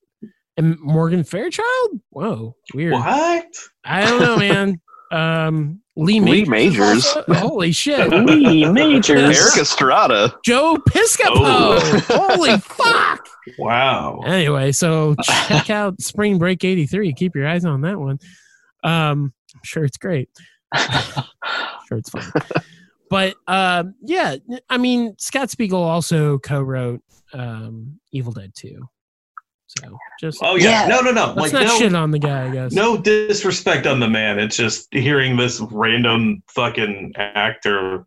and 0.57 0.79
Morgan 0.79 1.23
Fairchild? 1.23 1.99
Whoa, 2.11 2.55
weird. 2.73 2.93
what? 2.93 3.45
I 3.83 4.05
don't 4.05 4.21
know, 4.21 4.37
man. 4.37 4.81
Um 5.11 5.81
Lee 5.95 6.19
Lee 6.19 6.45
Majors. 6.45 7.05
is 7.05 7.15
Majors. 7.27 7.27
holy 7.39 7.71
shit. 7.71 8.09
Lee 8.25 8.65
Majors. 8.69 9.39
Erik 9.39 9.57
Estrada. 9.57 10.33
Joe 10.43 10.77
Piscopo. 10.89 11.31
Oh. 11.35 11.99
Holy 12.07 12.57
fuck. 12.59 13.27
Wow. 13.59 14.21
Anyway, 14.25 14.71
so 14.71 15.15
check 15.23 15.69
out 15.69 16.01
Spring 16.01 16.39
Break 16.39 16.63
83. 16.63 17.13
Keep 17.13 17.35
your 17.35 17.47
eyes 17.47 17.65
on 17.65 17.81
that 17.81 17.99
one. 17.99 18.17
Um, 18.83 19.33
I'm 19.53 19.61
sure 19.63 19.83
it's 19.85 19.97
great. 19.97 20.29
sure 20.75 21.97
it's 21.97 22.09
fun. 22.09 22.23
but 23.09 23.35
um, 23.47 23.93
yeah, 24.01 24.37
I 24.69 24.77
mean, 24.77 25.15
Scott 25.19 25.51
Spiegel 25.51 25.83
also 25.83 26.39
co-wrote 26.39 27.01
um, 27.33 27.99
Evil 28.11 28.33
Dead 28.33 28.51
2. 28.55 28.87
So 29.79 29.97
just 30.19 30.39
Oh 30.41 30.55
yeah. 30.55 30.83
Yeah. 30.83 30.87
No, 30.87 31.01
no, 31.01 31.11
no. 31.11 31.25
let's 31.35 31.51
Like 31.51 31.53
not 31.53 31.63
no, 31.67 31.77
shit 31.79 31.95
on 31.95 32.11
the 32.11 32.19
guy, 32.19 32.47
I 32.47 32.51
guess. 32.51 32.73
no 32.73 32.97
disrespect 32.97 33.87
on 33.87 33.99
the 33.99 34.07
man. 34.09 34.39
It's 34.39 34.55
just 34.57 34.87
hearing 34.93 35.35
this 35.37 35.59
random 35.59 36.43
fucking 36.49 37.13
actor 37.17 38.05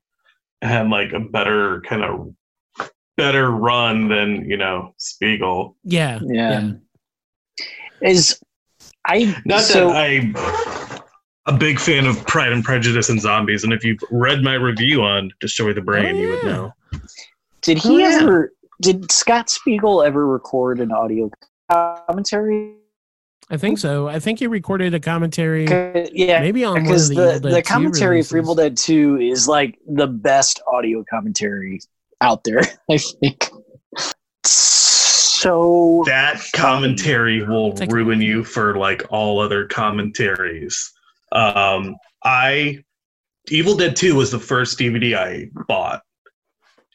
had 0.63 0.89
like 0.89 1.13
a 1.13 1.21
better 1.21 1.81
kind 1.83 2.03
of 2.05 2.33
better 3.17 3.51
run 3.51 4.09
than 4.09 4.49
you 4.49 4.57
know 4.57 4.95
Spiegel. 4.99 5.77
Yeah. 5.85 6.21
Yeah. 6.23 6.73
Is 8.03 8.39
I 9.07 9.35
Not 9.45 9.63
so 9.63 9.89
that 9.89 9.97
I'm 9.97 10.35
a 11.47 11.57
big 11.57 11.79
fan 11.79 12.07
of 12.07 12.25
Pride 12.27 12.53
and 12.53 12.63
Prejudice 12.65 13.09
and 13.09 13.21
Zombies, 13.21 13.65
and 13.65 13.73
if 13.73 13.85
you've 13.85 14.01
read 14.11 14.43
my 14.43 14.55
review 14.55 15.03
on 15.03 15.31
Destroy 15.41 15.73
the 15.73 15.81
Brain, 15.81 16.17
Oh, 16.17 16.19
you 16.19 16.29
would 16.29 16.45
know. 16.45 16.73
did 17.63 17.79
Oh, 17.85 17.89
he 17.89 18.01
yeah. 18.01 18.19
ever 18.21 18.53
did 18.83 19.11
Scott 19.11 19.49
Spiegel 19.49 20.03
ever 20.03 20.27
record 20.27 20.81
an 20.81 20.93
audio 20.93 21.31
commentary? 21.71 22.77
I 23.49 23.57
think 23.57 23.79
so. 23.79 24.09
I 24.09 24.19
think 24.19 24.41
he 24.41 24.47
recorded 24.47 24.93
a 24.95 25.01
commentary. 25.01 25.67
Yeah, 26.13 26.41
maybe 26.41 26.65
on 26.65 26.83
because 26.83 27.09
the, 27.09 27.39
the, 27.41 27.51
the 27.51 27.63
commentary 27.63 28.23
for 28.23 28.39
Evil. 28.39 28.57
Dead 28.57 28.77
2 28.77 29.19
is 29.19 29.47
like 29.47 29.79
the 29.87 30.09
best 30.09 30.61
audio 30.67 31.05
commentary 31.09 31.81
out 32.21 32.43
there, 32.45 32.63
I 32.91 32.99
think. 32.99 33.49
So 34.45 36.03
That 36.07 36.43
commentary 36.55 37.47
will 37.47 37.73
Take 37.73 37.93
ruin 37.93 38.21
you 38.21 38.43
for 38.43 38.77
like 38.77 39.05
all 39.11 39.39
other 39.39 39.67
commentaries. 39.69 40.93
Um, 41.31 41.97
I 42.25 42.83
Evil 43.49 43.77
Dead 43.77 43.95
2 43.95 44.17
was 44.17 44.33
the 44.33 44.41
first 44.41 44.79
DVD 44.79 45.15
I 45.15 45.51
bought. 45.69 46.03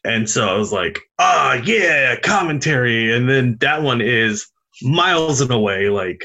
And 0.03 0.29
so 0.29 0.49
I 0.49 0.57
was 0.57 0.73
like, 0.73 0.99
ah, 1.19 1.53
yeah, 1.63 2.15
commentary. 2.17 3.15
And 3.15 3.29
then 3.29 3.57
that 3.61 3.83
one 3.83 4.01
is 4.01 4.50
miles 4.83 5.41
and 5.41 5.51
away, 5.51 5.89
like 5.89 6.23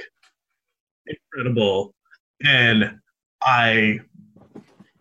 incredible. 1.07 1.95
And 2.45 2.99
I, 3.43 4.01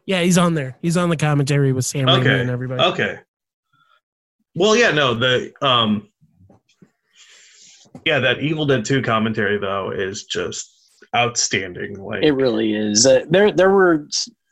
Yeah, 0.06 0.22
he's 0.22 0.38
on 0.38 0.53
there. 0.53 0.77
He's 0.82 0.98
on 0.98 1.10
the 1.10 1.18
commentary 1.18 1.73
with 1.73 1.86
Sam 1.86 2.07
Raimi 2.07 2.19
Okay. 2.22 2.41
and 2.41 2.49
everybody. 2.49 2.82
okay. 2.84 3.19
Well, 4.56 4.76
yeah, 4.76 4.91
no, 4.91 5.14
the, 5.15 5.52
um, 5.61 6.07
yeah, 8.06 8.19
that 8.19 8.40
Evil 8.40 8.65
Dead 8.65 8.86
2 8.86 9.02
commentary, 9.02 9.57
though, 9.57 9.91
is 9.91 10.23
just 10.26 10.72
outstanding. 11.15 11.99
Like, 12.02 12.23
it 12.23 12.32
really 12.32 12.73
is. 12.73 13.06
Uh, 13.06 13.26
there 13.30 13.52
there 13.52 13.72
were 13.72 14.07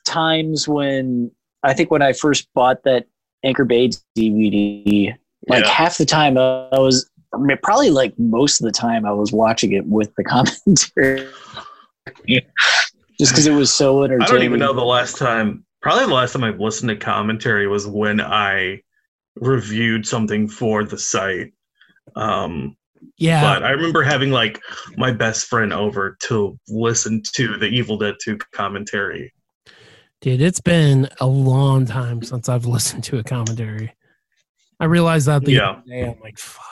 times 0.05 0.67
when 0.67 1.31
I 1.63 1.73
think 1.73 1.91
when 1.91 2.01
I 2.01 2.13
first 2.13 2.47
bought 2.53 2.83
that 2.83 3.05
Anchor 3.43 3.63
Bay 3.65 3.89
DVD, 4.17 5.13
like 5.47 5.63
Yeah. 5.65 5.69
half 5.69 5.97
the 5.97 6.05
time 6.05 6.37
I 6.37 6.67
was 6.79 7.05
I 7.05 7.07
mean, 7.07 7.12
probably 7.61 7.89
like 7.89 8.17
most 8.17 8.61
of 8.61 8.65
the 8.65 8.71
time 8.71 9.05
I 9.05 9.11
was 9.11 9.31
watching 9.31 9.73
it 9.73 9.85
with 9.85 10.13
the 10.15 10.23
commentary. 10.25 11.27
Just 13.19 13.31
because 13.31 13.45
it 13.47 13.53
was 13.53 13.73
so 13.73 14.03
entertaining. 14.03 14.23
I 14.23 14.27
don't 14.33 14.43
even 14.43 14.59
know 14.59 14.73
the 14.73 14.81
last 14.83 15.17
time. 15.17 15.65
Probably 15.81 16.05
the 16.05 16.13
last 16.13 16.33
time 16.33 16.43
I've 16.43 16.59
listened 16.59 16.89
to 16.89 16.95
commentary 16.95 17.67
was 17.67 17.85
when 17.87 18.21
I 18.21 18.81
reviewed 19.35 20.07
something 20.07 20.47
for 20.47 20.83
the 20.83 20.97
site. 20.97 21.53
Um, 22.15 22.75
Yeah. 23.17 23.41
But 23.41 23.63
I 23.63 23.71
remember 23.71 24.01
having 24.03 24.31
like 24.31 24.61
my 24.97 25.11
best 25.11 25.47
friend 25.47 25.73
over 25.73 26.17
to 26.23 26.57
listen 26.69 27.21
to 27.35 27.57
the 27.57 27.67
Evil 27.67 27.97
Dead 27.97 28.15
2 28.23 28.37
commentary. 28.53 29.33
Dude, 30.21 30.41
it's 30.41 30.61
been 30.61 31.09
a 31.19 31.27
long 31.27 31.85
time 31.85 32.23
since 32.23 32.47
I've 32.47 32.65
listened 32.65 33.03
to 33.05 33.17
a 33.19 33.23
commentary. 33.23 33.93
I 34.79 34.85
realized 34.85 35.27
that 35.27 35.43
the 35.43 35.51
Yeah. 35.53 35.69
other 35.71 35.81
day. 35.87 36.03
I'm 36.03 36.19
like, 36.21 36.37
fuck. 36.37 36.63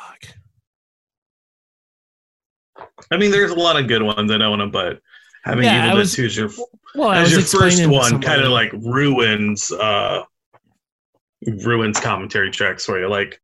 I 3.10 3.18
mean, 3.18 3.32
there's 3.32 3.52
a 3.52 3.56
lot 3.56 3.80
of 3.80 3.88
good 3.88 4.04
ones. 4.04 4.32
I 4.32 4.48
want 4.48 4.62
to, 4.62 4.68
but 4.68 5.00
having 5.44 5.64
yeah, 5.64 5.88
Evil 5.88 6.00
was, 6.00 6.12
Dead 6.12 6.16
Two 6.18 6.26
as 6.26 6.38
your 6.38 6.50
well, 6.96 7.12
as 7.12 7.32
your 7.32 7.42
first 7.42 7.86
one 7.88 8.22
kind 8.22 8.42
of 8.42 8.52
like 8.52 8.72
ruins 8.74 9.72
uh 9.72 10.24
ruins 11.66 12.00
commentary 12.00 12.52
tracks 12.52 12.86
for 12.86 13.00
you. 13.00 13.10
Like 13.10 13.42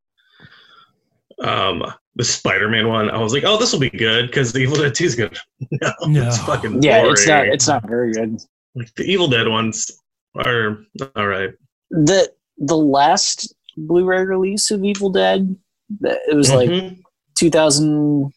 um 1.43 1.83
the 2.15 2.23
Spider-Man 2.23 2.87
one, 2.87 3.11
I 3.11 3.19
was 3.19 3.31
like, 3.31 3.43
oh, 3.45 3.57
this 3.57 3.71
will 3.71 3.79
be 3.79 3.91
good 3.91 4.27
because 4.27 4.51
the 4.51 4.59
Evil 4.59 4.77
Dead 4.77 4.95
Two 4.95 5.05
is 5.05 5.15
good. 5.15 5.37
no, 5.71 5.93
no, 6.07 6.27
it's 6.27 6.39
fucking 6.39 6.81
yeah, 6.81 7.03
it's 7.05 7.27
not. 7.27 7.47
It's 7.47 7.67
not 7.67 7.87
very 7.87 8.11
good. 8.11 8.41
Like 8.75 8.93
the 8.95 9.03
Evil 9.03 9.27
Dead 9.27 9.47
ones 9.47 9.91
are 10.35 10.79
all 11.15 11.27
right. 11.27 11.51
The 11.91 12.31
the 12.57 12.77
last 12.77 13.53
Blu-ray 13.77 14.25
release 14.25 14.71
of 14.71 14.83
Evil 14.83 15.11
Dead, 15.11 15.55
it 16.01 16.35
was 16.35 16.49
mm-hmm. 16.49 16.87
like 16.87 16.97
2000 17.35 18.33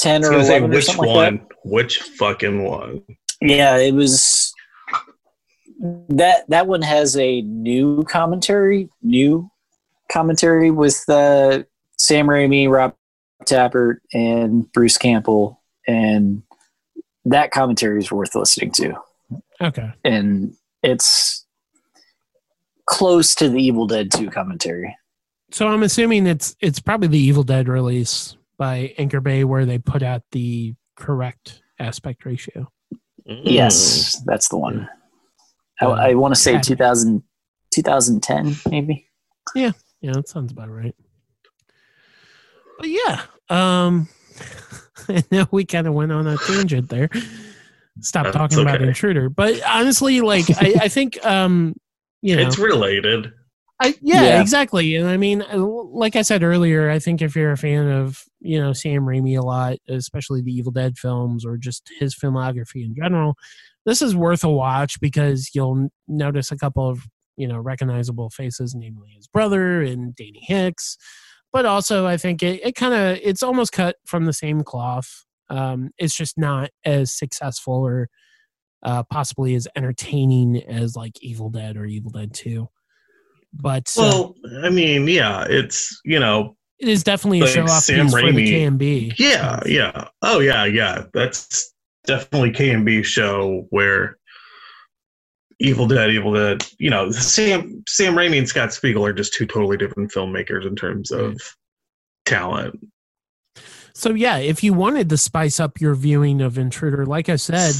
ten 0.00 0.24
or 0.24 0.32
eleven. 0.32 0.70
Which 0.70 0.88
or 0.96 1.06
one? 1.06 1.16
Like 1.16 1.52
which 1.64 1.98
fucking 1.98 2.64
one? 2.64 3.02
Yeah, 3.40 3.76
it 3.76 3.94
was 3.94 4.52
that. 6.08 6.48
That 6.48 6.66
one 6.66 6.82
has 6.82 7.16
a 7.16 7.42
new 7.42 8.02
commentary. 8.04 8.88
New 9.02 9.50
commentary 10.10 10.70
with 10.70 11.08
uh, 11.08 11.62
Sam 11.96 12.26
Raimi, 12.26 12.68
Rob 12.68 12.94
Tapert, 13.44 13.98
and 14.12 14.70
Bruce 14.72 14.98
Campbell, 14.98 15.60
and 15.86 16.42
that 17.24 17.50
commentary 17.50 17.98
is 18.00 18.10
worth 18.10 18.34
listening 18.34 18.72
to. 18.72 18.94
Okay, 19.60 19.90
and 20.04 20.54
it's 20.82 21.46
close 22.86 23.34
to 23.36 23.48
the 23.48 23.62
Evil 23.62 23.86
Dead 23.86 24.10
Two 24.10 24.30
commentary. 24.30 24.96
So 25.52 25.68
I'm 25.68 25.82
assuming 25.82 26.26
it's 26.26 26.56
it's 26.60 26.80
probably 26.80 27.08
the 27.08 27.18
Evil 27.18 27.42
Dead 27.42 27.68
release 27.68 28.36
by 28.60 28.92
Anchor 28.98 29.22
Bay 29.22 29.42
where 29.42 29.64
they 29.64 29.78
put 29.78 30.02
out 30.02 30.22
the 30.32 30.74
correct 30.94 31.62
aspect 31.78 32.26
ratio. 32.26 32.70
Mm. 33.26 33.40
Yes, 33.44 34.22
that's 34.26 34.50
the 34.50 34.58
one. 34.58 34.86
I, 35.80 35.86
Uh, 35.86 35.90
I 35.92 36.14
want 36.14 36.34
to 36.34 36.40
say 36.40 36.52
yeah. 36.52 36.60
2000, 36.60 37.22
2010, 37.72 38.56
maybe. 38.70 39.08
Yeah, 39.54 39.72
yeah, 40.02 40.12
that 40.12 40.28
sounds 40.28 40.52
about 40.52 40.68
right. 40.68 40.94
But 42.78 42.88
yeah, 42.90 43.22
um, 43.48 44.08
I 45.08 45.24
know 45.32 45.46
we 45.50 45.64
kind 45.64 45.86
of 45.86 45.94
went 45.94 46.12
on 46.12 46.26
a 46.26 46.36
tangent 46.36 46.90
there. 46.90 47.08
Stop 48.00 48.24
That's 48.24 48.36
talking 48.36 48.60
about 48.60 48.82
intruder, 48.82 49.30
but 49.30 49.58
honestly, 49.66 50.20
like 50.20 50.44
I, 50.50 50.74
I 50.82 50.88
think, 50.88 51.24
um, 51.24 51.74
you 52.20 52.36
know, 52.36 52.42
It's 52.42 52.58
related. 52.58 53.32
I, 53.80 53.94
yeah, 54.02 54.22
Yeah. 54.24 54.40
exactly. 54.42 54.94
And 54.96 55.08
I 55.08 55.16
mean, 55.16 55.42
uh, 55.42 55.56
like 55.58 56.14
I 56.16 56.22
said 56.22 56.42
earlier, 56.42 56.90
I 56.90 56.98
think 56.98 57.22
if 57.22 57.34
you're 57.34 57.52
a 57.52 57.56
fan 57.56 57.88
of 57.88 58.22
you 58.40 58.60
know 58.60 58.72
Sam 58.72 59.02
Raimi 59.04 59.38
a 59.38 59.42
lot, 59.42 59.78
especially 59.88 60.42
the 60.42 60.52
Evil 60.52 60.72
Dead 60.72 60.98
films 60.98 61.44
or 61.46 61.56
just 61.56 61.90
his 61.98 62.14
filmography 62.14 62.84
in 62.84 62.94
general, 62.94 63.36
this 63.86 64.02
is 64.02 64.14
worth 64.14 64.44
a 64.44 64.50
watch 64.50 65.00
because 65.00 65.50
you'll 65.54 65.88
notice 66.08 66.52
a 66.52 66.56
couple 66.58 66.88
of 66.88 67.06
you 67.36 67.48
know 67.48 67.58
recognizable 67.58 68.30
faces, 68.30 68.74
namely 68.74 69.12
his 69.16 69.26
brother 69.26 69.80
and 69.82 70.14
Danny 70.14 70.40
Hicks. 70.42 70.96
But 71.52 71.66
also, 71.66 72.06
I 72.06 72.16
think 72.16 72.42
it, 72.42 72.60
it 72.64 72.74
kind 72.76 72.94
of 72.94 73.18
it's 73.22 73.42
almost 73.42 73.72
cut 73.72 73.96
from 74.06 74.26
the 74.26 74.32
same 74.34 74.62
cloth. 74.62 75.24
Um, 75.48 75.90
it's 75.98 76.14
just 76.14 76.38
not 76.38 76.70
as 76.84 77.12
successful 77.12 77.74
or 77.74 78.08
uh, 78.82 79.02
possibly 79.10 79.54
as 79.54 79.66
entertaining 79.76 80.62
as 80.64 80.96
like 80.96 81.22
Evil 81.22 81.50
Dead 81.50 81.76
or 81.76 81.86
Evil 81.86 82.10
Dead 82.10 82.32
Two. 82.34 82.68
But 83.52 83.92
uh, 83.98 84.02
Well, 84.02 84.34
I 84.64 84.70
mean, 84.70 85.06
yeah, 85.08 85.46
it's 85.48 86.00
you 86.04 86.18
know, 86.18 86.56
it 86.78 86.88
is 86.88 87.04
definitely 87.04 87.40
a 87.40 87.46
show 87.46 87.64
off 87.64 87.82
Sam 87.82 88.06
piece 88.06 88.14
for 88.14 88.22
the 88.22 88.28
Raimi. 88.28 88.78
KNB. 88.78 89.14
yeah, 89.18 89.60
yeah. 89.66 90.08
Oh 90.22 90.40
yeah, 90.40 90.64
yeah. 90.64 91.04
That's 91.12 91.74
definitely 92.06 92.52
K 92.52 92.70
and 92.70 92.84
B 92.84 93.02
show 93.02 93.66
where 93.70 94.18
Evil 95.58 95.86
Dead, 95.86 96.10
Evil 96.10 96.32
Dead. 96.32 96.64
You 96.78 96.90
know, 96.90 97.10
Sam 97.10 97.84
Sam 97.88 98.14
Raimi 98.14 98.38
and 98.38 98.48
Scott 98.48 98.72
Spiegel 98.72 99.04
are 99.04 99.12
just 99.12 99.34
two 99.34 99.46
totally 99.46 99.76
different 99.76 100.10
filmmakers 100.12 100.66
in 100.66 100.74
terms 100.74 101.10
of 101.10 101.40
talent. 102.24 102.80
So 103.94 104.14
yeah, 104.14 104.38
if 104.38 104.64
you 104.64 104.72
wanted 104.72 105.10
to 105.10 105.18
spice 105.18 105.60
up 105.60 105.80
your 105.80 105.94
viewing 105.94 106.40
of 106.40 106.56
Intruder, 106.56 107.04
like 107.04 107.28
I 107.28 107.36
said, 107.36 107.74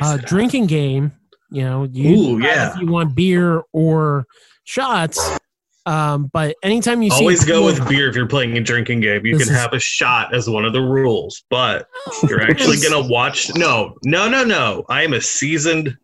uh, 0.00 0.18
drinking 0.18 0.66
game. 0.66 1.12
You 1.50 1.62
know, 1.62 1.84
you 1.84 2.10
Ooh, 2.10 2.42
yeah. 2.42 2.72
if 2.72 2.80
you 2.80 2.88
want 2.88 3.14
beer 3.14 3.62
or 3.72 4.26
shots. 4.64 5.38
Um, 5.86 6.30
but 6.32 6.56
anytime 6.62 7.02
you 7.02 7.12
Always 7.12 7.44
go 7.44 7.64
with 7.66 7.86
beer 7.88 8.08
if 8.08 8.16
you're 8.16 8.26
playing 8.26 8.56
a 8.56 8.60
drinking 8.60 9.00
game. 9.00 9.26
You 9.26 9.36
can 9.36 9.48
have 9.48 9.74
a 9.74 9.78
shot 9.78 10.34
as 10.34 10.48
one 10.48 10.64
of 10.64 10.72
the 10.72 10.80
rules, 10.80 11.44
but 11.50 11.88
you're 12.26 12.40
actually 12.40 12.78
gonna 12.78 13.06
watch. 13.06 13.54
No, 13.54 13.94
no, 14.02 14.28
no, 14.28 14.44
no. 14.44 14.84
I 14.88 15.02
am 15.02 15.12
a 15.12 15.20
seasoned 15.20 15.96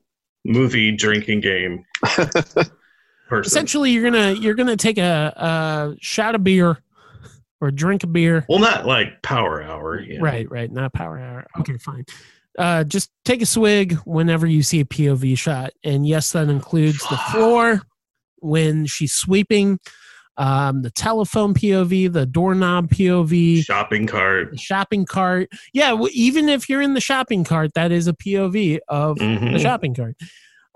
movie 0.44 0.94
drinking 0.94 1.40
game 1.40 1.84
person. 2.02 2.70
essentially 3.30 3.90
you're 3.90 4.02
gonna 4.02 4.32
you're 4.32 4.54
gonna 4.54 4.76
take 4.76 4.98
a, 4.98 5.32
a 5.36 5.96
shot 6.00 6.34
of 6.34 6.44
beer 6.44 6.78
or 7.62 7.70
drink 7.70 8.02
a 8.02 8.06
beer. 8.06 8.44
Well, 8.48 8.58
not 8.58 8.86
like 8.86 9.22
Power 9.22 9.62
Hour. 9.62 10.00
Yeah. 10.00 10.18
Right, 10.20 10.50
right, 10.50 10.70
not 10.70 10.92
power 10.92 11.18
hour. 11.18 11.46
Okay, 11.60 11.76
fine. 11.78 12.04
Uh, 12.58 12.84
just 12.84 13.10
take 13.24 13.40
a 13.42 13.46
swig 13.46 13.94
whenever 14.04 14.46
you 14.46 14.62
see 14.62 14.80
a 14.80 14.84
POV 14.84 15.38
shot, 15.38 15.72
and 15.84 16.06
yes, 16.06 16.32
that 16.32 16.48
includes 16.48 16.98
the 17.08 17.16
floor 17.32 17.82
when 18.40 18.86
she's 18.86 19.12
sweeping, 19.12 19.78
um, 20.36 20.82
the 20.82 20.90
telephone 20.90 21.52
POV, 21.54 22.12
the 22.12 22.24
doorknob 22.26 22.88
POV, 22.90 23.62
Shopping 23.64 24.06
cart. 24.06 24.58
shopping 24.58 25.04
cart. 25.04 25.48
Yeah, 25.74 25.90
w- 25.90 26.10
even 26.14 26.48
if 26.48 26.68
you're 26.68 26.80
in 26.80 26.94
the 26.94 27.00
shopping 27.00 27.44
cart, 27.44 27.72
that 27.74 27.92
is 27.92 28.06
a 28.08 28.14
POV 28.14 28.78
of 28.88 29.18
the 29.18 29.24
Mhm. 29.24 29.60
shopping 29.60 29.94
cart. 29.94 30.16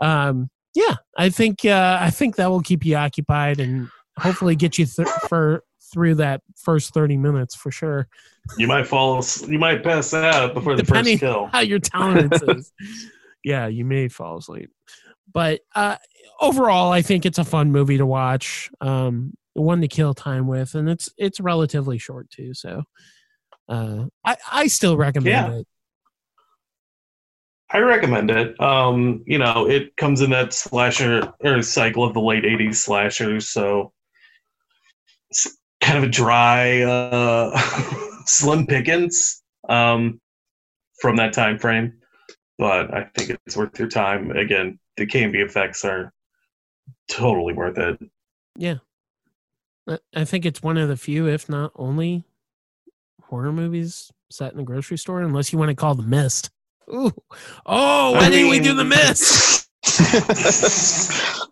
Um, 0.03 0.51
yeah, 0.75 0.97
I 1.17 1.31
think 1.31 1.65
uh, 1.65 1.99
I 2.01 2.11
think 2.11 2.37
that 2.37 2.51
will 2.51 2.61
keep 2.61 2.85
you 2.85 2.97
occupied 2.97 3.61
and 3.61 3.89
hopefully 4.19 4.57
get 4.57 4.77
you 4.79 4.87
th- 4.87 5.09
for 5.29 5.63
through 5.93 6.17
that 6.17 6.43
first 6.57 6.93
thirty 6.93 7.17
minutes 7.17 7.55
for 7.55 7.71
sure. 7.71 8.09
You 8.59 8.67
might 8.67 8.87
fall. 8.87 9.25
You 9.49 9.59
might 9.59 9.83
pass 9.85 10.13
out 10.13 10.53
before 10.53 10.75
the 10.77 10.83
Depending- 10.83 11.19
first 11.19 11.33
kill. 11.33 11.47
How 11.53 11.61
your 11.61 11.79
tolerance 11.79 12.43
is. 12.43 12.73
Yeah, 13.47 13.67
you 13.67 13.85
may 13.85 14.09
fall 14.09 14.39
asleep, 14.39 14.71
but 15.31 15.61
uh, 15.75 15.97
overall, 16.41 16.93
I 16.93 17.03
think 17.03 17.27
it's 17.27 17.39
a 17.39 17.45
fun 17.45 17.73
movie 17.73 17.99
to 17.99 18.07
watch. 18.07 18.71
Um, 18.81 19.35
one 19.55 19.81
to 19.83 19.89
kill 19.89 20.15
time 20.15 20.47
with, 20.49 20.75
and 20.75 20.89
it's 20.89 21.09
it's 21.17 21.39
relatively 21.41 21.99
short 21.99 22.29
too. 22.31 22.55
So, 22.55 22.83
uh, 23.69 24.07
I 24.25 24.37
I 24.51 24.67
still 24.67 24.97
recommend 24.97 25.31
Yeah. 25.31 25.59
it. 25.61 25.67
I 27.71 27.79
recommend 27.79 28.31
it. 28.31 28.61
Um, 28.61 29.25
you 29.27 29.39
know, 29.39 29.69
it 29.69 29.97
comes 29.97 30.21
in 30.21 30.31
that 30.31 30.53
slasher 30.53 31.33
or 31.41 31.63
cycle 31.63 32.05
of 32.05 32.15
the 32.15 32.21
late 32.21 32.45
'80s 32.45 32.77
slashers, 32.77 33.49
so 33.51 33.93
it's 35.31 35.57
kind 35.81 35.99
of 35.99 36.05
a 36.05 36.09
dry, 36.09 36.83
uh, 36.83 37.57
slim 38.27 38.67
pickings 38.67 39.43
um, 39.69 40.21
from 41.01 41.17
that 41.17 41.33
time 41.33 41.59
frame. 41.59 41.95
But 42.59 42.95
I 42.95 43.05
think 43.15 43.39
it's 43.47 43.57
worth 43.57 43.79
your 43.79 43.89
time. 43.89 44.31
Again, 44.31 44.79
the 44.97 45.07
KNB 45.07 45.45
effects 45.45 45.85
are 45.85 46.13
totally 47.09 47.53
worth 47.55 47.79
it. 47.79 47.99
Yeah. 48.57 48.77
I 50.15 50.25
think 50.25 50.47
it's 50.47 50.63
one 50.63 50.79
of 50.79 50.89
the 50.89 50.97
few, 50.97 51.27
if 51.29 51.49
not 51.49 51.73
only, 51.77 52.25
horror 53.23 53.53
movies 53.53 54.11
set 54.31 54.53
in 54.55 54.61
a 54.61 54.65
grocery 54.65 54.97
store, 54.97 55.21
unless 55.21 55.53
you 55.53 55.59
want 55.59 55.69
to 55.69 55.75
call 55.75 55.95
The 55.95 56.03
Mist. 56.03 56.51
Ooh. 56.93 57.13
Oh, 57.67 58.13
why 58.13 58.21
I 58.21 58.31
didn't 58.31 58.51
we 58.51 58.61
do 58.61 58.75
The 58.75 58.85
Mist? 58.85 59.69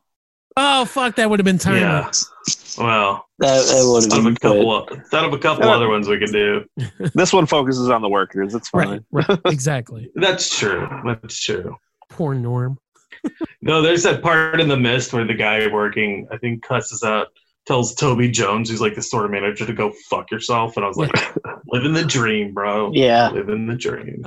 Oh, 0.54 0.84
fuck, 0.84 1.16
that 1.16 1.30
would 1.30 1.38
have 1.38 1.46
been 1.46 1.56
timeless. 1.56 2.30
Well, 2.76 3.26
That, 3.38 3.64
that 3.68 3.82
would 3.90 4.12
have 4.12 4.22
been 4.22 4.34
a 4.34 4.38
couple, 4.38 4.84
good. 4.84 4.98
of, 4.98 5.14
out 5.14 5.24
of 5.24 5.32
a 5.32 5.38
couple 5.38 5.64
Yeah. 5.64 5.72
other 5.74 5.88
ones 5.88 6.08
we 6.08 6.18
could 6.18 6.30
do. 6.30 6.64
this 7.14 7.32
one 7.32 7.46
focuses 7.46 7.88
on 7.88 8.02
the 8.02 8.08
workers. 8.10 8.54
It's 8.54 8.68
fine. 8.68 9.02
Right, 9.10 9.26
right, 9.30 9.38
exactly. 9.46 10.10
That's 10.14 10.54
true. 10.58 10.86
That's 11.06 11.42
true. 11.42 11.74
Poor 12.10 12.34
Norm. 12.34 12.78
No, 13.60 13.80
there's 13.80 14.02
that 14.02 14.22
part 14.22 14.60
in 14.60 14.68
the 14.68 14.76
mist 14.76 15.12
where 15.12 15.24
the 15.24 15.34
guy 15.34 15.66
working, 15.68 16.26
I 16.32 16.36
think, 16.36 16.62
cusses 16.64 17.04
out, 17.04 17.28
tells 17.64 17.94
Toby 17.94 18.28
Jones, 18.28 18.68
who's 18.68 18.80
like 18.80 18.96
the 18.96 19.02
store 19.02 19.28
manager, 19.28 19.64
to 19.64 19.72
go 19.72 19.92
fuck 20.10 20.30
yourself. 20.30 20.76
And 20.76 20.84
I 20.84 20.88
was 20.88 20.96
like, 20.96 21.12
living 21.68 21.92
the 21.92 22.04
dream, 22.04 22.52
bro. 22.52 22.90
Yeah. 22.92 23.30
Living 23.30 23.66
the 23.66 23.76
dream. 23.76 24.24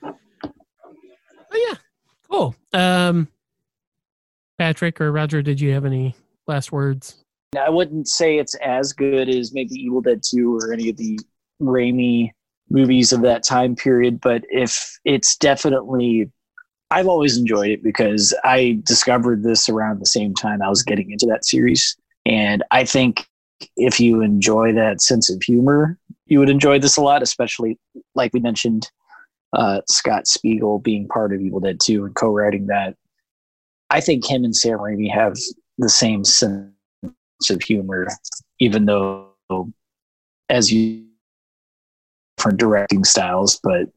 But 0.00 0.14
yeah, 1.52 1.74
cool. 2.30 2.54
Um, 2.72 3.26
Patrick 4.56 5.00
or 5.00 5.10
Roger, 5.10 5.42
did 5.42 5.60
you 5.60 5.72
have 5.72 5.84
any 5.84 6.14
last 6.46 6.70
words? 6.70 7.24
I 7.58 7.70
wouldn't 7.70 8.06
say 8.06 8.38
it's 8.38 8.54
as 8.56 8.92
good 8.92 9.28
as 9.28 9.52
maybe 9.52 9.74
Evil 9.74 10.00
Dead 10.00 10.22
2 10.22 10.56
or 10.56 10.72
any 10.72 10.88
of 10.90 10.96
the 10.96 11.18
Raimi 11.60 12.30
movies 12.70 13.12
of 13.12 13.22
that 13.22 13.42
time 13.42 13.74
period, 13.74 14.20
but 14.20 14.44
if 14.48 14.98
it's 15.04 15.36
definitely, 15.36 16.30
I've 16.90 17.06
always 17.06 17.36
enjoyed 17.36 17.70
it 17.70 17.82
because 17.82 18.34
I 18.42 18.80
discovered 18.84 19.42
this 19.42 19.68
around 19.68 20.00
the 20.00 20.06
same 20.06 20.34
time 20.34 20.60
I 20.60 20.68
was 20.68 20.82
getting 20.82 21.10
into 21.10 21.26
that 21.26 21.44
series. 21.44 21.96
And 22.26 22.64
I 22.70 22.84
think 22.84 23.26
if 23.76 24.00
you 24.00 24.22
enjoy 24.22 24.72
that 24.72 25.00
sense 25.00 25.30
of 25.30 25.42
humor, 25.42 25.98
you 26.26 26.38
would 26.38 26.50
enjoy 26.50 26.78
this 26.78 26.96
a 26.96 27.02
lot, 27.02 27.22
especially 27.22 27.78
like 28.14 28.32
we 28.32 28.40
mentioned, 28.40 28.90
uh, 29.52 29.80
Scott 29.88 30.26
Spiegel 30.26 30.78
being 30.78 31.08
part 31.08 31.32
of 31.32 31.40
Evil 31.40 31.60
Dead 31.60 31.78
2 31.80 32.04
and 32.04 32.14
co 32.14 32.28
writing 32.28 32.66
that. 32.66 32.96
I 33.90 34.00
think 34.00 34.28
him 34.28 34.44
and 34.44 34.54
Sam 34.54 34.78
Raimi 34.78 35.12
have 35.12 35.36
the 35.78 35.88
same 35.88 36.24
sense 36.24 36.70
of 37.50 37.62
humor, 37.62 38.08
even 38.60 38.86
though, 38.86 39.32
as 40.48 40.72
you, 40.72 41.06
different 42.36 42.60
directing 42.60 43.04
styles. 43.04 43.58
But 43.62 43.88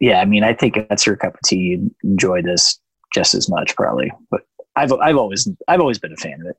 yeah, 0.00 0.20
I 0.20 0.24
mean, 0.24 0.42
I 0.42 0.54
think 0.54 0.76
that's 0.88 1.06
your 1.06 1.16
cup 1.16 1.34
of 1.34 1.40
tea. 1.44 1.58
You'd 1.58 1.94
enjoy 2.02 2.42
this 2.42 2.80
just 3.14 3.34
as 3.34 3.48
much, 3.48 3.76
probably. 3.76 4.10
But 4.30 4.40
I've 4.74 4.92
I've 4.94 5.16
always 5.16 5.48
I've 5.68 5.80
always 5.80 5.98
been 5.98 6.12
a 6.12 6.16
fan 6.16 6.40
of 6.40 6.46
it. 6.46 6.56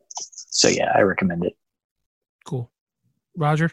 So 0.51 0.68
yeah, 0.68 0.91
I 0.95 1.01
recommend 1.01 1.43
it. 1.43 1.57
Cool. 2.45 2.72
Roger? 3.35 3.72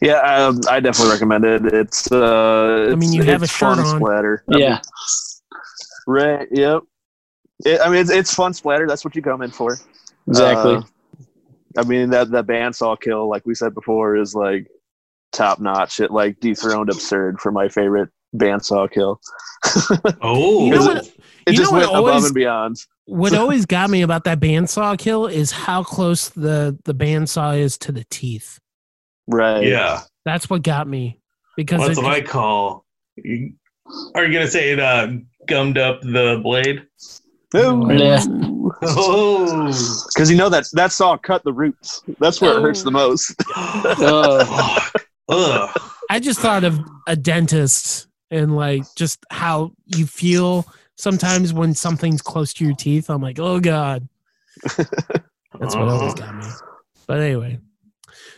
Yeah, 0.00 0.18
um, 0.20 0.60
I 0.68 0.80
definitely 0.80 1.12
recommend 1.12 1.44
it. 1.44 1.72
It's 1.72 2.10
uh, 2.12 2.90
I 2.92 2.94
mean, 2.94 3.12
you 3.12 3.22
have 3.22 3.42
a 3.42 3.44
it's 3.44 3.52
shirt 3.52 3.78
on. 3.78 3.96
splatter. 3.96 4.44
I 4.48 4.54
mean, 4.54 4.60
Yeah, 4.60 4.80
right. 6.06 6.48
Yep. 6.50 6.82
It, 7.64 7.80
I 7.80 7.88
mean, 7.88 8.00
it's, 8.00 8.10
it's 8.10 8.34
fun 8.34 8.54
splatter. 8.54 8.86
That's 8.86 9.04
what 9.04 9.16
you 9.16 9.22
come 9.22 9.42
in 9.42 9.50
for. 9.50 9.78
exactly. 10.26 10.76
Uh, 10.76 10.82
I 11.76 11.84
mean 11.84 12.10
that 12.10 12.30
that 12.32 12.46
bandsaw 12.46 13.00
kill, 13.00 13.28
like 13.28 13.46
we 13.46 13.54
said 13.54 13.72
before, 13.74 14.16
is 14.16 14.34
like 14.34 14.68
top 15.32 15.58
notch. 15.58 16.00
It 16.00 16.10
like 16.10 16.40
dethroned 16.40 16.90
absurd 16.90 17.40
for 17.40 17.52
my 17.52 17.68
favorite 17.68 18.10
bandsaw 18.38 18.90
kill. 18.90 19.20
Oh, 20.22 20.64
You 20.66 20.70
know 20.74 20.86
what? 20.86 20.96
it- 21.06 21.14
You 21.46 21.52
It 21.54 21.56
just 21.56 21.72
know 21.72 21.78
what 21.78 21.86
went 21.86 21.90
above 21.90 22.06
always- 22.08 22.24
and 22.26 22.34
beyond. 22.34 22.76
What 23.06 23.34
always 23.42 23.64
got 23.66 23.88
me 23.90 24.02
about 24.02 24.24
that 24.24 24.38
bandsaw 24.40 24.98
kill 24.98 25.26
is 25.26 25.50
how 25.50 25.82
close 25.82 26.28
the 26.28 26.78
the 26.84 26.94
bandsaw 26.94 27.58
is 27.58 27.78
to 27.78 27.92
the 27.92 28.04
teeth. 28.10 28.58
Right. 29.26 29.66
yeah. 29.66 30.02
That's 30.26 30.50
what 30.50 30.62
got 30.62 30.86
me 30.86 31.20
because 31.56 31.86
That's 31.86 31.98
it 31.98 32.02
what 32.02 32.12
I 32.12 32.20
call. 32.20 32.84
Are 34.14 34.24
you 34.26 34.32
gonna 34.32 34.46
say 34.46 34.72
it 34.72 34.78
uh, 34.80 35.08
gummed 35.46 35.78
up 35.78 36.02
the 36.02 36.40
blade? 36.42 36.86
Ooh. 37.56 37.88
Yeah. 37.98 38.22
Oh. 38.82 39.66
Because 40.14 40.30
you 40.30 40.36
know 40.36 40.50
that 40.50 40.66
that 40.74 40.92
saw 40.92 41.16
cut 41.16 41.42
the 41.44 41.52
roots. 41.52 42.02
That's 42.20 42.40
where 42.42 42.58
it 42.58 42.62
hurts 42.62 42.82
the 42.82 42.90
most. 42.90 43.34
Uh, 43.56 44.80
Ugh. 45.30 45.80
I 46.10 46.20
just 46.20 46.40
thought 46.40 46.64
of 46.64 46.78
a 47.06 47.16
dentist 47.16 48.07
and 48.30 48.56
like 48.56 48.82
just 48.96 49.24
how 49.30 49.72
you 49.86 50.06
feel 50.06 50.66
sometimes 50.96 51.52
when 51.52 51.74
something's 51.74 52.22
close 52.22 52.52
to 52.54 52.64
your 52.64 52.74
teeth. 52.74 53.08
I'm 53.10 53.22
like, 53.22 53.38
oh 53.38 53.60
god, 53.60 54.08
that's 54.76 55.74
what 55.74 55.88
always 55.88 56.14
got 56.14 56.36
me. 56.36 56.44
But 57.06 57.20
anyway, 57.20 57.58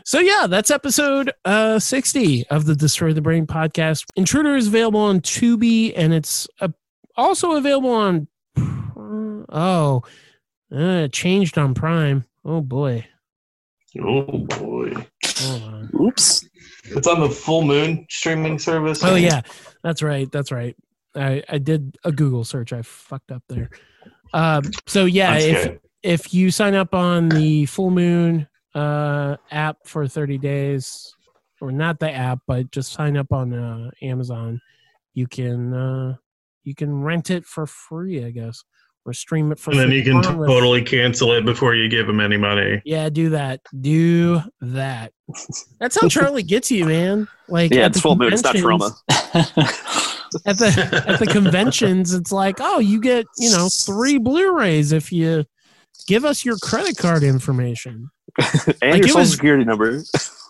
so 0.05 0.21
yeah, 0.21 0.47
that's 0.49 0.71
episode 0.71 1.33
uh 1.45 1.79
60 1.79 2.47
of 2.49 2.67
the 2.67 2.75
Destroy 2.77 3.13
the 3.13 3.23
Brain 3.23 3.47
podcast. 3.47 4.05
Intruder 4.17 4.57
is 4.57 4.69
available 4.69 5.01
on 5.01 5.21
Tubi 5.21 5.93
and 5.97 6.13
it's 6.15 6.47
uh, 6.61 6.69
also 7.17 7.53
available 7.57 7.91
on 7.91 8.29
oh, 9.53 10.03
uh, 10.75 11.09
changed 11.09 11.59
on 11.59 11.75
Prime. 11.75 12.25
Oh 12.45 12.61
boy, 12.61 13.07
Oh 14.01 14.23
boy. 14.23 14.93
hold 15.25 15.63
on. 15.63 15.91
oops. 16.01 16.45
It's 16.85 17.07
on 17.07 17.21
the 17.21 17.29
full 17.29 17.63
moon 17.63 18.07
streaming 18.09 18.59
service. 18.59 19.03
Oh 19.05 19.15
yeah, 19.17 19.43
that's 19.83 20.03
right. 20.03 20.31
That's 20.31 20.53
right. 20.53 20.77
I 21.15 21.43
I 21.49 21.59
did 21.59 21.97
a 22.05 22.13
Google 22.13 22.45
search. 22.45 22.73
I 22.73 22.83
fucked 22.83 23.33
up 23.33 23.43
there. 23.49 23.71
Um, 24.33 24.63
so 24.87 25.07
yeah, 25.07 25.33
That's 25.33 25.45
if 25.45 25.65
good. 25.65 25.81
if 26.03 26.35
you 26.35 26.51
sign 26.51 26.75
up 26.75 26.95
on 26.95 27.29
the 27.29 27.67
Full 27.67 27.91
Moon 27.91 28.47
uh, 28.75 29.37
app 29.51 29.79
for 29.87 30.07
30 30.07 30.39
days, 30.39 31.13
or 31.61 31.73
not 31.73 31.99
the 31.99 32.11
app, 32.11 32.39
but 32.47 32.71
just 32.71 32.93
sign 32.93 33.17
up 33.17 33.33
on 33.33 33.53
uh, 33.53 33.91
Amazon, 34.03 34.61
you 35.15 35.27
can 35.27 35.75
uh, 35.75 36.15
you 36.65 36.75
can 36.75 37.03
rent 37.03 37.31
it 37.31 37.45
for 37.45 37.67
free, 37.67 38.25
I 38.25 38.31
guess, 38.31 38.63
or 39.11 39.13
stream 39.13 39.51
it 39.53 39.59
for. 39.59 39.73
And 39.73 39.81
then 39.81 39.91
you 39.91 40.03
can 40.03 40.15
along 40.15 40.47
totally 40.47 40.83
cancel 40.83 41.33
it 41.33 41.45
before 41.45 41.75
you 41.75 41.89
give 41.89 42.07
them 42.07 42.21
any 42.21 42.37
money. 42.37 42.81
Yeah, 42.85 43.09
do 43.11 43.31
that. 43.31 43.61
Do 43.81 44.41
that. 44.61 45.13
That's 45.79 46.01
how 46.01 46.09
Charlie 46.09 46.43
gets 46.43 46.71
you, 46.71 46.87
man. 46.87 47.29
Like 47.49 47.73
Yeah, 47.73 47.83
at 47.87 47.91
it's 47.93 48.01
full 48.01 48.17
moon. 48.17 48.33
It's 48.33 48.43
not 48.43 48.55
Troma. 48.57 48.91
at 50.47 50.59
the 50.59 51.05
at 51.09 51.19
the 51.19 51.27
conventions, 51.27 52.15
it's 52.15 52.33
like, 52.33 52.57
oh, 52.61 52.79
you 52.79 53.01
get 53.01 53.27
you 53.39 53.51
know 53.51 53.69
three 53.69 54.19
Blu-rays 54.19 54.93
if 54.93 55.13
you 55.13 55.45
give 56.07 56.25
us 56.25 56.45
your 56.45 56.57
credit 56.59 56.97
card 56.97 57.23
information. 57.23 58.11
and 58.39 58.93
Like, 58.93 58.99
your 58.99 59.09
social 59.09 59.21
was- 59.21 59.33
security 59.33 59.65
number. 59.65 60.03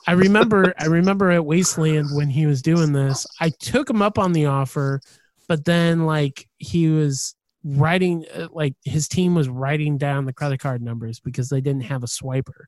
I 0.06 0.12
remember 0.12 0.74
I 0.78 0.86
remember 0.86 1.30
at 1.30 1.44
Wasteland 1.44 2.08
when 2.14 2.30
he 2.30 2.46
was 2.46 2.62
doing 2.62 2.92
this, 2.92 3.26
I 3.40 3.50
took 3.60 3.88
him 3.88 4.00
up 4.02 4.18
on 4.18 4.32
the 4.32 4.46
offer, 4.46 5.00
but 5.46 5.64
then 5.66 6.04
like 6.06 6.48
he 6.58 6.88
was 6.88 7.34
writing 7.64 8.24
uh, 8.34 8.48
like 8.52 8.74
his 8.84 9.06
team 9.08 9.34
was 9.34 9.48
writing 9.48 9.98
down 9.98 10.24
the 10.24 10.32
credit 10.32 10.60
card 10.60 10.82
numbers 10.82 11.20
because 11.20 11.48
they 11.48 11.60
didn't 11.60 11.82
have 11.84 12.02
a 12.02 12.06
swiper. 12.06 12.64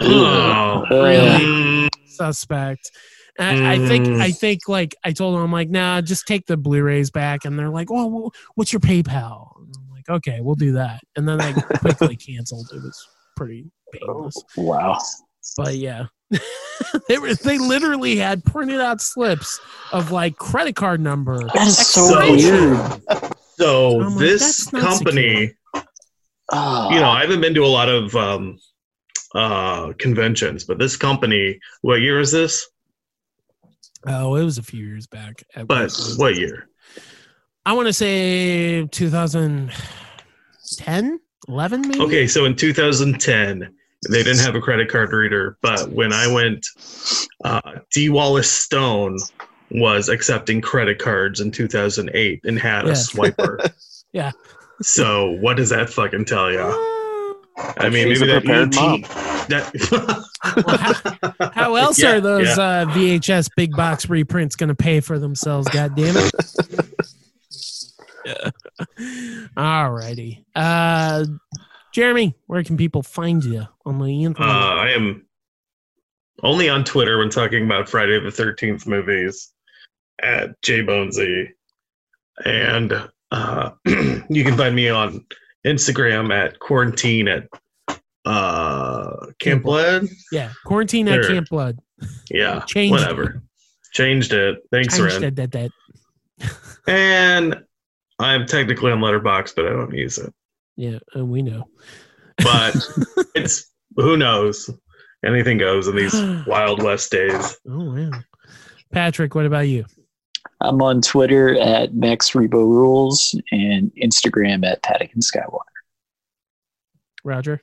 Oh. 0.00 0.84
Really? 0.90 1.44
Mm, 1.44 1.88
Suspect. 2.06 2.90
And 3.38 3.66
I 3.66 3.78
think 3.88 4.06
Mm. 4.06 4.20
I 4.20 4.30
think 4.30 4.68
like 4.68 4.94
I 5.04 5.12
told 5.12 5.34
him 5.36 5.42
I'm 5.42 5.52
like, 5.52 5.70
nah, 5.70 6.02
just 6.02 6.26
take 6.26 6.46
the 6.46 6.56
Blu-rays 6.58 7.10
back, 7.10 7.44
and 7.46 7.58
they're 7.58 7.70
like, 7.70 7.88
oh, 7.90 8.06
well, 8.06 8.32
what's 8.56 8.72
your 8.74 8.80
PayPal? 8.80 9.56
And 9.58 9.74
I'm 9.74 9.90
like, 9.90 10.08
okay, 10.10 10.40
we'll 10.42 10.54
do 10.54 10.72
that, 10.72 11.00
and 11.16 11.26
then 11.26 11.40
I 11.40 11.52
quickly 11.52 12.16
canceled. 12.28 12.68
It 12.74 12.82
was 12.82 13.08
pretty 13.36 13.70
painless. 13.92 14.36
wow. 14.58 14.98
but 15.56 15.74
yeah 15.76 16.04
they 17.08 17.18
were 17.18 17.34
they 17.34 17.56
literally 17.58 18.16
had 18.16 18.44
printed 18.44 18.80
out 18.80 19.00
slips 19.00 19.58
of 19.92 20.10
like 20.12 20.36
credit 20.36 20.76
card 20.76 21.00
number 21.00 21.38
That 21.54 21.66
is 21.66 21.78
so 21.78 22.06
So- 22.10 22.30
weird. 22.32 23.32
So 23.56 24.00
I'm 24.00 24.10
like, 24.16 24.18
this 24.18 24.68
company, 24.70 25.52
Oh, 26.54 26.90
you 26.90 27.00
know, 27.00 27.08
I 27.08 27.22
haven't 27.22 27.40
been 27.40 27.54
to 27.54 27.64
a 27.64 27.66
lot 27.66 27.88
of 27.88 28.14
um, 28.14 28.58
uh, 29.34 29.94
conventions, 29.98 30.64
but 30.64 30.78
this 30.78 30.96
company, 30.96 31.58
what 31.80 32.00
year 32.02 32.20
is 32.20 32.30
this? 32.32 32.66
oh 34.06 34.34
it 34.34 34.44
was 34.44 34.58
a 34.58 34.62
few 34.62 34.84
years 34.84 35.06
back 35.06 35.42
at 35.54 35.66
But 35.68 35.82
Wasteland. 35.84 36.18
what 36.18 36.34
year? 36.36 36.68
i 37.64 37.72
want 37.72 37.86
to 37.86 37.92
say 37.92 38.84
2010 38.88 41.20
11 41.48 41.80
maybe 41.82 42.00
Okay, 42.00 42.26
so 42.26 42.44
in 42.44 42.56
2010, 42.56 43.72
they 44.10 44.22
didn't 44.24 44.40
have 44.40 44.56
a 44.56 44.60
credit 44.60 44.88
card 44.90 45.12
reader, 45.12 45.56
but 45.62 45.88
when 45.90 46.12
I 46.12 46.26
went, 46.32 46.66
uh, 47.44 47.60
Dee 47.92 48.08
Wallace 48.08 48.50
Stone 48.50 49.18
was 49.72 50.08
accepting 50.08 50.60
credit 50.60 50.98
cards 50.98 51.40
in 51.40 51.50
2008 51.50 52.40
and 52.44 52.58
had 52.58 52.84
Yeah. 52.84 52.90
a 52.92 52.94
swiper. 52.94 53.72
Yeah. 54.14 54.32
So 54.82 55.30
what 55.40 55.56
does 55.56 55.70
that 55.70 55.88
fucking 55.88 56.26
tell 56.26 56.52
you? 56.52 56.60
I 57.56 57.88
mean, 57.88 58.08
She's 58.08 58.20
maybe 58.20 58.30
a 58.32 58.34
that 58.34 58.44
prepared 58.44 58.74
ET, 58.74 58.80
mom. 58.80 59.00
that 59.48 60.26
Well, 61.38 61.50
how 61.54 61.74
else 61.76 61.98
Yeah, 61.98 62.16
are 62.16 62.20
those 62.20 62.56
yeah. 62.58 62.82
uh, 62.82 62.84
vhs 62.86 63.48
big 63.56 63.72
box 63.74 64.10
reprints 64.10 64.54
going 64.56 64.68
to 64.68 64.74
pay 64.74 65.00
for 65.00 65.18
themselves 65.18 65.66
god 65.68 65.94
damn 65.96 66.14
it 66.16 66.32
Alrighty. 69.56 70.44
Uh 70.54 71.24
Jeremy, 71.92 72.34
where 72.46 72.64
can 72.64 72.76
people 72.76 73.02
find 73.02 73.44
you 73.44 73.66
on 73.84 73.98
the 73.98 74.04
Uh, 74.04 74.28
internet? 74.28 74.50
I 74.50 74.90
am 74.92 75.26
only 76.42 76.68
on 76.68 76.84
Twitter 76.84 77.18
when 77.18 77.28
talking 77.30 77.64
about 77.64 77.88
Friday 77.88 78.18
the 78.20 78.30
Thirteenth 78.30 78.86
movies 78.86 79.51
at 80.22 80.60
J 80.62 80.82
Bonesy, 80.82 81.48
and 82.44 82.92
uh, 83.30 83.70
you 83.86 84.44
can 84.44 84.56
find 84.56 84.74
me 84.74 84.88
on 84.88 85.24
Instagram 85.66 86.32
at 86.32 86.58
quarantine 86.58 87.28
at 87.28 87.48
uh, 88.24 89.26
Camp 89.38 89.62
Blood. 89.62 90.06
yeah, 90.30 90.50
quarantine 90.64 91.08
at. 91.08 91.26
Camp 91.26 91.48
Blood. 91.48 91.78
Yeah, 92.30 92.60
Changed 92.66 92.92
whatever. 92.92 93.42
Changed 93.92 94.32
it. 94.32 94.58
Thanks, 94.70 94.96
Changed 94.96 95.20
Ren. 95.20 95.34
that, 95.34 95.50
that, 95.52 95.70
that. 96.38 96.50
And 96.88 97.62
I'm 98.18 98.44
technically 98.46 98.90
on 98.90 98.98
Letterboxd, 98.98 99.54
but 99.54 99.66
I 99.66 99.70
don't 99.70 99.94
use 99.94 100.18
it. 100.18 100.34
Yeah, 100.76 100.98
uh, 101.16 101.24
we 101.24 101.42
know. 101.42 101.68
But 102.38 102.74
it's 103.36 103.70
who 103.96 104.16
knows. 104.16 104.68
Anything 105.24 105.58
goes 105.58 105.86
in 105.86 105.94
these 105.94 106.14
Wild 106.46 106.82
West 106.82 107.12
days. 107.12 107.56
Oh 107.68 107.94
wow. 107.94 108.10
Patrick, 108.90 109.34
what 109.36 109.46
about 109.46 109.68
you? 109.68 109.84
I'm 110.62 110.80
on 110.80 111.02
Twitter 111.02 111.58
at 111.58 111.94
Max 111.94 112.30
Rebo 112.30 112.52
Rules 112.52 113.38
and 113.50 113.90
Instagram 114.02 114.64
at 114.64 114.82
Patagon 114.82 115.18
Skywalker. 115.18 115.58
Roger? 117.24 117.62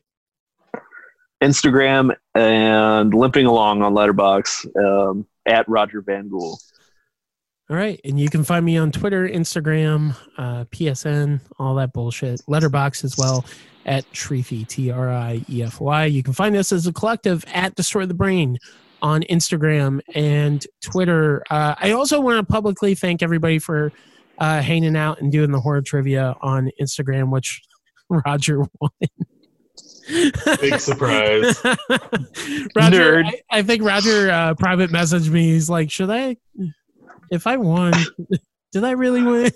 Instagram 1.42 2.16
and 2.36 3.14
limping 3.14 3.46
along 3.46 3.82
on 3.82 3.94
Letterboxd 3.94 4.76
um, 4.84 5.26
at 5.46 5.68
Roger 5.70 6.02
Van 6.02 6.28
Gool. 6.28 6.60
All 7.70 7.78
right. 7.78 8.00
And 8.04 8.20
you 8.20 8.30
can 8.30 8.44
find 8.44 8.66
me 8.66 8.78
on 8.78 8.92
Twitter, 8.92 9.30
Instagram, 9.30 10.16
uh, 10.38 10.66
PSN, 10.66 11.40
all 11.60 11.76
that 11.76 11.94
bullshit. 11.94 12.42
Letterboxd 12.50 13.04
as 13.04 13.18
well 13.18 13.46
at 13.86 14.12
Treefy, 14.12 14.68
T 14.68 14.92
R 14.92 15.10
I 15.10 15.46
E 15.48 15.64
F 15.64 15.80
Y. 15.80 16.06
You 16.06 16.24
can 16.24 16.34
find 16.34 16.56
us 16.56 16.72
as 16.72 16.88
a 16.88 16.94
collective 16.94 17.46
at 17.54 17.76
Destroy 17.76 18.06
the 18.06 18.14
Brain 18.14 18.58
on 19.02 19.24
Instagram 19.24 20.02
and 20.14 20.66
Twitter. 20.82 21.44
Uh, 21.50 21.76
I 21.80 21.92
also 21.92 22.20
want 22.20 22.46
to 22.46 22.52
publicly 22.52 22.96
thank 22.96 23.22
everybody 23.22 23.60
for 23.60 23.92
uh, 24.40 24.62
hanging 24.62 24.96
out 24.96 25.22
and 25.22 25.32
doing 25.32 25.52
the 25.52 25.60
horror 25.60 25.82
trivia 25.82 26.36
on 26.42 26.70
Instagram, 26.82 27.32
which 27.32 27.62
Roger 28.10 28.60
won. 28.80 28.92
Big 30.60 30.80
surprise. 30.80 31.62
Roger, 32.76 33.24
Nerd. 33.24 33.26
I, 33.26 33.42
I 33.52 33.62
think 33.62 33.84
Roger 33.84 34.32
uh, 34.32 34.56
private 34.56 34.90
messaged 34.90 35.30
me. 35.30 35.52
He's 35.52 35.70
like, 35.70 35.92
"Should 35.92 36.10
I, 36.10 36.36
if 37.30 37.46
I 37.46 37.58
won, 37.58 37.94
did 38.72 38.84
I 38.84 38.92
really 38.92 39.22
win? 39.22 39.52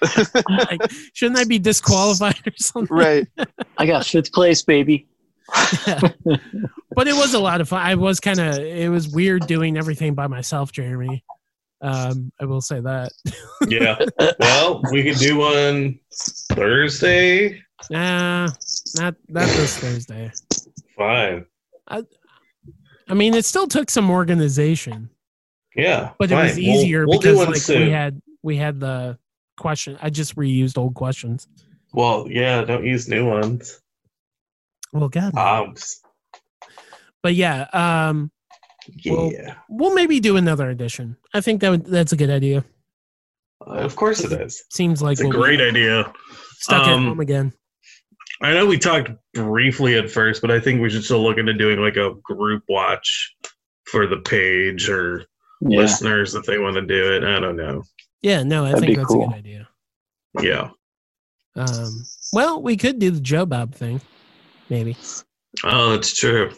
like, 0.48 0.80
shouldn't 1.12 1.40
I 1.40 1.44
be 1.44 1.58
disqualified 1.58 2.40
or 2.46 2.52
something?" 2.56 2.96
Right. 2.96 3.26
I 3.78 3.86
got 3.86 4.06
fifth 4.06 4.32
place, 4.32 4.62
baby. 4.62 5.08
But 6.92 7.06
it 7.06 7.14
was 7.14 7.34
a 7.34 7.38
lot 7.38 7.60
of 7.60 7.68
fun. 7.68 7.80
I 7.80 7.94
was 7.94 8.18
kind 8.18 8.40
of. 8.40 8.58
It 8.58 8.90
was 8.90 9.08
weird 9.08 9.46
doing 9.46 9.76
everything 9.78 10.14
by 10.14 10.26
myself, 10.26 10.72
Jeremy. 10.72 11.24
Um, 11.80 12.32
I 12.40 12.44
will 12.44 12.60
say 12.60 12.80
that. 12.80 13.12
yeah. 13.68 13.96
Well, 14.38 14.82
we 14.90 15.04
could 15.04 15.16
do 15.16 15.38
one 15.38 16.00
Thursday. 16.52 17.62
Nah, 17.90 18.48
not 18.96 19.14
not 19.28 19.46
this 19.46 19.78
Thursday. 19.78 20.32
Fine. 20.96 21.46
I 21.88 23.14
mean, 23.14 23.34
it 23.34 23.44
still 23.44 23.66
took 23.66 23.90
some 23.90 24.10
organization. 24.10 25.10
Yeah. 25.74 26.10
but 26.18 26.30
it 26.30 26.34
was 26.34 26.52
fine. 26.52 26.62
We'll- 26.64 26.74
easier 26.76 27.06
we'll 27.06 27.18
because 27.20 27.38
like 27.38 27.56
soon. 27.56 27.84
we 27.84 27.90
had 27.90 28.20
we 28.42 28.56
had 28.56 28.80
the 28.80 29.18
question. 29.56 29.96
I 30.02 30.10
just 30.10 30.36
reused 30.36 30.76
old 30.76 30.94
questions. 30.94 31.46
Well, 31.92 32.26
yeah. 32.28 32.62
Don't 32.62 32.84
use 32.84 33.08
new 33.08 33.26
ones. 33.26 33.79
Well, 34.92 35.08
God, 35.08 35.36
Um. 35.36 35.74
but 37.22 37.34
yeah, 37.34 37.62
um, 37.72 38.30
Yeah. 38.88 39.12
Well- 39.12 39.56
we'll 39.68 39.94
maybe 39.94 40.20
do 40.20 40.36
another 40.36 40.68
edition. 40.70 41.16
I 41.34 41.40
think 41.40 41.60
that 41.60 41.70
would, 41.70 41.84
that's 41.86 42.12
a 42.12 42.16
good 42.16 42.30
idea. 42.30 42.64
of 43.60 43.94
course 43.94 44.24
it 44.24 44.32
is. 44.32 44.64
Seems 44.70 45.02
like 45.02 45.12
It's 45.12 45.20
a 45.20 45.24
we'll 45.24 45.32
be 45.32 45.38
great 45.38 45.60
idea. 45.60 46.10
stuck 46.54 46.86
at 46.86 46.94
Um, 46.94 47.04
home 47.04 47.20
again. 47.20 47.52
I 48.42 48.54
know 48.54 48.64
we 48.66 48.78
talked 48.78 49.10
briefly 49.34 49.96
at 49.98 50.10
first, 50.10 50.40
but 50.40 50.50
I 50.50 50.58
think 50.58 50.80
we 50.80 50.88
should 50.88 51.04
still 51.04 51.22
look 51.22 51.36
into 51.36 51.52
doing 51.52 51.78
like 51.78 51.96
a 51.96 52.14
group 52.22 52.64
watch 52.70 53.36
for 53.84 54.06
the 54.06 54.16
page 54.16 54.88
or 54.88 55.26
Yeah. 55.60 55.76
listeners 55.78 56.34
if 56.34 56.46
they 56.46 56.58
want 56.58 56.76
to 56.76 56.82
do 56.82 57.12
it. 57.14 57.22
I 57.22 57.38
don't 57.38 57.56
know. 57.56 57.82
Yeah, 58.22 58.42
no, 58.42 58.64
I 58.64 58.68
That'd 58.70 58.80
think 58.80 58.92
be 58.92 58.96
that's 58.96 59.12
a 59.12 59.16
good 59.18 59.32
idea. 59.34 59.68
Yeah. 60.40 60.70
Um, 61.54 62.04
well, 62.32 62.62
we 62.62 62.76
could 62.78 62.98
do 62.98 63.10
the 63.10 63.20
Joe 63.20 63.44
Bob 63.44 63.74
thing, 63.74 64.00
maybe. 64.70 64.96
Oh, 65.64 65.90
that's 65.90 66.14
true. 66.16 66.52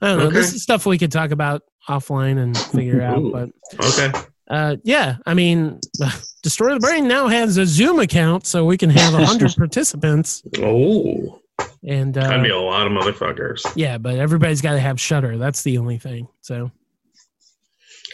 I 0.00 0.08
don't 0.08 0.18
know. 0.18 0.30
This 0.30 0.52
is 0.54 0.62
stuff 0.62 0.86
we 0.86 0.98
could 0.98 1.12
talk 1.12 1.30
about 1.30 1.62
offline 1.88 2.38
and 2.38 2.56
figure 2.56 3.02
out. 3.02 3.22
But 3.32 3.50
Okay. 3.84 4.12
uh, 4.48 4.76
yeah, 4.84 5.16
I 5.26 5.34
mean, 5.34 5.80
Destroy 6.42 6.74
the 6.74 6.80
Brain 6.80 7.08
now 7.08 7.26
has 7.28 7.56
a 7.56 7.66
Zoom 7.66 7.98
account, 7.98 8.46
so 8.46 8.64
we 8.64 8.78
can 8.78 8.90
have 8.90 9.12
hundred 9.14 9.54
participants. 9.56 10.42
Oh, 10.58 11.40
And 11.86 12.14
that'd 12.14 12.38
uh, 12.40 12.42
be 12.42 12.50
a 12.50 12.58
lot 12.58 12.86
of 12.86 12.92
motherfuckers. 12.92 13.60
yeah, 13.74 13.98
but 13.98 14.16
everybody's 14.18 14.60
got 14.60 14.74
to 14.74 14.80
have 14.80 15.00
Shudder. 15.00 15.36
That's 15.36 15.62
the 15.62 15.78
only 15.78 15.98
thing. 15.98 16.28
So 16.42 16.70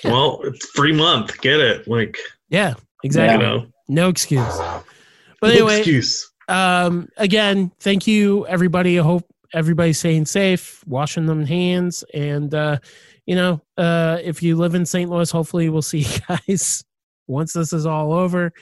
Yeah. 0.02 0.10
Well, 0.12 0.40
it's 0.44 0.66
free 0.70 0.92
month. 0.94 1.38
Get 1.42 1.60
it? 1.60 1.86
Like 1.86 2.16
yeah, 2.48 2.70
you 2.70 2.76
exactly. 3.08 3.44
know. 3.44 3.66
No 3.88 4.08
excuse. 4.08 4.56
But 5.40 5.54
no 5.54 5.68
excuse. 5.68 6.30
Um 6.48 7.08
again 7.16 7.72
thank 7.80 8.06
you 8.06 8.46
everybody. 8.46 8.98
I 8.98 9.02
hope 9.02 9.24
everybody's 9.52 9.98
staying 9.98 10.26
safe 10.26 10.82
washing 10.86 11.26
them 11.26 11.44
hands. 11.44 12.04
And 12.14 12.54
uh 12.54 12.78
you 13.26 13.34
know 13.34 13.60
uh 13.76 14.18
if 14.22 14.42
you 14.42 14.56
live 14.56 14.74
in 14.74 14.84
st 14.86 15.10
louis 15.10 15.30
hopefully 15.30 15.68
we'll 15.68 15.82
see 15.82 15.98
you 16.06 16.18
guys 16.28 16.84
once 17.26 17.52
this 17.52 17.72
is 17.72 17.86
all 17.86 18.12
over. 18.12 18.52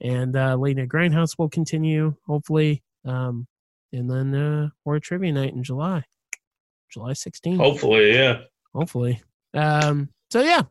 And 0.00 0.36
uh 0.36 0.56
late 0.56 0.76
night 0.76 0.88
grindhouse 0.88 1.38
will 1.38 1.48
continue 1.48 2.14
hopefully 2.26 2.82
um 3.04 3.46
and 3.92 4.10
then 4.10 4.34
uh 4.34 4.68
we're 4.84 4.98
trivia 4.98 5.32
night 5.32 5.54
in 5.54 5.62
july 5.62 6.04
july 6.92 7.12
16th 7.12 7.56
Hopefully, 7.56 8.12
yeah. 8.12 8.42
hopefully. 8.74 9.20
Um, 9.54 10.10
so 10.30 10.42
yeah, 10.42 10.62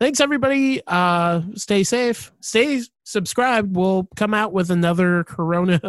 thanks 0.00 0.20
everybody. 0.20 0.80
Uh, 0.86 1.42
stay 1.54 1.84
safe, 1.84 2.32
stay 2.40 2.82
subscribed. 3.04 3.76
We'll 3.76 4.08
come 4.16 4.34
out 4.34 4.52
with 4.52 4.70
another 4.70 5.24
Corona 5.24 5.80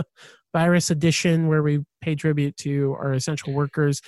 virus 0.54 0.90
edition 0.90 1.48
where 1.48 1.62
we 1.62 1.80
pay 2.02 2.16
tribute 2.16 2.58
to 2.58 2.96
our 3.00 3.14
essential 3.14 3.54
workers. 3.54 4.02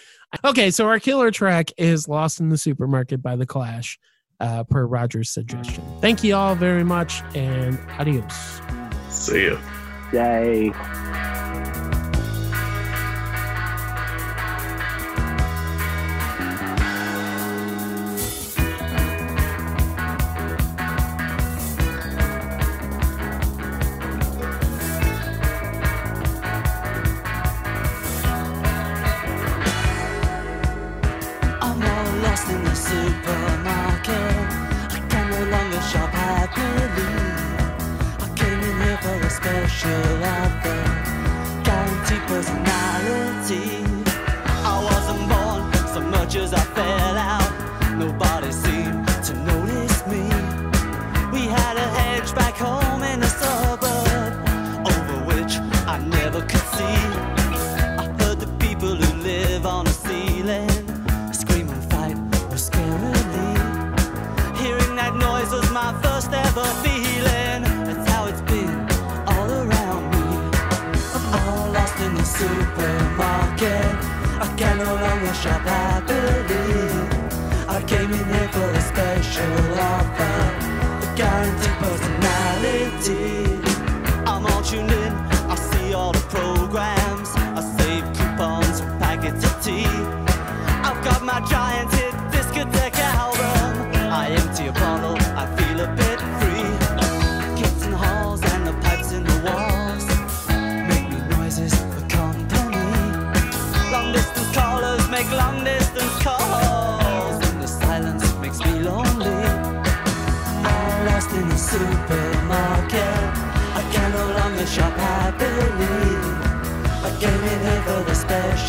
Okay, 0.44 0.72
so 0.72 0.88
our 0.88 1.00
killer 1.00 1.32
track 1.32 1.72
is 1.78 2.08
"Lost 2.08 2.40
in 2.40 2.50
the 2.50 2.58
Supermarket" 2.58 3.22
by 3.22 3.36
the 3.36 3.46
Clash, 3.46 4.00
uh, 4.40 4.64
per 4.64 4.86
Roger's 4.86 5.30
suggestion. 5.30 5.84
Thank 6.02 6.24
you 6.24 6.36
all 6.36 6.56
very 6.56 6.84
much, 6.84 7.22
and 7.36 7.78
adios. 8.00 8.62
See 9.10 9.44
you. 9.44 9.60
Yay. 10.14 10.72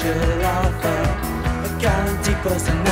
The 0.03 0.15
special 0.15 0.45
offer, 0.45 1.77
a 1.77 1.81
guaranteed 1.81 2.37
personality. 2.39 2.92